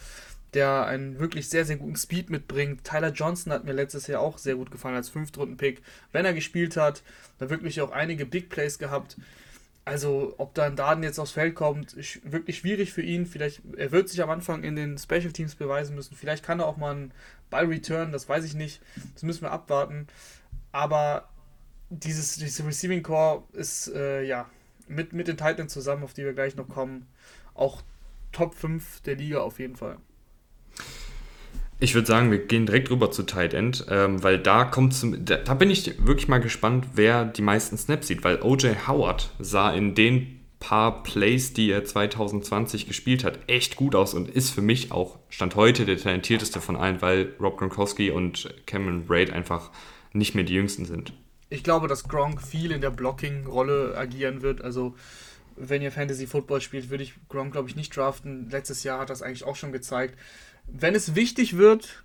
der 0.53 0.85
einen 0.85 1.19
wirklich 1.19 1.49
sehr, 1.49 1.65
sehr 1.65 1.75
guten 1.75 1.97
Speed 1.97 2.29
mitbringt. 2.29 2.85
Tyler 2.85 3.11
Johnson 3.11 3.51
hat 3.51 3.65
mir 3.65 3.73
letztes 3.73 4.07
Jahr 4.07 4.21
auch 4.21 4.37
sehr 4.37 4.55
gut 4.55 4.71
gefallen 4.71 4.95
als 4.95 5.09
Fünftrunden-Pick. 5.09 5.81
Wenn 6.13 6.23
er 6.23 6.33
gespielt 6.33 6.77
hat, 6.77 7.03
da 7.39 7.49
wirklich 7.49 7.81
auch 7.81 7.91
einige 7.91 8.25
Big 8.25 8.47
Plays 8.47 8.79
gehabt. 8.79 9.17
Also, 9.83 10.33
ob 10.37 10.53
da 10.53 10.63
ein 10.63 10.75
Daten 10.75 11.03
jetzt 11.03 11.17
aufs 11.17 11.31
Feld 11.31 11.55
kommt, 11.55 11.95
wirklich 12.23 12.57
schwierig 12.57 12.91
für 12.91 13.01
ihn. 13.01 13.25
Vielleicht, 13.25 13.61
er 13.77 13.93
wird 13.93 14.09
sich 14.09 14.21
am 14.21 14.29
Anfang 14.29 14.63
in 14.63 14.75
den 14.75 14.97
Special 14.97 15.31
Teams 15.31 15.55
beweisen 15.55 15.95
müssen. 15.95 16.15
Vielleicht 16.15 16.43
kann 16.43 16.59
er 16.59 16.67
auch 16.67 16.75
mal 16.75 16.91
einen 16.91 17.11
Ball 17.49 17.65
return, 17.65 18.11
das 18.11 18.27
weiß 18.27 18.43
ich 18.45 18.53
nicht. 18.53 18.81
Das 19.13 19.23
müssen 19.23 19.41
wir 19.41 19.51
abwarten. 19.51 20.07
Aber 20.71 21.29
dieses, 21.89 22.35
dieses 22.35 22.65
Receiving 22.65 23.03
Core 23.03 23.43
ist, 23.53 23.87
äh, 23.93 24.23
ja, 24.23 24.49
mit, 24.87 25.13
mit 25.13 25.27
den 25.27 25.37
Titans 25.37 25.73
zusammen, 25.73 26.03
auf 26.03 26.13
die 26.13 26.23
wir 26.23 26.33
gleich 26.33 26.55
noch 26.55 26.67
kommen, 26.67 27.07
auch 27.53 27.81
Top 28.31 28.55
5 28.55 29.01
der 29.01 29.15
Liga 29.15 29.39
auf 29.39 29.59
jeden 29.59 29.75
Fall. 29.75 29.97
Ich 31.79 31.93
würde 31.93 32.07
sagen, 32.07 32.31
wir 32.31 32.39
gehen 32.39 32.65
direkt 32.65 32.89
rüber 32.89 33.11
zu 33.11 33.23
Tight 33.23 33.53
End, 33.53 33.85
ähm, 33.89 34.23
weil 34.23 34.39
da 34.39 34.65
kommt 34.65 34.95
zum, 34.95 35.25
da, 35.25 35.37
da, 35.37 35.53
bin 35.53 35.69
ich 35.69 36.05
wirklich 36.05 36.27
mal 36.27 36.39
gespannt, 36.39 36.87
wer 36.95 37.23
die 37.25 37.43
meisten 37.43 37.77
Snaps 37.77 38.07
sieht, 38.07 38.23
weil 38.23 38.41
OJ 38.41 38.87
Howard 38.87 39.29
sah 39.37 39.71
in 39.71 39.93
den 39.93 40.36
paar 40.59 41.03
Plays, 41.03 41.53
die 41.53 41.69
er 41.69 41.85
2020 41.85 42.87
gespielt 42.87 43.23
hat, 43.23 43.39
echt 43.47 43.75
gut 43.75 43.95
aus 43.95 44.13
und 44.13 44.29
ist 44.29 44.49
für 44.49 44.61
mich 44.61 44.91
auch 44.91 45.19
Stand 45.29 45.55
heute 45.55 45.85
der 45.85 45.97
talentierteste 45.97 46.61
von 46.61 46.75
allen, 46.75 47.01
weil 47.01 47.33
Rob 47.39 47.57
Gronkowski 47.57 48.11
und 48.11 48.53
Cameron 48.65 49.05
Braid 49.05 49.31
einfach 49.31 49.71
nicht 50.13 50.35
mehr 50.35 50.43
die 50.43 50.55
jüngsten 50.55 50.85
sind. 50.85 51.13
Ich 51.49 51.63
glaube, 51.63 51.87
dass 51.87 52.07
Gronk 52.07 52.41
viel 52.41 52.71
in 52.71 52.81
der 52.81 52.89
Blocking-Rolle 52.89 53.95
agieren 53.95 54.41
wird. 54.41 54.61
Also, 54.61 54.95
wenn 55.55 55.81
ihr 55.81 55.91
Fantasy 55.91 56.27
Football 56.27 56.61
spielt, 56.61 56.89
würde 56.89 57.03
ich 57.03 57.13
Gronk, 57.29 57.53
glaube 57.53 57.69
ich, 57.69 57.75
nicht 57.75 57.95
draften. 57.95 58.49
Letztes 58.49 58.83
Jahr 58.83 58.99
hat 58.99 59.09
das 59.09 59.21
eigentlich 59.21 59.45
auch 59.45 59.55
schon 59.55 59.71
gezeigt 59.71 60.17
wenn 60.67 60.95
es 60.95 61.15
wichtig 61.15 61.57
wird, 61.57 62.03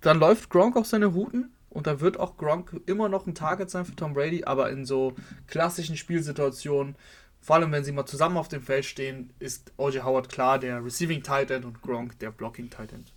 dann 0.00 0.18
läuft 0.18 0.50
Gronk 0.50 0.76
auf 0.76 0.86
seine 0.86 1.06
Routen 1.06 1.52
und 1.70 1.86
da 1.86 2.00
wird 2.00 2.18
auch 2.18 2.36
Gronk 2.36 2.80
immer 2.86 3.08
noch 3.08 3.26
ein 3.26 3.34
Target 3.34 3.70
sein 3.70 3.84
für 3.84 3.94
Tom 3.94 4.14
Brady, 4.14 4.44
aber 4.44 4.70
in 4.70 4.84
so 4.84 5.14
klassischen 5.46 5.96
Spielsituationen, 5.96 6.96
vor 7.40 7.56
allem 7.56 7.72
wenn 7.72 7.84
sie 7.84 7.92
mal 7.92 8.06
zusammen 8.06 8.36
auf 8.36 8.48
dem 8.48 8.62
Feld 8.62 8.84
stehen, 8.84 9.32
ist 9.38 9.72
O.J. 9.76 10.04
Howard 10.04 10.28
klar 10.28 10.58
der 10.58 10.84
Receiving 10.84 11.22
Tight 11.22 11.50
End 11.50 11.64
und 11.64 11.82
Gronk 11.82 12.18
der 12.18 12.30
Blocking 12.30 12.70
Tight 12.70 12.92
End. 12.92 13.12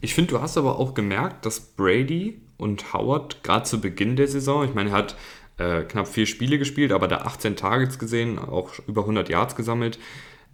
Ich 0.00 0.14
finde, 0.14 0.30
du 0.30 0.40
hast 0.40 0.56
aber 0.56 0.78
auch 0.78 0.94
gemerkt, 0.94 1.46
dass 1.46 1.60
Brady 1.60 2.40
und 2.56 2.92
Howard 2.92 3.42
gerade 3.42 3.64
zu 3.64 3.80
Beginn 3.80 4.16
der 4.16 4.28
Saison, 4.28 4.64
ich 4.64 4.74
meine, 4.74 4.90
er 4.90 4.96
hat 4.96 5.16
äh, 5.58 5.82
knapp 5.82 6.08
vier 6.08 6.26
Spiele 6.26 6.58
gespielt, 6.58 6.92
aber 6.92 7.08
da 7.08 7.18
18 7.18 7.56
Targets 7.56 7.98
gesehen, 7.98 8.38
auch 8.38 8.72
über 8.86 9.02
100 9.02 9.28
Yards 9.28 9.56
gesammelt, 9.56 9.98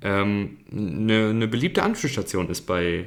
ähm, 0.02 0.58
eine, 0.70 1.30
eine 1.30 1.48
beliebte 1.48 1.82
Anspielstation 1.82 2.50
ist 2.50 2.62
bei, 2.62 3.06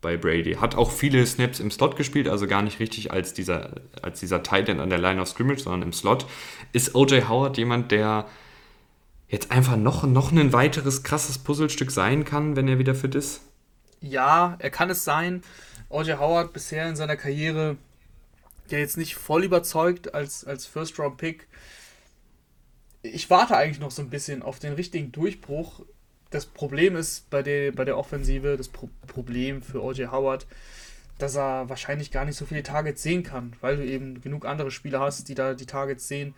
bei 0.00 0.16
Brady. 0.16 0.54
Hat 0.54 0.74
auch 0.74 0.90
viele 0.90 1.26
Snaps 1.26 1.60
im 1.60 1.70
Slot 1.70 1.96
gespielt, 1.96 2.28
also 2.28 2.46
gar 2.46 2.62
nicht 2.62 2.80
richtig 2.80 3.12
als 3.12 3.34
dieser, 3.34 3.72
als 4.00 4.20
dieser 4.20 4.42
Tight 4.42 4.68
End 4.68 4.80
an 4.80 4.90
der 4.90 4.98
Line 4.98 5.20
of 5.20 5.28
Scrimmage, 5.28 5.60
sondern 5.60 5.82
im 5.82 5.92
Slot. 5.92 6.26
Ist 6.72 6.94
OJ 6.94 7.22
Howard 7.28 7.58
jemand, 7.58 7.92
der 7.92 8.26
jetzt 9.30 9.50
einfach 9.50 9.76
noch, 9.76 10.04
noch 10.04 10.32
ein 10.32 10.52
weiteres 10.52 11.02
krasses 11.02 11.38
Puzzlestück 11.38 11.90
sein 11.90 12.24
kann, 12.24 12.56
wenn 12.56 12.68
er 12.68 12.78
wieder 12.78 12.94
fit 12.94 13.14
ist? 13.14 13.40
Ja, 14.00 14.56
er 14.58 14.70
kann 14.70 14.90
es 14.90 15.04
sein. 15.04 15.42
OJ 15.88 16.12
Howard 16.14 16.52
bisher 16.52 16.88
in 16.88 16.96
seiner 16.96 17.16
Karriere 17.16 17.76
ja 18.68 18.78
jetzt 18.78 18.96
nicht 18.96 19.14
voll 19.16 19.44
überzeugt 19.44 20.14
als, 20.14 20.44
als 20.44 20.66
First-Round-Pick. 20.66 21.48
Ich 23.02 23.30
warte 23.30 23.56
eigentlich 23.56 23.80
noch 23.80 23.90
so 23.90 24.02
ein 24.02 24.10
bisschen 24.10 24.42
auf 24.42 24.58
den 24.58 24.74
richtigen 24.74 25.10
Durchbruch 25.10 25.80
das 26.30 26.46
Problem 26.46 26.96
ist 26.96 27.28
bei 27.28 27.42
der, 27.42 27.72
bei 27.72 27.84
der 27.84 27.98
Offensive, 27.98 28.56
das 28.56 28.68
Pro 28.68 28.88
Problem 29.06 29.62
für 29.62 29.82
O.J. 29.82 30.10
Howard, 30.12 30.46
dass 31.18 31.36
er 31.36 31.68
wahrscheinlich 31.68 32.12
gar 32.12 32.24
nicht 32.24 32.36
so 32.36 32.46
viele 32.46 32.62
Targets 32.62 33.02
sehen 33.02 33.24
kann, 33.24 33.52
weil 33.60 33.76
du 33.76 33.84
eben 33.84 34.20
genug 34.20 34.46
andere 34.46 34.70
Spieler 34.70 35.00
hast, 35.00 35.28
die 35.28 35.34
da 35.34 35.54
die 35.54 35.66
Targets 35.66 36.08
sehen. 36.08 36.34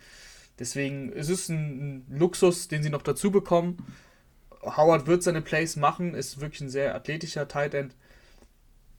Deswegen 0.59 1.11
ist 1.11 1.29
es 1.29 1.49
ein, 1.49 2.05
Luxus, 2.09 2.67
den 2.67 2.83
sie 2.83 2.89
noch 2.89 3.01
dazu 3.01 3.31
bekommen. 3.31 3.77
Howard 4.61 5.07
wird 5.07 5.23
seine 5.23 5.41
Plays 5.41 5.75
machen, 5.75 6.13
ist 6.13 6.39
wirklich 6.39 6.61
ein 6.61 6.69
sehr 6.69 6.95
athletischer 6.95 7.47
Tight 7.47 7.73
End. 7.73 7.95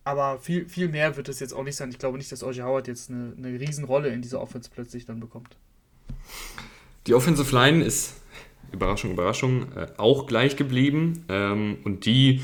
Aber 0.05 0.39
viel, 0.39 0.69
viel 0.69 0.89
mehr 0.89 1.17
wird 1.17 1.29
es 1.29 1.41
jetzt 1.41 1.55
auch 1.55 1.65
nicht 1.65 1.77
sein. 1.77 1.91
Ich 1.91 1.99
glaube 1.99 2.19
nicht, 2.19 2.31
dass 2.31 2.43
O.J. 2.43 2.65
Howard 2.65 2.89
jetzt 2.89 3.09
eine, 3.09 3.33
eine 3.39 3.59
Riesenrolle 3.59 4.09
in 4.09 4.21
dieser 4.21 4.41
Offense 4.41 4.71
plötzlich 4.73 5.07
dann 5.07 5.21
bekommt. 5.21 5.57
Die 7.07 7.15
Offensive 7.15 7.55
Line 7.55 7.83
ist 7.83 8.15
Überraschung, 8.71 9.13
Überraschung, 9.13 9.73
äh, 9.73 9.87
auch 9.97 10.27
gleich 10.27 10.57
geblieben. 10.57 11.25
Ähm, 11.29 11.79
und 11.85 12.05
die 12.05 12.43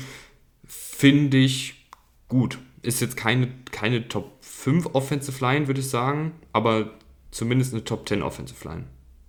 finde 0.65 1.37
ich 1.37 1.87
gut. 2.29 2.57
Ist 2.81 3.01
jetzt 3.01 3.17
keine, 3.17 3.49
keine 3.71 4.07
Top 4.07 4.37
5 4.41 4.95
Offensive 4.95 5.43
Line, 5.43 5.67
würde 5.67 5.81
ich 5.81 5.89
sagen, 5.89 6.31
aber 6.53 6.91
zumindest 7.29 7.73
eine 7.73 7.83
Top 7.83 8.07
10 8.07 8.23
Offensive 8.23 8.67
Line. 8.67 8.85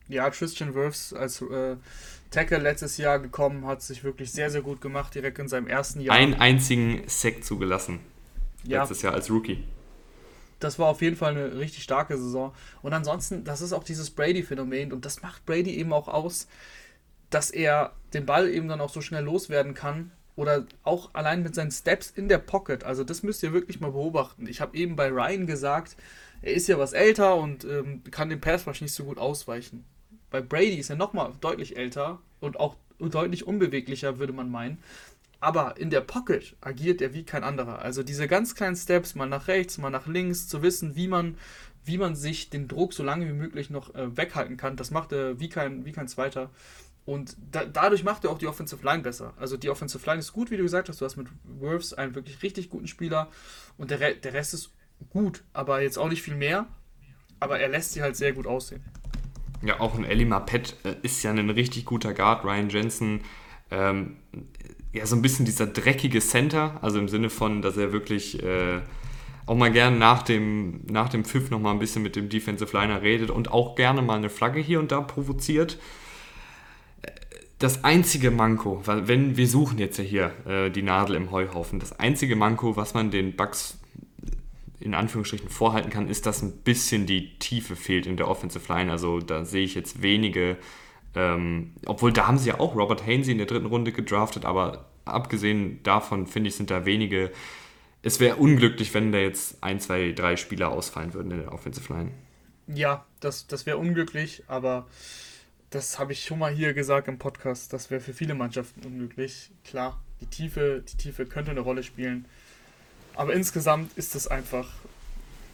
Ja, 0.08 0.28
Christian 0.30 0.74
Wirfs 0.74 1.12
als 1.12 1.40
äh, 1.42 1.76
Tackle 2.30 2.58
letztes 2.58 2.96
Jahr 2.96 3.18
gekommen, 3.18 3.66
hat 3.66 3.82
sich 3.82 4.04
wirklich 4.04 4.32
sehr, 4.32 4.50
sehr 4.50 4.62
gut 4.62 4.80
gemacht, 4.80 5.14
direkt 5.14 5.38
in 5.38 5.48
seinem 5.48 5.66
ersten 5.66 6.00
Jahr. 6.00 6.16
Einen 6.16 6.34
einzigen 6.34 7.02
Sack 7.06 7.44
zugelassen. 7.44 8.00
Ja. 8.64 8.80
Letztes 8.80 9.02
Jahr 9.02 9.14
als 9.14 9.30
Rookie 9.30 9.64
das 10.60 10.78
war 10.78 10.86
auf 10.86 11.02
jeden 11.02 11.16
Fall 11.16 11.32
eine 11.32 11.58
richtig 11.58 11.82
starke 11.82 12.16
Saison. 12.16 12.54
Und 12.82 12.92
ansonsten, 12.92 13.42
das 13.42 13.62
ist 13.62 13.72
auch 13.72 13.82
dieses 13.82 14.10
Brady-Phänomen 14.10 14.92
und 14.92 15.04
das 15.04 15.20
macht 15.20 15.44
Brady 15.44 15.74
eben 15.76 15.92
auch 15.92 16.06
aus 16.06 16.46
dass 17.32 17.50
er 17.50 17.92
den 18.14 18.26
Ball 18.26 18.48
eben 18.48 18.68
dann 18.68 18.80
auch 18.80 18.92
so 18.92 19.00
schnell 19.00 19.24
loswerden 19.24 19.74
kann 19.74 20.12
oder 20.36 20.66
auch 20.82 21.14
allein 21.14 21.42
mit 21.42 21.54
seinen 21.54 21.70
Steps 21.70 22.10
in 22.10 22.28
der 22.28 22.38
Pocket. 22.38 22.84
Also 22.84 23.04
das 23.04 23.22
müsst 23.22 23.42
ihr 23.42 23.52
wirklich 23.52 23.80
mal 23.80 23.92
beobachten. 23.92 24.46
Ich 24.46 24.60
habe 24.60 24.76
eben 24.76 24.96
bei 24.96 25.08
Ryan 25.08 25.46
gesagt, 25.46 25.96
er 26.42 26.52
ist 26.52 26.68
ja 26.68 26.78
was 26.78 26.92
älter 26.92 27.36
und 27.36 27.64
ähm, 27.64 28.02
kann 28.10 28.28
dem 28.28 28.40
Pass 28.40 28.66
nicht 28.80 28.92
so 28.92 29.04
gut 29.04 29.18
ausweichen. 29.18 29.84
Bei 30.32 30.40
Brady 30.40 30.76
ist 30.76 30.90
er 30.90 30.96
nochmal 30.96 31.30
deutlich 31.40 31.76
älter 31.76 32.18
und 32.40 32.58
auch 32.58 32.74
deutlich 32.98 33.46
unbeweglicher, 33.46 34.18
würde 34.18 34.32
man 34.32 34.50
meinen. 34.50 34.78
Aber 35.40 35.76
in 35.76 35.90
der 35.90 36.00
Pocket 36.00 36.56
agiert 36.62 37.02
er 37.02 37.12
wie 37.12 37.24
kein 37.24 37.44
anderer. 37.44 37.80
Also 37.80 38.02
diese 38.02 38.26
ganz 38.28 38.54
kleinen 38.54 38.76
Steps, 38.76 39.14
mal 39.14 39.28
nach 39.28 39.46
rechts, 39.46 39.76
mal 39.76 39.90
nach 39.90 40.06
links, 40.06 40.48
zu 40.48 40.62
wissen, 40.62 40.96
wie 40.96 41.06
man, 41.06 41.36
wie 41.84 41.98
man 41.98 42.16
sich 42.16 42.48
den 42.48 42.66
Druck 42.66 42.94
so 42.94 43.02
lange 43.02 43.28
wie 43.28 43.32
möglich 43.32 43.68
noch 43.68 43.94
äh, 43.94 44.16
weghalten 44.16 44.56
kann, 44.56 44.76
das 44.76 44.90
macht 44.90 45.12
er 45.12 45.38
wie 45.38 45.50
kein, 45.50 45.84
wie 45.84 45.92
kein 45.92 46.08
zweiter. 46.08 46.48
Und 47.04 47.36
da, 47.50 47.64
dadurch 47.66 48.04
macht 48.04 48.24
er 48.24 48.30
auch 48.30 48.38
die 48.38 48.46
Offensive 48.46 48.84
Line 48.86 49.02
besser. 49.02 49.34
Also 49.36 49.58
die 49.58 49.68
Offensive 49.68 50.06
Line 50.06 50.20
ist 50.20 50.32
gut, 50.32 50.50
wie 50.50 50.56
du 50.56 50.62
gesagt 50.62 50.88
hast. 50.88 51.00
Du 51.00 51.04
hast 51.04 51.16
mit 51.16 51.26
Worths 51.44 51.92
einen 51.92 52.14
wirklich 52.14 52.42
richtig 52.42 52.70
guten 52.70 52.86
Spieler 52.86 53.28
und 53.76 53.90
der, 53.90 54.14
der 54.14 54.32
Rest 54.32 54.54
ist 54.54 54.70
gut, 55.10 55.42
aber 55.52 55.82
jetzt 55.82 55.98
auch 55.98 56.08
nicht 56.08 56.22
viel 56.22 56.36
mehr. 56.36 56.66
Aber 57.40 57.58
er 57.58 57.68
lässt 57.68 57.92
sie 57.92 58.02
halt 58.02 58.16
sehr 58.16 58.32
gut 58.32 58.46
aussehen. 58.46 58.84
Ja, 59.64 59.80
auch 59.80 59.94
ein 59.94 60.04
Ellie 60.04 60.26
Marpet 60.26 60.76
äh, 60.84 60.94
ist 61.02 61.22
ja 61.22 61.30
ein 61.30 61.50
richtig 61.50 61.84
guter 61.84 62.14
Guard. 62.14 62.44
Ryan 62.44 62.68
Jensen, 62.68 63.20
ähm, 63.70 64.16
ja, 64.92 65.06
so 65.06 65.16
ein 65.16 65.22
bisschen 65.22 65.44
dieser 65.44 65.66
dreckige 65.66 66.20
Center, 66.20 66.78
also 66.82 66.98
im 66.98 67.08
Sinne 67.08 67.30
von, 67.30 67.62
dass 67.62 67.76
er 67.76 67.92
wirklich 67.92 68.42
äh, 68.42 68.80
auch 69.46 69.56
mal 69.56 69.70
gerne 69.72 69.96
nach 69.96 70.22
dem, 70.22 70.80
nach 70.90 71.08
dem 71.08 71.24
Pfiff 71.24 71.50
nochmal 71.50 71.72
ein 71.72 71.78
bisschen 71.78 72.02
mit 72.02 72.16
dem 72.16 72.28
Defensive 72.28 72.76
Liner 72.76 73.02
redet 73.02 73.30
und 73.30 73.50
auch 73.50 73.74
gerne 73.74 74.02
mal 74.02 74.16
eine 74.16 74.30
Flagge 74.30 74.60
hier 74.60 74.78
und 74.78 74.92
da 74.92 75.00
provoziert. 75.00 75.78
Das 77.58 77.84
einzige 77.84 78.32
Manko, 78.32 78.82
weil 78.84 79.06
wenn 79.06 79.36
wir 79.36 79.46
suchen 79.46 79.78
jetzt 79.78 79.96
ja 79.96 80.04
hier 80.04 80.32
äh, 80.46 80.70
die 80.70 80.82
Nadel 80.82 81.14
im 81.14 81.30
Heuhaufen, 81.30 81.78
das 81.78 81.98
einzige 81.98 82.34
Manko, 82.34 82.76
was 82.76 82.94
man 82.94 83.10
den 83.10 83.36
Bugs 83.36 83.78
in 84.82 84.94
Anführungsstrichen 84.94 85.48
vorhalten 85.48 85.90
kann, 85.90 86.08
ist, 86.08 86.26
dass 86.26 86.42
ein 86.42 86.58
bisschen 86.62 87.06
die 87.06 87.38
Tiefe 87.38 87.76
fehlt 87.76 88.06
in 88.06 88.16
der 88.16 88.28
Offensive 88.28 88.72
Line. 88.72 88.90
Also 88.90 89.20
da 89.20 89.44
sehe 89.44 89.64
ich 89.64 89.74
jetzt 89.74 90.02
wenige, 90.02 90.56
ähm, 91.14 91.72
obwohl 91.86 92.12
da 92.12 92.26
haben 92.26 92.38
sie 92.38 92.48
ja 92.48 92.60
auch 92.60 92.74
Robert 92.74 93.06
Hainsey 93.06 93.32
in 93.32 93.38
der 93.38 93.46
dritten 93.46 93.66
Runde 93.66 93.92
gedraftet, 93.92 94.44
aber 94.44 94.86
abgesehen 95.04 95.82
davon 95.82 96.26
finde 96.26 96.48
ich, 96.48 96.56
sind 96.56 96.70
da 96.70 96.84
wenige. 96.84 97.30
Es 98.02 98.18
wäre 98.18 98.36
unglücklich, 98.36 98.92
wenn 98.94 99.12
da 99.12 99.18
jetzt 99.18 99.62
ein, 99.62 99.78
zwei, 99.78 100.12
drei 100.12 100.36
Spieler 100.36 100.70
ausfallen 100.70 101.14
würden 101.14 101.30
in 101.30 101.38
der 101.38 101.52
Offensive 101.52 101.92
Line. 101.92 102.10
Ja, 102.66 103.04
das, 103.20 103.46
das 103.46 103.66
wäre 103.66 103.78
unglücklich, 103.78 104.42
aber 104.48 104.86
das 105.70 105.98
habe 105.98 106.12
ich 106.12 106.24
schon 106.24 106.38
mal 106.38 106.52
hier 106.52 106.74
gesagt 106.74 107.08
im 107.08 107.18
Podcast. 107.18 107.72
Das 107.72 107.90
wäre 107.90 108.00
für 108.00 108.12
viele 108.12 108.34
Mannschaften 108.34 108.84
unglücklich. 108.86 109.50
Klar, 109.64 110.00
die 110.20 110.26
Tiefe, 110.26 110.82
die 110.86 110.96
Tiefe 110.96 111.26
könnte 111.26 111.50
eine 111.50 111.60
Rolle 111.60 111.82
spielen. 111.82 112.26
Aber 113.14 113.34
insgesamt 113.34 113.96
ist 113.96 114.14
es 114.14 114.26
einfach 114.26 114.68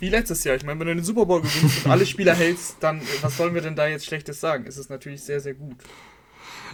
wie 0.00 0.08
letztes 0.08 0.44
Jahr. 0.44 0.56
Ich 0.56 0.64
meine, 0.64 0.78
wenn 0.80 0.86
du 0.86 0.94
den 0.94 1.04
Super 1.04 1.26
Bowl 1.26 1.42
gewinnst 1.42 1.84
und 1.84 1.90
alle 1.90 2.06
Spieler 2.06 2.34
hältst, 2.34 2.76
dann 2.80 3.00
was 3.20 3.36
sollen 3.36 3.54
wir 3.54 3.62
denn 3.62 3.74
da 3.74 3.88
jetzt 3.88 4.06
Schlechtes 4.06 4.40
sagen? 4.40 4.64
Es 4.66 4.76
ist 4.76 4.90
natürlich 4.90 5.22
sehr, 5.22 5.40
sehr 5.40 5.54
gut. 5.54 5.76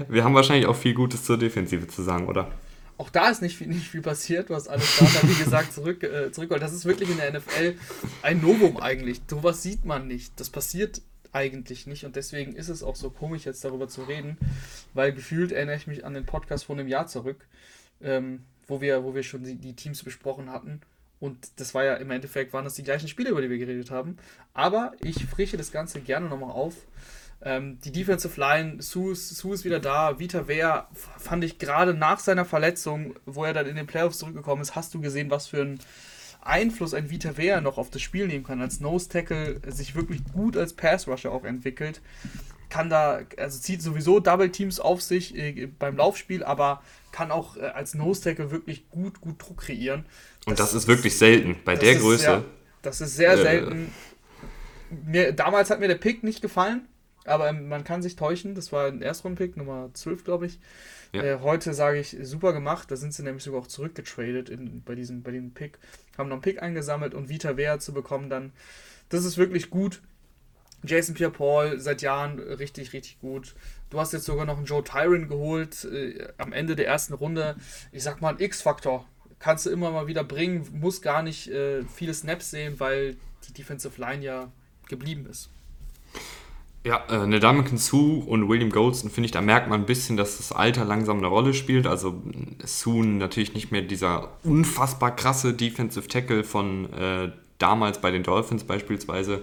Wir 0.09 0.25
haben 0.25 0.35
wahrscheinlich 0.35 0.67
auch 0.67 0.77
viel 0.77 0.95
Gutes 0.95 1.25
zur 1.25 1.39
Defensive 1.39 1.87
zu 1.87 2.03
sagen, 2.03 2.27
oder? 2.27 2.51
Auch 2.97 3.11
da 3.11 3.29
ist 3.29 3.43
nicht 3.43 3.57
viel, 3.57 3.69
nicht 3.69 3.89
viel 3.89 4.03
passiert. 4.03 4.51
Hast 4.51 4.69
alles 4.69 4.89
Starter, 4.89 5.29
wie 5.29 5.43
gesagt, 5.43 5.73
zurück, 5.73 6.03
äh, 6.03 6.31
zurückgeholt. 6.31 6.63
Das 6.63 6.73
ist 6.73 6.85
wirklich 6.85 7.11
in 7.11 7.17
der 7.17 7.33
NFL 7.33 7.77
ein 8.23 8.41
Novum 8.41 8.77
eigentlich. 8.77 9.21
Sowas 9.29 9.63
sieht 9.63 9.85
man 9.85 10.07
nicht. 10.07 10.39
Das 10.39 10.51
passiert 10.51 11.01
eigentlich 11.33 11.87
nicht. 11.87 12.05
Und 12.05 12.15
deswegen 12.15 12.55
ist 12.55 12.69
es 12.69 12.83
auch 12.83 12.95
so 12.95 13.11
komisch, 13.11 13.45
jetzt 13.45 13.65
darüber 13.65 13.89
zu 13.89 14.03
reden, 14.03 14.39
weil 14.93 15.13
gefühlt 15.13 15.51
erinnere 15.51 15.77
ich 15.77 15.87
mich 15.87 16.05
an 16.05 16.15
den 16.15 16.25
Podcast 16.25 16.65
von 16.65 16.79
einem 16.79 16.89
Jahr 16.89 17.09
zurück. 17.09 17.47
Ähm, 18.01 18.45
wo 18.67 18.81
wir, 18.81 19.05
wo 19.05 19.15
wir 19.15 19.23
schon 19.23 19.45
die, 19.45 19.57
die 19.57 19.75
Teams 19.75 20.03
besprochen 20.03 20.51
hatten. 20.51 20.81
Und 21.21 21.49
das 21.57 21.75
war 21.75 21.85
ja 21.85 21.95
im 21.95 22.11
Endeffekt, 22.11 22.53
waren 22.53 22.65
das 22.65 22.75
die 22.75 22.83
gleichen 22.83 23.09
Spiele, 23.09 23.31
über 23.31 23.41
die 23.41 23.49
wir 23.51 23.59
geredet 23.59 23.91
haben. 23.91 24.19
Aber 24.53 24.93
ich 25.01 25.25
frische 25.27 25.57
das 25.57 25.73
Ganze 25.73 26.01
gerne 26.01 26.29
nochmal 26.29 26.51
auf. 26.51 26.75
Ähm, 27.43 27.79
die 27.85 27.93
Defensive 27.93 28.39
Line, 28.41 28.83
Sue, 28.83 29.15
Sue 29.15 29.55
ist 29.55 29.65
wieder 29.65 29.81
da. 29.81 30.19
Vita 30.19 30.49
Wehr 30.49 30.89
fand 30.93 31.45
ich 31.45 31.59
gerade 31.59 31.95
nach 31.95 32.19
seiner 32.19 32.45
Verletzung, 32.45 33.15
wo 33.27 33.45
er 33.45 33.53
dann 33.53 33.67
in 33.67 33.77
den 33.77 33.87
Playoffs 33.87 34.19
zurückgekommen 34.19 34.63
ist, 34.63 34.75
hast 34.75 34.95
du 34.95 35.01
gesehen, 35.01 35.31
was 35.31 35.49
für 35.49 35.63
ein 35.63 35.79
Einfluss 36.43 36.95
ein 36.95 37.11
Vita 37.11 37.37
Wehr 37.37 37.61
noch 37.61 37.79
auf 37.79 37.91
das 37.91 38.03
Spiel 38.03 38.27
nehmen 38.27 38.45
kann. 38.45 38.61
Als 38.61 38.81
Nose 38.81 39.09
Tackle 39.09 39.61
sich 39.67 39.95
wirklich 39.95 40.23
gut 40.33 40.57
als 40.57 40.75
Pass 40.75 41.09
Rusher 41.09 41.33
auch 41.33 41.45
entwickelt. 41.45 42.01
Kann 42.69 42.91
da, 42.91 43.21
also 43.37 43.59
zieht 43.59 43.83
sowieso 43.83 44.21
Double 44.21 44.51
Teams 44.51 44.81
auf 44.81 45.01
sich 45.01 45.37
äh, 45.37 45.67
beim 45.67 45.97
Laufspiel, 45.97 46.43
aber 46.45 46.83
kann 47.15 47.31
auch 47.31 47.57
äh, 47.57 47.61
als 47.61 47.95
Nose-Tackle 47.95 48.51
wirklich 48.51 48.91
gut, 48.91 49.21
gut 49.21 49.41
Druck 49.41 49.59
kreieren. 49.59 50.05
Und 50.47 50.59
das, 50.59 50.73
das 50.73 50.83
ist 50.83 50.89
wirklich 50.89 51.17
selten 51.17 51.57
bei 51.65 51.77
der 51.77 51.95
Größe. 51.95 52.25
Sehr, 52.25 52.45
das 52.83 53.01
ist 53.01 53.15
sehr 53.15 53.35
äh, 53.35 53.37
selten. 53.37 53.95
Mir, 54.91 55.33
damals 55.33 55.71
hat 55.71 55.79
mir 55.79 55.87
der 55.87 55.95
Pick 55.95 56.25
nicht 56.25 56.43
gefallen, 56.43 56.89
aber 57.25 57.51
ähm, 57.51 57.69
man 57.69 57.85
kann 57.85 58.03
sich 58.03 58.17
täuschen. 58.17 58.57
Das 58.57 58.73
war 58.73 58.89
ein 58.89 59.01
Erstrunden-Pick, 59.01 59.57
Nummer 59.57 59.91
12, 59.95 60.25
glaube 60.25 60.47
ich. 60.47 60.59
Ja. 61.13 61.23
Äh, 61.23 61.39
heute 61.41 61.73
sage 61.73 62.01
ich, 62.01 62.17
super 62.23 62.53
gemacht. 62.53 62.91
Da 62.91 62.97
sind 62.97 63.15
sie 63.15 63.23
nämlich 63.23 63.45
sogar 63.45 63.61
auch 63.61 63.69
zurückgetradet 63.69 64.49
in, 64.49 64.83
bei, 64.83 64.97
diesem, 64.97 65.23
bei 65.23 65.31
diesem 65.31 65.55
Pick. 65.55 65.79
Haben 66.19 66.29
noch 66.29 66.37
einen 66.37 66.43
Pick 66.43 66.61
eingesammelt 66.61 67.15
und 67.15 67.29
Vita 67.29 67.57
Wea 67.57 67.79
zu 67.79 67.95
bekommen, 67.95 68.29
dann, 68.29 68.53
das 69.09 69.25
ist 69.25 69.39
wirklich 69.39 69.71
gut. 69.71 70.03
Jason 70.87 71.15
Pierre-Paul 71.15 71.81
seit 71.81 72.03
Jahren 72.03 72.39
richtig, 72.39 72.93
richtig 72.93 73.21
gut. 73.21 73.55
Du 73.91 74.01
hast 74.01 74.13
jetzt 74.13 74.25
sogar 74.25 74.45
noch 74.45 74.57
einen 74.57 74.67
Joe 74.67 74.83
Tyron 74.83 75.29
geholt 75.29 75.85
äh, 75.85 76.29
am 76.39 76.53
Ende 76.53 76.77
der 76.77 76.87
ersten 76.87 77.15
Runde. 77.15 77.57
Ich 77.93 78.03
sag 78.03 78.21
mal, 78.21 78.35
ein 78.35 78.41
X-Faktor. 78.41 79.07
Kannst 79.39 79.67
du 79.67 79.71
immer 79.71 79.91
mal 79.91 80.07
wieder 80.07 80.25
bringen, 80.25 80.67
muss 80.73 81.03
gar 81.03 81.23
nicht 81.23 81.49
äh, 81.49 81.83
viele 81.85 82.15
Snaps 82.15 82.51
sehen, 82.51 82.81
weil 82.81 83.17
die 83.49 83.53
Defensive 83.53 84.01
Line 84.01 84.25
ja 84.25 84.51
geblieben 84.89 85.27
ist. 85.31 85.51
Ja, 86.87 87.03
äh, 87.09 87.21
eine 87.21 87.41
Damican 87.41 87.79
Sue 87.79 88.23
und 88.25 88.49
William 88.49 88.71
Goldston 88.71 89.11
finde 89.11 89.27
ich, 89.27 89.33
da 89.33 89.41
merkt 89.41 89.69
man 89.69 89.81
ein 89.81 89.87
bisschen, 89.87 90.19
dass 90.19 90.37
das 90.37 90.53
Alter 90.53 90.85
langsam 90.85 91.19
eine 91.19 91.29
Rolle 91.29 91.55
spielt. 91.55 91.87
Also 91.87 92.23
Sue 92.65 93.05
natürlich 93.07 93.55
nicht 93.55 93.73
mehr 93.73 93.83
dieser 93.83 94.33
unfassbar 94.43 95.17
krasse 95.17 95.55
Defensive 95.55 96.09
Tackle 96.09 96.45
von 96.45 96.93
äh, 96.93 97.33
damals 97.59 98.01
bei 98.01 98.11
den 98.11 98.23
Dolphins 98.23 98.65
beispielsweise, 98.65 99.43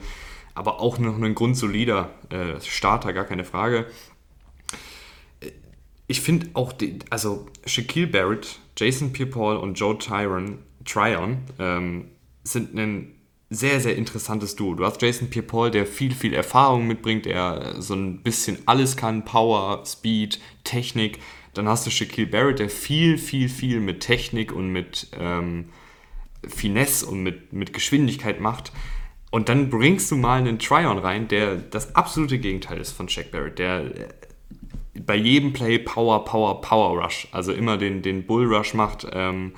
aber 0.54 0.80
auch 0.80 1.00
noch 1.00 1.22
ein 1.22 1.36
grundsolider 1.36 2.10
äh, 2.30 2.60
Starter, 2.62 3.14
gar 3.14 3.26
keine 3.26 3.44
Frage 3.44 3.88
ich 6.12 6.20
finde 6.20 6.48
auch, 6.54 6.74
die, 6.74 7.00
also 7.10 7.48
Shaquille 7.66 8.08
Barrett, 8.08 8.60
Jason 8.78 9.14
Pierre-Paul 9.14 9.56
und 9.56 9.76
Joe 9.76 9.98
Tyron, 9.98 10.60
Tryon 10.84 11.38
ähm, 11.58 12.10
sind 12.44 12.76
ein 12.78 13.16
sehr, 13.50 13.80
sehr 13.80 13.96
interessantes 13.96 14.58
Duo. 14.58 14.76
Du 14.76 14.86
hast 14.86 15.02
Jason 15.02 15.30
Pierre-Paul, 15.30 15.72
der 15.72 15.86
viel, 15.86 16.14
viel 16.14 16.34
Erfahrung 16.34 16.86
mitbringt, 16.86 17.26
der 17.26 17.82
so 17.82 17.94
ein 17.94 18.24
bisschen 18.24 18.58
alles 18.66 18.98
kann, 18.98 19.24
Power, 19.24 19.84
Speed, 19.86 20.40
Technik. 20.66 21.20
Dann 21.54 21.70
hast 21.70 21.86
du 21.86 21.90
Shaquille 21.90 22.28
Barrett, 22.28 22.60
der 22.60 22.70
viel, 22.70 23.18
viel, 23.18 23.48
viel 23.48 23.80
mit 23.80 24.02
Technik 24.02 24.52
und 24.52 24.70
mit 24.70 25.08
ähm, 25.18 25.70
Finesse 26.46 27.06
und 27.06 27.24
mit, 27.24 27.54
mit 27.54 27.72
Geschwindigkeit 27.72 28.42
macht. 28.42 28.74
Und 29.32 29.50
dann 29.50 29.70
bringst 29.70 30.12
du 30.12 30.18
mal 30.18 30.40
einen 30.40 30.60
Tryon 30.60 30.98
rein, 30.98 31.28
der 31.28 31.56
das 31.56 31.96
absolute 31.96 32.38
Gegenteil 32.38 32.80
ist 32.80 32.92
von 32.92 33.10
Shaq 33.10 33.32
Barrett, 33.32 33.60
der 33.60 33.86
bei 34.94 35.16
jedem 35.16 35.54
Play 35.54 35.80
Power, 35.80 36.26
Power, 36.26 36.62
Power 36.62 37.02
Rush. 37.02 37.28
Also 37.32 37.54
immer 37.54 37.78
den, 37.78 38.02
den 38.02 38.26
Bull 38.26 38.54
Rush 38.54 38.74
macht. 38.74 39.08
Ähm, 39.12 39.54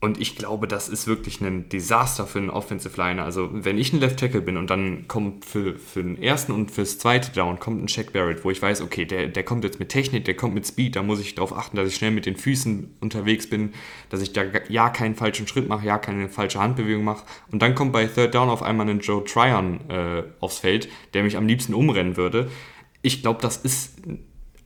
und 0.00 0.20
ich 0.20 0.36
glaube, 0.36 0.68
das 0.68 0.88
ist 0.88 1.06
wirklich 1.06 1.40
ein 1.40 1.68
Desaster 1.68 2.26
für 2.26 2.38
einen 2.38 2.50
Offensive 2.50 2.96
Liner. 2.96 3.24
Also, 3.24 3.48
wenn 3.52 3.78
ich 3.78 3.92
ein 3.92 4.00
Left 4.00 4.20
Tackle 4.20 4.42
bin 4.42 4.56
und 4.56 4.68
dann 4.68 5.08
kommt 5.08 5.44
für, 5.44 5.76
für 5.76 6.02
den 6.02 6.22
ersten 6.22 6.52
und 6.52 6.70
fürs 6.70 6.98
zweite 6.98 7.32
Down 7.32 7.58
kommt 7.58 7.82
ein 7.82 7.88
Shaq 7.88 8.12
Barrett, 8.12 8.44
wo 8.44 8.50
ich 8.50 8.60
weiß, 8.60 8.82
okay, 8.82 9.04
der, 9.06 9.28
der 9.28 9.42
kommt 9.42 9.64
jetzt 9.64 9.80
mit 9.80 9.88
Technik, 9.88 10.24
der 10.26 10.36
kommt 10.36 10.54
mit 10.54 10.66
Speed, 10.66 10.96
da 10.96 11.02
muss 11.02 11.20
ich 11.20 11.34
darauf 11.34 11.56
achten, 11.56 11.76
dass 11.76 11.88
ich 11.88 11.96
schnell 11.96 12.10
mit 12.10 12.26
den 12.26 12.36
Füßen 12.36 12.96
unterwegs 13.00 13.48
bin, 13.48 13.72
dass 14.10 14.20
ich 14.20 14.32
da 14.32 14.44
ja 14.68 14.90
keinen 14.90 15.14
falschen 15.14 15.48
Schritt 15.48 15.68
mache, 15.68 15.86
ja 15.86 15.98
keine 15.98 16.28
falsche 16.28 16.60
Handbewegung 16.60 17.04
mache. 17.04 17.24
Und 17.50 17.62
dann 17.62 17.74
kommt 17.74 17.92
bei 17.92 18.06
Third 18.06 18.34
Down 18.34 18.50
auf 18.50 18.62
einmal 18.62 18.88
ein 18.88 19.00
Joe 19.00 19.24
Tryon 19.24 19.88
äh, 19.88 20.24
aufs 20.40 20.58
Feld, 20.58 20.88
der 21.14 21.22
mich 21.22 21.36
am 21.36 21.46
liebsten 21.46 21.74
umrennen 21.74 22.16
würde 22.16 22.50
ich 23.06 23.22
glaube, 23.22 23.40
das 23.40 23.56
ist 23.56 24.02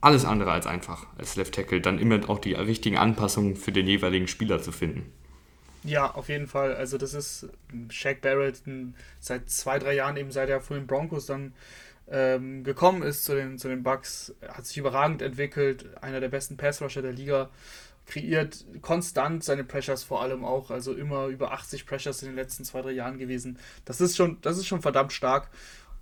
alles 0.01 0.24
andere 0.24 0.51
als 0.51 0.66
einfach 0.66 1.07
als 1.18 1.37
Left 1.37 1.55
Tackle, 1.55 1.83
dann 1.83 1.99
immer 1.99 2.28
auch 2.31 2.39
die 2.39 2.55
richtigen 2.55 2.97
Anpassungen 2.97 3.55
für 3.55 3.70
den 3.70 3.87
jeweiligen 3.87 4.28
Spieler 4.28 4.62
zu 4.62 4.72
finden. 4.72 5.12
Ja, 5.85 6.11
auf 6.11 6.28
jeden 6.28 6.47
Fall. 6.47 6.74
Also 6.74 6.99
das 6.99 7.14
ist 7.14 7.49
Shaq 7.89 8.20
Barrett 8.20 8.62
seit 9.18 9.49
zwei, 9.49 9.78
drei 9.78 9.95
Jahren, 9.95 10.16
eben 10.16 10.31
seit 10.31 10.49
er 10.49 10.61
von 10.61 10.76
den 10.76 10.87
Broncos 10.87 11.26
dann 11.26 11.55
ähm, 12.11 12.64
gekommen 12.64 13.03
ist 13.03 13.24
zu 13.24 13.35
den, 13.35 13.57
zu 13.57 13.68
den 13.68 13.83
Bucks, 13.83 14.35
hat 14.47 14.66
sich 14.66 14.76
überragend 14.76 15.22
entwickelt, 15.22 15.87
einer 16.03 16.20
der 16.20 16.28
besten 16.28 16.57
Passrusher 16.57 17.03
der 17.03 17.12
Liga, 17.12 17.51
kreiert 18.07 18.64
konstant 18.83 19.45
seine 19.45 19.62
Pressures 19.62 20.03
vor 20.03 20.20
allem 20.20 20.45
auch, 20.45 20.70
also 20.70 20.93
immer 20.93 21.26
über 21.26 21.53
80 21.53 21.87
Pressures 21.87 22.22
in 22.22 22.31
den 22.31 22.37
letzten 22.37 22.64
zwei, 22.64 22.83
drei 22.83 22.91
Jahren 22.91 23.18
gewesen. 23.18 23.59
Das 23.85 24.01
ist 24.01 24.16
schon, 24.16 24.39
das 24.43 24.59
ist 24.59 24.66
schon 24.66 24.83
verdammt 24.83 25.12
stark. 25.12 25.49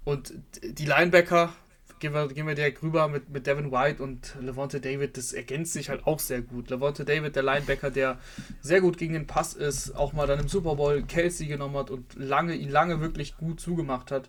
Und 0.04 0.32
die 0.62 0.86
Linebacker, 0.86 1.52
gehen 2.00 2.12
wir, 2.12 2.28
gehen 2.28 2.46
wir 2.46 2.54
direkt 2.54 2.82
rüber 2.82 3.08
mit, 3.08 3.30
mit 3.30 3.46
Devin 3.46 3.70
White 3.70 4.02
und 4.02 4.36
Levante 4.40 4.80
David. 4.80 5.16
Das 5.16 5.32
ergänzt 5.32 5.72
sich 5.72 5.88
halt 5.88 6.06
auch 6.06 6.18
sehr 6.18 6.42
gut. 6.42 6.70
Levante 6.70 7.04
David, 7.04 7.36
der 7.36 7.42
Linebacker, 7.42 7.90
der 7.90 8.18
sehr 8.60 8.80
gut 8.80 8.98
gegen 8.98 9.14
den 9.14 9.26
Pass 9.26 9.54
ist, 9.54 9.94
auch 9.96 10.12
mal 10.12 10.26
dann 10.26 10.40
im 10.40 10.48
Super 10.48 10.76
Bowl 10.76 11.02
Kelsey 11.02 11.46
genommen 11.46 11.76
hat 11.76 11.90
und 11.90 12.14
lange, 12.14 12.54
ihn 12.54 12.70
lange 12.70 13.00
wirklich 13.00 13.36
gut 13.36 13.60
zugemacht 13.60 14.10
hat. 14.10 14.28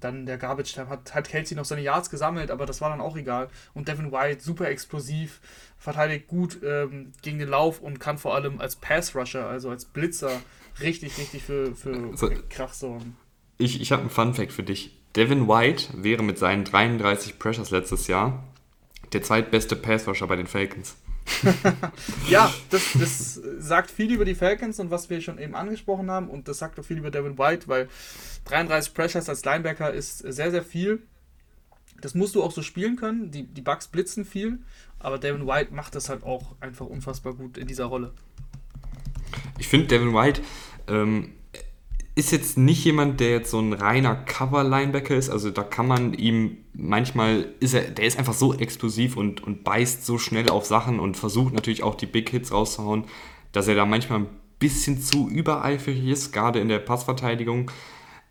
Dann 0.00 0.24
der 0.24 0.38
Garbage 0.38 0.72
Time 0.72 0.88
hat, 0.88 1.14
hat 1.14 1.28
Kelsey 1.28 1.56
noch 1.56 1.66
seine 1.66 1.82
Yards 1.82 2.08
gesammelt, 2.08 2.50
aber 2.50 2.64
das 2.64 2.80
war 2.80 2.88
dann 2.88 3.02
auch 3.02 3.16
egal. 3.16 3.50
Und 3.74 3.88
Devin 3.88 4.12
White, 4.12 4.42
super 4.42 4.68
explosiv, 4.68 5.40
verteidigt 5.78 6.26
gut 6.26 6.58
ähm, 6.64 7.12
gegen 7.22 7.38
den 7.38 7.48
Lauf 7.48 7.80
und 7.80 8.00
kann 8.00 8.16
vor 8.16 8.34
allem 8.34 8.60
als 8.60 8.76
Pass 8.76 9.14
Rusher, 9.14 9.46
also 9.46 9.68
als 9.68 9.84
Blitzer, 9.84 10.40
richtig, 10.80 11.18
richtig 11.18 11.42
für, 11.42 11.74
für 11.74 12.14
Krach 12.48 12.72
sorgen. 12.72 13.16
Ich, 13.58 13.80
ich 13.80 13.92
habe 13.92 14.00
einen 14.00 14.10
Fun 14.10 14.32
Fact 14.32 14.52
für 14.52 14.62
dich. 14.62 14.99
Devin 15.16 15.48
White 15.48 15.88
wäre 15.94 16.22
mit 16.22 16.38
seinen 16.38 16.64
33 16.64 17.38
Pressures 17.38 17.70
letztes 17.70 18.06
Jahr 18.06 18.44
der 19.12 19.22
zweitbeste 19.22 19.74
Passrusher 19.74 20.26
bei 20.26 20.36
den 20.36 20.46
Falcons. 20.46 20.96
ja, 22.28 22.52
das, 22.70 22.82
das 22.98 23.34
sagt 23.58 23.90
viel 23.90 24.12
über 24.12 24.24
die 24.24 24.34
Falcons 24.34 24.80
und 24.80 24.90
was 24.90 25.10
wir 25.10 25.20
schon 25.20 25.38
eben 25.38 25.54
angesprochen 25.54 26.10
haben 26.10 26.28
und 26.28 26.48
das 26.48 26.58
sagt 26.58 26.78
auch 26.78 26.84
viel 26.84 26.98
über 26.98 27.10
Devin 27.10 27.38
White, 27.38 27.68
weil 27.68 27.88
33 28.46 28.94
Pressures 28.94 29.28
als 29.28 29.44
Linebacker 29.44 29.92
ist 29.92 30.18
sehr, 30.18 30.50
sehr 30.50 30.62
viel. 30.62 31.02
Das 32.00 32.14
musst 32.14 32.34
du 32.34 32.42
auch 32.42 32.52
so 32.52 32.62
spielen 32.62 32.96
können. 32.96 33.30
Die, 33.30 33.44
die 33.44 33.60
Bugs 33.60 33.88
blitzen 33.88 34.24
viel, 34.24 34.58
aber 34.98 35.18
Devin 35.18 35.46
White 35.46 35.74
macht 35.74 35.94
das 35.94 36.08
halt 36.08 36.22
auch 36.22 36.56
einfach 36.60 36.86
unfassbar 36.86 37.34
gut 37.34 37.58
in 37.58 37.66
dieser 37.66 37.84
Rolle. 37.86 38.12
Ich 39.58 39.68
finde, 39.68 39.88
Devin 39.88 40.14
White 40.14 40.42
ähm, 40.88 41.32
ist 42.20 42.32
jetzt 42.32 42.58
nicht 42.58 42.84
jemand, 42.84 43.18
der 43.18 43.30
jetzt 43.30 43.50
so 43.50 43.58
ein 43.58 43.72
reiner 43.72 44.14
Cover-Linebacker 44.14 45.16
ist. 45.16 45.30
Also 45.30 45.50
da 45.50 45.62
kann 45.62 45.88
man 45.88 46.12
ihm 46.12 46.58
manchmal, 46.74 47.54
ist 47.60 47.72
er, 47.72 47.82
der 47.82 48.04
ist 48.04 48.18
einfach 48.18 48.34
so 48.34 48.54
explosiv 48.54 49.16
und, 49.16 49.42
und 49.42 49.64
beißt 49.64 50.04
so 50.04 50.18
schnell 50.18 50.50
auf 50.50 50.66
Sachen 50.66 51.00
und 51.00 51.16
versucht 51.16 51.54
natürlich 51.54 51.82
auch 51.82 51.94
die 51.94 52.06
Big 52.06 52.28
Hits 52.28 52.52
rauszuhauen, 52.52 53.04
dass 53.52 53.68
er 53.68 53.74
da 53.74 53.86
manchmal 53.86 54.20
ein 54.20 54.26
bisschen 54.58 55.00
zu 55.00 55.30
übereifrig 55.30 56.04
ist, 56.04 56.30
gerade 56.30 56.60
in 56.60 56.68
der 56.68 56.78
Passverteidigung. 56.78 57.70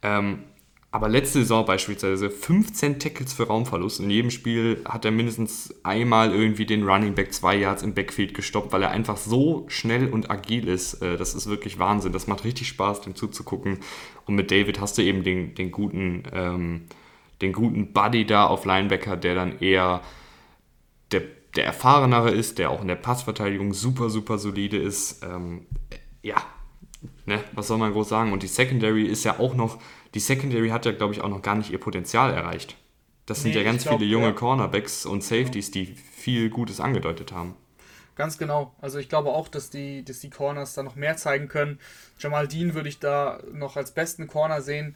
Ähm, 0.03 0.43
aber 0.91 1.07
letzte 1.07 1.39
Saison 1.39 1.65
beispielsweise 1.65 2.31
15 2.31 2.97
Tackles 2.97 3.33
für 3.33 3.43
Raumverlust. 3.43 3.99
In 3.99 4.09
jedem 4.09 4.31
Spiel 4.31 4.81
hat 4.85 5.05
er 5.05 5.11
mindestens 5.11 5.73
einmal 5.83 6.33
irgendwie 6.33 6.65
den 6.65 6.83
Running 6.83 7.13
Back 7.13 7.31
zwei 7.31 7.55
Yards 7.57 7.83
im 7.83 7.93
Backfield 7.93 8.33
gestoppt, 8.33 8.71
weil 8.71 8.81
er 8.81 8.89
einfach 8.89 9.17
so 9.17 9.65
schnell 9.67 10.09
und 10.09 10.31
agil 10.31 10.67
ist. 10.67 10.95
Äh, 11.03 11.17
das 11.17 11.35
ist 11.35 11.47
wirklich 11.47 11.77
Wahnsinn. 11.77 12.11
Das 12.11 12.25
macht 12.25 12.43
richtig 12.43 12.69
Spaß, 12.69 13.01
dem 13.01 13.13
zuzugucken. 13.13 13.79
Und 14.25 14.33
mit 14.33 14.49
David 14.49 14.81
hast 14.81 14.97
du 14.97 15.03
eben 15.03 15.23
den, 15.23 15.53
den 15.53 15.69
guten, 15.69 16.23
ähm, 16.33 16.85
den 17.43 17.53
guten 17.53 17.93
Buddy 17.93 18.25
da 18.25 18.47
auf 18.47 18.65
Linebacker, 18.65 19.15
der 19.15 19.35
dann 19.35 19.59
eher 19.59 20.01
der, 21.11 21.21
der 21.55 21.65
erfahrenere 21.65 22.31
ist, 22.31 22.57
der 22.57 22.71
auch 22.71 22.81
in 22.81 22.87
der 22.87 22.95
Passverteidigung 22.95 23.75
super, 23.75 24.09
super 24.09 24.39
solide 24.39 24.77
ist. 24.77 25.23
Ähm, 25.23 25.67
ja, 26.23 26.37
ne, 27.27 27.43
was 27.53 27.67
soll 27.67 27.77
man 27.77 27.91
groß 27.91 28.09
sagen? 28.09 28.33
Und 28.33 28.41
die 28.41 28.47
Secondary 28.47 29.05
ist 29.05 29.23
ja 29.23 29.39
auch 29.39 29.53
noch 29.53 29.77
die 30.13 30.19
Secondary 30.19 30.69
hat 30.69 30.85
ja, 30.85 30.91
glaube 30.91 31.13
ich, 31.13 31.21
auch 31.21 31.29
noch 31.29 31.41
gar 31.41 31.55
nicht 31.55 31.71
ihr 31.71 31.79
Potenzial 31.79 32.33
erreicht. 32.33 32.75
Das 33.25 33.41
sind 33.43 33.51
nee, 33.51 33.57
ja 33.57 33.63
ganz 33.63 33.83
glaub, 33.83 33.99
viele 33.99 34.09
junge 34.09 34.27
ja. 34.27 34.31
Cornerbacks 34.33 35.05
und 35.05 35.23
Safeties, 35.23 35.69
die 35.71 35.85
viel 35.85 36.49
Gutes 36.49 36.79
angedeutet 36.79 37.31
haben. 37.31 37.55
Ganz 38.15 38.37
genau. 38.37 38.73
Also 38.81 38.97
ich 38.97 39.07
glaube 39.07 39.29
auch, 39.29 39.47
dass 39.47 39.69
die, 39.69 40.03
dass 40.03 40.19
die 40.19 40.29
Corners 40.29 40.73
da 40.73 40.83
noch 40.83 40.95
mehr 40.95 41.15
zeigen 41.15 41.47
können. 41.47 41.79
Jamal 42.17 42.47
Dean 42.47 42.73
würde 42.73 42.89
ich 42.89 42.99
da 42.99 43.39
noch 43.53 43.77
als 43.77 43.91
besten 43.91 44.27
Corner 44.27 44.61
sehen. 44.61 44.95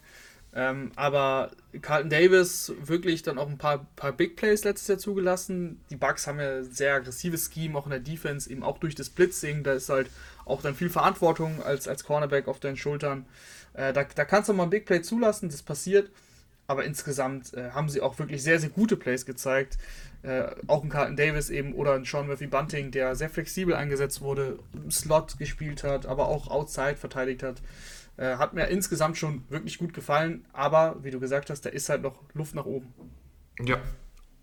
Ähm, 0.56 0.92
aber 0.94 1.50
Carlton 1.80 2.10
Davis 2.10 2.72
wirklich 2.80 3.22
dann 3.22 3.38
auch 3.38 3.48
ein 3.48 3.58
paar, 3.58 3.86
paar 3.96 4.12
Big 4.12 4.36
Plays 4.36 4.62
letztes 4.64 4.88
Jahr 4.88 4.98
zugelassen. 4.98 5.80
Die 5.90 5.96
Bucks 5.96 6.26
haben 6.26 6.38
ja 6.38 6.58
ein 6.58 6.70
sehr 6.70 6.94
aggressives 6.94 7.50
Scheme, 7.52 7.76
auch 7.76 7.86
in 7.86 7.90
der 7.90 8.00
Defense, 8.00 8.48
eben 8.50 8.62
auch 8.62 8.78
durch 8.78 8.94
das 8.94 9.10
Blitzing. 9.10 9.64
Da 9.64 9.72
ist 9.72 9.88
halt 9.88 10.10
auch 10.44 10.62
dann 10.62 10.74
viel 10.74 10.90
Verantwortung 10.90 11.62
als, 11.62 11.88
als 11.88 12.04
Cornerback 12.04 12.46
auf 12.46 12.60
deinen 12.60 12.76
Schultern. 12.76 13.26
Äh, 13.74 13.92
da, 13.92 14.04
da 14.04 14.24
kannst 14.24 14.48
du 14.48 14.54
mal 14.54 14.64
ein 14.64 14.70
Big 14.70 14.86
Play 14.86 15.02
zulassen, 15.02 15.48
das 15.48 15.62
passiert. 15.62 16.10
Aber 16.66 16.84
insgesamt 16.84 17.52
äh, 17.52 17.70
haben 17.72 17.90
sie 17.90 18.00
auch 18.00 18.18
wirklich 18.18 18.42
sehr, 18.42 18.58
sehr 18.58 18.70
gute 18.70 18.96
Plays 18.96 19.26
gezeigt. 19.26 19.76
Äh, 20.22 20.46
auch 20.66 20.82
ein 20.82 20.88
Carlton 20.88 21.16
Davis 21.16 21.50
eben 21.50 21.74
oder 21.74 21.92
ein 21.92 22.06
Sean 22.06 22.26
Murphy 22.26 22.46
Bunting, 22.46 22.90
der 22.90 23.14
sehr 23.16 23.28
flexibel 23.28 23.74
eingesetzt 23.74 24.22
wurde, 24.22 24.58
im 24.72 24.90
Slot 24.90 25.36
gespielt 25.36 25.84
hat, 25.84 26.06
aber 26.06 26.28
auch 26.28 26.48
outside 26.48 26.96
verteidigt 26.96 27.42
hat. 27.42 27.60
Äh, 28.16 28.36
hat 28.36 28.54
mir 28.54 28.68
insgesamt 28.68 29.18
schon 29.18 29.44
wirklich 29.50 29.76
gut 29.76 29.92
gefallen. 29.92 30.46
Aber 30.54 30.96
wie 31.02 31.10
du 31.10 31.20
gesagt 31.20 31.50
hast, 31.50 31.66
da 31.66 31.70
ist 31.70 31.90
halt 31.90 32.00
noch 32.00 32.18
Luft 32.32 32.54
nach 32.54 32.64
oben. 32.64 32.94
Ja, 33.60 33.78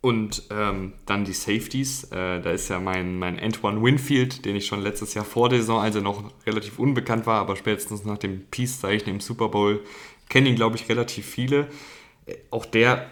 und 0.02 0.43
ähm, 0.49 0.93
dann 1.06 1.26
die 1.26 1.34
Safeties. 1.34 2.06
Äh, 2.06 2.41
da 2.41 2.52
ist 2.52 2.70
ja 2.70 2.80
mein, 2.80 3.20
mein 3.20 3.39
Antoine 3.39 3.82
Winfield, 3.82 4.45
den 4.45 4.56
ich 4.56 4.66
schon 4.66 4.82
letztes 4.82 5.14
Jahr 5.14 5.26
vor 5.26 5.47
der 5.49 5.60
Saison, 5.60 5.80
also 5.80 6.02
noch 6.02 6.24
relativ 6.45 6.80
unbekannt 6.80 7.28
war, 7.28 7.39
aber 7.39 7.56
spätestens 7.56 8.04
nach 8.04 8.18
dem 8.18 8.45
Peace-Zeichen 8.49 9.10
im 9.10 9.20
Super 9.20 9.49
Bowl, 9.49 9.82
kennen 10.28 10.47
ihn, 10.47 10.56
glaube 10.56 10.76
ich, 10.76 10.89
relativ 10.89 11.28
viele. 11.28 11.68
Äh, 12.26 12.36
auch 12.49 12.66
der 12.66 13.12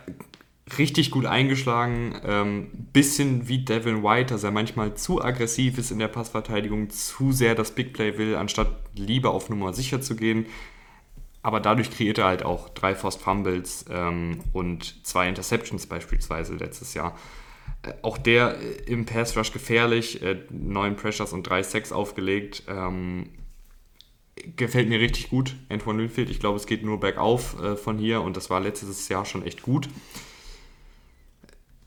richtig 0.78 1.12
gut 1.12 1.26
eingeschlagen. 1.26 2.20
Ähm, 2.24 2.68
bisschen 2.92 3.48
wie 3.48 3.60
Devin 3.60 4.04
White, 4.04 4.34
dass 4.34 4.44
er 4.44 4.52
manchmal 4.52 4.96
zu 4.96 5.24
aggressiv 5.24 5.78
ist 5.78 5.92
in 5.92 6.00
der 6.00 6.08
Passverteidigung, 6.08 6.90
zu 6.90 7.32
sehr 7.32 7.54
das 7.56 7.72
Big 7.72 7.94
Play 7.94 8.18
will, 8.18 8.36
anstatt 8.36 8.76
lieber 8.96 9.32
auf 9.32 9.50
Nummer 9.50 9.74
sicher 9.74 10.02
zu 10.02 10.16
gehen 10.16 10.48
aber 11.42 11.60
dadurch 11.60 11.92
kreiert 11.92 12.18
er 12.18 12.26
halt 12.26 12.44
auch 12.44 12.70
drei 12.70 12.96
Forced 12.96 13.22
Fumbles 13.22 13.86
ähm, 13.90 14.42
und 14.54 15.06
zwei 15.06 15.30
Interceptions 15.30 15.88
beispielsweise 15.88 16.56
letztes 16.56 16.94
Jahr. 16.94 17.16
Äh, 17.84 17.94
auch 18.02 18.18
der 18.18 18.60
äh, 18.60 18.92
im 18.92 19.06
Pass 19.06 19.38
Rush 19.38 19.52
gefährlich, 19.52 20.22
äh, 20.22 20.44
neun 20.50 20.96
Pressures 20.96 21.34
und 21.34 21.44
drei 21.44 21.64
Sacks 21.64 21.92
aufgelegt. 21.92 22.64
Ähm, 22.68 23.30
gefällt 24.56 24.90
mir 24.90 25.00
richtig 25.00 25.30
gut, 25.30 25.56
Antoine 25.70 26.00
Winfield. 26.00 26.30
Ich 26.30 26.40
glaube, 26.40 26.58
es 26.58 26.66
geht 26.66 26.84
nur 26.84 27.00
bergauf 27.00 27.62
äh, 27.62 27.76
von 27.76 27.98
hier 27.98 28.22
und 28.22 28.36
das 28.36 28.50
war 28.50 28.60
letztes 28.60 29.08
Jahr 29.10 29.26
schon 29.26 29.46
echt 29.46 29.62
gut. 29.62 29.90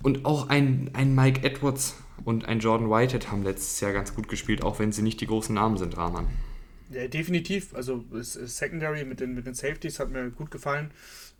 Und 0.02 0.24
auch 0.24 0.48
ein, 0.48 0.90
ein 0.94 1.14
Mike 1.14 1.46
Edwards 1.46 1.96
und 2.24 2.46
ein 2.46 2.60
Jordan 2.60 2.90
Whitehead 2.90 3.30
haben 3.30 3.42
letztes 3.42 3.80
Jahr 3.80 3.92
ganz 3.92 4.14
gut 4.14 4.28
gespielt, 4.28 4.62
auch 4.62 4.78
wenn 4.78 4.92
sie 4.92 5.02
nicht 5.02 5.20
die 5.20 5.26
großen 5.26 5.54
Namen 5.54 5.76
sind, 5.76 5.96
Rahman. 5.96 6.28
Ja, 6.92 7.08
definitiv. 7.08 7.74
Also 7.74 8.04
Secondary 8.20 9.04
mit 9.04 9.20
den, 9.20 9.34
mit 9.34 9.46
den 9.46 9.54
Safeties 9.54 9.98
hat 9.98 10.10
mir 10.10 10.30
gut 10.30 10.50
gefallen. 10.50 10.90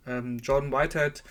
Ähm, 0.07 0.39
Jordan 0.39 0.71
Whitehead, 0.71 1.23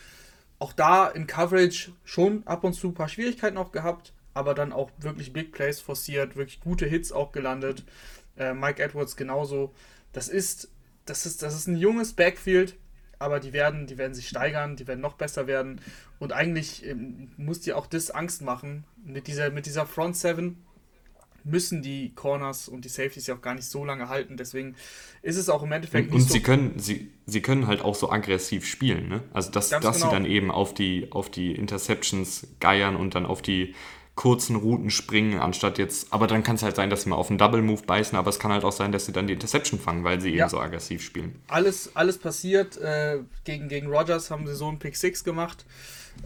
auch 0.59 0.73
da 0.73 1.09
in 1.09 1.27
Coverage 1.27 1.93
schon 2.05 2.47
ab 2.47 2.65
und 2.65 2.75
zu 2.75 2.89
ein 2.89 2.95
paar 2.95 3.09
Schwierigkeiten 3.09 3.57
auch 3.57 3.73
gehabt, 3.73 4.13
aber 4.35 4.55
dann 4.55 4.73
auch 4.73 4.91
wirklich 4.99 5.33
Big 5.33 5.53
Plays 5.53 5.81
forciert, 5.81 6.37
wirklich 6.37 6.61
gute 6.61 6.87
Hits 6.87 7.13
auch 7.13 7.33
gelandet. 7.33 7.85
Äh, 8.37 8.55
Mike 8.55 8.83
Edwards 8.83 9.17
genauso. 9.17 9.75
Das 10.13 10.29
ist, 10.29 10.71
das 11.05 11.27
ist, 11.27 11.43
das 11.43 11.55
ist 11.55 11.67
ein 11.67 11.77
junges 11.77 12.13
Backfield, 12.13 12.77
aber 13.19 13.41
die 13.41 13.53
werden, 13.53 13.87
die 13.87 13.99
werden 13.99 14.15
sich 14.15 14.29
steigern, 14.29 14.77
die 14.77 14.87
werden 14.87 15.01
noch 15.01 15.15
besser 15.15 15.47
werden. 15.47 15.81
Und 16.19 16.33
eigentlich 16.33 16.87
ähm, 16.87 17.31
muss 17.37 17.61
dir 17.61 17.77
auch 17.77 17.87
das 17.87 18.11
Angst 18.11 18.43
machen 18.43 18.85
mit 19.05 19.27
dieser, 19.27 19.51
mit 19.51 19.67
dieser 19.67 19.87
Front 19.87 20.17
Seven 20.17 20.59
müssen 21.45 21.83
die 21.83 22.13
Corners 22.15 22.69
und 22.69 22.85
die 22.85 22.89
Safeties 22.89 23.27
ja 23.27 23.35
auch 23.35 23.41
gar 23.41 23.55
nicht 23.55 23.67
so 23.67 23.85
lange 23.85 24.09
halten. 24.09 24.37
Deswegen 24.37 24.75
ist 25.23 25.37
es 25.37 25.49
auch 25.49 25.63
im 25.63 25.73
Endeffekt 25.73 26.09
und, 26.09 26.15
nicht 26.15 26.25
und 26.25 26.29
so. 26.29 26.35
sie 26.35 26.43
können, 26.43 26.79
sie, 26.79 27.11
sie 27.27 27.43
können 27.43 27.67
halt 27.67 27.83
auch 27.83 27.95
so 27.95 28.11
aggressiv 28.11 28.67
spielen, 28.67 29.09
ne? 29.09 29.23
Also 29.33 29.51
dass, 29.51 29.69
dass 29.69 29.81
genau. 29.81 29.93
sie 29.93 30.11
dann 30.11 30.27
eben 30.27 30.51
auf 30.51 30.75
die, 30.75 31.09
auf 31.11 31.31
die 31.31 31.53
Interceptions 31.53 32.47
geiern 32.61 32.97
und 32.97 33.15
dann 33.15 33.27
auf 33.27 33.43
die 33.43 33.75
kurzen 34.15 34.57
Routen 34.57 34.91
springen, 34.91 35.39
anstatt 35.39 35.79
jetzt, 35.79 36.13
aber 36.13 36.27
dann 36.27 36.43
kann 36.43 36.57
es 36.57 36.63
halt 36.63 36.77
sein, 36.77 36.91
dass 36.91 37.03
sie 37.03 37.09
mal 37.09 37.17
auf 37.17 37.31
einen 37.31 37.39
Double 37.39 37.63
Move 37.63 37.83
beißen, 37.87 38.17
aber 38.17 38.29
es 38.29 38.39
kann 38.39 38.53
halt 38.53 38.63
auch 38.63 38.73
sein, 38.73 38.93
dass 38.93 39.07
sie 39.07 39.13
dann 39.13 39.27
die 39.27 39.33
Interception 39.33 39.81
fangen, 39.81 40.05
weil 40.05 40.21
sie 40.21 40.31
ja. 40.31 40.45
eben 40.45 40.51
so 40.51 40.61
aggressiv 40.61 41.03
spielen. 41.03 41.41
Alles, 41.49 41.97
alles 41.97 42.19
passiert. 42.19 42.77
Äh, 42.77 43.21
gegen, 43.45 43.69
gegen 43.69 43.87
Rogers 43.87 44.31
haben 44.31 44.47
sie 44.47 44.55
so 44.55 44.69
einen 44.69 44.79
Pick 44.79 44.97
6 44.97 45.25
gemacht 45.25 45.65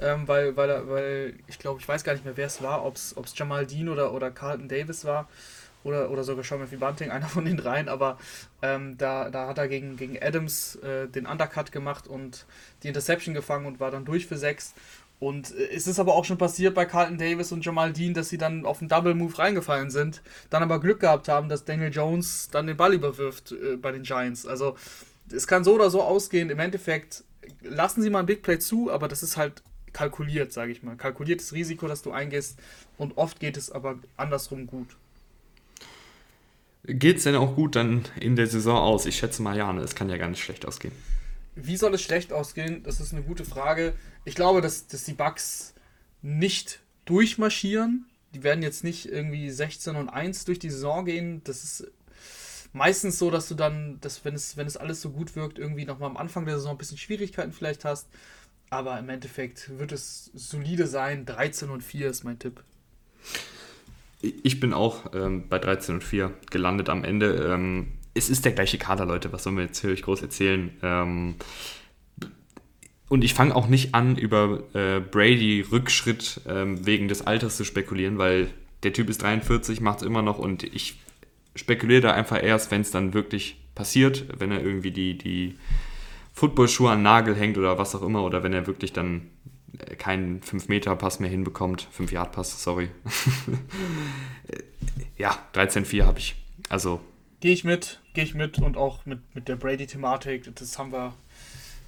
ähm, 0.00 0.26
weil, 0.26 0.56
weil, 0.56 0.88
weil 0.88 1.34
ich 1.46 1.58
glaube, 1.58 1.80
ich 1.80 1.88
weiß 1.88 2.04
gar 2.04 2.12
nicht 2.12 2.24
mehr, 2.24 2.36
wer 2.36 2.46
es 2.46 2.62
war, 2.62 2.84
ob 2.84 2.96
es 2.96 3.14
Jamal 3.34 3.66
Dean 3.66 3.88
oder, 3.88 4.12
oder 4.12 4.30
Carlton 4.30 4.68
Davis 4.68 5.04
war 5.04 5.28
oder, 5.86 6.10
oder 6.10 6.24
sogar 6.24 6.44
Sean 6.44 6.60
Matthew 6.60 6.78
Bunting, 6.78 7.10
einer 7.12 7.28
von 7.28 7.44
den 7.44 7.56
dreien, 7.56 7.88
aber 7.88 8.18
ähm, 8.62 8.98
da, 8.98 9.30
da 9.30 9.48
hat 9.48 9.58
er 9.58 9.68
gegen, 9.68 9.96
gegen 9.96 10.20
Adams 10.20 10.76
äh, 10.76 11.08
den 11.08 11.26
Undercut 11.26 11.72
gemacht 11.72 12.08
und 12.08 12.46
die 12.82 12.88
Interception 12.88 13.34
gefangen 13.34 13.66
und 13.66 13.80
war 13.80 13.90
dann 13.90 14.04
durch 14.04 14.26
für 14.26 14.36
sechs. 14.36 14.74
Und 15.18 15.54
äh, 15.54 15.68
es 15.74 15.86
ist 15.86 15.98
aber 15.98 16.14
auch 16.14 16.24
schon 16.24 16.38
passiert 16.38 16.74
bei 16.74 16.84
Carlton 16.84 17.18
Davis 17.18 17.52
und 17.52 17.64
Jamal 17.64 17.92
Dean, 17.92 18.14
dass 18.14 18.28
sie 18.28 18.38
dann 18.38 18.66
auf 18.66 18.80
einen 18.80 18.88
Double 18.88 19.14
Move 19.14 19.38
reingefallen 19.38 19.90
sind, 19.90 20.22
dann 20.50 20.62
aber 20.62 20.80
Glück 20.80 21.00
gehabt 21.00 21.28
haben, 21.28 21.48
dass 21.48 21.64
Daniel 21.64 21.92
Jones 21.92 22.48
dann 22.50 22.66
den 22.66 22.76
Ball 22.76 22.92
überwirft 22.92 23.52
äh, 23.52 23.76
bei 23.76 23.92
den 23.92 24.02
Giants. 24.02 24.46
Also 24.46 24.76
es 25.32 25.46
kann 25.46 25.64
so 25.64 25.74
oder 25.74 25.90
so 25.90 26.02
ausgehen. 26.02 26.50
Im 26.50 26.58
Endeffekt 26.58 27.24
lassen 27.62 28.02
sie 28.02 28.10
mal 28.10 28.20
ein 28.20 28.26
Big 28.26 28.42
Play 28.42 28.58
zu, 28.58 28.90
aber 28.90 29.08
das 29.08 29.22
ist 29.22 29.36
halt 29.36 29.62
kalkuliert, 29.96 30.52
sage 30.52 30.72
ich 30.72 30.82
mal. 30.82 30.94
Kalkuliertes 30.94 31.54
Risiko, 31.54 31.88
das 31.88 32.02
du 32.02 32.12
eingehst 32.12 32.58
und 32.98 33.16
oft 33.16 33.40
geht 33.40 33.56
es 33.56 33.72
aber 33.72 33.98
andersrum 34.18 34.66
gut. 34.66 34.88
Geht 36.84 37.16
es 37.16 37.24
denn 37.24 37.34
auch 37.34 37.56
gut 37.56 37.76
dann 37.76 38.04
in 38.20 38.36
der 38.36 38.46
Saison 38.46 38.76
aus? 38.76 39.06
Ich 39.06 39.16
schätze 39.16 39.40
mal 39.40 39.56
ja, 39.56 39.72
ne? 39.72 39.80
es 39.80 39.94
kann 39.94 40.10
ja 40.10 40.18
gar 40.18 40.28
nicht 40.28 40.44
schlecht 40.44 40.66
ausgehen. 40.66 40.92
wie 41.54 41.78
soll 41.78 41.94
es 41.94 42.02
schlecht 42.02 42.30
ausgehen? 42.30 42.82
Das 42.82 43.00
ist 43.00 43.14
eine 43.14 43.22
gute 43.22 43.46
Frage. 43.46 43.94
Ich 44.26 44.34
glaube, 44.34 44.60
dass, 44.60 44.86
dass 44.86 45.04
die 45.04 45.14
Bugs 45.14 45.72
nicht 46.20 46.80
durchmarschieren. 47.06 48.04
Die 48.34 48.42
werden 48.42 48.62
jetzt 48.62 48.84
nicht 48.84 49.06
irgendwie 49.06 49.50
16 49.50 49.96
und 49.96 50.10
1 50.10 50.44
durch 50.44 50.58
die 50.58 50.68
Saison 50.68 51.06
gehen. 51.06 51.40
Das 51.44 51.64
ist 51.64 51.90
meistens 52.74 53.18
so, 53.18 53.30
dass 53.30 53.48
du 53.48 53.54
dann, 53.54 53.98
dass, 54.02 54.26
wenn, 54.26 54.34
es, 54.34 54.58
wenn 54.58 54.66
es 54.66 54.76
alles 54.76 55.00
so 55.00 55.08
gut 55.08 55.34
wirkt, 55.36 55.58
irgendwie 55.58 55.86
nochmal 55.86 56.10
am 56.10 56.18
Anfang 56.18 56.44
der 56.44 56.56
Saison 56.56 56.72
ein 56.72 56.78
bisschen 56.78 56.98
Schwierigkeiten 56.98 57.52
vielleicht 57.52 57.86
hast. 57.86 58.08
Aber 58.70 58.98
im 58.98 59.08
Endeffekt 59.08 59.78
wird 59.78 59.92
es 59.92 60.30
solide 60.34 60.86
sein. 60.86 61.24
13 61.24 61.70
und 61.70 61.82
4 61.82 62.08
ist 62.10 62.24
mein 62.24 62.38
Tipp. 62.38 62.62
Ich 64.20 64.60
bin 64.60 64.72
auch 64.72 65.12
ähm, 65.14 65.48
bei 65.48 65.58
13 65.58 65.96
und 65.96 66.04
4 66.04 66.32
gelandet 66.50 66.88
am 66.88 67.04
Ende. 67.04 67.52
Ähm, 67.52 67.92
es 68.14 68.28
ist 68.28 68.44
der 68.44 68.52
gleiche 68.52 68.78
Kader, 68.78 69.04
Leute. 69.04 69.32
Was 69.32 69.44
sollen 69.44 69.56
wir 69.56 69.64
jetzt 69.64 69.80
hier 69.80 69.94
groß 69.94 70.22
erzählen? 70.22 70.70
Ähm, 70.82 71.36
und 73.08 73.22
ich 73.22 73.34
fange 73.34 73.54
auch 73.54 73.68
nicht 73.68 73.94
an, 73.94 74.16
über 74.16 74.64
äh, 74.74 75.00
Brady 75.00 75.60
Rückschritt 75.60 76.40
ähm, 76.48 76.84
wegen 76.84 77.08
des 77.08 77.22
Alters 77.26 77.56
zu 77.56 77.64
spekulieren, 77.64 78.18
weil 78.18 78.48
der 78.82 78.92
Typ 78.92 79.08
ist 79.08 79.22
43, 79.22 79.80
macht 79.80 80.00
es 80.00 80.06
immer 80.06 80.22
noch 80.22 80.38
und 80.38 80.64
ich 80.64 80.98
spekuliere 81.54 82.00
da 82.00 82.12
einfach 82.12 82.42
erst, 82.42 82.70
wenn 82.70 82.80
es 82.80 82.90
dann 82.90 83.14
wirklich 83.14 83.56
passiert, 83.74 84.26
wenn 84.38 84.50
er 84.50 84.62
irgendwie 84.62 84.90
die, 84.90 85.16
die 85.16 85.56
Footballschuhe 86.36 86.90
an 86.90 87.02
Nagel 87.02 87.34
hängt 87.34 87.56
oder 87.56 87.78
was 87.78 87.94
auch 87.94 88.02
immer, 88.02 88.22
oder 88.22 88.42
wenn 88.42 88.52
er 88.52 88.66
wirklich 88.66 88.92
dann 88.92 89.30
äh, 89.78 89.96
keinen 89.96 90.42
5-Meter-Pass 90.42 91.18
mehr 91.18 91.30
hinbekommt, 91.30 91.88
5-Yard-Pass, 91.98 92.62
sorry. 92.62 92.90
ja, 95.16 95.34
13-4 95.54 96.04
habe 96.04 96.18
ich. 96.18 96.36
Also. 96.68 97.00
Gehe 97.40 97.54
ich 97.54 97.64
mit, 97.64 98.02
gehe 98.12 98.24
ich 98.24 98.34
mit 98.34 98.58
und 98.58 98.76
auch 98.76 99.06
mit, 99.06 99.34
mit 99.34 99.48
der 99.48 99.56
Brady-Thematik. 99.56 100.54
Das 100.56 100.78
haben 100.78 100.92
wir. 100.92 101.14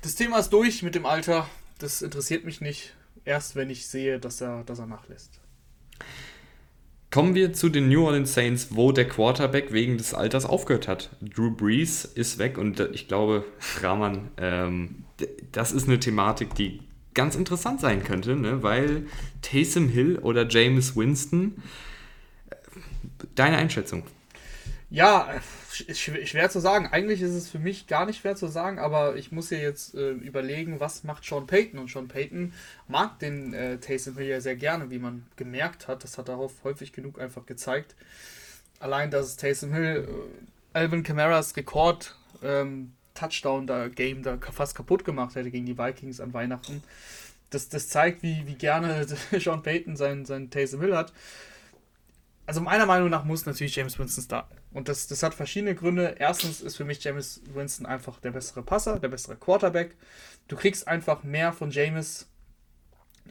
Das 0.00 0.14
Thema 0.14 0.38
ist 0.38 0.48
durch 0.48 0.82
mit 0.82 0.94
dem 0.94 1.04
Alter. 1.04 1.46
Das 1.78 2.00
interessiert 2.00 2.46
mich 2.46 2.62
nicht. 2.62 2.96
Erst 3.26 3.54
wenn 3.54 3.68
ich 3.68 3.86
sehe, 3.86 4.18
dass 4.18 4.40
er, 4.40 4.64
dass 4.64 4.78
er 4.78 4.86
nachlässt. 4.86 5.40
Kommen 7.10 7.34
wir 7.34 7.54
zu 7.54 7.70
den 7.70 7.88
New 7.88 8.04
Orleans 8.04 8.34
Saints, 8.34 8.68
wo 8.70 8.92
der 8.92 9.08
Quarterback 9.08 9.72
wegen 9.72 9.96
des 9.96 10.12
Alters 10.12 10.44
aufgehört 10.44 10.88
hat. 10.88 11.08
Drew 11.22 11.50
Brees 11.50 12.04
ist 12.04 12.38
weg 12.38 12.58
und 12.58 12.80
ich 12.92 13.08
glaube, 13.08 13.44
Rahman, 13.80 14.28
ähm, 14.36 15.04
das 15.52 15.72
ist 15.72 15.88
eine 15.88 15.98
Thematik, 15.98 16.54
die 16.54 16.80
ganz 17.14 17.34
interessant 17.34 17.80
sein 17.80 18.04
könnte, 18.04 18.36
ne? 18.36 18.62
weil 18.62 19.06
Taysom 19.40 19.88
Hill 19.88 20.18
oder 20.18 20.46
James 20.46 20.96
Winston, 20.96 21.62
äh, 22.50 22.56
deine 23.34 23.56
Einschätzung? 23.56 24.04
Ja, 24.90 25.28
schwer 25.78 26.50
zu 26.50 26.60
sagen. 26.60 26.86
Eigentlich 26.86 27.22
ist 27.22 27.34
es 27.34 27.48
für 27.48 27.58
mich 27.58 27.86
gar 27.86 28.06
nicht 28.06 28.20
schwer 28.20 28.36
zu 28.36 28.46
sagen, 28.46 28.78
aber 28.78 29.16
ich 29.16 29.32
muss 29.32 29.48
hier 29.48 29.60
jetzt 29.60 29.94
äh, 29.94 30.10
überlegen, 30.10 30.80
was 30.80 31.04
macht 31.04 31.24
Sean 31.24 31.46
Payton. 31.46 31.78
Und 31.78 31.90
Sean 31.90 32.08
Payton 32.08 32.52
mag 32.86 33.18
den 33.18 33.54
äh, 33.54 33.78
Taysom 33.78 34.16
Hill 34.16 34.26
ja 34.26 34.40
sehr 34.40 34.56
gerne, 34.56 34.90
wie 34.90 34.98
man 34.98 35.26
gemerkt 35.36 35.88
hat. 35.88 36.04
Das 36.04 36.18
hat 36.18 36.28
er 36.28 36.38
häufig 36.38 36.92
genug 36.92 37.20
einfach 37.20 37.46
gezeigt. 37.46 37.94
Allein, 38.80 39.10
dass 39.10 39.36
Taysom 39.36 39.72
Hill 39.72 40.08
äh, 40.08 40.78
Alvin 40.78 41.02
Kamara's 41.02 41.56
Rekord 41.56 42.16
ähm, 42.42 42.92
Touchdown 43.14 43.66
da 43.66 43.88
Game 43.88 44.22
da 44.22 44.38
fast 44.52 44.74
kaputt 44.74 45.04
gemacht 45.04 45.34
hätte 45.34 45.50
gegen 45.50 45.66
die 45.66 45.78
Vikings 45.78 46.20
an 46.20 46.32
Weihnachten. 46.32 46.82
Das, 47.50 47.68
das 47.68 47.88
zeigt, 47.88 48.22
wie, 48.22 48.46
wie 48.46 48.54
gerne 48.54 49.06
Sean 49.38 49.62
Payton 49.62 49.96
seinen, 49.96 50.24
seinen 50.24 50.50
Taysom 50.50 50.80
Hill 50.80 50.96
hat. 50.96 51.12
Also 52.48 52.62
meiner 52.62 52.86
Meinung 52.86 53.10
nach 53.10 53.24
muss 53.24 53.44
natürlich 53.44 53.76
James 53.76 53.98
Winston 53.98 54.24
und 54.72 54.88
das, 54.88 55.06
das 55.06 55.22
hat 55.22 55.34
verschiedene 55.34 55.74
Gründe. 55.74 56.16
Erstens 56.18 56.60
ist 56.60 56.76
für 56.76 56.84
mich 56.84 57.02
James 57.02 57.40
Winston 57.54 57.86
einfach 57.86 58.20
der 58.20 58.32
bessere 58.32 58.62
Passer, 58.62 58.98
der 58.98 59.08
bessere 59.08 59.36
Quarterback. 59.36 59.96
Du 60.46 60.56
kriegst 60.56 60.86
einfach 60.86 61.22
mehr 61.22 61.52
von 61.52 61.70
James 61.70 62.28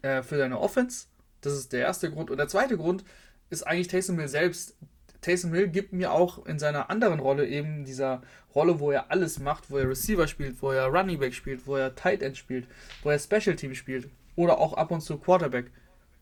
äh, 0.01 0.23
für 0.23 0.37
deine 0.37 0.59
Offense. 0.59 1.07
Das 1.41 1.53
ist 1.53 1.73
der 1.73 1.81
erste 1.81 2.11
Grund. 2.11 2.31
Und 2.31 2.37
der 2.37 2.47
zweite 2.47 2.77
Grund 2.77 3.03
ist 3.49 3.63
eigentlich 3.63 3.87
Taysom 3.87 4.17
Hill 4.17 4.27
selbst. 4.27 4.75
Taysom 5.21 5.53
Hill 5.53 5.67
gibt 5.67 5.93
mir 5.93 6.11
auch 6.11 6.45
in 6.45 6.57
seiner 6.57 6.89
anderen 6.89 7.19
Rolle 7.19 7.47
eben 7.47 7.85
dieser 7.85 8.21
Rolle, 8.55 8.79
wo 8.79 8.91
er 8.91 9.11
alles 9.11 9.39
macht, 9.39 9.69
wo 9.69 9.77
er 9.77 9.89
Receiver 9.89 10.27
spielt, 10.27 10.61
wo 10.61 10.71
er 10.71 10.87
Running 10.87 11.19
Back 11.19 11.33
spielt, 11.33 11.67
wo 11.67 11.75
er 11.75 11.93
Tight 11.95 12.23
End 12.23 12.37
spielt, 12.37 12.67
wo 13.03 13.09
er 13.11 13.19
Special 13.19 13.55
Team 13.55 13.75
spielt 13.75 14.09
oder 14.35 14.57
auch 14.57 14.73
ab 14.73 14.91
und 14.91 15.01
zu 15.01 15.17
Quarterback. 15.17 15.71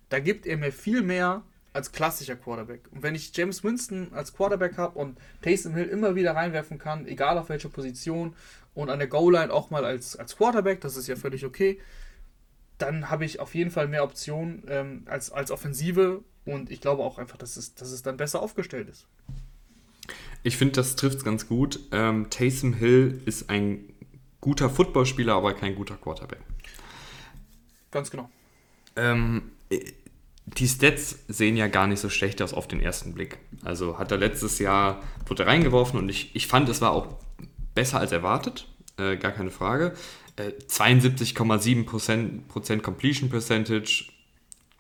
Da 0.10 0.20
gibt 0.20 0.46
er 0.46 0.58
mir 0.58 0.72
viel 0.72 1.02
mehr 1.02 1.44
als 1.76 1.92
klassischer 1.92 2.36
Quarterback. 2.36 2.82
Und 2.92 3.04
wenn 3.04 3.16
ich 3.16 3.36
James 3.36 3.64
Winston 3.64 4.08
als 4.14 4.34
Quarterback 4.34 4.78
habe 4.78 4.98
und 4.98 5.18
Taysom 5.42 5.76
Hill 5.76 5.88
immer 5.88 6.16
wieder 6.16 6.36
reinwerfen 6.36 6.78
kann, 6.78 7.06
egal 7.06 7.38
auf 7.38 7.50
welcher 7.50 7.70
Position, 7.70 8.34
und 8.74 8.90
an 8.90 9.00
der 9.00 9.08
Goal-Line 9.08 9.54
auch 9.54 9.70
mal 9.70 9.86
als, 9.86 10.16
als 10.16 10.36
Quarterback, 10.36 10.82
das 10.82 10.98
ist 10.98 11.08
ja 11.08 11.16
völlig 11.16 11.46
okay, 11.46 11.80
dann 12.78 13.10
habe 13.10 13.24
ich 13.24 13.40
auf 13.40 13.56
jeden 13.56 13.72
Fall 13.72 13.88
mehr 13.88 14.04
Optionen 14.04 14.64
ähm, 14.68 15.04
als, 15.06 15.32
als 15.32 15.52
Offensive 15.52 16.24
und 16.46 16.72
ich 16.72 16.82
glaube 16.82 17.04
auch 17.04 17.18
einfach, 17.18 17.38
dass 17.38 17.56
es, 17.56 17.76
dass 17.76 17.92
es 17.92 18.04
dann 18.04 18.18
besser 18.18 18.42
aufgestellt 18.42 18.90
ist. 18.90 19.08
Ich 20.44 20.58
finde, 20.58 20.74
das 20.74 20.96
trifft 20.96 21.18
es 21.18 21.24
ganz 21.24 21.48
gut. 21.48 21.80
Ähm, 21.92 22.30
Taysom 22.30 22.74
Hill 22.74 23.22
ist 23.26 23.50
ein 23.50 23.94
guter 24.42 24.70
Footballspieler, 24.70 25.34
aber 25.34 25.54
kein 25.54 25.76
guter 25.76 25.96
Quarterback. 25.96 26.42
Ganz 27.92 28.12
genau. 28.12 28.30
Ähm, 28.96 29.52
die 30.46 30.68
Stats 30.68 31.18
sehen 31.28 31.58
ja 31.58 31.68
gar 31.68 31.88
nicht 31.88 32.00
so 32.00 32.10
schlecht 32.10 32.42
aus 32.42 32.54
auf 32.54 32.68
den 32.68 32.80
ersten 32.80 33.14
Blick. 33.14 33.40
Also 33.64 33.98
hat 33.98 34.12
er 34.12 34.18
letztes 34.18 34.60
Jahr, 34.60 35.02
wurde 35.26 35.48
reingeworfen 35.48 36.00
und 36.00 36.10
ich, 36.10 36.36
ich 36.36 36.48
fand, 36.48 36.70
es 36.70 36.82
war 36.82 36.92
auch 36.92 37.08
besser 37.74 38.00
als 38.00 38.12
erwartet, 38.12 38.68
äh, 38.98 39.18
gar 39.18 39.32
keine 39.32 39.52
Frage. 39.52 39.94
Äh, 40.36 40.52
72,7% 40.68 42.82
Completion 42.82 43.30
Percentage, 43.30 44.06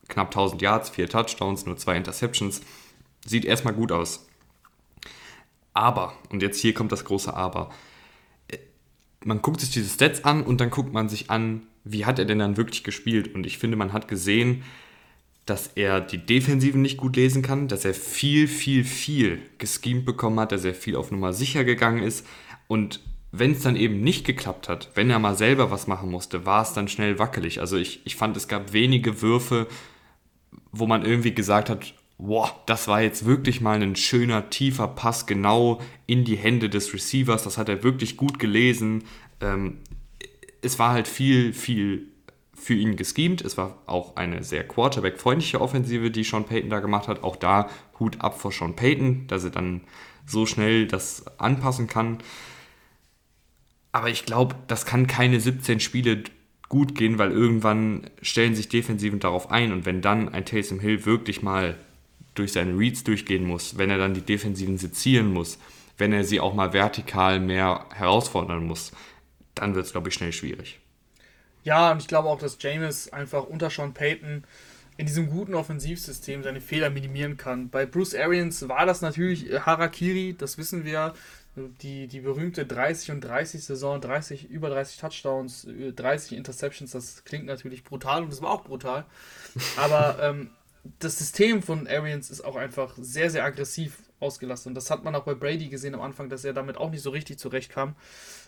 knapp 0.08 0.28
1000 0.28 0.62
Yards, 0.62 0.92
4 0.92 1.10
Touchdowns, 1.10 1.66
nur 1.66 1.78
2 1.78 1.98
Interceptions. 1.98 2.62
Sieht 3.26 3.46
erstmal 3.46 3.74
gut 3.74 3.92
aus. 3.92 4.28
Aber, 5.74 6.14
und 6.30 6.44
jetzt 6.44 6.60
hier 6.60 6.76
kommt 6.76 6.92
das 6.92 7.06
große 7.06 7.34
Aber, 7.34 7.72
äh, 8.50 8.58
man 9.24 9.42
guckt 9.42 9.62
sich 9.62 9.72
diese 9.72 9.90
Stats 9.90 10.24
an 10.24 10.44
und 10.44 10.62
dann 10.62 10.70
guckt 10.70 10.94
man 10.94 11.10
sich 11.10 11.32
an, 11.32 11.66
wie 11.84 12.06
hat 12.06 12.20
er 12.20 12.26
denn 12.26 12.40
dann 12.40 12.56
wirklich 12.56 12.84
gespielt. 12.84 13.34
Und 13.34 13.48
ich 13.48 13.58
finde, 13.58 13.78
man 13.78 13.94
hat 13.94 14.08
gesehen, 14.08 14.64
dass 15.46 15.68
er 15.76 16.02
die 16.02 16.18
Defensiven 16.18 16.82
nicht 16.82 16.98
gut 16.98 17.16
lesen 17.16 17.42
kann, 17.42 17.68
dass 17.68 17.86
er 17.86 17.94
viel, 17.94 18.48
viel, 18.48 18.84
viel 18.84 19.40
geschemt 19.60 20.06
bekommen 20.06 20.40
hat, 20.40 20.52
dass 20.52 20.66
er 20.66 20.74
viel 20.74 20.96
auf 20.96 21.12
Nummer 21.12 21.34
sicher 21.34 21.64
gegangen 21.64 22.02
ist. 22.02 22.26
Und 22.68 23.00
wenn 23.32 23.52
es 23.52 23.62
dann 23.62 23.76
eben 23.76 24.02
nicht 24.02 24.26
geklappt 24.26 24.70
hat, 24.70 24.90
wenn 24.96 25.10
er 25.10 25.20
mal 25.20 25.36
selber 25.36 25.70
was 25.70 25.88
machen 25.88 26.10
musste, 26.10 26.46
war 26.46 26.64
es 26.64 26.74
dann 26.74 26.88
schnell 26.88 27.20
wackelig. 27.20 27.60
Also 27.60 27.78
ich, 27.78 28.02
ich 28.06 28.16
fand, 28.16 28.36
es 28.38 28.48
gab 28.48 28.74
wenige 28.74 29.22
Würfe, 29.22 29.68
wo 30.72 30.88
man 30.88 31.06
irgendwie 31.06 31.34
gesagt 31.34 31.70
hat, 31.70 31.94
wow, 32.18 32.52
das 32.66 32.88
war 32.88 33.02
jetzt 33.02 33.26
wirklich 33.26 33.62
mal 33.62 33.82
ein 33.82 33.96
schöner, 33.96 34.50
tiefer 34.50 34.88
Pass 34.88 35.28
genau 35.28 35.82
in 36.08 36.24
die 36.24 36.38
Hände 36.38 36.70
des 36.70 36.94
Receivers. 36.94 37.44
Das 37.44 37.58
hat 37.58 37.70
er 37.70 37.84
wirklich 37.84 38.18
gut 38.18 38.40
gelesen. 38.40 39.04
Ähm, 39.42 39.80
es 40.62 40.80
war 40.80 40.94
halt 40.94 41.08
viel, 41.08 41.54
viel 41.54 42.08
für 42.56 42.74
ihn 42.74 42.96
geschemt. 42.96 43.42
Es 43.42 43.58
war 43.58 43.78
auch 43.86 44.16
eine 44.16 44.44
sehr 44.44 44.68
Quarterback-freundliche 44.68 45.62
Offensive, 45.62 46.12
die 46.12 46.24
Sean 46.24 46.46
Payton 46.46 46.70
da 46.70 46.80
gemacht 46.80 47.08
hat. 47.08 47.24
Auch 47.24 47.36
da 47.36 47.70
Hut 48.00 48.22
ab 48.22 48.40
vor 48.40 48.52
Sean 48.52 48.76
Payton, 48.76 49.28
dass 49.28 49.44
er 49.44 49.52
dann 49.52 49.82
so 50.26 50.46
schnell 50.46 50.88
das 50.88 51.26
anpassen 51.40 51.88
kann. 51.88 52.20
Aber 53.92 54.10
ich 54.10 54.26
glaube, 54.26 54.56
das 54.68 54.86
kann 54.86 55.08
keine 55.08 55.40
17 55.40 55.80
Spiele 55.80 56.24
gut 56.68 56.96
gehen, 56.96 57.18
weil 57.18 57.32
irgendwann 57.32 58.10
stellen 58.22 58.56
sich 58.56 58.70
Defensiven 58.70 59.20
darauf 59.20 59.52
ein 59.52 59.72
und 59.72 59.86
wenn 59.86 60.02
dann 60.02 60.30
ein 60.30 60.46
Taysom 60.46 60.80
Hill 60.80 61.06
wirklich 61.06 61.42
mal 61.42 61.78
durch 62.34 62.52
seine 62.52 62.78
Reads 62.78 63.04
durchgehen 63.04 63.46
muss, 63.46 63.78
wenn 63.78 63.90
er 63.90 63.98
dann 63.98 64.14
die 64.14 64.22
Defensiven 64.22 64.78
sezieren 64.78 65.32
muss, 65.32 65.60
wenn 65.98 66.12
er 66.12 66.24
sie 66.24 66.40
auch 66.40 66.54
mal 66.54 66.74
vertikal 66.74 67.40
mehr 67.40 67.86
herausfordern 67.94 68.66
muss, 68.66 68.92
dann 69.54 69.76
wird 69.76 69.86
es, 69.86 69.94
glaube 69.94 70.10
ich, 70.10 70.16
schnell 70.16 70.34
schwierig. 70.34 70.80
Ja, 71.66 71.92
und 71.92 72.02
ich 72.02 72.08
glaube 72.08 72.30
auch, 72.30 72.40
dass 72.40 72.58
James 72.60 73.12
einfach 73.12 73.44
unter 73.44 73.72
Sean 73.72 73.94
Payton 73.94 74.44
in 74.98 75.06
diesem 75.08 75.30
guten 75.30 75.56
Offensivsystem 75.56 76.44
seine 76.44 76.62
Fehler 76.62 76.92
minimieren 76.92 77.38
kann. 77.38 77.70
Bei 77.70 77.86
Bruce 77.88 78.14
Arians 78.14 78.70
war 78.70 78.86
das 78.86 79.02
natürlich 79.02 79.52
Harakiri, 79.66 80.36
das 80.38 80.58
wissen 80.58 80.86
wir. 80.86 81.14
Die, 81.82 82.08
die 82.08 82.20
berühmte 82.20 82.66
30 82.66 83.12
und 83.12 83.22
30 83.22 83.64
Saison, 83.64 84.02
30, 84.02 84.50
über 84.50 84.70
30 84.70 84.98
Touchdowns, 84.98 85.66
30 85.96 86.38
Interceptions, 86.38 86.92
das 86.92 87.24
klingt 87.24 87.46
natürlich 87.46 87.86
brutal 87.86 88.24
und 88.24 88.32
das 88.32 88.42
war 88.42 88.52
auch 88.52 88.66
brutal. 88.66 89.06
Aber 89.78 90.18
ähm, 90.22 90.50
das 91.00 91.18
System 91.18 91.64
von 91.64 91.88
Arians 91.88 92.30
ist 92.30 92.42
auch 92.42 92.58
einfach 92.58 92.94
sehr, 92.98 93.30
sehr 93.30 93.46
aggressiv 93.46 93.98
ausgelastet. 94.20 94.68
Und 94.68 94.76
das 94.76 94.92
hat 94.92 95.04
man 95.04 95.16
auch 95.16 95.24
bei 95.24 95.34
Brady 95.34 95.70
gesehen 95.70 95.96
am 95.96 96.02
Anfang, 96.02 96.30
dass 96.30 96.44
er 96.44 96.54
damit 96.54 96.78
auch 96.78 96.92
nicht 96.92 97.02
so 97.02 97.10
richtig 97.10 97.40
zurechtkam. 97.40 97.96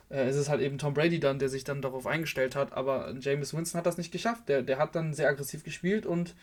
Äh, 0.09 0.27
es 0.27 0.35
ist 0.35 0.49
halt 0.49 0.61
eben 0.61 0.77
Tom 0.77 0.93
Brady 0.93 1.19
dann, 1.19 1.39
der 1.39 1.49
sich 1.49 1.63
dann 1.63 1.81
darauf 1.81 2.07
eingestellt 2.07 2.55
hat, 2.55 2.73
aber 2.73 3.13
James 3.19 3.53
Winston 3.53 3.79
hat 3.79 3.85
das 3.85 3.97
nicht 3.97 4.11
geschafft. 4.11 4.47
Der, 4.49 4.61
der 4.61 4.77
hat 4.77 4.95
dann 4.95 5.13
sehr 5.13 5.29
aggressiv 5.29 5.63
gespielt 5.63 6.05
und 6.05 6.35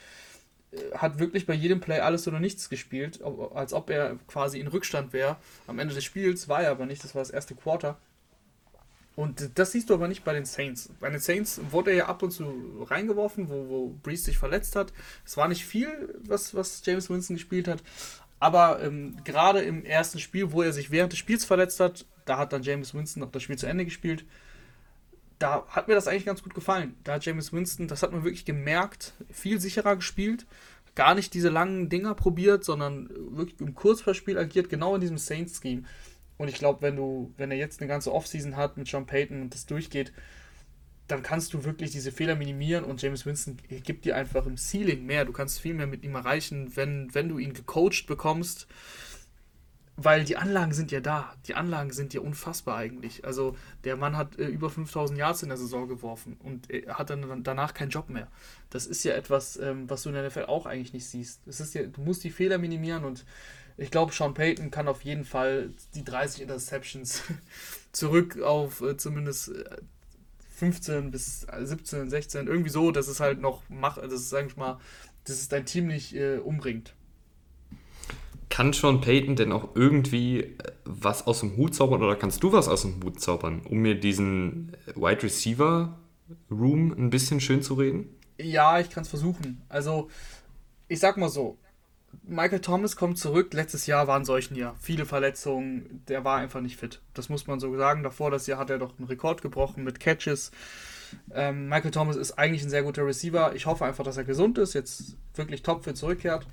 äh, 0.73 0.97
hat 0.97 1.19
wirklich 1.19 1.47
bei 1.47 1.55
jedem 1.55 1.81
Play 1.81 2.01
alles 2.01 2.27
oder 2.29 2.41
nichts 2.41 2.69
gespielt, 2.69 3.21
als 3.55 3.73
ob 3.73 3.91
er 3.91 4.19
quasi 4.27 4.59
in 4.61 4.67
Rückstand 4.67 5.13
wäre. 5.13 5.37
Am 5.67 5.79
Ende 5.79 5.95
des 5.95 6.05
Spiels 6.05 6.49
war 6.49 6.63
er 6.63 6.71
aber 6.71 6.87
nicht, 6.87 7.05
das 7.05 7.15
war 7.15 7.23
das 7.23 7.31
erste 7.31 7.55
Quarter. 7.55 7.99
Und 9.17 9.51
das 9.55 9.71
siehst 9.71 9.91
du 9.91 9.95
aber 9.95 10.09
nicht 10.09 10.25
bei 10.25 10.33
den 10.33 10.45
Saints. 10.45 10.91
Bei 10.99 11.09
den 11.09 11.21
Saints 11.21 11.61
wurde 11.71 11.93
er 11.93 11.97
ja 11.97 12.07
ab 12.07 12.23
und 12.23 12.33
zu 12.33 12.85
reingeworfen, 12.89 13.49
wo, 13.49 13.69
wo 13.69 13.95
Breeze 14.03 14.25
sich 14.25 14.39
verletzt 14.39 14.75
hat. 14.75 14.93
Es 15.25 15.37
war 15.37 15.47
nicht 15.47 15.65
viel, 15.65 16.19
was, 16.27 16.55
was 16.55 16.83
James 16.85 17.09
Winston 17.11 17.37
gespielt 17.37 17.69
hat. 17.69 17.83
Aber 18.41 18.83
ähm, 18.83 19.17
gerade 19.25 19.61
im 19.61 19.85
ersten 19.85 20.19
Spiel, 20.19 20.51
wo 20.51 20.63
er 20.63 20.73
sich 20.73 20.91
während 20.91 21.13
des 21.13 21.21
Spiels 21.21 21.45
verletzt 21.45 21.79
hat, 21.79 22.07
da 22.25 22.39
hat 22.39 22.53
dann 22.53 22.63
James 22.63 22.95
Winston 22.95 23.21
noch 23.21 23.31
das 23.31 23.43
Spiel 23.43 23.59
zu 23.59 23.67
Ende 23.67 23.85
gespielt. 23.85 24.25
Da 25.39 25.67
hat 25.69 25.89
mir 25.89 25.95
das 25.95 26.09
eigentlich 26.09 26.27
ganz 26.27 26.43
gut 26.43 26.55
gefallen. 26.55 26.95
Da 27.05 27.15
hat 27.15 27.25
James 27.25 27.53
Winston, 27.53 27.89
das 27.89 28.03
hat 28.03 28.13
man 28.13 28.25
wirklich 28.25 28.45
gemerkt, 28.45 29.13
viel 29.31 29.61
sicherer 29.61 29.97
gespielt. 29.97 30.47
Gar 30.95 31.17
nicht 31.17 31.35
diese 31.35 31.49
langen 31.49 31.89
Dinger 31.89 32.15
probiert, 32.15 32.65
sondern 32.65 33.11
wirklich 33.37 33.61
im 33.61 33.75
Kurzverspiel 33.75 34.39
agiert, 34.39 34.69
genau 34.69 34.95
in 34.95 35.01
diesem 35.01 35.19
Saints-Scheme. 35.19 35.83
Und 36.37 36.49
ich 36.49 36.55
glaube, 36.55 36.83
wenn 36.83 36.97
du, 36.97 37.33
wenn 37.37 37.51
er 37.51 37.57
jetzt 37.57 37.81
eine 37.81 37.89
ganze 37.89 38.13
Offseason 38.13 38.57
hat 38.57 38.77
mit 38.77 38.89
Sean 38.89 39.07
Payton 39.07 39.43
und 39.43 39.55
das 39.55 39.67
durchgeht, 39.67 40.13
dann 41.07 41.23
kannst 41.23 41.53
du 41.53 41.65
wirklich 41.65 41.91
diese 41.91 42.13
Fehler 42.13 42.35
minimieren 42.35 42.85
und 42.85 43.03
James 43.03 43.27
Winston 43.27 43.59
gibt 43.69 44.05
dir 44.05 44.17
einfach 44.17 44.47
im 44.47 44.57
Ceiling 44.57 45.05
mehr. 45.05 45.25
Du 45.25 45.33
kannst 45.33 45.61
viel 45.61 45.75
mehr 45.75 45.87
mit 45.87 46.03
ihm 46.03 46.15
erreichen, 46.15 46.77
wenn, 46.77 47.15
wenn 47.15 47.29
du 47.29 47.39
ihn 47.39 47.53
gecoacht 47.53 48.07
bekommst. 48.07 48.67
Weil 49.97 50.25
die 50.25 50.37
Anlagen 50.37 50.73
sind 50.73 50.91
ja 50.91 51.01
da. 51.01 51.33
Die 51.47 51.55
Anlagen 51.55 51.93
sind 51.93 52.15
ja 52.15 52.21
unfassbar 52.21 52.77
eigentlich. 52.77 53.25
Also 53.25 53.57
der 53.85 53.97
Mann 53.97 54.17
hat 54.17 54.39
äh, 54.39 54.47
über 54.47 54.69
5000 54.69 55.19
Yards 55.19 55.43
in 55.45 55.51
der 55.51 55.59
Saison 55.59 55.89
geworfen 55.89 56.37
und 56.43 56.69
er 56.69 56.99
hat 56.99 57.11
dann 57.11 57.45
danach 57.45 57.75
keinen 57.75 57.91
Job 57.91 58.09
mehr. 58.09 58.27
Das 58.71 58.87
ist 58.87 59.05
ja 59.05 59.15
etwas, 59.15 59.57
ähm, 59.57 59.89
was 59.89 60.03
du 60.03 60.09
in 60.09 60.17
der 60.17 60.27
NFL 60.27 60.47
auch 60.47 60.67
eigentlich 60.67 60.93
nicht 60.93 61.07
siehst. 61.07 61.43
Das 61.47 61.61
ist 61.61 61.75
ja, 61.75 61.85
du 61.85 62.01
musst 62.01 62.25
die 62.25 62.31
Fehler 62.31 62.59
minimieren 62.59 63.05
und 63.05 63.25
ich 63.77 63.91
glaube, 63.91 64.13
Sean 64.13 64.35
Payton 64.35 64.71
kann 64.71 64.89
auf 64.89 65.03
jeden 65.03 65.25
Fall 65.25 65.71
die 65.95 66.05
30 66.05 66.43
Interceptions 66.43 67.23
zurück 67.93 68.41
auf 68.41 68.81
äh, 68.81 68.97
zumindest 68.97 69.53
15 70.57 71.09
äh, 71.09 71.11
bis 71.11 71.47
17, 71.61 72.11
16, 72.11 72.47
irgendwie 72.47 72.71
so, 72.71 72.91
dass 72.91 73.09
es 73.09 73.21
halt 73.21 73.41
noch 73.41 73.63
macht, 73.69 73.99
dass 73.99 74.13
es, 74.13 74.31
sag 74.31 74.47
ich 74.47 74.57
mal, 74.57 74.79
dass 75.25 75.37
es 75.37 75.49
dein 75.49 75.67
Team 75.67 75.87
nicht 75.87 76.15
äh, 76.15 76.39
umbringt. 76.39 76.95
Kann 78.49 78.73
Sean 78.73 79.01
Payton 79.01 79.37
denn 79.37 79.53
auch 79.53 79.75
irgendwie 79.75 80.41
äh, 80.41 80.57
was 80.85 81.27
aus 81.27 81.41
dem 81.41 81.57
Hut 81.57 81.75
zaubern 81.75 82.03
oder 82.03 82.17
kannst 82.17 82.43
du 82.43 82.53
was 82.53 82.69
aus 82.69 82.83
dem 82.83 83.03
Hut 83.03 83.21
zaubern, 83.21 83.63
um 83.69 83.79
mir 83.79 83.99
diesen 83.99 84.77
äh, 84.87 84.95
Wide 84.95 85.23
Receiver 85.23 85.99
Room 86.51 86.93
ein 86.93 87.11
bisschen 87.11 87.41
schön 87.41 87.63
zu 87.63 87.75
reden? 87.75 88.09
Ja, 88.39 88.81
ich 88.81 88.91
kann 88.91 89.03
es 89.03 89.09
versuchen. 89.09 89.63
Also, 89.69 90.09
ich 90.89 91.01
sag 91.01 91.17
mal 91.17 91.29
so, 91.29 91.59
Michael 92.23 92.61
Thomas 92.61 92.97
kommt 92.97 93.19
zurück. 93.19 93.53
Letztes 93.53 93.87
Jahr 93.87 94.07
war 94.07 94.19
ein 94.19 94.25
solchen 94.25 94.55
Jahr. 94.55 94.77
Viele 94.81 95.07
Verletzungen. 95.07 96.03
Der 96.09 96.25
war 96.25 96.39
einfach 96.39 96.61
nicht 96.61 96.77
fit. 96.77 97.01
Das 97.13 97.29
muss 97.29 97.47
man 97.47 97.61
so 97.61 97.77
sagen. 97.77 98.03
Davor 98.03 98.31
das 98.31 98.47
Jahr 98.47 98.59
hat 98.59 98.71
er 98.71 98.79
doch 98.79 98.99
einen 98.99 99.09
Rekord 99.09 99.43
gebrochen 99.43 99.85
mit 99.85 100.01
Catches. 100.01 100.51
Ähm, 101.33 101.69
Michael 101.69 101.91
Thomas 101.91 102.17
ist 102.17 102.39
eigentlich 102.39 102.63
ein 102.63 102.71
sehr 102.71 102.83
guter 102.83 103.07
Receiver. 103.07 103.55
Ich 103.55 103.67
hoffe 103.67 103.85
einfach, 103.85 104.05
dass 104.05 104.17
er 104.17 104.25
gesund 104.25 104.59
ist, 104.59 104.75
jetzt 104.75 105.17
wirklich 105.35 105.63
topfit 105.63 105.97
zurückkehrt. 105.97 106.47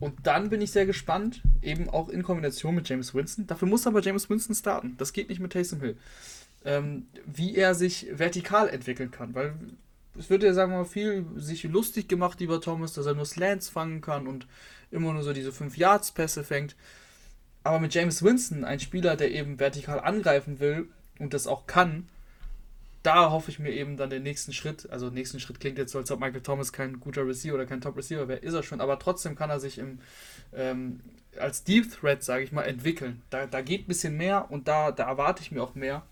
Und 0.00 0.26
dann 0.26 0.48
bin 0.48 0.62
ich 0.62 0.72
sehr 0.72 0.86
gespannt, 0.86 1.42
eben 1.60 1.90
auch 1.90 2.08
in 2.08 2.22
Kombination 2.22 2.74
mit 2.74 2.88
James 2.88 3.14
Winston. 3.14 3.46
Dafür 3.46 3.68
muss 3.68 3.86
aber 3.86 4.00
James 4.00 4.28
Winston 4.30 4.54
starten. 4.54 4.96
Das 4.96 5.12
geht 5.12 5.28
nicht 5.28 5.40
mit 5.40 5.52
Taysom 5.52 5.80
Hill. 5.80 5.96
Ähm, 6.64 7.06
wie 7.26 7.54
er 7.54 7.74
sich 7.74 8.06
vertikal 8.10 8.68
entwickeln 8.68 9.10
kann, 9.10 9.34
weil 9.34 9.54
es 10.18 10.28
wird 10.28 10.42
ja, 10.42 10.52
sagen 10.52 10.72
wir 10.72 10.78
mal, 10.78 10.84
viel 10.84 11.24
sich 11.36 11.62
lustig 11.64 12.08
gemacht 12.08 12.40
über 12.40 12.60
Thomas, 12.60 12.92
dass 12.92 13.06
er 13.06 13.14
nur 13.14 13.24
Slants 13.24 13.68
fangen 13.68 14.00
kann 14.00 14.26
und 14.26 14.46
immer 14.90 15.12
nur 15.12 15.22
so 15.22 15.32
diese 15.32 15.50
5-Yards-Pässe 15.50 16.44
fängt. 16.44 16.76
Aber 17.62 17.78
mit 17.78 17.94
James 17.94 18.22
Winston, 18.22 18.64
ein 18.64 18.80
Spieler, 18.80 19.16
der 19.16 19.30
eben 19.30 19.58
vertikal 19.58 20.00
angreifen 20.00 20.60
will 20.60 20.88
und 21.18 21.34
das 21.34 21.46
auch 21.46 21.66
kann, 21.66 22.08
da 23.02 23.30
hoffe 23.30 23.50
ich 23.50 23.58
mir 23.58 23.72
eben 23.72 23.96
dann 23.96 24.10
den 24.10 24.22
nächsten 24.22 24.52
Schritt. 24.52 24.88
Also, 24.90 25.10
nächsten 25.10 25.40
Schritt 25.40 25.60
klingt 25.60 25.78
jetzt 25.78 25.92
so, 25.92 25.98
als 25.98 26.10
ob 26.10 26.20
Michael 26.20 26.42
Thomas 26.42 26.72
kein 26.72 27.00
guter 27.00 27.26
Receiver 27.26 27.54
oder 27.54 27.66
kein 27.66 27.80
Top-Receiver 27.80 28.28
wäre, 28.28 28.40
ist 28.40 28.54
er 28.54 28.62
schon, 28.62 28.80
aber 28.80 28.98
trotzdem 28.98 29.36
kann 29.36 29.50
er 29.50 29.60
sich 29.60 29.78
im, 29.78 30.00
ähm, 30.54 31.00
als 31.38 31.64
Deep 31.64 31.90
Threat, 31.90 32.22
sage 32.22 32.44
ich 32.44 32.52
mal, 32.52 32.64
entwickeln. 32.64 33.22
Da, 33.30 33.46
da 33.46 33.62
geht 33.62 33.84
ein 33.84 33.88
bisschen 33.88 34.16
mehr 34.16 34.50
und 34.50 34.68
da, 34.68 34.92
da 34.92 35.04
erwarte 35.04 35.42
ich 35.42 35.50
mir 35.50 35.62
auch 35.62 35.74
mehr. 35.74 36.02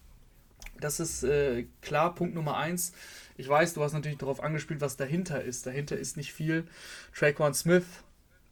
Das 0.81 1.01
ist 1.01 1.25
äh, 1.25 1.67
klar 1.83 2.15
Punkt 2.15 2.35
Nummer 2.35 2.57
eins. 2.57 2.93
Ich 3.37 3.49
weiß, 3.49 3.75
du 3.75 3.83
hast 3.83 3.93
natürlich 3.93 4.19
darauf 4.19 4.43
angespielt, 4.43 4.81
was 4.81 4.97
dahinter 4.97 5.43
ist. 5.43 5.67
Dahinter 5.67 5.97
ist 5.97 6.17
nicht 6.17 6.33
viel. 6.33 6.67
Traquan 7.15 7.55
Smith 7.55 7.85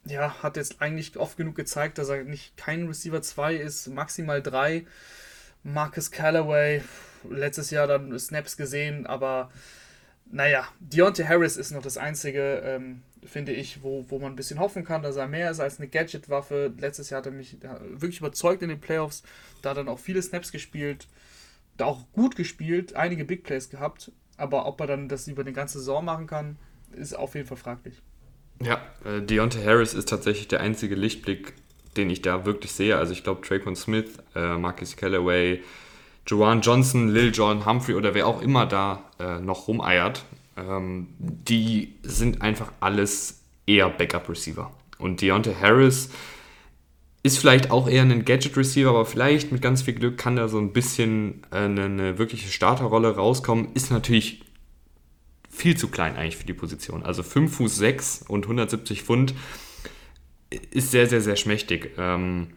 ja, 0.05 0.41
hat 0.41 0.57
jetzt 0.57 0.81
eigentlich 0.81 1.17
oft 1.17 1.37
genug 1.37 1.55
gezeigt, 1.55 1.97
dass 1.97 2.09
er 2.09 2.23
nicht 2.23 2.55
kein 2.57 2.87
Receiver 2.87 3.21
2 3.21 3.55
ist, 3.55 3.87
maximal 3.87 4.41
3. 4.41 4.85
Marcus 5.63 6.11
Callaway, 6.11 6.81
letztes 7.29 7.71
Jahr 7.71 7.87
dann 7.87 8.17
Snaps 8.17 8.57
gesehen, 8.57 9.05
aber 9.05 9.49
naja, 10.31 10.67
Deontay 10.79 11.25
Harris 11.25 11.57
ist 11.57 11.71
noch 11.71 11.81
das 11.81 11.97
einzige, 11.97 12.61
ähm, 12.65 13.01
finde 13.25 13.53
ich, 13.53 13.81
wo, 13.83 14.05
wo 14.09 14.19
man 14.19 14.33
ein 14.33 14.35
bisschen 14.35 14.59
hoffen 14.59 14.83
kann, 14.83 15.01
dass 15.01 15.15
er 15.15 15.27
mehr 15.27 15.51
ist 15.51 15.59
als 15.59 15.79
eine 15.79 15.87
Gadget-Waffe. 15.87 16.73
Letztes 16.77 17.09
Jahr 17.09 17.19
hat 17.19 17.27
er 17.27 17.31
mich 17.31 17.57
wirklich 17.91 18.19
überzeugt 18.19 18.61
in 18.61 18.69
den 18.69 18.79
Playoffs, 18.79 19.23
da 19.61 19.73
dann 19.73 19.87
auch 19.87 19.99
viele 19.99 20.21
Snaps 20.21 20.51
gespielt, 20.51 21.07
da 21.77 21.85
auch 21.85 22.05
gut 22.13 22.35
gespielt, 22.35 22.95
einige 22.95 23.25
Big 23.25 23.43
Plays 23.43 23.69
gehabt, 23.69 24.11
aber 24.37 24.65
ob 24.65 24.79
er 24.81 24.87
dann 24.87 25.09
das 25.09 25.27
über 25.27 25.43
die 25.43 25.53
ganze 25.53 25.79
Saison 25.79 26.03
machen 26.03 26.27
kann, 26.27 26.57
ist 26.93 27.13
auf 27.13 27.35
jeden 27.35 27.47
Fall 27.47 27.57
fraglich. 27.57 28.01
Ja, 28.61 28.81
äh, 29.05 29.21
Deontay 29.21 29.63
Harris 29.63 29.93
ist 29.93 30.09
tatsächlich 30.09 30.47
der 30.47 30.61
einzige 30.61 30.95
Lichtblick, 30.95 31.53
den 31.95 32.09
ich 32.09 32.21
da 32.21 32.45
wirklich 32.45 32.71
sehe. 32.71 32.97
Also 32.97 33.13
ich 33.13 33.23
glaube, 33.23 33.45
Traquan 33.45 33.75
Smith, 33.75 34.17
äh, 34.35 34.57
Marcus 34.57 34.95
Callaway, 34.95 35.63
Joanne 36.27 36.61
Johnson, 36.61 37.07
Lil 37.07 37.31
John 37.33 37.65
Humphrey 37.65 37.95
oder 37.95 38.13
wer 38.13 38.27
auch 38.27 38.41
immer 38.41 38.65
da 38.65 39.03
äh, 39.19 39.39
noch 39.39 39.67
rumeiert, 39.67 40.25
ähm, 40.57 41.07
die 41.19 41.95
sind 42.03 42.41
einfach 42.41 42.71
alles 42.79 43.41
eher 43.65 43.89
Backup-Receiver. 43.89 44.71
Und 44.97 45.21
Deontay 45.21 45.55
Harris 45.55 46.09
ist 47.23 47.37
vielleicht 47.39 47.71
auch 47.71 47.87
eher 47.87 48.03
ein 48.03 48.25
Gadget-Receiver, 48.25 48.89
aber 48.89 49.05
vielleicht 49.05 49.51
mit 49.51 49.61
ganz 49.61 49.81
viel 49.81 49.93
Glück 49.93 50.17
kann 50.17 50.35
da 50.35 50.47
so 50.47 50.57
ein 50.57 50.73
bisschen 50.73 51.43
äh, 51.51 51.57
eine, 51.57 51.85
eine 51.85 52.17
wirkliche 52.17 52.49
Starterrolle 52.49 53.15
rauskommen. 53.15 53.69
Ist 53.73 53.91
natürlich 53.91 54.43
viel 55.49 55.77
zu 55.77 55.87
klein 55.87 56.15
eigentlich 56.15 56.37
für 56.37 56.45
die 56.45 56.53
Position. 56.53 57.03
Also 57.03 57.23
5 57.23 57.55
Fuß 57.55 57.75
6 57.75 58.25
und 58.27 58.45
170 58.45 59.03
Pfund 59.03 59.33
ist 60.71 60.91
sehr, 60.91 61.07
sehr, 61.07 61.21
sehr 61.21 61.35
schmächtig 61.35 61.91
ähm, 61.97 62.47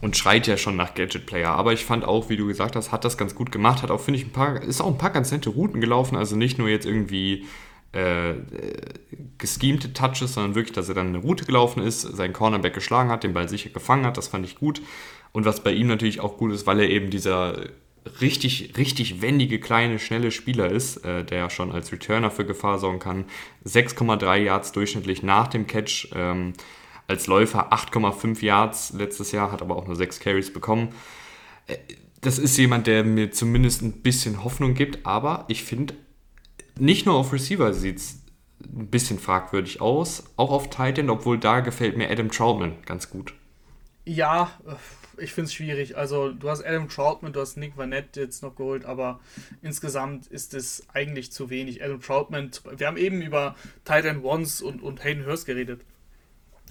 und 0.00 0.16
schreit 0.16 0.46
ja 0.46 0.56
schon 0.56 0.76
nach 0.76 0.94
Gadget-Player. 0.94 1.50
Aber 1.50 1.72
ich 1.72 1.84
fand 1.84 2.04
auch, 2.04 2.28
wie 2.28 2.36
du 2.36 2.46
gesagt 2.46 2.76
hast, 2.76 2.92
hat 2.92 3.04
das 3.04 3.16
ganz 3.16 3.34
gut 3.34 3.50
gemacht, 3.50 3.82
hat 3.82 3.90
auch, 3.90 4.00
finde 4.00 4.20
ich, 4.20 4.26
ein 4.26 4.32
paar, 4.32 4.62
ist 4.62 4.80
auch 4.80 4.88
ein 4.88 4.98
paar 4.98 5.10
ganz 5.10 5.32
nette 5.32 5.50
Routen 5.50 5.80
gelaufen, 5.80 6.16
also 6.16 6.36
nicht 6.36 6.58
nur 6.58 6.68
jetzt 6.68 6.86
irgendwie 6.86 7.46
äh, 7.92 8.34
geschemte 9.38 9.92
Touches, 9.92 10.34
sondern 10.34 10.54
wirklich, 10.54 10.74
dass 10.74 10.88
er 10.88 10.94
dann 10.94 11.08
eine 11.08 11.18
Route 11.18 11.44
gelaufen 11.44 11.82
ist, 11.82 12.02
seinen 12.02 12.34
Cornerback 12.34 12.74
geschlagen 12.74 13.10
hat, 13.10 13.24
den 13.24 13.32
Ball 13.32 13.48
sicher 13.48 13.70
gefangen 13.70 14.04
hat, 14.04 14.18
das 14.18 14.28
fand 14.28 14.44
ich 14.44 14.56
gut. 14.56 14.82
Und 15.32 15.44
was 15.44 15.62
bei 15.62 15.72
ihm 15.72 15.86
natürlich 15.86 16.20
auch 16.20 16.36
gut 16.36 16.52
ist, 16.52 16.66
weil 16.66 16.80
er 16.80 16.90
eben 16.90 17.10
dieser 17.10 17.68
richtig, 18.20 18.74
richtig 18.76 19.20
wendige, 19.20 19.58
kleine, 19.58 19.98
schnelle 19.98 20.30
Spieler 20.30 20.70
ist, 20.70 21.04
äh, 21.04 21.24
der 21.24 21.50
schon 21.50 21.72
als 21.72 21.90
Returner 21.92 22.30
für 22.30 22.44
Gefahr 22.44 22.78
sorgen 22.78 22.98
kann. 22.98 23.24
6,3 23.64 24.36
Yards 24.36 24.72
durchschnittlich 24.72 25.22
nach 25.22 25.48
dem 25.48 25.66
Catch. 25.66 26.08
Ähm, 26.14 26.52
als 27.08 27.26
Läufer 27.26 27.72
8,5 27.72 28.44
Yards 28.44 28.92
letztes 28.94 29.32
Jahr, 29.32 29.52
hat 29.52 29.62
aber 29.62 29.76
auch 29.76 29.86
nur 29.86 29.96
6 29.96 30.20
Carries 30.20 30.52
bekommen. 30.52 30.88
Äh, 31.66 31.76
das 32.20 32.38
ist 32.38 32.56
jemand, 32.56 32.86
der 32.86 33.04
mir 33.04 33.30
zumindest 33.30 33.82
ein 33.82 34.02
bisschen 34.02 34.42
Hoffnung 34.42 34.74
gibt, 34.74 35.06
aber 35.06 35.44
ich 35.48 35.62
finde, 35.62 35.94
nicht 36.78 37.06
nur 37.06 37.14
auf 37.14 37.32
Receiver 37.32 37.72
sieht 37.72 37.98
es 37.98 38.22
ein 38.64 38.88
bisschen 38.88 39.18
fragwürdig 39.18 39.80
aus, 39.80 40.24
auch 40.36 40.50
auf 40.50 40.70
Titan, 40.70 41.10
obwohl 41.10 41.38
da 41.38 41.60
gefällt 41.60 41.96
mir 41.96 42.10
Adam 42.10 42.30
Troutman 42.30 42.76
ganz 42.84 43.10
gut. 43.10 43.34
Ja, 44.04 44.50
ich 45.18 45.32
finde 45.32 45.46
es 45.46 45.54
schwierig. 45.54 45.96
Also, 45.96 46.32
du 46.32 46.48
hast 46.48 46.64
Adam 46.64 46.88
Troutman, 46.88 47.32
du 47.32 47.40
hast 47.40 47.56
Nick 47.56 47.76
Vanette 47.76 48.20
jetzt 48.20 48.42
noch 48.42 48.56
geholt, 48.56 48.84
aber 48.84 49.20
insgesamt 49.62 50.26
ist 50.26 50.54
es 50.54 50.86
eigentlich 50.92 51.32
zu 51.32 51.50
wenig. 51.50 51.82
Adam 51.82 52.00
Troutman, 52.00 52.50
wir 52.76 52.86
haben 52.86 52.96
eben 52.96 53.22
über 53.22 53.56
Titan 53.84 54.22
Ones 54.22 54.62
und, 54.62 54.82
und 54.82 55.02
Hayden 55.04 55.26
Hurst 55.26 55.46
geredet. 55.46 55.80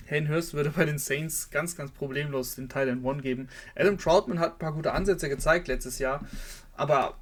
Hayden 0.05 0.29
Hurst 0.29 0.53
würde 0.53 0.69
bei 0.69 0.85
den 0.85 0.97
Saints 0.97 1.49
ganz, 1.49 1.75
ganz 1.75 1.91
problemlos 1.91 2.55
den 2.55 2.69
Titan 2.69 3.03
One 3.03 3.21
geben. 3.21 3.49
Adam 3.75 3.97
Troutman 3.97 4.39
hat 4.39 4.53
ein 4.53 4.59
paar 4.59 4.73
gute 4.73 4.93
Ansätze 4.93 5.29
gezeigt 5.29 5.67
letztes 5.67 5.99
Jahr, 5.99 6.25
aber 6.73 7.17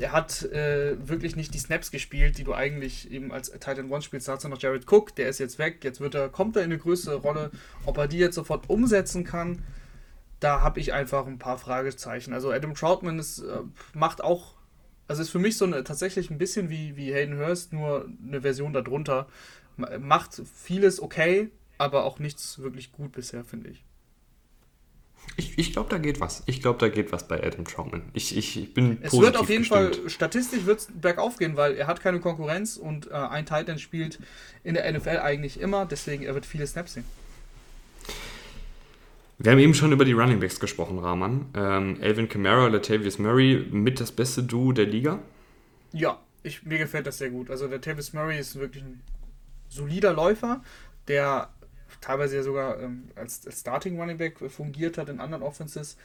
er 0.00 0.12
hat 0.12 0.42
äh, 0.44 0.96
wirklich 1.08 1.34
nicht 1.34 1.54
die 1.54 1.58
Snaps 1.58 1.90
gespielt, 1.90 2.38
die 2.38 2.44
du 2.44 2.54
eigentlich 2.54 3.10
eben 3.10 3.32
als 3.32 3.50
Titan 3.50 3.90
One 3.90 4.02
spielst. 4.02 4.28
Da 4.28 4.32
hast 4.32 4.44
du 4.44 4.48
noch 4.48 4.60
Jared 4.60 4.90
Cook, 4.90 5.14
der 5.16 5.28
ist 5.28 5.38
jetzt 5.38 5.58
weg, 5.58 5.82
jetzt 5.82 6.00
wird 6.00 6.14
er, 6.14 6.28
kommt 6.28 6.56
er 6.56 6.62
in 6.62 6.70
eine 6.70 6.78
größere 6.78 7.16
Rolle. 7.16 7.50
Ob 7.84 7.98
er 7.98 8.06
die 8.06 8.18
jetzt 8.18 8.36
sofort 8.36 8.70
umsetzen 8.70 9.24
kann, 9.24 9.62
da 10.38 10.60
habe 10.60 10.78
ich 10.78 10.92
einfach 10.92 11.26
ein 11.26 11.38
paar 11.38 11.58
Fragezeichen. 11.58 12.32
Also 12.32 12.52
Adam 12.52 12.74
Troutman 12.74 13.18
ist, 13.18 13.40
äh, 13.40 13.62
macht 13.92 14.22
auch, 14.22 14.54
also 15.08 15.22
ist 15.22 15.30
für 15.30 15.40
mich 15.40 15.56
so 15.56 15.64
eine, 15.64 15.82
tatsächlich 15.82 16.30
ein 16.30 16.38
bisschen 16.38 16.70
wie, 16.70 16.96
wie 16.96 17.12
Hayden 17.12 17.38
Hurst, 17.38 17.72
nur 17.72 18.08
eine 18.24 18.42
Version 18.42 18.72
darunter. 18.72 19.26
Macht 20.00 20.42
vieles 20.54 21.00
okay, 21.00 21.50
aber 21.78 22.04
auch 22.04 22.18
nichts 22.18 22.58
wirklich 22.58 22.92
gut 22.92 23.12
bisher, 23.12 23.44
finde 23.44 23.70
ich. 23.70 23.84
Ich, 25.36 25.58
ich 25.58 25.72
glaube, 25.72 25.90
da 25.90 25.98
geht 25.98 26.20
was. 26.20 26.42
Ich 26.46 26.60
glaube, 26.62 26.78
da 26.78 26.88
geht 26.88 27.12
was 27.12 27.28
bei 27.28 27.42
Adam 27.42 27.64
Troutman. 27.64 28.02
Ich, 28.12 28.36
ich, 28.36 28.74
bin 28.74 28.98
Es 29.02 29.12
wird 29.12 29.36
auf 29.36 29.48
jeden 29.48 29.62
gestimmt. 29.62 29.96
Fall, 29.96 30.10
statistisch 30.10 30.64
wird 30.64 30.80
es 30.80 30.88
bergauf 30.92 31.36
gehen, 31.38 31.56
weil 31.56 31.74
er 31.76 31.86
hat 31.86 32.00
keine 32.00 32.20
Konkurrenz 32.20 32.76
und 32.76 33.10
äh, 33.10 33.14
ein 33.14 33.46
Titan 33.46 33.78
spielt 33.78 34.18
in 34.64 34.74
der 34.74 34.90
NFL 34.90 35.18
eigentlich 35.18 35.60
immer, 35.60 35.86
deswegen 35.86 36.24
er 36.24 36.34
wird 36.34 36.46
viele 36.46 36.66
Snaps 36.66 36.94
sehen. 36.94 37.04
Wir 39.38 39.52
haben 39.52 39.60
eben 39.60 39.74
schon 39.74 39.92
über 39.92 40.04
die 40.04 40.12
Running 40.12 40.40
Backs 40.40 40.58
gesprochen, 40.58 40.98
Rahman. 40.98 41.46
Ähm, 41.54 41.98
Alvin 42.02 42.28
Kamara, 42.28 42.66
Latavius 42.66 43.20
Murray, 43.20 43.64
mit 43.70 44.00
das 44.00 44.10
beste 44.10 44.42
Duo 44.42 44.72
der 44.72 44.86
Liga? 44.86 45.20
Ja, 45.92 46.20
ich, 46.42 46.64
mir 46.64 46.78
gefällt 46.78 47.06
das 47.06 47.18
sehr 47.18 47.30
gut. 47.30 47.48
Also 47.48 47.66
Latavius 47.68 48.12
Murray 48.12 48.40
ist 48.40 48.56
wirklich 48.58 48.82
ein 48.82 49.00
solider 49.68 50.12
Läufer, 50.12 50.62
der 51.06 51.50
teilweise 52.00 52.36
ja 52.36 52.42
sogar 52.42 52.80
ähm, 52.80 53.10
als, 53.14 53.46
als, 53.46 53.60
Starting 53.60 53.98
Running 53.98 54.18
Back 54.18 54.38
fungiert 54.50 54.98
hat 54.98 55.08
in 55.08 55.20
anderen 55.20 55.42
Offenses, 55.42 55.96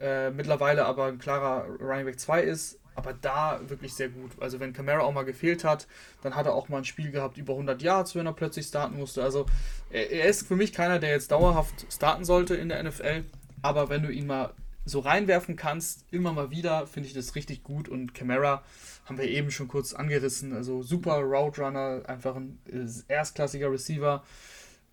äh, 0.00 0.30
mittlerweile 0.30 0.84
aber 0.86 1.06
ein 1.06 1.18
klarer 1.18 1.66
Running 1.80 2.06
Back 2.06 2.18
2 2.18 2.42
ist, 2.42 2.78
aber 2.94 3.12
da 3.12 3.60
wirklich 3.68 3.94
sehr 3.94 4.08
gut. 4.08 4.32
Also 4.40 4.60
wenn 4.60 4.72
Camara 4.72 5.00
auch 5.00 5.12
mal 5.12 5.24
gefehlt 5.24 5.64
hat, 5.64 5.86
dann 6.22 6.34
hat 6.34 6.46
er 6.46 6.54
auch 6.54 6.68
mal 6.68 6.78
ein 6.78 6.84
Spiel 6.84 7.10
gehabt 7.10 7.38
über 7.38 7.54
100 7.54 7.82
Yards, 7.82 8.14
wenn 8.14 8.26
er 8.26 8.32
plötzlich 8.32 8.66
starten 8.66 8.96
musste. 8.96 9.22
Also 9.22 9.46
er, 9.90 10.10
er 10.10 10.28
ist 10.28 10.46
für 10.46 10.56
mich 10.56 10.72
keiner, 10.72 10.98
der 10.98 11.10
jetzt 11.10 11.32
dauerhaft 11.32 11.86
starten 11.92 12.24
sollte 12.24 12.54
in 12.54 12.68
der 12.68 12.82
NFL, 12.82 13.24
aber 13.62 13.88
wenn 13.88 14.02
du 14.02 14.10
ihn 14.10 14.26
mal 14.26 14.52
so 14.84 15.00
reinwerfen 15.00 15.56
kannst, 15.56 16.04
immer 16.10 16.32
mal 16.32 16.50
wieder, 16.50 16.86
finde 16.86 17.08
ich 17.08 17.14
das 17.14 17.34
richtig 17.34 17.62
gut 17.62 17.88
und 17.88 18.14
Camara 18.14 18.62
haben 19.06 19.18
wir 19.18 19.28
eben 19.28 19.50
schon 19.50 19.68
kurz 19.68 19.94
angerissen, 19.94 20.54
also 20.54 20.82
super 20.82 21.18
Route 21.18 21.62
Runner, 21.62 22.02
einfach 22.06 22.36
ein 22.36 22.58
äh, 22.70 22.86
erstklassiger 23.12 23.70
Receiver 23.70 24.22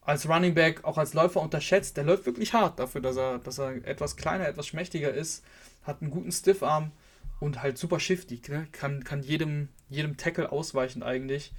als 0.02 0.28
Running 0.28 0.54
Back, 0.54 0.84
auch 0.84 0.98
als 0.98 1.14
Läufer 1.14 1.42
unterschätzt. 1.42 1.98
Der 1.98 2.04
läuft 2.04 2.26
wirklich 2.26 2.54
hart 2.54 2.80
dafür, 2.80 3.02
dass 3.02 3.18
er, 3.18 3.40
dass 3.40 3.60
er 3.60 3.86
etwas 3.86 4.18
kleiner, 4.18 4.48
etwas 4.48 4.68
schmächtiger 4.68 5.14
ist, 5.14 5.44
hat 5.84 6.02
einen 6.02 6.12
guten 6.12 6.32
Stiffarm 6.32 6.92
und 7.40 7.62
halt 7.62 7.78
super 7.78 8.00
shifty, 8.00 8.42
ne? 8.50 8.68
kann, 8.72 9.04
kann 9.04 9.24
jedem, 9.24 9.70
jedem 9.90 10.18
Tackle 10.18 10.52
ausweichen 10.52 11.04
eigentlich. 11.04 11.54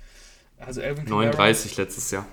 Also 0.59 0.81
Elvin 0.81 1.05
39 1.05 1.73
Kamara, 1.73 1.83
letztes 1.83 2.11
Jahr. 2.11 2.27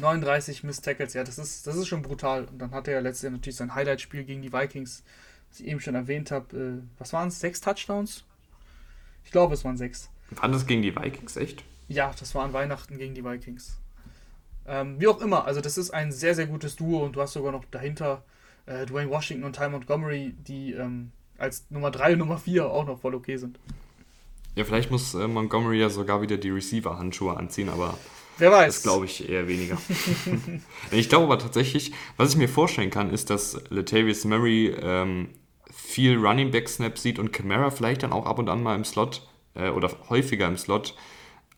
39 0.00 0.64
Miss 0.64 0.80
Tackles, 0.80 1.14
ja, 1.14 1.22
das 1.22 1.38
ist, 1.38 1.66
das 1.66 1.76
ist 1.76 1.86
schon 1.86 2.02
brutal. 2.02 2.44
Und 2.44 2.58
dann 2.58 2.72
hatte 2.72 2.90
er 2.90 3.00
letztes 3.00 3.22
Jahr 3.22 3.32
natürlich 3.32 3.56
sein 3.56 3.74
Highlight-Spiel 3.74 4.24
gegen 4.24 4.42
die 4.42 4.52
Vikings, 4.52 5.04
was 5.50 5.60
ich 5.60 5.66
eben 5.66 5.80
schon 5.80 5.94
erwähnt 5.94 6.30
habe. 6.32 6.56
Äh, 6.56 6.98
was 6.98 7.12
waren 7.12 7.28
es? 7.28 7.38
Sechs 7.38 7.60
Touchdowns? 7.60 8.24
Ich 9.24 9.30
glaube, 9.30 9.54
es 9.54 9.64
waren 9.64 9.76
sechs. 9.76 10.10
Waren 10.30 10.52
das 10.52 10.66
gegen 10.66 10.82
die 10.82 10.94
Vikings, 10.96 11.36
echt? 11.36 11.62
Ja, 11.86 12.12
das 12.18 12.34
war 12.34 12.44
an 12.44 12.52
Weihnachten 12.52 12.98
gegen 12.98 13.14
die 13.14 13.24
Vikings. 13.24 13.76
Ähm, 14.66 15.00
wie 15.00 15.08
auch 15.08 15.20
immer, 15.20 15.44
also 15.44 15.60
das 15.60 15.78
ist 15.78 15.90
ein 15.90 16.12
sehr, 16.12 16.34
sehr 16.34 16.46
gutes 16.46 16.76
Duo 16.76 17.04
und 17.04 17.16
du 17.16 17.20
hast 17.20 17.32
sogar 17.32 17.52
noch 17.52 17.64
dahinter 17.70 18.22
äh, 18.66 18.86
Dwayne 18.86 19.10
Washington 19.10 19.44
und 19.44 19.56
Ty 19.56 19.68
Montgomery, 19.68 20.34
die 20.46 20.72
ähm, 20.72 21.10
als 21.38 21.66
Nummer 21.70 21.90
3 21.90 22.12
und 22.12 22.18
Nummer 22.20 22.38
4 22.38 22.66
auch 22.66 22.86
noch 22.86 23.00
voll 23.00 23.14
okay 23.14 23.36
sind. 23.36 23.58
Ja, 24.54 24.64
vielleicht 24.64 24.90
muss 24.90 25.14
äh, 25.14 25.26
Montgomery 25.26 25.80
ja 25.80 25.88
sogar 25.88 26.22
wieder 26.22 26.36
die 26.36 26.50
Receiver-Handschuhe 26.50 27.36
anziehen, 27.36 27.68
aber 27.68 27.98
Wer 28.38 28.50
weiß. 28.50 28.74
Das 28.74 28.82
glaube 28.82 29.06
ich 29.06 29.28
eher 29.28 29.46
weniger. 29.46 29.78
ich 30.90 31.08
glaube 31.08 31.26
aber 31.26 31.38
tatsächlich, 31.38 31.92
was 32.16 32.30
ich 32.30 32.36
mir 32.36 32.48
vorstellen 32.48 32.90
kann, 32.90 33.10
ist, 33.10 33.30
dass 33.30 33.62
Latavius 33.68 34.24
Murray 34.24 34.74
ähm, 34.80 35.28
viel 35.70 36.18
Running 36.18 36.50
Back 36.50 36.68
Snaps 36.68 37.02
sieht 37.02 37.18
und 37.18 37.32
Camara 37.32 37.70
vielleicht 37.70 38.02
dann 38.02 38.12
auch 38.12 38.26
ab 38.26 38.38
und 38.38 38.48
an 38.48 38.62
mal 38.62 38.74
im 38.74 38.84
Slot 38.84 39.28
äh, 39.54 39.68
oder 39.68 39.90
häufiger 40.08 40.48
im 40.48 40.56
Slot 40.56 40.94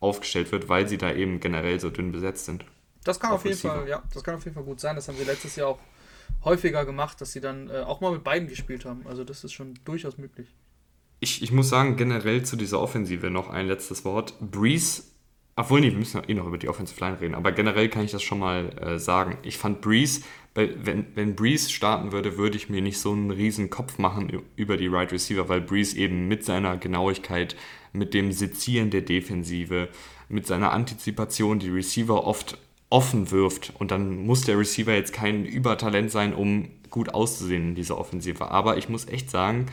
aufgestellt 0.01 0.53
wird, 0.53 0.69
weil 0.69 0.89
sie 0.89 0.99
da 0.99 1.13
eben 1.13 1.41
generell 1.41 1.81
so 1.81 1.91
dünn 1.91 2.13
besetzt 2.13 2.45
sind. 2.45 2.65
Das 3.05 3.21
kann 3.21 3.33
auf 3.33 3.45
jeden 3.45 3.59
Fall, 3.59 3.87
ja, 3.89 4.03
das 4.13 4.25
kann 4.25 4.35
auf 4.35 4.45
jeden 4.45 4.55
Fall 4.55 4.65
gut 4.65 4.81
sein. 4.81 4.97
Das 4.97 5.09
haben 5.09 5.17
sie 5.17 5.25
letztes 5.25 5.57
Jahr 5.57 5.69
auch 5.69 5.79
häufiger 6.45 6.85
gemacht, 6.85 7.21
dass 7.21 7.33
sie 7.33 7.41
dann 7.41 7.71
äh, 7.71 7.81
auch 7.81 8.01
mal 8.01 8.13
mit 8.13 8.25
beiden 8.25 8.49
gespielt 8.49 8.85
haben. 8.85 9.07
Also 9.07 9.25
das 9.25 9.45
ist 9.45 9.53
schon 9.53 9.75
durchaus 9.85 10.19
möglich. 10.19 10.49
Ich, 11.21 11.43
ich 11.43 11.53
muss 11.53 11.69
sagen, 11.69 11.97
generell 11.97 12.43
zu 12.45 12.57
dieser 12.57 12.81
Offensive 12.81 13.31
noch 13.31 13.49
ein 13.49 13.67
letztes 13.67 14.05
Wort. 14.05 14.35
Breeze, 14.41 15.05
obwohl, 15.57 15.81
nee, 15.81 15.91
wir 15.91 15.99
müssen 15.99 16.23
eh 16.29 16.35
noch 16.35 16.47
über 16.47 16.59
die 16.59 16.69
Offensive 16.69 17.01
Line 17.01 17.21
reden, 17.21 17.35
aber 17.35 17.53
generell 17.53 17.89
kann 17.89 18.05
ich 18.05 18.11
das 18.11 18.23
schon 18.23 18.39
mal 18.39 18.71
äh, 18.79 18.99
sagen. 18.99 19.39
Ich 19.43 19.57
fand 19.57 19.81
Breeze, 19.81 20.23
wenn, 20.55 21.07
wenn 21.15 21.35
Breeze 21.35 21.71
starten 21.71 22.13
würde, 22.13 22.37
würde 22.37 22.57
ich 22.57 22.69
mir 22.69 22.81
nicht 22.81 22.99
so 22.99 23.13
einen 23.13 23.31
riesen 23.31 23.71
Kopf 23.71 23.99
machen 23.99 24.43
über 24.57 24.77
die 24.77 24.87
Right 24.87 25.13
Receiver, 25.13 25.49
weil 25.49 25.61
Breeze 25.61 25.97
eben 25.97 26.29
mit 26.29 26.45
seiner 26.45 26.77
Genauigkeit, 26.77 27.57
mit 27.93 28.15
dem 28.15 28.33
Sezieren 28.33 28.91
der 28.91 29.03
Defensive, 29.03 29.89
mit 30.29 30.47
seiner 30.47 30.73
Antizipation 30.73 31.59
die 31.59 31.71
Receiver 31.71 32.25
oft 32.25 32.59
offen 32.95 33.33
wirft. 33.33 33.73
Und 33.77 33.91
dann 33.91 34.25
muss 34.25 34.43
der 34.43 34.57
Receiver 34.57 34.95
jetzt 34.95 35.13
kein 35.13 35.45
Übertalent 35.45 36.13
sein, 36.13 36.33
um 36.33 36.71
gut 36.91 37.13
auszusehen 37.13 37.71
in 37.71 37.75
dieser 37.75 37.99
Offensive. 37.99 38.53
Aber 38.53 38.77
ich 38.77 38.89
muss 38.89 39.09
echt 39.09 39.31
sagen, 39.31 39.67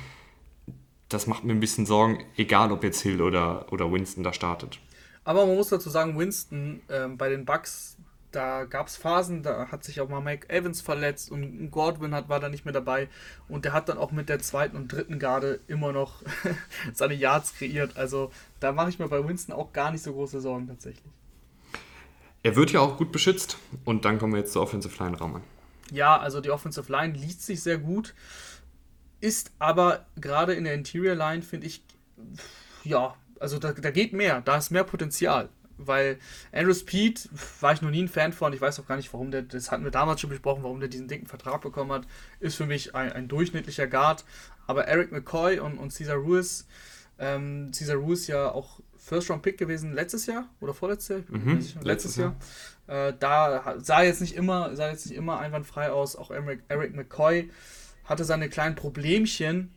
das 1.07 1.27
macht 1.27 1.43
mir 1.43 1.53
ein 1.53 1.59
bisschen 1.59 1.85
Sorgen, 1.85 2.23
egal 2.35 2.71
ob 2.71 2.83
jetzt 2.83 2.99
Hill 3.01 3.21
oder, 3.21 3.71
oder 3.71 3.91
Winston 3.91 4.23
da 4.23 4.33
startet. 4.33 4.79
Aber 5.23 5.45
man 5.45 5.55
muss 5.55 5.69
dazu 5.69 5.91
sagen, 5.91 6.17
Winston 6.17 6.81
ähm, 6.89 7.19
bei 7.19 7.29
den 7.29 7.45
Bucks, 7.45 7.95
da 8.31 8.63
gab 8.63 8.87
es 8.87 8.95
Phasen, 8.95 9.43
da 9.43 9.67
hat 9.67 9.83
sich 9.83 10.01
auch 10.01 10.09
mal 10.09 10.21
Mike 10.21 10.49
Evans 10.49 10.81
verletzt 10.81 11.29
und 11.29 11.69
Godwin 11.69 12.15
hat, 12.15 12.27
war 12.27 12.39
da 12.39 12.49
nicht 12.49 12.65
mehr 12.65 12.73
dabei. 12.73 13.07
Und 13.47 13.65
der 13.65 13.73
hat 13.73 13.87
dann 13.87 13.99
auch 13.99 14.11
mit 14.11 14.29
der 14.29 14.39
zweiten 14.39 14.75
und 14.75 14.91
dritten 14.91 15.19
Garde 15.19 15.59
immer 15.67 15.91
noch 15.91 16.23
seine 16.93 17.13
Yards 17.13 17.53
kreiert. 17.53 17.97
Also 17.97 18.31
da 18.59 18.71
mache 18.71 18.89
ich 18.89 18.97
mir 18.97 19.09
bei 19.09 19.23
Winston 19.23 19.53
auch 19.53 19.73
gar 19.73 19.91
nicht 19.91 20.01
so 20.01 20.11
große 20.11 20.41
Sorgen 20.41 20.67
tatsächlich. 20.67 21.13
Er 22.43 22.55
wird 22.55 22.71
ja 22.71 22.79
auch 22.79 22.97
gut 22.97 23.11
beschützt. 23.11 23.57
Und 23.85 24.05
dann 24.05 24.17
kommen 24.17 24.33
wir 24.33 24.39
jetzt 24.39 24.53
zur 24.53 24.63
Offensive 24.63 25.03
Line 25.03 25.17
Raum 25.17 25.35
an. 25.35 25.43
Ja, 25.91 26.17
also 26.17 26.41
die 26.41 26.51
Offensive 26.51 26.91
Line 26.91 27.13
liest 27.13 27.43
sich 27.43 27.61
sehr 27.61 27.77
gut. 27.77 28.13
Ist 29.19 29.51
aber 29.59 30.05
gerade 30.19 30.53
in 30.53 30.63
der 30.63 30.73
Interior 30.73 31.15
Line, 31.15 31.43
finde 31.43 31.67
ich, 31.67 31.83
ja, 32.83 33.15
also 33.39 33.59
da, 33.59 33.73
da 33.73 33.91
geht 33.91 34.13
mehr. 34.13 34.41
Da 34.41 34.57
ist 34.57 34.71
mehr 34.71 34.83
Potenzial. 34.83 35.49
Weil 35.77 36.19
Andrew 36.51 36.73
Speed 36.73 37.29
war 37.59 37.73
ich 37.73 37.81
noch 37.81 37.89
nie 37.89 38.03
ein 38.03 38.07
Fan 38.07 38.33
von. 38.33 38.53
Ich 38.53 38.61
weiß 38.61 38.79
auch 38.79 38.87
gar 38.87 38.97
nicht, 38.97 39.11
warum 39.13 39.31
der, 39.31 39.41
das 39.41 39.71
hatten 39.71 39.83
wir 39.83 39.91
damals 39.91 40.21
schon 40.21 40.29
besprochen, 40.29 40.63
warum 40.63 40.79
der 40.79 40.89
diesen 40.89 41.07
dicken 41.07 41.25
Vertrag 41.25 41.61
bekommen 41.61 41.91
hat. 41.91 42.07
Ist 42.39 42.55
für 42.55 42.65
mich 42.65 42.95
ein, 42.95 43.11
ein 43.11 43.27
durchschnittlicher 43.27 43.87
Guard. 43.87 44.23
Aber 44.67 44.85
Eric 44.87 45.11
McCoy 45.11 45.59
und, 45.59 45.77
und 45.77 45.91
Cesar 45.91 46.17
Ruiz, 46.17 46.67
ähm, 47.19 47.73
Cesar 47.73 47.97
Ruiz 47.97 48.27
ja 48.27 48.51
auch 48.51 48.79
First-Round-Pick 49.03 49.57
gewesen 49.57 49.93
letztes 49.93 50.25
Jahr 50.25 50.47
oder 50.59 50.73
vorletztes 50.73 51.09
Jahr? 51.09 51.39
Mhm, 51.39 51.55
letztes, 51.55 51.83
letztes 51.83 52.15
Jahr. 52.17 52.35
Jahr. 52.87 53.07
Äh, 53.07 53.13
da 53.19 53.75
sah 53.79 54.03
jetzt 54.03 54.21
nicht 54.21 54.35
immer, 54.35 54.75
sah 54.75 54.89
jetzt 54.89 55.07
nicht 55.07 55.17
immer 55.17 55.39
einwandfrei 55.39 55.91
aus. 55.91 56.15
Auch 56.15 56.31
Eric, 56.31 56.61
Eric 56.67 56.95
McCoy 56.95 57.49
hatte 58.05 58.23
seine 58.23 58.47
kleinen 58.49 58.75
Problemchen, 58.75 59.71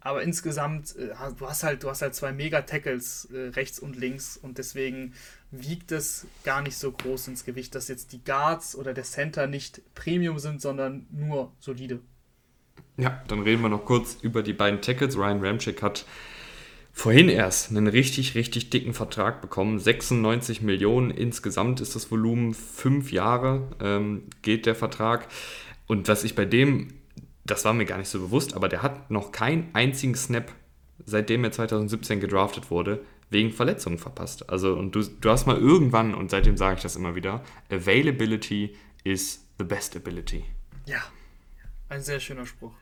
aber 0.00 0.22
insgesamt, 0.22 0.96
äh, 0.96 1.08
du 1.38 1.46
hast 1.46 1.62
halt, 1.62 1.82
du 1.82 1.90
hast 1.90 2.00
halt 2.00 2.14
zwei 2.14 2.32
Mega-Tackles 2.32 3.28
äh, 3.32 3.48
rechts 3.50 3.78
und 3.78 3.96
links 3.96 4.38
und 4.38 4.58
deswegen 4.58 5.14
wiegt 5.50 5.92
es 5.92 6.26
gar 6.44 6.62
nicht 6.62 6.76
so 6.76 6.90
groß 6.90 7.28
ins 7.28 7.44
Gewicht, 7.44 7.74
dass 7.74 7.88
jetzt 7.88 8.12
die 8.12 8.24
Guards 8.24 8.74
oder 8.74 8.94
der 8.94 9.04
Center 9.04 9.46
nicht 9.46 9.82
Premium 9.94 10.38
sind, 10.38 10.62
sondern 10.62 11.06
nur 11.10 11.52
solide. 11.58 12.00
Ja, 12.96 13.22
dann 13.28 13.42
reden 13.42 13.62
wir 13.62 13.68
noch 13.68 13.84
kurz 13.84 14.16
über 14.22 14.42
die 14.42 14.52
beiden 14.52 14.80
Tackles. 14.80 15.16
Ryan 15.16 15.44
Ramchick 15.44 15.82
hat 15.82 16.06
vorhin 17.00 17.30
erst 17.30 17.70
einen 17.70 17.86
richtig, 17.86 18.34
richtig 18.34 18.68
dicken 18.68 18.92
Vertrag 18.92 19.40
bekommen. 19.40 19.78
96 19.78 20.60
Millionen 20.60 21.10
insgesamt 21.10 21.80
ist 21.80 21.94
das 21.96 22.10
Volumen. 22.10 22.52
Fünf 22.52 23.10
Jahre 23.10 23.68
ähm, 23.80 24.24
geht 24.42 24.66
der 24.66 24.74
Vertrag. 24.74 25.26
Und 25.86 26.08
was 26.08 26.24
ich 26.24 26.34
bei 26.34 26.44
dem, 26.44 26.88
das 27.46 27.64
war 27.64 27.72
mir 27.72 27.86
gar 27.86 27.96
nicht 27.96 28.10
so 28.10 28.20
bewusst, 28.20 28.52
aber 28.54 28.68
der 28.68 28.82
hat 28.82 29.10
noch 29.10 29.32
keinen 29.32 29.70
einzigen 29.72 30.14
Snap, 30.14 30.52
seitdem 31.06 31.42
er 31.42 31.52
2017 31.52 32.20
gedraftet 32.20 32.70
wurde, 32.70 33.02
wegen 33.30 33.50
Verletzungen 33.50 33.96
verpasst. 33.96 34.50
Also, 34.50 34.74
und 34.74 34.94
du, 34.94 35.02
du 35.02 35.30
hast 35.30 35.46
mal 35.46 35.56
irgendwann, 35.56 36.12
und 36.12 36.30
seitdem 36.30 36.58
sage 36.58 36.76
ich 36.76 36.82
das 36.82 36.96
immer 36.96 37.14
wieder, 37.14 37.42
Availability 37.70 38.76
is 39.04 39.46
the 39.56 39.64
best 39.64 39.96
ability. 39.96 40.44
Ja, 40.84 41.00
ein 41.88 42.02
sehr 42.02 42.20
schöner 42.20 42.44
Spruch. 42.44 42.74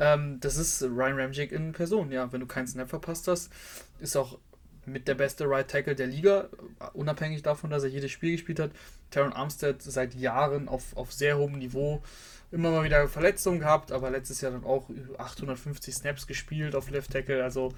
Ähm, 0.00 0.40
das 0.40 0.56
ist 0.56 0.82
Ryan 0.82 1.20
Ramjick 1.20 1.52
in 1.52 1.72
Person, 1.72 2.10
ja. 2.10 2.32
Wenn 2.32 2.40
du 2.40 2.46
keinen 2.46 2.66
Snap 2.66 2.88
verpasst 2.88 3.28
hast, 3.28 3.52
ist 4.00 4.16
auch 4.16 4.38
mit 4.86 5.06
der 5.06 5.14
beste 5.14 5.48
Right 5.48 5.68
Tackle 5.68 5.94
der 5.94 6.06
Liga, 6.06 6.48
unabhängig 6.94 7.42
davon, 7.42 7.70
dass 7.70 7.82
er 7.82 7.90
jedes 7.90 8.10
Spiel 8.10 8.32
gespielt 8.32 8.58
hat. 8.58 8.70
Taron 9.10 9.34
Armstead 9.34 9.82
seit 9.82 10.14
Jahren 10.14 10.68
auf, 10.68 10.96
auf 10.96 11.12
sehr 11.12 11.36
hohem 11.36 11.58
Niveau. 11.58 12.02
Immer 12.50 12.70
mal 12.70 12.82
wieder 12.82 13.06
Verletzungen 13.08 13.60
gehabt, 13.60 13.92
aber 13.92 14.10
letztes 14.10 14.40
Jahr 14.40 14.52
dann 14.52 14.64
auch 14.64 14.90
850 15.18 15.94
Snaps 15.94 16.26
gespielt 16.26 16.74
auf 16.74 16.90
Left 16.90 17.12
Tackle. 17.12 17.44
Also, 17.44 17.72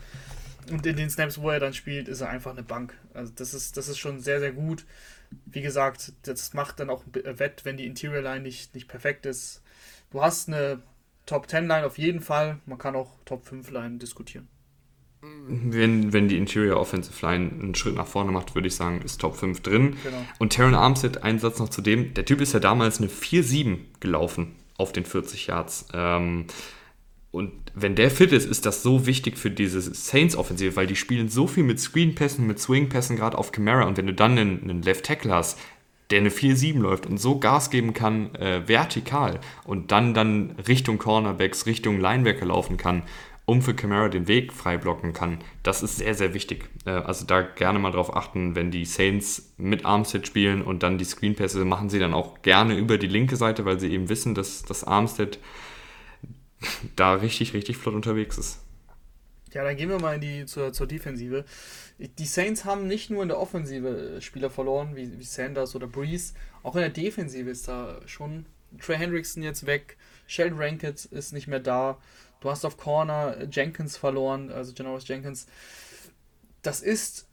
und 0.71 0.87
in 0.87 0.97
den 0.97 1.11
Snaps, 1.11 1.39
wo 1.39 1.51
er 1.51 1.61
dann 1.61 1.75
spielt, 1.75 2.09
ist 2.09 2.21
er 2.21 2.31
einfach 2.31 2.53
eine 2.53 2.63
Bank. 2.63 2.95
Also, 3.13 3.33
das 3.35 3.53
ist, 3.53 3.77
das 3.77 3.89
ist 3.89 3.99
schon 3.99 4.21
sehr, 4.21 4.39
sehr 4.39 4.53
gut. 4.53 4.87
Wie 5.47 5.61
gesagt, 5.61 6.13
das 6.23 6.55
macht 6.55 6.79
dann 6.79 6.89
auch 6.89 7.03
Wett, 7.13 7.65
wenn 7.65 7.77
die 7.77 7.87
Interior 7.87 8.23
Line 8.23 8.43
nicht, 8.43 8.75
nicht 8.75 8.89
perfekt 8.89 9.27
ist. 9.27 9.63
Du 10.11 10.23
hast 10.23 10.49
eine 10.49 10.83
Top 11.27 11.49
10 11.49 11.67
Line 11.67 11.87
auf 11.87 11.99
jeden 11.99 12.21
Fall. 12.21 12.59
Man 12.67 12.79
kann 12.79 12.97
auch 12.97 13.11
Top 13.25 13.45
5 13.45 13.71
Line 13.71 13.99
diskutieren. 13.99 14.49
Wenn, 15.23 16.13
wenn 16.13 16.27
die 16.27 16.37
Interior 16.37 16.81
Offensive 16.81 17.25
Line 17.25 17.51
einen 17.51 17.75
Schritt 17.77 17.95
nach 17.95 18.09
vorne 18.09 18.33
macht, 18.33 18.57
würde 18.57 18.67
ich 18.67 18.75
sagen, 18.75 19.03
ist 19.03 19.21
Top 19.21 19.37
5 19.37 19.61
drin. 19.61 19.97
Genau. 20.03 20.25
Und 20.41 20.53
Taron 20.53 20.75
Armstead, 20.75 21.23
ein 21.23 21.39
Satz 21.39 21.61
noch 21.61 21.69
zu 21.69 21.81
dem, 21.81 22.13
der 22.15 22.25
Typ 22.25 22.41
ist 22.41 22.55
ja 22.55 22.61
damals 22.61 22.99
eine 22.99 23.09
4-7 23.09 23.79
gelaufen 24.01 24.57
auf 24.79 24.93
den 24.93 25.05
40 25.05 25.47
Yards. 25.47 25.87
Ähm, 25.95 26.47
und 27.31 27.53
wenn 27.75 27.95
der 27.95 28.11
fit 28.11 28.33
ist, 28.33 28.47
ist 28.47 28.67
das 28.67 28.83
so 28.83 29.07
wichtig 29.07 29.39
für 29.39 29.51
diese 29.51 29.81
Saints-Offensive, 29.81 30.77
weil 30.77 30.87
die 30.87 30.97
spielen 30.97 31.29
so 31.29 31.47
viel 31.47 31.65
mit 31.65 31.81
Screen-Pässen, 31.81 32.47
mit 32.47 32.59
Swing-Pässen, 32.59 33.17
gerade 33.17 33.39
auf 33.39 33.53
Camara. 33.53 33.85
Und 33.87 33.97
wenn 33.97 34.07
du 34.07 34.13
dann 34.13 34.33
einen, 34.37 34.63
einen 34.63 34.83
Left-Tackle 34.83 35.33
hast, 35.33 35.59
der 36.13 36.21
eine 36.21 36.29
4-7 36.29 36.79
läuft 36.79 37.07
und 37.07 37.19
so 37.19 37.39
Gas 37.39 37.71
geben 37.71 37.95
kann, 37.95 38.35
äh, 38.35 38.69
vertikal 38.69 39.41
und 39.65 39.91
dann 39.91 40.13
dann 40.13 40.57
Richtung 40.69 40.99
Cornerbacks, 40.99 41.65
Richtung 41.67 41.99
Linebacker 41.99 42.45
laufen 42.45 42.77
kann, 42.77 43.03
um 43.47 43.63
für 43.63 43.75
Camara 43.75 44.09
den 44.09 44.29
Weg 44.29 44.53
frei 44.53 44.77
blocken 44.77 45.15
kann, 45.15 45.39
das 45.63 45.83
ist 45.83 45.97
sehr, 45.97 46.15
sehr 46.15 46.35
wichtig. 46.35 46.69
Äh, 46.85 46.91
also 46.91 47.25
da 47.25 47.41
gerne 47.41 47.79
mal 47.79 47.93
drauf 47.93 48.15
achten, 48.15 48.55
wenn 48.55 48.71
die 48.71 48.85
Saints 48.85 49.55
mit 49.57 49.87
Armstead 49.87 50.27
spielen 50.27 50.63
und 50.63 50.83
dann 50.83 50.99
die 50.99 51.05
Screenpässe 51.05 51.65
machen 51.65 51.89
sie 51.89 51.99
dann 51.99 52.13
auch 52.13 52.43
gerne 52.43 52.77
über 52.77 52.99
die 52.99 53.09
linke 53.09 53.37
Seite, 53.37 53.65
weil 53.65 53.81
sie 53.81 53.91
eben 53.91 54.11
wissen, 54.11 54.35
dass, 54.35 54.63
dass 54.63 54.85
Armstead 54.85 55.39
da 56.95 57.15
richtig, 57.15 57.55
richtig 57.55 57.79
flott 57.79 57.95
unterwegs 57.95 58.37
ist. 58.37 58.61
Ja, 59.53 59.65
dann 59.65 59.77
gehen 59.77 59.89
wir 59.89 59.99
mal 59.99 60.15
in 60.15 60.21
die, 60.21 60.47
zur, 60.47 60.73
zur 60.73 60.87
Defensive. 60.87 61.45
Die 62.19 62.27
Saints 62.27 62.65
haben 62.65 62.89
nicht 62.89 63.11
nur 63.11 63.23
in 63.23 63.29
der 63.29 63.39
Offensive 63.39 64.21
Spieler 64.21 64.51
verloren, 64.51 64.97
wie, 64.97 65.19
wie 65.19 65.25
Sanders 65.25 65.77
oder 65.77 65.87
Breeze, 65.87 66.35
auch 66.63 66.75
in 66.75 66.81
der 66.81 66.91
Defensive 66.91 67.49
ist 67.49 67.69
da 67.69 68.01
schon 68.07 68.47
Trey 68.81 68.97
Hendrickson 68.97 69.43
jetzt 69.43 69.67
weg, 69.67 69.97
Sheldon 70.27 70.59
Rankett 70.59 71.05
ist 71.05 71.33
nicht 71.33 71.47
mehr 71.47 71.61
da, 71.61 71.99
du 72.41 72.51
hast 72.51 72.65
auf 72.65 72.77
Corner 72.77 73.47
Jenkins 73.51 73.97
verloren, 73.97 74.51
also 74.51 74.73
Janoris 74.75 75.07
Jenkins. 75.07 75.47
Das 76.63 76.81
ist 76.81 77.29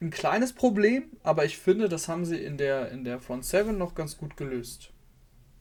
ein 0.00 0.10
kleines 0.10 0.52
Problem, 0.52 1.04
aber 1.22 1.44
ich 1.44 1.58
finde, 1.58 1.88
das 1.88 2.08
haben 2.08 2.24
sie 2.24 2.36
in 2.36 2.56
der, 2.56 2.90
in 2.90 3.04
der 3.04 3.20
Front 3.20 3.44
7 3.44 3.76
noch 3.76 3.94
ganz 3.94 4.16
gut 4.16 4.36
gelöst. 4.36 4.90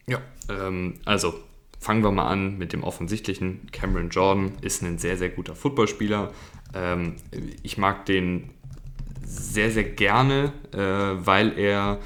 Ja, 0.05 0.21
ähm, 0.49 0.99
also 1.05 1.43
fangen 1.83 2.03
wir 2.03 2.11
mal 2.11 2.27
an 2.27 2.57
mit 2.57 2.73
dem 2.73 2.83
offensichtlichen. 2.83 3.67
Cameron 3.71 4.09
Jordan 4.09 4.53
ist 4.61 4.81
ein 4.81 4.97
sehr, 4.97 5.17
sehr 5.17 5.29
guter 5.29 5.55
Footballspieler. 5.55 6.31
Ähm, 6.73 7.15
ich 7.61 7.77
mag 7.77 8.05
den 8.05 8.49
sehr, 9.23 9.69
sehr 9.69 9.83
gerne, 9.83 10.53
äh, 10.71 10.77
weil 10.77 11.57
er 11.57 11.99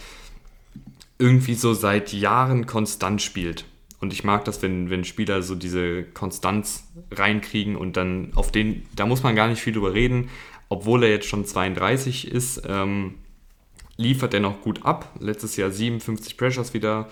irgendwie 1.19 1.53
so 1.53 1.73
seit 1.73 2.11
Jahren 2.11 2.65
konstant 2.65 3.21
spielt. 3.21 3.65
Und 3.99 4.13
ich 4.13 4.23
mag 4.23 4.45
das, 4.45 4.61
wenn, 4.61 4.89
wenn 4.89 5.03
Spieler 5.03 5.41
so 5.41 5.55
diese 5.55 6.03
Konstanz 6.03 6.87
reinkriegen 7.11 7.75
und 7.75 7.97
dann 7.97 8.31
auf 8.35 8.51
den, 8.51 8.85
da 8.95 9.05
muss 9.05 9.23
man 9.23 9.35
gar 9.35 9.47
nicht 9.47 9.61
viel 9.61 9.73
drüber 9.73 9.93
reden. 9.93 10.29
Obwohl 10.69 11.03
er 11.03 11.09
jetzt 11.09 11.27
schon 11.27 11.45
32 11.45 12.29
ist, 12.31 12.63
ähm, 12.67 13.15
liefert 13.95 14.33
er 14.33 14.39
noch 14.39 14.61
gut 14.61 14.85
ab. 14.85 15.11
Letztes 15.19 15.55
Jahr 15.55 15.71
57 15.71 16.37
Pressures 16.37 16.73
wieder 16.73 17.07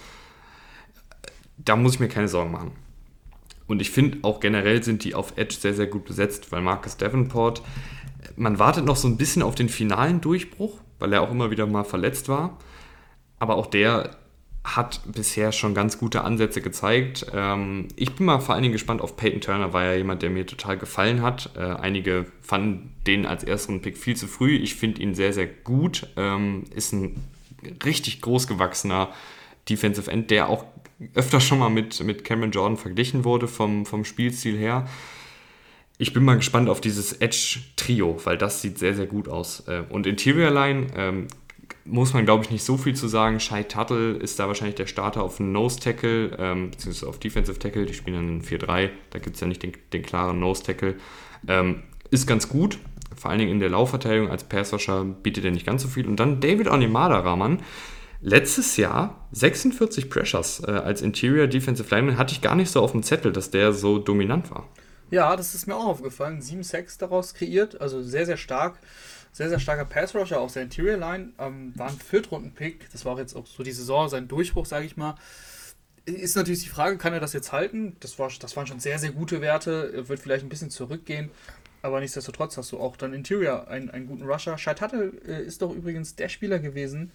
da 1.57 1.75
muss 1.75 1.95
ich 1.95 1.99
mir 1.99 2.07
keine 2.07 2.27
Sorgen 2.27 2.51
machen. 2.51 2.71
Und 3.67 3.81
ich 3.81 3.89
finde 3.89 4.19
auch 4.21 4.39
generell 4.39 4.83
sind 4.83 5.03
die 5.03 5.15
auf 5.15 5.33
Edge 5.37 5.55
sehr, 5.59 5.73
sehr 5.73 5.87
gut 5.87 6.05
besetzt, 6.05 6.51
weil 6.51 6.61
Marcus 6.61 6.97
Davenport, 6.97 7.61
man 8.35 8.59
wartet 8.59 8.85
noch 8.85 8.95
so 8.95 9.07
ein 9.07 9.17
bisschen 9.17 9.41
auf 9.41 9.55
den 9.55 9.69
finalen 9.69 10.21
Durchbruch, 10.21 10.79
weil 10.99 11.13
er 11.13 11.21
auch 11.21 11.31
immer 11.31 11.51
wieder 11.51 11.65
mal 11.65 11.83
verletzt 11.83 12.29
war. 12.29 12.57
Aber 13.39 13.55
auch 13.55 13.67
der 13.67 14.17
hat 14.63 15.01
bisher 15.05 15.51
schon 15.51 15.75
ganz 15.75 15.99
gute 15.99 16.23
Ansätze 16.23 16.59
gezeigt. 16.61 17.27
Ähm, 17.33 17.87
ich 17.95 18.13
bin 18.15 18.25
mal 18.25 18.39
vor 18.39 18.55
allen 18.55 18.63
Dingen 18.63 18.73
gespannt 18.73 19.01
auf 19.01 19.15
Peyton 19.15 19.41
Turner, 19.41 19.73
war 19.73 19.83
ja 19.83 19.93
jemand, 19.93 20.23
der 20.23 20.31
mir 20.31 20.45
total 20.45 20.77
gefallen 20.77 21.21
hat. 21.21 21.51
Äh, 21.55 21.61
einige 21.61 22.25
fanden 22.41 22.95
den 23.05 23.27
als 23.27 23.43
ersten 23.43 23.81
Pick 23.81 23.97
viel 23.97 24.15
zu 24.15 24.27
früh. 24.27 24.55
Ich 24.55 24.75
finde 24.75 25.01
ihn 25.01 25.13
sehr, 25.13 25.33
sehr 25.33 25.45
gut. 25.45 26.07
Ähm, 26.17 26.63
ist 26.73 26.93
ein 26.93 27.15
richtig 27.85 28.21
großgewachsener 28.21 29.09
Defensive 29.69 30.09
End, 30.09 30.31
der 30.31 30.49
auch 30.49 30.65
öfter 31.13 31.39
schon 31.39 31.59
mal 31.59 31.69
mit, 31.69 32.03
mit 32.03 32.23
Cameron 32.23 32.51
Jordan 32.51 32.77
verglichen 32.77 33.23
wurde 33.23 33.47
vom, 33.47 33.85
vom 33.85 34.05
Spielstil 34.05 34.57
her. 34.57 34.87
Ich 35.97 36.13
bin 36.13 36.23
mal 36.23 36.35
gespannt 36.35 36.69
auf 36.69 36.81
dieses 36.81 37.13
Edge-Trio, 37.13 38.19
weil 38.25 38.37
das 38.37 38.61
sieht 38.61 38.77
sehr, 38.77 38.95
sehr 38.95 39.05
gut 39.05 39.29
aus. 39.29 39.67
Äh, 39.67 39.83
und 39.89 40.05
Interior 40.07 40.51
Line 40.51 40.87
ähm, 40.95 41.27
muss 41.85 42.13
man, 42.13 42.25
glaube 42.25 42.43
ich, 42.43 42.51
nicht 42.51 42.63
so 42.63 42.77
viel 42.77 42.95
zu 42.95 43.07
sagen. 43.07 43.39
Shai 43.39 43.63
Tuttle 43.63 44.13
ist 44.13 44.39
da 44.39 44.47
wahrscheinlich 44.47 44.75
der 44.75 44.87
Starter 44.87 45.23
auf 45.23 45.39
Nose 45.39 45.79
Tackle, 45.79 46.35
ähm, 46.37 46.71
beziehungsweise 46.71 47.07
auf 47.07 47.19
Defensive 47.19 47.59
Tackle. 47.59 47.85
Die 47.85 47.93
spielen 47.93 48.15
dann 48.15 48.29
in 48.29 48.41
4-3. 48.41 48.89
Da 49.11 49.19
gibt 49.19 49.35
es 49.35 49.41
ja 49.41 49.47
nicht 49.47 49.63
den, 49.63 49.73
den 49.93 50.01
klaren 50.01 50.39
Nose 50.39 50.63
Tackle. 50.63 50.95
Ähm, 51.47 51.83
ist 52.11 52.27
ganz 52.27 52.49
gut. 52.49 52.79
Vor 53.15 53.31
allen 53.31 53.39
Dingen 53.39 53.51
in 53.51 53.59
der 53.59 53.69
Laufverteidigung 53.69 54.29
als 54.29 54.43
Passwasher 54.43 55.05
bietet 55.05 55.45
er 55.45 55.51
nicht 55.51 55.65
ganz 55.65 55.83
so 55.83 55.87
viel. 55.87 56.07
Und 56.07 56.19
dann 56.19 56.41
David 56.41 56.67
Onemada 56.67 57.19
Rahman 57.19 57.59
letztes 58.25 58.75
Jahr 58.75 59.27
46 59.33 60.09
Pressures 60.09 60.61
äh, 60.67 60.71
als 60.71 61.01
Interior 61.01 61.47
Defensive 61.47 61.93
Lineman 61.93 62.17
hatte 62.17 62.33
ich 62.33 62.41
gar 62.41 62.55
nicht 62.55 62.71
so 62.71 62.81
auf 62.81 62.91
dem 62.91 63.03
Zettel, 63.03 63.31
dass 63.31 63.51
der 63.51 63.71
so 63.71 63.99
dominant 63.99 64.49
war. 64.49 64.67
Ja, 65.11 65.35
das 65.35 65.53
ist 65.53 65.67
mir 65.67 65.75
auch 65.75 65.85
aufgefallen. 65.85 66.41
7 66.41 66.63
Sacks 66.63 66.97
daraus 66.97 67.35
kreiert, 67.35 67.79
also 67.79 68.01
sehr, 68.01 68.25
sehr 68.25 68.37
stark. 68.37 68.79
Sehr, 69.31 69.49
sehr 69.49 69.59
starker 69.59 69.85
Pass 69.85 70.15
Rusher, 70.15 70.39
auch 70.39 70.51
der 70.51 70.63
Interior 70.63 70.97
Line. 70.97 71.33
Ähm, 71.37 71.73
war 71.75 71.89
ein 71.89 71.99
Viertrunden-Pick. 71.99 72.89
Das 72.91 73.05
war 73.05 73.13
auch 73.13 73.19
jetzt 73.19 73.35
auch 73.35 73.45
so 73.45 73.63
die 73.63 73.73
Saison, 73.73 74.09
sein 74.09 74.27
Durchbruch, 74.27 74.65
sage 74.65 74.85
ich 74.85 74.97
mal. 74.97 75.15
Ist 76.05 76.35
natürlich 76.35 76.63
die 76.63 76.69
Frage, 76.69 76.97
kann 76.97 77.13
er 77.13 77.19
das 77.19 77.33
jetzt 77.33 77.51
halten? 77.51 77.97
Das, 77.99 78.17
war, 78.17 78.31
das 78.39 78.55
waren 78.55 78.65
schon 78.65 78.79
sehr, 78.79 78.97
sehr 78.97 79.11
gute 79.11 79.41
Werte. 79.41 79.91
Er 79.93 80.09
wird 80.09 80.19
vielleicht 80.19 80.45
ein 80.45 80.49
bisschen 80.49 80.69
zurückgehen. 80.69 81.29
Aber 81.81 81.99
nichtsdestotrotz 81.99 82.57
hast 82.57 82.71
du 82.71 82.79
auch 82.79 82.97
dann 82.97 83.13
Interior 83.13 83.67
einen, 83.67 83.91
einen 83.91 84.07
guten 84.07 84.23
Rusher. 84.23 84.57
Scheid 84.57 84.79
Tuttle 84.79 85.11
äh, 85.27 85.43
ist 85.43 85.61
doch 85.61 85.71
übrigens 85.71 86.15
der 86.15 86.29
Spieler 86.29 86.57
gewesen, 86.59 87.11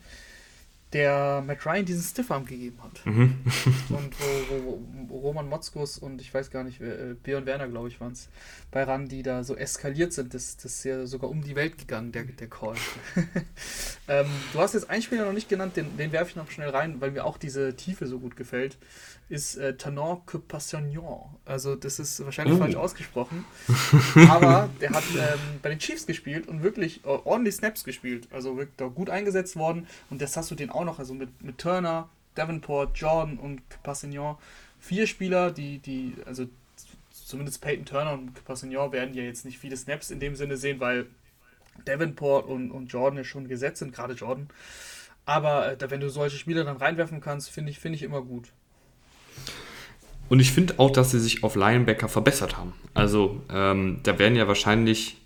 der 0.92 1.42
Matt 1.46 1.64
Ryan 1.64 1.84
diesen 1.84 2.02
Stiffarm 2.02 2.44
gegeben 2.44 2.78
hat. 2.82 3.06
Mhm. 3.06 3.38
und 3.90 4.14
wo, 4.18 4.80
wo, 5.08 5.18
Roman 5.18 5.48
Motzkus 5.48 5.98
und 5.98 6.20
ich 6.20 6.32
weiß 6.32 6.50
gar 6.50 6.64
nicht, 6.64 6.80
äh, 6.80 7.14
Björn 7.22 7.46
Werner, 7.46 7.68
glaube 7.68 7.88
ich, 7.88 8.00
waren 8.00 8.12
es, 8.12 8.28
bei 8.70 8.82
RAN, 8.82 9.08
die 9.08 9.22
da 9.22 9.44
so 9.44 9.56
eskaliert 9.56 10.12
sind. 10.12 10.34
Das, 10.34 10.56
das 10.56 10.76
ist 10.76 10.84
ja 10.84 11.06
sogar 11.06 11.30
um 11.30 11.42
die 11.42 11.54
Welt 11.54 11.78
gegangen, 11.78 12.12
der, 12.12 12.24
der 12.24 12.48
Call. 12.48 12.76
ähm, 14.08 14.26
du 14.52 14.58
hast 14.58 14.74
jetzt 14.74 14.90
einen 14.90 15.02
Spieler 15.02 15.24
noch 15.24 15.32
nicht 15.32 15.48
genannt, 15.48 15.76
den, 15.76 15.96
den 15.96 16.12
werfe 16.12 16.30
ich 16.30 16.36
noch 16.36 16.50
schnell 16.50 16.70
rein, 16.70 17.00
weil 17.00 17.12
mir 17.12 17.24
auch 17.24 17.38
diese 17.38 17.76
Tiefe 17.76 18.06
so 18.06 18.18
gut 18.18 18.36
gefällt 18.36 18.76
ist 19.30 19.56
äh, 19.56 19.76
Tanon 19.76 20.26
que 20.26 20.38
Passignon. 20.38 21.36
Also 21.44 21.76
das 21.76 22.00
ist 22.00 22.22
wahrscheinlich 22.24 22.56
oh. 22.56 22.58
falsch 22.58 22.74
ausgesprochen. 22.74 23.44
Aber 24.28 24.68
der 24.80 24.90
hat 24.90 25.04
ähm, 25.16 25.38
bei 25.62 25.68
den 25.70 25.78
Chiefs 25.78 26.04
gespielt 26.04 26.48
und 26.48 26.62
wirklich 26.62 27.04
äh, 27.04 27.08
ordentlich 27.08 27.54
Snaps 27.54 27.84
gespielt. 27.84 28.26
Also 28.32 28.56
wirklich 28.56 28.76
da 28.76 28.86
gut 28.86 29.08
eingesetzt 29.08 29.56
worden. 29.56 29.86
Und 30.10 30.20
das 30.20 30.36
hast 30.36 30.50
du 30.50 30.56
den 30.56 30.70
auch 30.70 30.84
noch, 30.84 30.98
also 30.98 31.14
mit, 31.14 31.42
mit 31.42 31.58
Turner, 31.58 32.08
Davenport, 32.34 32.98
Jordan 32.98 33.38
und 33.38 33.62
Passignon. 33.84 34.36
Vier 34.80 35.06
Spieler, 35.06 35.52
die, 35.52 35.78
die, 35.78 36.14
also 36.26 36.46
zumindest 37.12 37.60
Peyton 37.60 37.84
Turner 37.84 38.14
und 38.14 38.44
Passignon 38.44 38.90
werden 38.90 39.14
ja 39.14 39.22
jetzt 39.22 39.44
nicht 39.44 39.60
viele 39.60 39.76
Snaps 39.76 40.10
in 40.10 40.18
dem 40.18 40.34
Sinne 40.34 40.56
sehen, 40.56 40.80
weil 40.80 41.06
Davenport 41.84 42.48
und, 42.48 42.72
und 42.72 42.88
Jordan 42.88 43.18
ja 43.18 43.24
schon 43.24 43.46
gesetzt 43.46 43.78
sind, 43.78 43.94
gerade 43.94 44.14
Jordan. 44.14 44.48
Aber 45.24 45.70
äh, 45.70 45.90
wenn 45.90 46.00
du 46.00 46.08
solche 46.08 46.36
Spieler 46.36 46.64
dann 46.64 46.78
reinwerfen 46.78 47.20
kannst, 47.20 47.50
finde 47.50 47.70
ich, 47.70 47.78
find 47.78 47.94
ich 47.94 48.02
immer 48.02 48.22
gut. 48.22 48.52
Und 50.30 50.38
ich 50.38 50.52
finde 50.52 50.74
auch, 50.78 50.90
dass 50.90 51.10
sie 51.10 51.18
sich 51.18 51.42
auf 51.42 51.56
Linebacker 51.56 52.08
verbessert 52.08 52.56
haben. 52.56 52.72
Also 52.94 53.42
ähm, 53.52 53.98
da 54.04 54.18
werden 54.18 54.36
ja 54.36 54.46
wahrscheinlich, 54.46 55.16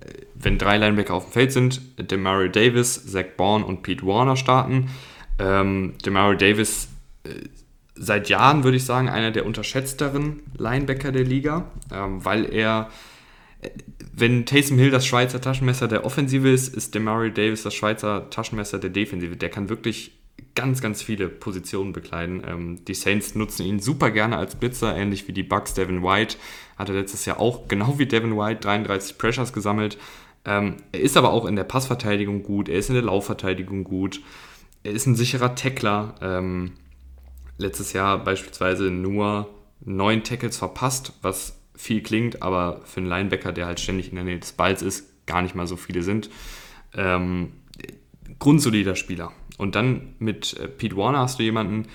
äh, 0.00 0.24
wenn 0.34 0.58
drei 0.58 0.76
Linebacker 0.76 1.14
auf 1.14 1.26
dem 1.26 1.32
Feld 1.32 1.52
sind, 1.52 1.80
Demario 1.98 2.48
Davis, 2.48 3.06
Zach 3.06 3.26
Bourne 3.36 3.64
und 3.64 3.82
Pete 3.82 4.04
Warner 4.04 4.36
starten. 4.36 4.90
Ähm, 5.38 5.94
Demario 6.04 6.36
Davis 6.36 6.88
äh, 7.22 7.30
seit 7.94 8.28
Jahren, 8.28 8.64
würde 8.64 8.76
ich 8.76 8.84
sagen, 8.84 9.08
einer 9.08 9.30
der 9.30 9.46
unterschätzteren 9.46 10.42
Linebacker 10.58 11.12
der 11.12 11.24
Liga, 11.24 11.70
ähm, 11.92 12.24
weil 12.24 12.52
er, 12.52 12.90
äh, 13.60 13.70
wenn 14.12 14.46
Taysom 14.46 14.78
Hill 14.78 14.90
das 14.90 15.06
Schweizer 15.06 15.40
Taschenmesser 15.40 15.86
der 15.86 16.04
Offensive 16.04 16.50
ist, 16.50 16.74
ist 16.74 16.94
Demario 16.94 17.30
Davis 17.30 17.62
das 17.62 17.74
Schweizer 17.74 18.28
Taschenmesser 18.30 18.78
der 18.78 18.90
Defensive. 18.90 19.36
Der 19.36 19.50
kann 19.50 19.68
wirklich 19.68 20.12
ganz, 20.54 20.80
ganz 20.80 21.02
viele 21.02 21.28
Positionen 21.28 21.92
bekleiden. 21.92 22.42
Ähm, 22.46 22.84
die 22.84 22.94
Saints 22.94 23.34
nutzen 23.34 23.64
ihn 23.64 23.80
super 23.80 24.10
gerne 24.10 24.36
als 24.36 24.56
Blitzer, 24.56 24.96
ähnlich 24.96 25.28
wie 25.28 25.32
die 25.32 25.42
Bucks. 25.42 25.74
Devin 25.74 26.02
White 26.02 26.36
hatte 26.76 26.92
letztes 26.92 27.24
Jahr 27.24 27.40
auch, 27.40 27.68
genau 27.68 27.98
wie 27.98 28.06
Devin 28.06 28.36
White, 28.36 28.60
33 28.60 29.18
Pressures 29.18 29.52
gesammelt. 29.52 29.98
Ähm, 30.44 30.76
er 30.92 31.00
ist 31.00 31.16
aber 31.16 31.32
auch 31.32 31.46
in 31.46 31.56
der 31.56 31.64
Passverteidigung 31.64 32.42
gut, 32.42 32.68
er 32.68 32.78
ist 32.78 32.88
in 32.88 32.94
der 32.94 33.04
Laufverteidigung 33.04 33.84
gut, 33.84 34.22
er 34.82 34.92
ist 34.92 35.06
ein 35.06 35.14
sicherer 35.14 35.54
Tackler. 35.54 36.14
Ähm, 36.22 36.72
letztes 37.58 37.92
Jahr 37.92 38.24
beispielsweise 38.24 38.84
nur 38.84 39.48
neun 39.80 40.24
Tackles 40.24 40.56
verpasst, 40.56 41.12
was 41.22 41.60
viel 41.74 42.02
klingt, 42.02 42.42
aber 42.42 42.82
für 42.84 43.00
einen 43.00 43.08
Linebacker, 43.08 43.52
der 43.52 43.66
halt 43.66 43.80
ständig 43.80 44.10
in 44.10 44.16
der 44.16 44.24
Nähe 44.24 44.38
des 44.38 44.52
Balls 44.52 44.82
ist, 44.82 45.26
gar 45.26 45.42
nicht 45.42 45.54
mal 45.54 45.66
so 45.66 45.76
viele 45.76 46.02
sind. 46.02 46.30
Ähm, 46.94 47.52
grundsolider 48.38 48.96
Spieler. 48.96 49.32
Und 49.60 49.74
dann 49.74 50.14
mit 50.18 50.54
äh, 50.54 50.68
Pete 50.68 50.96
Warner 50.96 51.18
hast 51.18 51.38
du 51.38 51.42
jemanden 51.42 51.86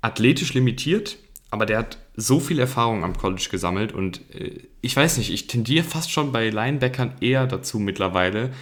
athletisch 0.00 0.54
limitiert, 0.54 1.18
aber 1.50 1.66
der 1.66 1.78
hat 1.78 1.98
so 2.14 2.40
viel 2.40 2.58
Erfahrung 2.58 3.04
am 3.04 3.16
College 3.16 3.48
gesammelt 3.50 3.92
und 3.92 4.20
äh, 4.34 4.60
ich 4.80 4.96
weiß 4.96 5.18
nicht, 5.18 5.32
ich 5.32 5.48
tendiere 5.48 5.84
fast 5.84 6.10
schon 6.12 6.32
bei 6.32 6.48
Linebackern 6.48 7.14
eher 7.20 7.46
dazu 7.46 7.78
mittlerweile, 7.78 8.52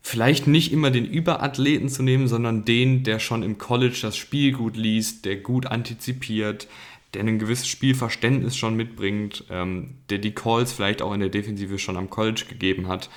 vielleicht 0.00 0.46
nicht 0.46 0.72
immer 0.72 0.90
den 0.90 1.06
Überathleten 1.06 1.88
zu 1.88 2.02
nehmen, 2.02 2.28
sondern 2.28 2.64
den, 2.64 3.02
der 3.02 3.18
schon 3.18 3.42
im 3.42 3.58
College 3.58 3.98
das 4.02 4.16
Spiel 4.16 4.52
gut 4.52 4.76
liest, 4.76 5.24
der 5.24 5.36
gut 5.36 5.66
antizipiert, 5.66 6.68
der 7.14 7.22
ein 7.22 7.38
gewisses 7.38 7.68
Spielverständnis 7.68 8.56
schon 8.56 8.76
mitbringt, 8.76 9.44
ähm, 9.50 9.94
der 10.10 10.18
die 10.18 10.32
Calls 10.32 10.72
vielleicht 10.72 11.02
auch 11.02 11.14
in 11.14 11.20
der 11.20 11.30
Defensive 11.30 11.78
schon 11.78 11.96
am 11.96 12.10
College 12.10 12.44
gegeben 12.48 12.86
hat. 12.88 13.08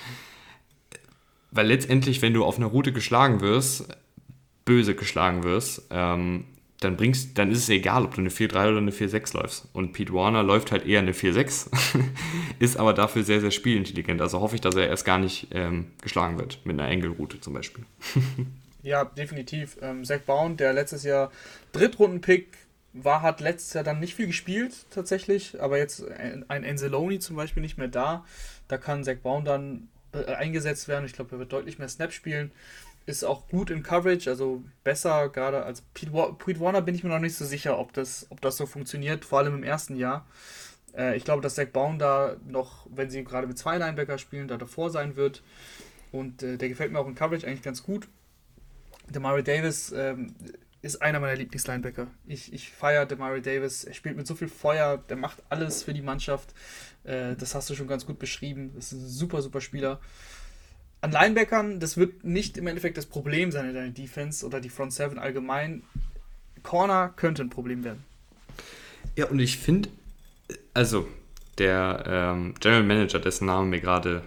Weil 1.50 1.66
letztendlich, 1.66 2.22
wenn 2.22 2.34
du 2.34 2.44
auf 2.44 2.56
einer 2.56 2.66
Route 2.66 2.92
geschlagen 2.92 3.40
wirst, 3.40 3.88
böse 4.68 4.94
geschlagen 4.94 5.44
wirst, 5.44 5.82
ähm, 5.90 6.44
dann 6.80 6.96
bringst, 6.96 7.38
dann 7.38 7.50
ist 7.50 7.58
es 7.58 7.68
egal, 7.70 8.04
ob 8.04 8.14
du 8.14 8.20
eine 8.20 8.28
4-3 8.28 8.68
oder 8.68 8.76
eine 8.76 8.92
4-6 8.92 9.34
läufst. 9.34 9.66
Und 9.72 9.94
Pete 9.94 10.12
Warner 10.12 10.42
läuft 10.42 10.70
halt 10.70 10.86
eher 10.86 11.00
eine 11.00 11.12
4-6, 11.12 11.70
ist 12.60 12.76
aber 12.76 12.92
dafür 12.92 13.24
sehr, 13.24 13.40
sehr 13.40 13.50
spielintelligent. 13.50 14.20
Also 14.20 14.40
hoffe 14.40 14.54
ich, 14.54 14.60
dass 14.60 14.76
er 14.76 14.86
erst 14.86 15.06
gar 15.06 15.18
nicht 15.18 15.48
ähm, 15.52 15.86
geschlagen 16.02 16.38
wird, 16.38 16.60
mit 16.64 16.78
einer 16.78 16.88
Engelroute 16.88 17.40
zum 17.40 17.54
Beispiel. 17.54 17.84
ja, 18.82 19.06
definitiv. 19.06 19.78
Ähm, 19.80 20.04
Zach 20.04 20.20
Baum, 20.20 20.58
der 20.58 20.74
letztes 20.74 21.02
Jahr 21.02 21.32
Drittrunden-Pick 21.72 22.48
war, 22.92 23.22
hat 23.22 23.40
letztes 23.40 23.72
Jahr 23.72 23.84
dann 23.84 24.00
nicht 24.00 24.14
viel 24.14 24.26
gespielt 24.26 24.74
tatsächlich, 24.90 25.60
aber 25.62 25.78
jetzt 25.78 26.04
ein 26.10 26.64
Enzeloni 26.64 27.20
zum 27.20 27.36
Beispiel 27.36 27.62
nicht 27.62 27.78
mehr 27.78 27.88
da. 27.88 28.26
Da 28.68 28.76
kann 28.76 29.02
Zach 29.02 29.16
Baum 29.16 29.46
dann 29.46 29.88
äh, 30.12 30.26
eingesetzt 30.34 30.88
werden. 30.88 31.06
Ich 31.06 31.14
glaube, 31.14 31.36
er 31.36 31.38
wird 31.38 31.52
deutlich 31.52 31.78
mehr 31.78 31.88
Snaps 31.88 32.14
spielen 32.14 32.52
ist 33.08 33.24
auch 33.24 33.48
gut 33.48 33.70
in 33.70 33.82
Coverage, 33.82 34.28
also 34.28 34.62
besser 34.84 35.30
gerade 35.30 35.62
als 35.64 35.80
Pete, 35.80 36.12
Pete, 36.38 36.60
Warner 36.60 36.82
bin 36.82 36.94
ich 36.94 37.02
mir 37.02 37.08
noch 37.08 37.18
nicht 37.18 37.36
so 37.36 37.46
sicher, 37.46 37.78
ob 37.78 37.94
das, 37.94 38.26
ob 38.28 38.42
das 38.42 38.58
so 38.58 38.66
funktioniert, 38.66 39.24
vor 39.24 39.38
allem 39.38 39.54
im 39.54 39.62
ersten 39.62 39.96
Jahr. 39.96 40.26
Äh, 40.94 41.16
ich 41.16 41.24
glaube, 41.24 41.40
dass 41.40 41.54
Zach 41.54 41.68
Baum 41.68 41.98
da 41.98 42.36
noch, 42.44 42.86
wenn 42.90 43.08
sie 43.08 43.24
gerade 43.24 43.46
mit 43.46 43.56
zwei 43.56 43.78
Linebacker 43.78 44.18
spielen, 44.18 44.46
da 44.46 44.58
davor 44.58 44.90
sein 44.90 45.16
wird. 45.16 45.42
Und 46.12 46.42
äh, 46.42 46.58
der 46.58 46.68
gefällt 46.68 46.92
mir 46.92 46.98
auch 46.98 47.08
in 47.08 47.14
Coverage 47.14 47.46
eigentlich 47.46 47.62
ganz 47.62 47.82
gut. 47.82 48.08
Murray 49.18 49.42
Davis 49.42 49.90
ähm, 49.92 50.34
ist 50.82 51.00
einer 51.00 51.18
meiner 51.18 51.36
Lieblingslinebacker. 51.36 52.08
Ich, 52.26 52.52
ich 52.52 52.70
feiere 52.70 53.06
Demari 53.06 53.40
Davis. 53.40 53.84
Er 53.84 53.94
spielt 53.94 54.18
mit 54.18 54.26
so 54.26 54.34
viel 54.34 54.48
Feuer, 54.48 54.98
der 54.98 55.16
macht 55.16 55.42
alles 55.48 55.82
für 55.82 55.94
die 55.94 56.02
Mannschaft. 56.02 56.52
Äh, 57.04 57.36
das 57.36 57.54
hast 57.54 57.70
du 57.70 57.74
schon 57.74 57.88
ganz 57.88 58.04
gut 58.04 58.18
beschrieben. 58.18 58.72
Das 58.74 58.92
ist 58.92 59.00
ein 59.00 59.08
super, 59.08 59.40
super 59.40 59.62
Spieler 59.62 59.98
an 61.00 61.12
Linebackern, 61.12 61.80
das 61.80 61.96
wird 61.96 62.24
nicht 62.24 62.56
im 62.56 62.66
Endeffekt 62.66 62.96
das 62.96 63.06
Problem 63.06 63.52
sein 63.52 63.68
in 63.68 63.74
deiner 63.74 63.90
Defense 63.90 64.44
oder 64.44 64.60
die 64.60 64.68
Front 64.68 64.92
Seven 64.92 65.18
allgemein. 65.18 65.82
Corner 66.62 67.12
könnte 67.14 67.42
ein 67.42 67.50
Problem 67.50 67.84
werden. 67.84 68.04
Ja, 69.16 69.26
und 69.26 69.38
ich 69.38 69.58
finde, 69.58 69.88
also 70.74 71.06
der 71.58 72.04
ähm, 72.06 72.54
General 72.60 72.82
Manager, 72.82 73.18
dessen 73.18 73.46
Name 73.46 73.66
mir 73.66 73.80
gerade 73.80 74.22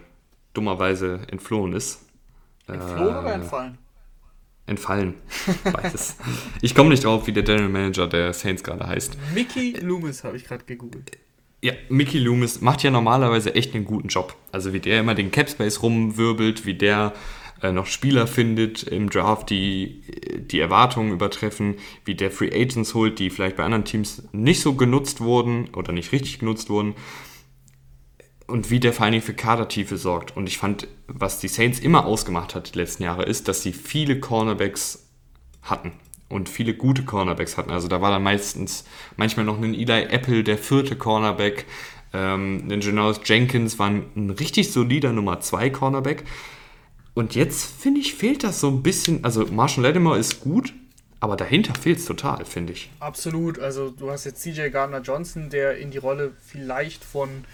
dummerweise 0.54 1.22
entflohen 1.30 1.74
ist. 1.74 2.06
Entflohen 2.68 3.16
äh, 3.16 3.20
oder 3.20 3.34
entfallen? 3.34 3.78
Entfallen. 4.66 5.16
Beides. 5.64 6.18
ich 6.62 6.76
komme 6.76 6.90
nicht 6.90 7.04
drauf, 7.04 7.28
wie 7.28 7.34
der 7.34 7.44
General 7.44 7.70
Manager 7.70 8.08
der 8.08 8.34
Saints 8.34 8.64
gerade 8.64 8.88
heißt. 8.88 9.18
Mickey 9.34 9.74
Loomis 9.82 10.24
habe 10.24 10.38
ich 10.38 10.46
gerade 10.46 10.64
gegoogelt. 10.64 11.18
Ja, 11.64 11.74
Mickey 11.90 12.18
Loomis 12.18 12.62
macht 12.62 12.82
ja 12.82 12.90
normalerweise 12.90 13.54
echt 13.54 13.76
einen 13.76 13.86
guten 13.86 14.08
Job. 14.08 14.36
Also 14.52 14.74
wie 14.74 14.80
der 14.80 15.00
immer 15.00 15.14
den 15.14 15.30
Capspace 15.30 15.84
rumwirbelt, 15.84 16.66
wie 16.66 16.74
der 16.74 17.14
äh, 17.62 17.72
noch 17.72 17.86
Spieler 17.86 18.26
findet 18.26 18.82
im 18.82 19.12
Draft, 19.12 19.52
die 19.52 20.02
die 20.40 20.60
Erwartungen 20.60 21.12
übertreffen, 21.12 21.76
wie 22.04 22.16
der 22.16 22.32
Free 22.32 22.52
Agents 22.52 22.96
holt, 22.96 23.20
die 23.20 23.30
vielleicht 23.30 23.58
bei 23.58 23.64
anderen 23.64 23.86
Teams 23.86 24.24
nicht 24.32 24.62
so 24.62 24.74
genutzt 24.74 25.22
wurden 25.22 25.70
oder 25.76 25.92
nicht 25.94 26.12
richtig 26.12 26.40
genutzt 26.40 26.72
wurden. 26.72 26.96
Und 28.48 28.72
wie 28.72 28.80
der 28.80 28.92
vor 28.92 29.06
allen 29.06 29.14
Dingen 29.14 29.24
für 29.24 29.36
Kadertiefe 29.36 29.98
sorgt. 29.98 30.36
Und 30.36 30.48
ich 30.48 30.58
fand, 30.58 30.88
was 31.08 31.40
die 31.40 31.48
Saints 31.48 31.80
immer 31.80 32.06
ausgemacht 32.08 32.56
hat 32.56 32.74
die 32.74 32.80
letzten 32.80 33.04
Jahre, 33.04 33.24
ist, 33.24 33.48
dass 33.48 33.62
sie 33.62 33.72
viele 33.72 34.20
Cornerbacks 34.20 35.08
hatten 35.62 35.94
und 36.32 36.50
viele 36.50 36.74
gute 36.74 37.04
Cornerbacks 37.04 37.58
hatten. 37.58 37.72
Also 37.72 37.88
da 37.88 38.02
war 38.02 38.12
dann 38.12 38.24
meistens 38.24 38.86
manchmal 39.18 39.46
noch 39.46 39.62
ein 39.62 39.74
Eli 39.74 40.04
Apple, 40.04 40.44
der 40.44 40.58
vierte 40.58 40.96
Cornerback. 40.96 41.66
Ähm, 42.14 42.68
ein 42.70 42.82
Janoris 42.82 43.22
Jenkins 43.24 43.80
war 43.80 43.90
ein, 43.90 44.36
richtig 44.40 44.72
solider 44.72 45.14
Nummer 45.14 45.40
2 45.40 45.70
Cornerback. 45.70 46.24
Und 47.14 47.36
jetzt, 47.36 47.66
finde 47.82 48.00
ich, 48.00 48.16
fehlt 48.16 48.44
das 48.44 48.60
so 48.60 48.70
ein 48.70 48.84
bisschen. 48.84 49.24
Also 49.24 49.46
Marshall 49.48 49.84
Lattimore 49.84 50.18
ist 50.18 50.42
gut, 50.42 50.74
aber 51.20 51.36
dahinter 51.36 51.76
fehlt 51.76 52.00
es 52.00 52.06
total, 52.06 52.46
finde 52.46 52.74
ich. 52.74 52.90
Absolut. 53.00 53.60
Also 53.60 53.90
du 53.90 54.10
hast 54.10 54.26
jetzt 54.26 54.42
CJ 54.42 54.70
Gardner 54.70 55.02
Johnson, 55.02 55.50
der 55.50 55.78
in 55.78 55.92
die 55.92 55.98
Rolle 55.98 56.34
vielleicht 56.46 57.04
von 57.04 57.46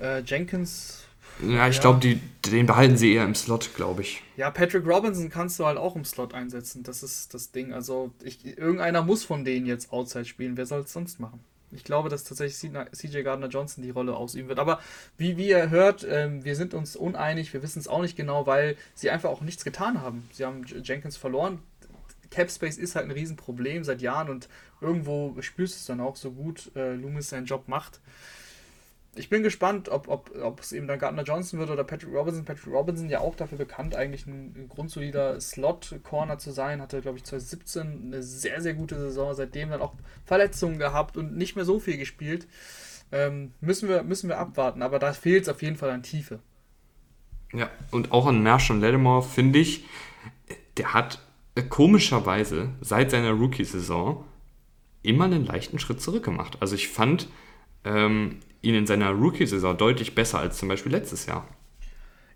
äh, 0.00 0.20
Jenkins 0.20 1.01
ja, 1.42 1.68
ich 1.68 1.76
ja. 1.76 1.80
glaube, 1.80 2.18
den 2.46 2.66
behalten 2.66 2.96
sie 2.96 3.14
eher 3.14 3.24
im 3.24 3.34
Slot, 3.34 3.70
glaube 3.74 4.02
ich. 4.02 4.22
Ja, 4.36 4.50
Patrick 4.50 4.86
Robinson 4.86 5.28
kannst 5.30 5.58
du 5.58 5.66
halt 5.66 5.78
auch 5.78 5.96
im 5.96 6.04
Slot 6.04 6.34
einsetzen. 6.34 6.82
Das 6.82 7.02
ist 7.02 7.34
das 7.34 7.50
Ding. 7.52 7.72
Also, 7.72 8.12
ich, 8.22 8.46
irgendeiner 8.46 9.02
muss 9.02 9.24
von 9.24 9.44
denen 9.44 9.66
jetzt 9.66 9.92
Outside 9.92 10.24
spielen. 10.24 10.56
Wer 10.56 10.66
soll 10.66 10.80
es 10.80 10.92
sonst 10.92 11.20
machen? 11.20 11.40
Ich 11.74 11.84
glaube, 11.84 12.08
dass 12.08 12.24
tatsächlich 12.24 12.72
CJ 12.92 13.22
Gardner 13.22 13.48
Johnson 13.48 13.82
die 13.82 13.90
Rolle 13.90 14.14
ausüben 14.14 14.48
wird. 14.48 14.58
Aber 14.58 14.80
wie, 15.16 15.36
wie 15.36 15.48
ihr 15.48 15.70
hört, 15.70 16.06
ähm, 16.08 16.44
wir 16.44 16.54
sind 16.54 16.74
uns 16.74 16.96
uneinig. 16.96 17.52
Wir 17.52 17.62
wissen 17.62 17.78
es 17.78 17.88
auch 17.88 18.02
nicht 18.02 18.16
genau, 18.16 18.46
weil 18.46 18.76
sie 18.94 19.10
einfach 19.10 19.30
auch 19.30 19.40
nichts 19.40 19.64
getan 19.64 20.02
haben. 20.02 20.28
Sie 20.32 20.44
haben 20.44 20.64
Jenkins 20.66 21.16
verloren. 21.16 21.60
Cap 22.30 22.50
Space 22.50 22.78
ist 22.78 22.94
halt 22.94 23.06
ein 23.06 23.10
Riesenproblem 23.10 23.84
seit 23.84 24.02
Jahren 24.02 24.30
und 24.30 24.48
irgendwo 24.80 25.36
spürst 25.40 25.74
du 25.74 25.78
es 25.78 25.86
dann 25.86 26.00
auch 26.00 26.16
so 26.16 26.30
gut, 26.32 26.70
äh, 26.74 26.94
Loomis 26.94 27.28
seinen 27.28 27.46
Job 27.46 27.68
macht 27.68 28.00
ich 29.14 29.28
bin 29.28 29.42
gespannt, 29.42 29.90
ob, 29.90 30.08
ob, 30.08 30.30
ob 30.42 30.60
es 30.60 30.72
eben 30.72 30.86
dann 30.86 30.98
Gardner 30.98 31.22
Johnson 31.22 31.58
wird 31.58 31.68
oder 31.68 31.84
Patrick 31.84 32.12
Robinson. 32.12 32.44
Patrick 32.44 32.72
Robinson 32.72 33.10
ja 33.10 33.20
auch 33.20 33.34
dafür 33.34 33.58
bekannt, 33.58 33.94
eigentlich 33.94 34.26
ein, 34.26 34.68
grundsolider 34.68 35.38
Slot-Corner 35.38 36.38
zu 36.38 36.50
sein. 36.50 36.80
Hatte, 36.80 37.02
glaube 37.02 37.18
ich, 37.18 37.24
2017 37.24 38.04
eine 38.06 38.22
sehr, 38.22 38.62
sehr 38.62 38.72
gute 38.72 38.98
Saison. 38.98 39.34
Seitdem 39.34 39.68
dann 39.68 39.82
auch 39.82 39.92
Verletzungen 40.24 40.78
gehabt 40.78 41.18
und 41.18 41.36
nicht 41.36 41.56
mehr 41.56 41.66
so 41.66 41.78
viel 41.78 41.98
gespielt. 41.98 42.46
Ähm, 43.10 43.52
müssen, 43.60 43.88
wir, 43.90 44.02
müssen 44.02 44.30
wir 44.30 44.38
abwarten, 44.38 44.80
aber 44.80 44.98
da 44.98 45.12
fehlt 45.12 45.42
es 45.42 45.48
auf 45.50 45.60
jeden 45.60 45.76
Fall 45.76 45.90
an 45.90 46.02
Tiefe. 46.02 46.40
Ja, 47.52 47.68
und 47.90 48.12
auch 48.12 48.26
an 48.26 48.42
Marshall 48.42 48.78
Lattimore 48.78 49.22
finde 49.22 49.58
ich, 49.58 49.84
der 50.78 50.94
hat 50.94 51.20
komischerweise 51.68 52.70
seit 52.80 53.10
seiner 53.10 53.32
Rookie-Saison 53.32 54.24
immer 55.02 55.24
einen 55.26 55.44
leichten 55.44 55.78
Schritt 55.78 56.00
zurück 56.00 56.24
gemacht. 56.24 56.56
Also 56.60 56.74
ich 56.74 56.88
fand, 56.88 57.28
ähm, 57.84 58.40
ihn 58.62 58.74
in 58.74 58.86
seiner 58.86 59.10
Rookie-Saison 59.10 59.76
deutlich 59.76 60.14
besser 60.14 60.38
als 60.38 60.58
zum 60.58 60.68
Beispiel 60.68 60.92
letztes 60.92 61.26
Jahr. 61.26 61.46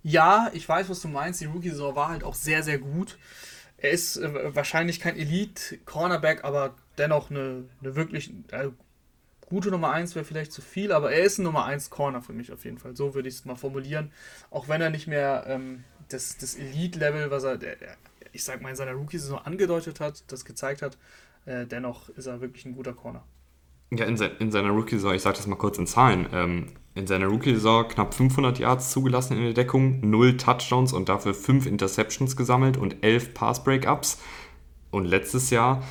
Ja, 0.03 0.51
ich 0.53 0.69
weiß, 0.69 0.89
was 0.89 1.01
du 1.01 1.09
meinst. 1.09 1.41
Die 1.41 1.47
Rookie-Saison 1.47 1.97
war 1.97 2.09
halt 2.09 2.23
auch 2.23 2.35
sehr, 2.35 2.63
sehr 2.63 2.79
gut. 2.79 3.19
Er 3.79 3.91
ist 3.91 4.17
äh, 4.17 4.55
wahrscheinlich 4.55 5.01
kein 5.01 5.17
Elite-Cornerback, 5.17 6.45
aber 6.45 6.75
dennoch 6.99 7.31
eine, 7.31 7.65
eine 7.81 7.97
wirklich 7.97 8.33
äh, 8.51 8.69
gute 9.47 9.71
Nummer 9.71 9.91
1 9.91 10.15
wäre 10.15 10.25
vielleicht 10.25 10.53
zu 10.53 10.63
viel, 10.63 10.93
aber 10.93 11.13
er 11.13 11.25
ist 11.25 11.39
ein 11.39 11.45
Nummer 11.45 11.65
1 11.65 11.91
Corner 11.91 12.23
für 12.23 12.33
mich 12.33 12.53
auf 12.53 12.65
jeden 12.65 12.79
Fall. 12.79 12.97
So 12.97 13.15
würde 13.15 13.29
ich 13.29 13.37
es 13.37 13.45
mal 13.45 13.57
formulieren. 13.57 14.13
Auch 14.51 14.69
wenn 14.69 14.81
er 14.81 14.91
nicht 14.91 15.07
mehr 15.07 15.45
ähm, 15.47 15.85
das, 16.09 16.39
das 16.39 16.55
Elite-Level, 16.55 17.31
was 17.31 17.45
er, 17.45 17.57
der, 17.57 17.77
ich 18.33 18.45
sag 18.45 18.63
mal, 18.63 18.71
in 18.71 18.77
seiner 18.77 18.93
Rookie-Saison 18.93 19.39
angedeutet 19.39 20.01
hat, 20.01 20.25
das 20.29 20.45
gezeigt 20.45 20.83
hat, 20.83 20.99
äh, 21.47 21.67
dennoch 21.67 22.09
ist 22.11 22.27
er 22.27 22.41
wirklich 22.41 22.65
ein 22.65 22.75
guter 22.75 22.93
Corner. 22.93 23.25
Ja, 23.91 24.05
in, 24.05 24.17
se 24.17 24.27
in 24.39 24.51
seiner 24.51 24.71
Rookie-Saison, 24.71 25.15
ich 25.15 25.23
sage 25.23 25.37
das 25.37 25.47
mal 25.47 25.57
kurz 25.57 25.79
in 25.79 25.87
Zahlen, 25.87 26.27
ähm, 26.33 26.67
in 26.95 27.07
seiner 27.07 27.27
Rookie-Saison 27.27 27.89
knapp 27.89 28.15
500 28.15 28.59
Yards 28.59 28.91
zugelassen 28.91 29.37
in 29.37 29.45
der 29.45 29.53
Deckung, 29.53 30.01
0 30.01 30.37
Touchdowns 30.37 30.93
und 30.93 31.09
dafür 31.09 31.35
5 31.35 31.67
Interceptions 31.67 32.37
gesammelt 32.37 32.77
und 32.77 33.03
11 33.03 33.35
Pass-Breakups. 33.35 34.21
Und 34.91 35.05
letztes 35.05 35.51
Jahr 35.51 35.83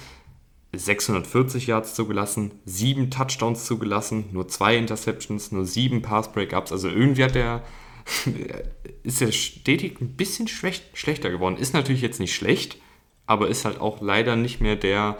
640 0.74 1.68
Yards 1.68 1.94
zugelassen, 1.94 2.52
7 2.66 3.12
Touchdowns 3.12 3.66
zugelassen, 3.66 4.26
nur 4.32 4.48
2 4.48 4.78
Interceptions, 4.78 5.52
nur 5.52 5.66
7 5.66 6.02
Pass-Breakups. 6.02 6.72
Also 6.72 6.90
irgendwie 6.90 7.24
hat 7.24 7.36
der 7.36 7.64
ist 9.04 9.22
er 9.22 9.32
stetig 9.32 10.00
ein 10.02 10.16
bisschen 10.16 10.48
schlechter 10.48 11.30
geworden. 11.30 11.58
Ist 11.58 11.74
natürlich 11.74 12.02
jetzt 12.02 12.20
nicht 12.20 12.36
schlecht, 12.36 12.78
aber 13.26 13.48
ist 13.48 13.66
halt 13.66 13.82
auch 13.82 14.02
leider 14.02 14.36
nicht 14.36 14.62
mehr 14.62 14.76
der 14.76 15.18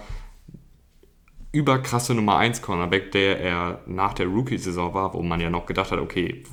überkrasse 1.56 2.14
Nummer 2.14 2.38
1 2.38 2.62
Cornerback, 2.62 3.12
der 3.14 3.40
er 3.40 3.82
nach 3.86 4.14
der 4.14 4.28
Rookie-Saison 4.28 4.94
war, 4.94 5.14
wo 5.14 5.22
man 5.22 5.40
ja 5.40 5.50
noch 5.50 5.66
gedacht 5.66 5.92
hat, 5.92 6.00
okay, 6.00 6.44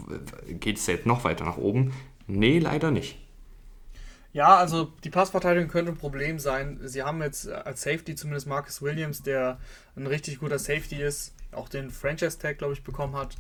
geht 0.49 0.79
es 0.79 0.87
jetzt 0.87 1.07
noch 1.07 1.25
weiter 1.25 1.45
nach 1.45 1.57
oben? 1.57 1.93
Nee, 2.29 2.61
leider 2.61 2.93
nicht. 2.93 3.19
Ja, 4.33 4.57
also 4.57 4.93
die 5.03 5.11
Passverteidigung 5.11 5.69
könnte 5.69 5.91
ein 5.93 5.99
Problem 5.99 6.39
sein. 6.39 6.79
Sie 6.85 7.03
haben 7.03 7.21
jetzt 7.21 7.49
als 7.51 7.83
Safety 7.83 8.15
zumindest 8.15 8.47
Marcus 8.47 8.81
Williams, 8.81 9.23
der 9.23 9.59
ein 9.97 10.07
richtig 10.07 10.39
guter 10.39 10.59
Safety 10.59 11.03
ist, 11.03 11.35
auch 11.51 11.69
den 11.69 11.91
Franchise-Tag, 11.91 12.59
glaube 12.59 12.73
ich, 12.73 12.85
bekommen 12.85 13.17
hat. 13.17 13.37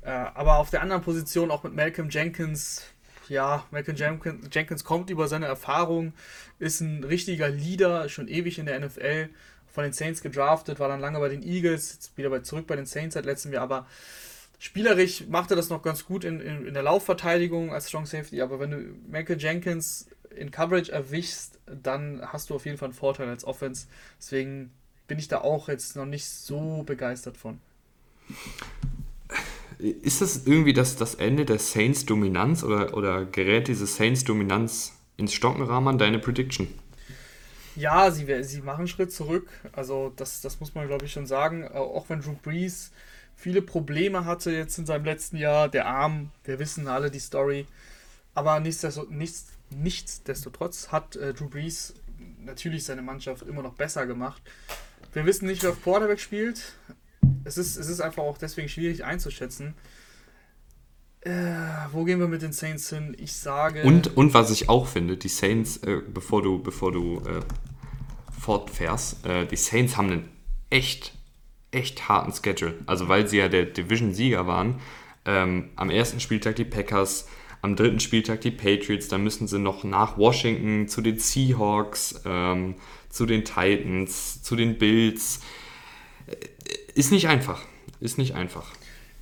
Äh, 0.00 0.10
aber 0.10 0.56
auf 0.56 0.70
der 0.70 0.80
anderen 0.80 1.02
Position 1.02 1.50
auch 1.50 1.62
mit 1.62 1.74
Malcolm 1.74 2.08
Jenkins, 2.08 2.82
ja, 3.28 3.64
Malcolm 3.70 3.96
Jenkins 4.50 4.84
kommt 4.84 5.10
über 5.10 5.28
seine 5.28 5.46
Erfahrung, 5.46 6.14
ist 6.58 6.80
ein 6.80 7.04
richtiger 7.04 7.50
Leader, 7.50 8.08
schon 8.08 8.26
ewig 8.26 8.58
in 8.58 8.66
der 8.66 8.80
NFL 8.80 9.28
von 9.74 9.82
den 9.82 9.92
Saints 9.92 10.22
gedraftet, 10.22 10.78
war 10.78 10.88
dann 10.88 11.00
lange 11.00 11.18
bei 11.18 11.28
den 11.28 11.42
Eagles, 11.42 11.92
jetzt 11.94 12.16
wieder 12.16 12.30
bei, 12.30 12.38
zurück 12.38 12.68
bei 12.68 12.76
den 12.76 12.86
Saints 12.86 13.14
seit 13.14 13.24
letztem 13.24 13.52
Jahr, 13.52 13.64
aber 13.64 13.86
spielerisch 14.60 15.26
machte 15.26 15.56
das 15.56 15.68
noch 15.68 15.82
ganz 15.82 16.04
gut 16.04 16.22
in, 16.22 16.40
in, 16.40 16.64
in 16.68 16.74
der 16.74 16.84
Laufverteidigung 16.84 17.72
als 17.72 17.88
Strong 17.88 18.06
Safety, 18.06 18.40
aber 18.40 18.60
wenn 18.60 18.70
du 18.70 18.76
Michael 19.08 19.40
Jenkins 19.40 20.06
in 20.30 20.52
Coverage 20.52 20.92
erwischst, 20.92 21.58
dann 21.66 22.20
hast 22.24 22.50
du 22.50 22.54
auf 22.54 22.66
jeden 22.66 22.78
Fall 22.78 22.86
einen 22.86 22.94
Vorteil 22.94 23.28
als 23.28 23.44
Offense. 23.44 23.86
Deswegen 24.18 24.70
bin 25.08 25.18
ich 25.18 25.26
da 25.26 25.40
auch 25.40 25.68
jetzt 25.68 25.96
noch 25.96 26.06
nicht 26.06 26.26
so 26.26 26.84
begeistert 26.84 27.36
von. 27.36 27.58
Ist 29.78 30.20
das 30.20 30.46
irgendwie 30.46 30.72
das, 30.72 30.94
das 30.94 31.16
Ende 31.16 31.44
der 31.44 31.58
Saints-Dominanz 31.58 32.62
oder, 32.62 32.96
oder 32.96 33.24
gerät 33.24 33.66
diese 33.66 33.86
Saints-Dominanz 33.86 34.92
ins 35.16 35.34
Stocken, 35.34 35.62
Rahman, 35.62 35.98
deine 35.98 36.20
Prediction? 36.20 36.68
Ja, 37.76 38.10
sie, 38.10 38.42
sie 38.44 38.60
machen 38.60 38.80
einen 38.80 38.88
Schritt 38.88 39.12
zurück. 39.12 39.48
Also, 39.72 40.12
das, 40.16 40.40
das 40.40 40.60
muss 40.60 40.74
man, 40.74 40.86
glaube 40.86 41.06
ich, 41.06 41.12
schon 41.12 41.26
sagen. 41.26 41.66
Auch 41.68 42.08
wenn 42.08 42.20
Drew 42.20 42.34
Brees 42.42 42.92
viele 43.36 43.62
Probleme 43.62 44.24
hatte 44.24 44.52
jetzt 44.52 44.78
in 44.78 44.86
seinem 44.86 45.04
letzten 45.04 45.36
Jahr, 45.36 45.68
der 45.68 45.86
Arm, 45.86 46.30
wir 46.44 46.58
wissen 46.58 46.88
alle 46.88 47.10
die 47.10 47.18
Story. 47.18 47.66
Aber 48.34 48.60
nichtsdestotrotz, 48.60 49.10
nichts, 49.10 49.46
nichtsdestotrotz 49.70 50.88
hat 50.92 51.16
äh, 51.16 51.34
Drew 51.34 51.48
Brees 51.48 51.94
natürlich 52.38 52.84
seine 52.84 53.02
Mannschaft 53.02 53.42
immer 53.42 53.62
noch 53.62 53.74
besser 53.74 54.06
gemacht. 54.06 54.42
Wir 55.12 55.24
wissen 55.26 55.46
nicht, 55.46 55.62
wer 55.62 55.70
auf 55.70 55.82
Quarterback 55.82 56.20
spielt. 56.20 56.74
Es 57.44 57.58
ist, 57.58 57.76
es 57.76 57.88
ist 57.88 58.00
einfach 58.00 58.22
auch 58.22 58.38
deswegen 58.38 58.68
schwierig 58.68 59.04
einzuschätzen. 59.04 59.74
Äh, 61.24 61.30
wo 61.90 62.04
gehen 62.04 62.20
wir 62.20 62.28
mit 62.28 62.42
den 62.42 62.52
Saints 62.52 62.90
hin? 62.90 63.16
Ich 63.18 63.32
sage. 63.32 63.82
Und, 63.82 64.14
und 64.16 64.34
was 64.34 64.50
ich 64.50 64.68
auch 64.68 64.86
finde, 64.86 65.16
die 65.16 65.28
Saints, 65.28 65.78
äh, 65.78 66.02
bevor 66.06 66.42
du, 66.42 66.62
bevor 66.62 66.92
du 66.92 67.20
äh, 67.20 67.40
fortfährst, 68.38 69.24
äh, 69.26 69.46
die 69.46 69.56
Saints 69.56 69.96
haben 69.96 70.10
einen 70.10 70.28
echt, 70.68 71.14
echt 71.70 72.10
harten 72.10 72.32
Schedule. 72.32 72.74
Also 72.84 73.08
weil 73.08 73.26
sie 73.26 73.38
ja 73.38 73.48
der 73.48 73.64
Division-Sieger 73.64 74.46
waren. 74.46 74.80
Ähm, 75.24 75.70
am 75.76 75.88
ersten 75.88 76.20
Spieltag 76.20 76.56
die 76.56 76.66
Packers, 76.66 77.26
am 77.62 77.74
dritten 77.74 78.00
Spieltag 78.00 78.42
die 78.42 78.50
Patriots, 78.50 79.08
dann 79.08 79.24
müssen 79.24 79.48
sie 79.48 79.58
noch 79.58 79.82
nach 79.82 80.18
Washington 80.18 80.88
zu 80.88 81.00
den 81.00 81.18
Seahawks, 81.18 82.20
ähm, 82.26 82.74
zu 83.08 83.24
den 83.24 83.46
Titans, 83.46 84.42
zu 84.42 84.56
den 84.56 84.76
Bills. 84.76 85.40
Äh, 86.26 86.36
ist 86.94 87.12
nicht 87.12 87.28
einfach. 87.28 87.62
Ist 88.00 88.18
nicht 88.18 88.34
einfach 88.34 88.70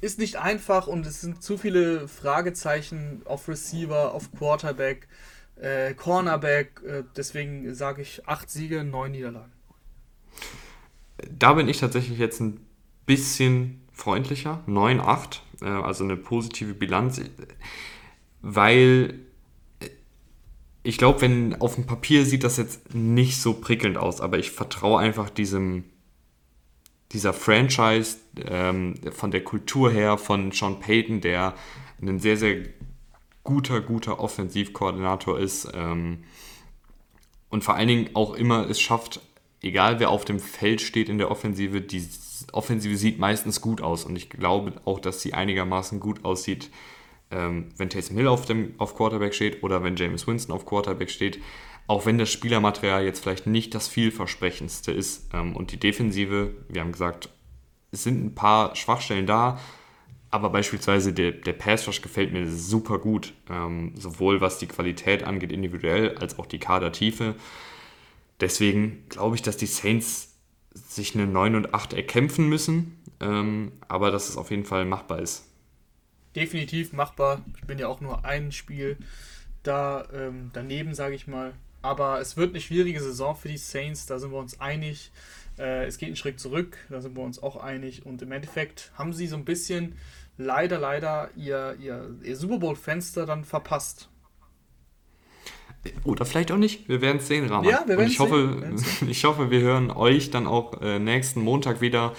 ist 0.03 0.19
nicht 0.19 0.37
einfach 0.37 0.89
und 0.89 1.07
es 1.07 1.21
sind 1.21 1.43
zu 1.43 1.57
viele 1.57 2.09
Fragezeichen 2.09 3.23
auf 3.25 3.49
Receiver, 3.49 4.13
auf 4.13 4.33
Quarterback, 4.33 5.07
äh, 5.57 5.95
Cornerback. 5.95 6.83
Äh, 6.85 7.05
deswegen 7.17 7.73
sage 7.73 8.03
ich 8.03 8.27
acht 8.27 8.51
Siege, 8.51 8.83
neun 8.83 9.13
Niederlagen. 9.13 9.53
Da 11.31 11.55
bin 11.55 11.69
ich 11.69 11.79
tatsächlich 11.79 12.19
jetzt 12.19 12.41
ein 12.41 12.61
bisschen 13.07 13.81
freundlicher. 13.93 14.61
9-8, 14.67 15.41
äh, 15.61 15.67
also 15.67 16.03
eine 16.03 16.17
positive 16.17 16.75
Bilanz, 16.75 17.21
weil 18.41 19.21
ich 20.83 20.99
glaube, 20.99 21.21
wenn 21.21 21.61
auf 21.61 21.77
dem 21.77 21.87
Papier 21.87 22.27
sieht 22.27 22.43
das 22.43 22.57
jetzt 22.57 22.93
nicht 22.93 23.41
so 23.41 23.55
prickelnd 23.55 23.97
aus, 23.97 24.21
aber 24.21 24.41
ich 24.41 24.51
vertraue 24.51 24.99
einfach 24.99 25.31
diesem 25.31 25.85
dieser 27.13 27.33
Franchise, 27.33 28.19
ähm, 28.47 28.95
von 29.13 29.31
der 29.31 29.45
Kultur 29.45 29.91
her, 29.91 30.19
von 30.19 30.53
Sean 30.53 30.81
Payton, 30.81 31.21
der 31.21 31.55
ein 32.01 32.19
sehr, 32.19 32.37
sehr 32.37 32.65
guter, 33.45 33.81
guter 33.81 34.21
Offensivkoordinator 34.21 35.39
ist 35.39 35.69
ähm, 35.75 36.25
und 37.51 37.65
vor 37.65 37.75
allen 37.75 37.89
Dingen 37.89 38.11
auch 38.15 38.35
immer 38.35 38.69
es 38.69 38.81
schafft, 38.81 39.21
egal 39.61 40.01
wer 40.01 40.11
auf 40.11 40.25
dem 40.25 40.41
Feld 40.41 40.81
steht 40.81 41.09
in 41.09 41.19
der 41.19 41.31
Offensive, 41.31 41.81
die 41.81 42.03
Offensive 42.53 42.97
sieht 42.97 43.19
meistens 43.19 43.61
gut 43.61 43.81
aus. 43.81 44.05
Und 44.05 44.17
ich 44.17 44.31
glaube 44.31 44.73
auch, 44.85 44.99
dass 44.99 45.23
sie 45.23 45.35
einigermaßen 45.35 46.01
gut 46.01 46.25
aussieht, 46.25 46.71
ähm, 47.31 47.69
wenn 47.77 47.91
Taysom 47.91 48.17
Hill 48.17 48.29
auf, 48.29 48.47
dem, 48.47 48.75
auf 48.79 48.97
Quarterback 48.97 49.35
steht 49.35 49.63
oder 49.63 49.83
wenn 49.83 49.97
James 49.97 50.27
Winston 50.27 50.55
auf 50.55 50.67
Quarterback 50.67 51.11
steht 51.11 51.41
auch 51.87 52.07
wenn 52.07 52.19
das 52.19 52.31
Spielermaterial 52.31 53.05
jetzt 53.05 53.21
vielleicht 53.21 53.47
nicht 53.47 53.75
das 53.75 53.89
vielversprechendste 53.89 54.93
ist. 54.93 55.29
Ähm, 55.33 55.57
und 55.57 55.73
die 55.73 55.79
Defensive, 55.79 56.55
wir 56.69 56.81
haben 56.81 56.93
gesagt, 56.93 57.29
es 57.91 58.05
sind 58.05 58.25
ein 58.25 58.35
paar 58.35 58.75
Schwachstellen 58.77 59.27
da, 59.27 59.59
aber 60.31 60.49
beispielsweise 60.49 61.13
der, 61.13 61.33
der 61.33 61.53
Pass 61.53 61.87
Rush 61.87 62.01
gefällt 62.01 62.33
mir 62.33 62.51
super 62.51 62.99
gut, 62.99 63.35
ähm, 63.51 63.93
sowohl 63.97 64.41
was 64.41 64.59
die 64.59 64.67
Qualität 64.67 65.25
angeht 65.25 65.53
individuell 65.53 66.17
als 66.17 66.39
auch 66.39 66.47
die 66.47 66.59
Kadertiefe. 66.59 67.35
Deswegen 68.41 69.05
glaube 69.11 69.37
ich, 69.37 69.43
dass 69.43 69.59
die 69.59 69.67
Saints 69.67 70.35
sich 70.75 71.15
eine 71.15 71.27
9 71.27 71.55
und 71.55 71.75
8 71.75 71.93
erkämpfen 71.93 72.49
müssen, 72.49 72.99
ähm, 73.21 73.73
aber 73.89 74.11
dass 74.11 74.31
es 74.31 74.39
auf 74.39 74.51
jeden 74.51 74.65
Fall 74.65 74.87
machbar 74.87 75.19
ist. 75.19 75.47
Definitiv 76.35 76.95
machbar. 76.95 77.45
Ich 77.59 77.67
bin 77.67 77.79
ja 77.79 77.89
auch 77.89 78.01
nur 78.01 78.25
ein 78.25 78.53
Spiel 78.53 78.97
da 79.63 80.09
ähm, 80.15 80.51
daneben, 80.55 80.95
sage 80.95 81.15
ich 81.15 81.27
mal. 81.27 81.53
Aber 81.83 82.21
es 82.21 82.37
wird 82.37 82.51
eine 82.51 82.61
schwierige 82.61 83.01
Saison 83.01 83.35
für 83.35 83.49
die 83.49 83.59
Saints, 83.59 84.07
da 84.07 84.19
sind 84.19 84.31
wir 84.31 84.39
uns 84.39 84.61
einig. 84.61 85.11
Äh, 85.59 85.87
es 85.87 85.99
geht 85.99 86.07
einen 86.09 86.17
Schritt 86.17 86.41
zurück, 86.41 86.79
da 86.89 87.01
sind 87.01 87.17
wir 87.17 87.23
uns 87.23 87.43
auch 87.43 87.57
einig. 87.57 88.07
Und 88.07 88.23
im 88.23 88.33
Endeffekt 88.33 88.93
haben 88.95 89.13
sie 89.13 89.27
so 89.27 89.37
ein 89.37 89.45
bisschen 89.45 89.97
leider, 90.39 90.79
leider 90.79 91.31
ihr, 91.37 91.77
ihr, 91.81 92.15
ihr 92.23 92.37
Super 92.37 92.59
Bowl-Fenster 92.59 93.27
dann 93.27 93.45
verpasst. 93.45 94.09
Oder 96.05 96.25
vielleicht 96.25 96.53
auch 96.53 96.57
nicht. 96.57 96.89
Wir 96.89 97.01
werden 97.01 97.19
es 97.19 97.27
sehen, 97.27 97.49
Rahman. 97.49 97.69
Ja, 97.69 97.83
wir 97.87 97.99
werden 97.99 98.09
ich 98.09 98.21
hoffe, 98.21 98.77
sehen. 98.79 99.09
ich 99.11 99.25
hoffe, 99.25 99.51
wir 99.51 99.61
hören 99.61 99.91
euch 99.91 100.31
dann 100.31 100.47
auch 100.47 100.81
äh, 100.81 100.99
nächsten 100.99 101.43
Montag 101.43 101.81
wieder 101.81 102.15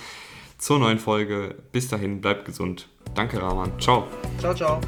zur 0.57 0.79
neuen 0.79 0.99
Folge. 0.99 1.55
Bis 1.71 1.87
dahin, 1.87 2.19
bleibt 2.19 2.45
gesund. 2.45 2.89
Danke, 3.15 3.41
Rahman. 3.41 3.79
Ciao. 3.79 4.07
Ciao, 4.39 4.53
ciao. 4.53 4.81